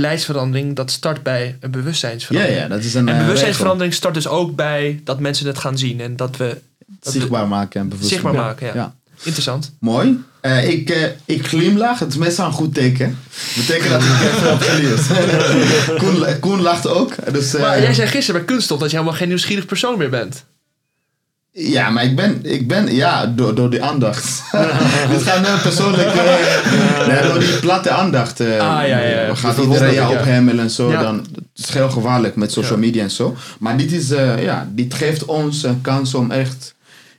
beleidsverandering 0.00 0.76
dat 0.76 0.90
start 0.90 1.22
bij 1.22 1.46
een 1.46 1.56
Ja, 1.60 1.68
bewustzijnsverandering. 1.68 2.60
ja, 2.60 2.68
dat 2.68 2.84
is 2.84 2.94
een 2.94 3.08
en 3.08 3.14
eh, 3.14 3.20
bewustzijnsverandering 3.20 3.94
start 3.94 4.14
dus 4.14 4.28
ook 4.28 4.54
bij 4.56 5.00
dat 5.04 5.20
mensen 5.20 5.46
het 5.46 5.58
gaan 5.58 5.78
zien 5.78 6.00
en 6.00 6.16
dat 6.16 6.36
we 6.36 6.58
Zichtbaar 7.00 7.48
maken 7.48 7.80
en 7.80 7.88
bewust 7.88 8.08
zichtbaar 8.08 8.34
maken. 8.34 8.74
Ja. 8.74 8.94
Interessant. 9.22 9.72
Mooi. 9.80 10.24
Eh, 10.40 10.68
ik, 10.68 10.90
eh, 10.90 11.10
ik 11.24 11.46
glimlach, 11.46 11.98
het 11.98 12.08
is 12.08 12.16
meestal 12.16 12.46
een 12.46 12.52
goed 12.52 12.74
teken. 12.74 13.18
Betekent 13.56 13.90
dat 13.90 14.02
ik 14.02 14.08
veel 14.08 14.50
heb 14.50 14.60
geleerd. 14.60 15.06
Koen, 16.02 16.40
Koen 16.40 16.60
lacht 16.60 16.86
ook. 16.86 17.32
Dus, 17.32 17.52
Maar 17.52 17.82
jij 17.82 17.94
zei 17.94 18.08
gisteren 18.08 18.40
bij 18.40 18.54
Kunststof 18.54 18.78
dat 18.78 18.90
je 18.90 18.96
helemaal 18.96 19.18
geen 19.18 19.28
nieuwsgierig 19.28 19.66
persoon 19.66 19.98
meer 19.98 20.10
bent. 20.10 20.44
Ja, 21.58 21.90
maar 21.90 22.04
ik 22.04 22.16
ben, 22.16 22.44
ik 22.44 22.68
ben 22.68 22.94
ja, 22.94 23.26
door, 23.26 23.54
door 23.54 23.70
die 23.70 23.82
aandacht. 23.82 24.42
Dit 25.10 25.22
gaat 25.22 25.40
nu 25.40 25.62
persoonlijk, 25.62 26.08
eh, 26.08 27.06
nee, 27.06 27.22
door 27.22 27.38
die 27.38 27.58
platte 27.58 27.90
aandacht. 27.90 28.40
Ah, 28.40 28.46
ja, 28.46 28.84
ja, 28.84 28.98
ja. 28.98 29.34
Gaat 29.34 29.56
Dat 29.56 29.64
iedereen 29.64 29.92
ja. 29.92 30.10
ophemelen 30.10 30.64
en 30.64 30.70
zo. 30.70 30.90
Ja. 30.90 31.02
Dan, 31.02 31.16
het 31.18 31.68
is 31.68 31.74
heel 31.74 31.90
gevaarlijk 31.90 32.36
met 32.36 32.52
social 32.52 32.78
media 32.78 33.02
en 33.02 33.10
zo. 33.10 33.36
Maar 33.58 33.76
dit, 33.76 33.92
is, 33.92 34.10
eh, 34.10 34.42
ja, 34.42 34.68
dit 34.72 34.94
geeft 34.94 35.24
ons 35.24 35.62
een 35.62 35.80
kans 35.80 36.14
om 36.14 36.30
echt 36.30 36.74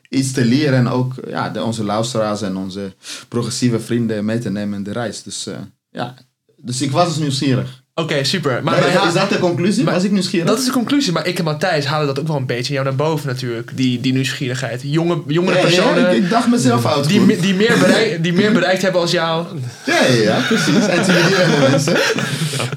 iets 0.10 0.32
te 0.32 0.46
leren. 0.46 0.78
En 0.78 0.90
ook 0.90 1.14
ja, 1.28 1.50
de, 1.50 1.64
onze 1.64 1.84
luisteraars 1.84 2.42
en 2.42 2.58
onze 2.58 2.96
progressieve 3.28 3.80
vrienden 3.80 4.26
mee 4.26 4.40
te 4.40 4.50
nemen 4.50 4.78
in 4.78 4.84
de 4.84 4.92
reis. 4.92 5.24
Dus, 5.24 5.48
eh, 5.48 5.54
ja. 5.90 6.14
dus 6.58 6.82
ik 6.82 6.92
was 6.92 7.08
dus 7.08 7.18
nieuwsgierig. 7.18 7.84
Oké, 8.00 8.24
super. 8.24 8.64
Maar, 8.64 9.08
is 9.08 9.14
dat 9.14 9.30
de 9.30 9.40
conclusie? 9.40 9.84
maar- 9.84 9.94
was 9.94 10.04
ik 10.04 10.12
nieuwsgierig? 10.12 10.48
dat 10.48 10.60
is 10.60 10.66
de 10.66 10.72
conclusie. 10.72 11.12
Maar 11.12 11.28
ik 11.28 11.38
en 11.38 11.44
Matthijs 11.44 11.86
halen 11.86 12.08
dat 12.08 12.20
ook 12.20 12.28
wel 12.28 12.36
een 12.36 12.46
beetje 12.46 12.74
jou 12.74 12.86
naar 12.86 12.96
boven 12.96 13.28
natuurlijk. 13.28 13.72
Die, 13.76 14.02
die 14.02 14.14
nieuwsgierigheid. 14.14 14.82
Jonge, 14.84 15.22
jongere 15.28 15.56
Ja, 15.56 15.62
ja, 15.62 15.66
personen 15.68 16.10
ik, 16.12 16.24
ik 16.24 16.30
dacht 16.30 16.48
mezelf 16.48 16.86
uit. 16.86 17.08
die, 17.08 17.38
die, 17.40 17.54
meer 17.56 17.78
bereik, 17.80 18.24
die 18.24 18.34
meer 18.34 18.52
bereikt 18.52 18.82
hebben 18.82 19.02
als 19.02 19.12
jou. 19.12 19.46
Ja, 19.86 20.04
ja, 20.04 20.22
ja, 20.22 20.40
precies. 20.48 20.88
Intimiderende 20.88 21.58
mensen. 21.70 21.98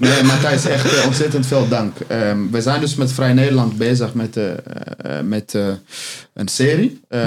Nee, 0.01 0.23
Matthijs, 0.23 0.64
echt 0.64 0.95
eh, 0.99 1.07
ontzettend 1.07 1.47
veel 1.47 1.68
dank. 1.68 1.97
Ehm, 2.07 2.39
we 2.51 2.61
zijn 2.62 2.81
dus 2.81 2.95
met 2.95 3.12
Vrij 3.12 3.33
Nederland 3.33 3.77
bezig 3.79 4.14
met, 4.14 4.37
eh, 4.37 4.51
eh, 4.51 5.25
met 5.25 5.55
een 6.35 6.49
serie. 6.49 7.01
Eh, 7.09 7.18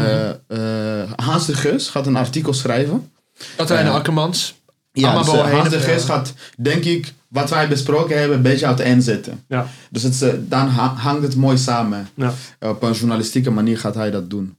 Hans 1.16 1.46
de 1.46 1.54
Geus 1.54 1.90
gaat 1.90 2.08
een 2.08 2.16
artikel 2.16 2.54
schrijven. 2.54 3.12
Katelijne 3.56 3.90
Ja. 3.90 3.96
Akkermans. 3.96 4.62
Ja, 4.96 5.12
Allemaal 5.12 5.24
dus, 5.70 5.84
eh, 5.86 5.94
en- 5.94 6.00
gaat, 6.00 6.34
denk 6.58 6.84
ik, 6.84 7.14
wat 7.28 7.50
wij 7.50 7.68
besproken 7.68 8.20
hebben, 8.20 8.38
een 8.38 8.44
beetje 8.44 8.66
uiteenzetten. 8.66 9.44
Ja. 9.48 9.68
Dus 9.90 10.04
het, 10.04 10.22
eh, 10.22 10.30
dan 10.40 10.68
ha- 10.68 10.94
hangt 10.96 11.24
het 11.24 11.36
mooi 11.36 11.58
samen. 11.58 12.08
Ja. 12.14 12.34
Op 12.60 12.84
een 12.84 12.92
journalistieke 12.92 13.52
manier 13.52 13.78
gaat 13.78 13.96
hij 13.96 14.12
dat 14.12 14.30
doen. 14.30 14.58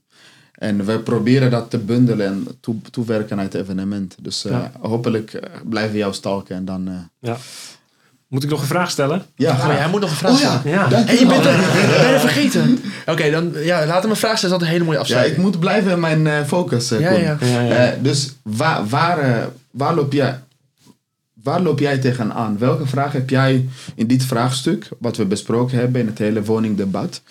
En 0.53 0.85
we 0.85 0.99
proberen 0.99 1.51
dat 1.51 1.69
te 1.69 1.77
bundelen 1.77 2.25
en 2.27 2.47
toe, 2.61 2.75
toewerken 2.91 3.35
naar 3.35 3.45
het 3.45 3.53
evenement. 3.53 4.15
Dus 4.19 4.45
eh, 4.45 4.51
Ja. 4.51 4.71
hopelijk 4.79 5.33
eh, 5.33 5.49
blijven 5.69 5.91
we 5.91 5.97
jou 5.97 6.13
stalken 6.13 6.55
en 6.55 6.65
dan... 6.65 6.87
eh, 6.87 6.93
Ja. 7.29 7.37
Moet 8.27 8.43
ik 8.43 8.49
nog 8.49 8.61
een 8.61 8.67
vraag 8.67 8.89
stellen? 8.91 9.25
ja, 9.35 9.73
jij 9.75 9.89
moet 9.89 10.01
nog 10.01 10.09
een 10.09 10.15
vraag 10.15 10.31
Oh 10.31 10.39
ja, 10.39 10.59
stellen. 10.59 10.77
Ja. 10.79 10.87
dank 10.87 11.07
Hé, 11.07 11.13
je 11.13 11.25
bent 11.25 11.45
er, 11.45 11.57
ben 12.01 12.11
je 12.13 12.19
vergeten? 12.19 12.79
Oké, 13.05 13.31
dan 13.31 13.51
ja, 13.63 13.85
laat 13.85 14.01
hem 14.01 14.11
een 14.11 14.17
vraag 14.17 14.37
stellen. 14.37 14.41
Dat 14.41 14.43
is 14.43 14.51
altijd 14.51 14.61
een 14.61 14.67
hele 14.67 14.83
mooie 14.83 14.95
Ja, 14.97 15.01
afsluiting. 15.01 15.37
ik 15.37 15.43
moet 15.43 15.59
blijven 15.59 15.91
in 15.91 15.99
mijn 15.99 16.27
eh, 16.27 16.43
focus. 16.43 16.91
eh, 16.91 16.99
Ja, 16.99 17.11
ja. 17.11 17.37
Ja, 17.41 17.61
ja. 17.61 17.75
Eh, 17.75 17.93
dus 18.01 18.33
waar, 18.43 18.87
waar, 18.87 19.19
eh, 19.19 19.43
waar, 19.75 19.95
loop 19.95 20.13
jij, 20.13 20.39
waar 21.33 21.61
loop 21.61 21.79
jij 21.79 21.97
tegenaan? 21.97 22.57
Welke 22.57 22.87
vraag 22.87 23.11
heb 23.11 23.29
jij 23.29 23.65
in 23.95 24.07
dit 24.07 24.23
vraagstuk, 24.23 24.89
wat 24.99 25.17
we 25.17 25.25
besproken 25.25 25.77
hebben 25.77 26.01
in 26.01 26.07
het 26.07 26.17
hele 26.17 26.43
woningdebat? 26.43 27.21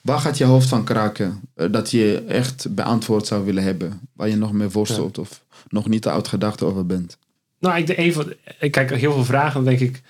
Waar 0.00 0.18
gaat 0.18 0.38
je 0.38 0.44
hoofd 0.44 0.68
van 0.68 0.84
kraken 0.84 1.40
eh, 1.54 1.66
dat 1.72 1.90
je 1.90 2.24
echt 2.28 2.74
beantwoord 2.74 3.26
zou 3.26 3.44
willen 3.44 3.62
hebben? 3.62 4.00
Waar 4.12 4.28
je 4.28 4.36
nog 4.36 4.52
mee 4.52 4.68
worstelt 4.68 5.18
of 5.18 5.44
nog 5.68 5.88
niet 5.88 6.02
te 6.02 6.10
uitgedacht 6.10 6.62
over 6.62 6.86
bent? 6.86 7.18
Nou, 7.58 7.82
ik, 7.82 8.12
van, 8.12 8.32
ik 8.60 8.70
kijk 8.70 8.90
heel 8.90 9.12
veel 9.12 9.24
vragen. 9.24 9.64
Denk 9.64 9.80
ik- 9.80 10.02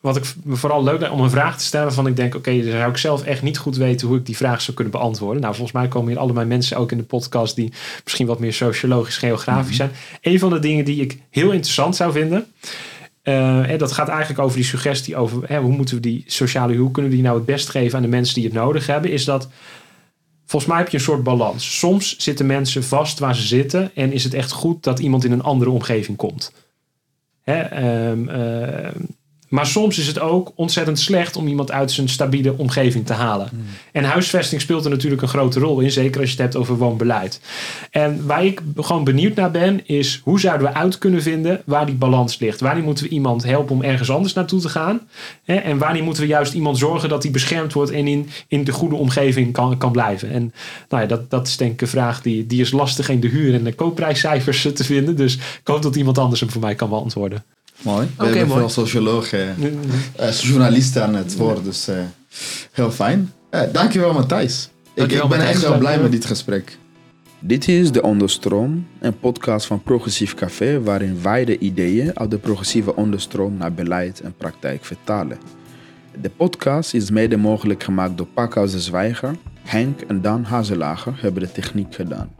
wat 0.00 0.16
ik 0.16 0.34
me 0.44 0.56
vooral 0.56 0.82
leuk 0.84 1.00
lijkt 1.00 1.14
om 1.14 1.20
een 1.20 1.30
vraag 1.30 1.58
te 1.58 1.64
stellen. 1.64 1.86
Waarvan 1.86 2.06
ik 2.06 2.16
denk, 2.16 2.34
oké, 2.34 2.62
dan 2.62 2.70
zou 2.72 2.90
ik 2.90 2.96
zelf 2.96 3.24
echt 3.24 3.42
niet 3.42 3.58
goed 3.58 3.76
weten 3.76 4.08
hoe 4.08 4.16
ik 4.16 4.26
die 4.26 4.36
vraag 4.36 4.62
zou 4.62 4.76
kunnen 4.76 4.92
beantwoorden. 4.94 5.40
Nou, 5.42 5.54
volgens 5.54 5.76
mij 5.76 5.88
komen 5.88 6.08
hier 6.10 6.18
allemaal 6.18 6.46
mensen 6.46 6.76
ook 6.76 6.90
in 6.92 6.98
de 6.98 7.04
podcast 7.04 7.56
die 7.56 7.72
misschien 8.04 8.26
wat 8.26 8.38
meer 8.38 8.52
sociologisch, 8.52 9.16
geografisch 9.16 9.76
zijn. 9.76 9.90
Een 10.20 10.38
van 10.38 10.50
de 10.50 10.58
dingen 10.58 10.84
die 10.84 11.00
ik 11.00 11.18
heel 11.30 11.50
interessant 11.50 11.96
zou 11.96 12.12
vinden. 12.12 12.46
eh, 13.22 13.66
hè, 13.66 13.76
dat 13.76 13.92
gaat 13.92 14.08
eigenlijk 14.08 14.40
over 14.40 14.56
die 14.56 14.66
suggestie 14.66 15.16
over 15.16 15.42
hè, 15.46 15.58
hoe 15.60 15.72
moeten 15.76 15.94
we 15.94 16.00
die 16.00 16.24
sociale 16.26 16.76
hoe 16.76 16.90
kunnen 16.90 17.10
we 17.10 17.16
die 17.16 17.26
nou 17.26 17.36
het 17.36 17.46
best 17.46 17.68
geven 17.68 17.96
aan 17.96 18.02
de 18.02 18.08
mensen 18.08 18.34
die 18.34 18.44
het 18.44 18.52
nodig 18.52 18.86
hebben. 18.86 19.10
Is 19.10 19.24
dat 19.24 19.48
volgens 20.46 20.70
mij 20.70 20.80
heb 20.80 20.88
je 20.88 20.96
een 20.96 21.02
soort 21.02 21.22
balans. 21.22 21.78
Soms 21.78 22.16
zitten 22.18 22.46
mensen 22.46 22.84
vast 22.84 23.18
waar 23.18 23.36
ze 23.36 23.46
zitten 23.46 23.90
en 23.94 24.12
is 24.12 24.24
het 24.24 24.34
echt 24.34 24.50
goed 24.50 24.82
dat 24.82 24.98
iemand 24.98 25.24
in 25.24 25.32
een 25.32 25.42
andere 25.42 25.70
omgeving 25.70 26.16
komt. 26.16 26.52
Hè, 27.42 27.58
ehm, 27.60 28.28
ehm, 28.28 28.94
maar 29.48 29.66
soms 29.66 29.98
is 29.98 30.06
het 30.06 30.20
ook 30.20 30.52
ontzettend 30.54 30.98
slecht 30.98 31.36
om 31.36 31.46
iemand 31.46 31.70
uit 31.70 31.90
zijn 31.90 32.08
stabiele 32.08 32.54
omgeving 32.56 33.06
te 33.06 33.12
halen. 33.12 33.50
En 33.92 34.04
huisvesting 34.04 34.60
speelt 34.60 34.84
er 34.84 34.90
natuurlijk 34.90 35.22
een 35.22 35.28
grote 35.28 35.60
rol 35.60 35.80
in, 35.80 35.90
zeker 35.90 36.20
als 36.20 36.30
je 36.30 36.36
het 36.36 36.44
hebt 36.44 36.56
over 36.56 36.76
woonbeleid. 36.76 37.40
En 37.90 38.26
waar 38.26 38.44
ik 38.44 38.60
gewoon 38.76 39.04
benieuwd 39.04 39.34
naar 39.34 39.50
ben, 39.50 39.86
is 39.86 40.20
hoe 40.24 40.40
zouden 40.40 40.66
we 40.66 40.74
uit 40.74 40.98
kunnen 40.98 41.22
vinden 41.22 41.62
waar 41.64 41.86
die 41.86 41.94
balans 41.94 42.38
ligt? 42.38 42.60
Wanneer 42.60 42.82
moeten 42.82 43.04
we 43.04 43.10
iemand 43.10 43.44
helpen 43.44 43.74
om 43.74 43.82
ergens 43.82 44.10
anders 44.10 44.34
naartoe 44.34 44.60
te 44.60 44.68
gaan? 44.68 45.00
En 45.44 45.78
wanneer 45.78 46.02
moeten 46.02 46.22
we 46.22 46.28
juist 46.28 46.52
iemand 46.52 46.78
zorgen 46.78 47.08
dat 47.08 47.22
hij 47.22 47.32
beschermd 47.32 47.72
wordt 47.72 47.90
en 47.90 48.06
in, 48.06 48.28
in 48.48 48.64
de 48.64 48.72
goede 48.72 48.94
omgeving 48.94 49.52
kan, 49.52 49.78
kan 49.78 49.92
blijven? 49.92 50.30
En 50.30 50.52
nou 50.88 51.02
ja, 51.02 51.08
dat, 51.08 51.30
dat 51.30 51.46
is 51.46 51.56
denk 51.56 51.72
ik 51.72 51.80
een 51.80 51.88
vraag 51.88 52.22
die, 52.22 52.46
die 52.46 52.60
is 52.60 52.70
lastig 52.70 53.08
in 53.08 53.20
de 53.20 53.28
huur- 53.28 53.54
en 53.54 53.64
de 53.64 53.72
koopprijscijfers 53.72 54.62
te 54.74 54.84
vinden. 54.84 55.16
Dus 55.16 55.34
ik 55.34 55.60
hoop 55.64 55.82
dat 55.82 55.96
iemand 55.96 56.18
anders 56.18 56.40
hem 56.40 56.50
voor 56.50 56.60
mij 56.60 56.74
kan 56.74 56.88
beantwoorden. 56.88 57.44
Mooi. 57.82 58.06
We 58.06 58.12
Oké, 58.24 58.24
hebben 58.28 58.46
mooi. 58.48 58.60
veel 58.60 58.68
sociologen, 58.68 59.54
eh, 60.16 60.30
journalisten 60.32 61.02
aan 61.02 61.14
het 61.14 61.36
woord, 61.36 61.64
dus 61.64 61.88
eh, 61.88 61.96
heel 62.72 62.90
fijn. 62.90 63.32
Eh, 63.50 63.60
dankjewel 63.72 64.12
Matthijs. 64.12 64.70
Ik, 64.94 65.02
ik 65.02 65.08
ben 65.08 65.18
Matthijs. 65.28 65.48
echt 65.50 65.62
wel 65.68 65.78
blij 65.78 66.00
met 66.00 66.12
dit 66.12 66.24
gesprek. 66.24 66.78
Dit 67.40 67.68
is 67.68 67.92
De 67.92 68.02
Onderstroom, 68.02 68.86
een 69.00 69.18
podcast 69.18 69.66
van 69.66 69.82
Progressief 69.82 70.34
Café 70.34 70.82
waarin 70.82 71.22
wij 71.22 71.44
de 71.44 71.58
ideeën 71.58 72.18
uit 72.18 72.30
de 72.30 72.38
progressieve 72.38 72.96
onderstroom 72.96 73.56
naar 73.56 73.72
beleid 73.72 74.20
en 74.20 74.34
praktijk 74.36 74.84
vertalen. 74.84 75.38
De 76.20 76.30
podcast 76.30 76.94
is 76.94 77.10
mede 77.10 77.36
mogelijk 77.36 77.82
gemaakt 77.82 78.16
door 78.16 78.26
Pakhuis 78.34 78.72
de 78.72 78.80
Zwijger, 78.80 79.34
Henk 79.62 80.00
en 80.00 80.22
Dan 80.22 80.44
Hazelager 80.44 81.12
hebben 81.20 81.42
de 81.42 81.52
techniek 81.52 81.94
gedaan. 81.94 82.30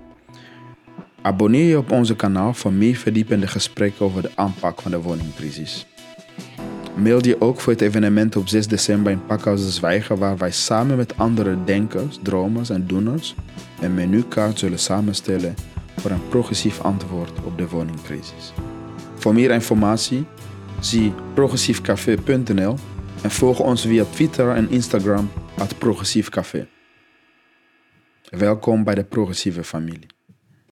Abonneer 1.22 1.68
je 1.68 1.78
op 1.78 1.90
onze 1.90 2.16
kanaal 2.16 2.54
voor 2.54 2.72
meer 2.72 2.96
verdiepende 2.96 3.46
gesprekken 3.46 4.04
over 4.04 4.22
de 4.22 4.30
aanpak 4.34 4.80
van 4.80 4.90
de 4.90 5.00
woningcrisis. 5.00 5.86
Mail 6.96 7.26
je 7.26 7.40
ook 7.40 7.60
voor 7.60 7.72
het 7.72 7.82
evenement 7.82 8.36
op 8.36 8.48
6 8.48 8.66
december 8.66 9.12
in 9.12 9.26
Pakhuis 9.26 9.64
de 9.64 9.70
Zwijger 9.70 10.18
waar 10.18 10.36
wij 10.36 10.50
samen 10.50 10.96
met 10.96 11.16
andere 11.16 11.64
denkers, 11.64 12.18
dromers 12.22 12.70
en 12.70 12.86
doeners 12.86 13.34
een 13.80 13.94
menukaart 13.94 14.58
zullen 14.58 14.78
samenstellen 14.78 15.54
voor 15.96 16.10
een 16.10 16.28
progressief 16.28 16.80
antwoord 16.80 17.44
op 17.44 17.58
de 17.58 17.68
woningcrisis. 17.68 18.52
Voor 19.14 19.34
meer 19.34 19.50
informatie 19.50 20.24
zie 20.80 21.12
progressiefcafé.nl 21.34 22.76
en 23.22 23.30
volg 23.30 23.60
ons 23.60 23.82
via 23.86 24.04
Twitter 24.10 24.50
en 24.50 24.70
Instagram 24.70 25.30
at 25.58 25.78
Progressief 25.78 26.28
Café. 26.28 26.66
Welkom 28.30 28.84
bij 28.84 28.94
de 28.94 29.04
progressieve 29.04 29.64
familie. 29.64 30.17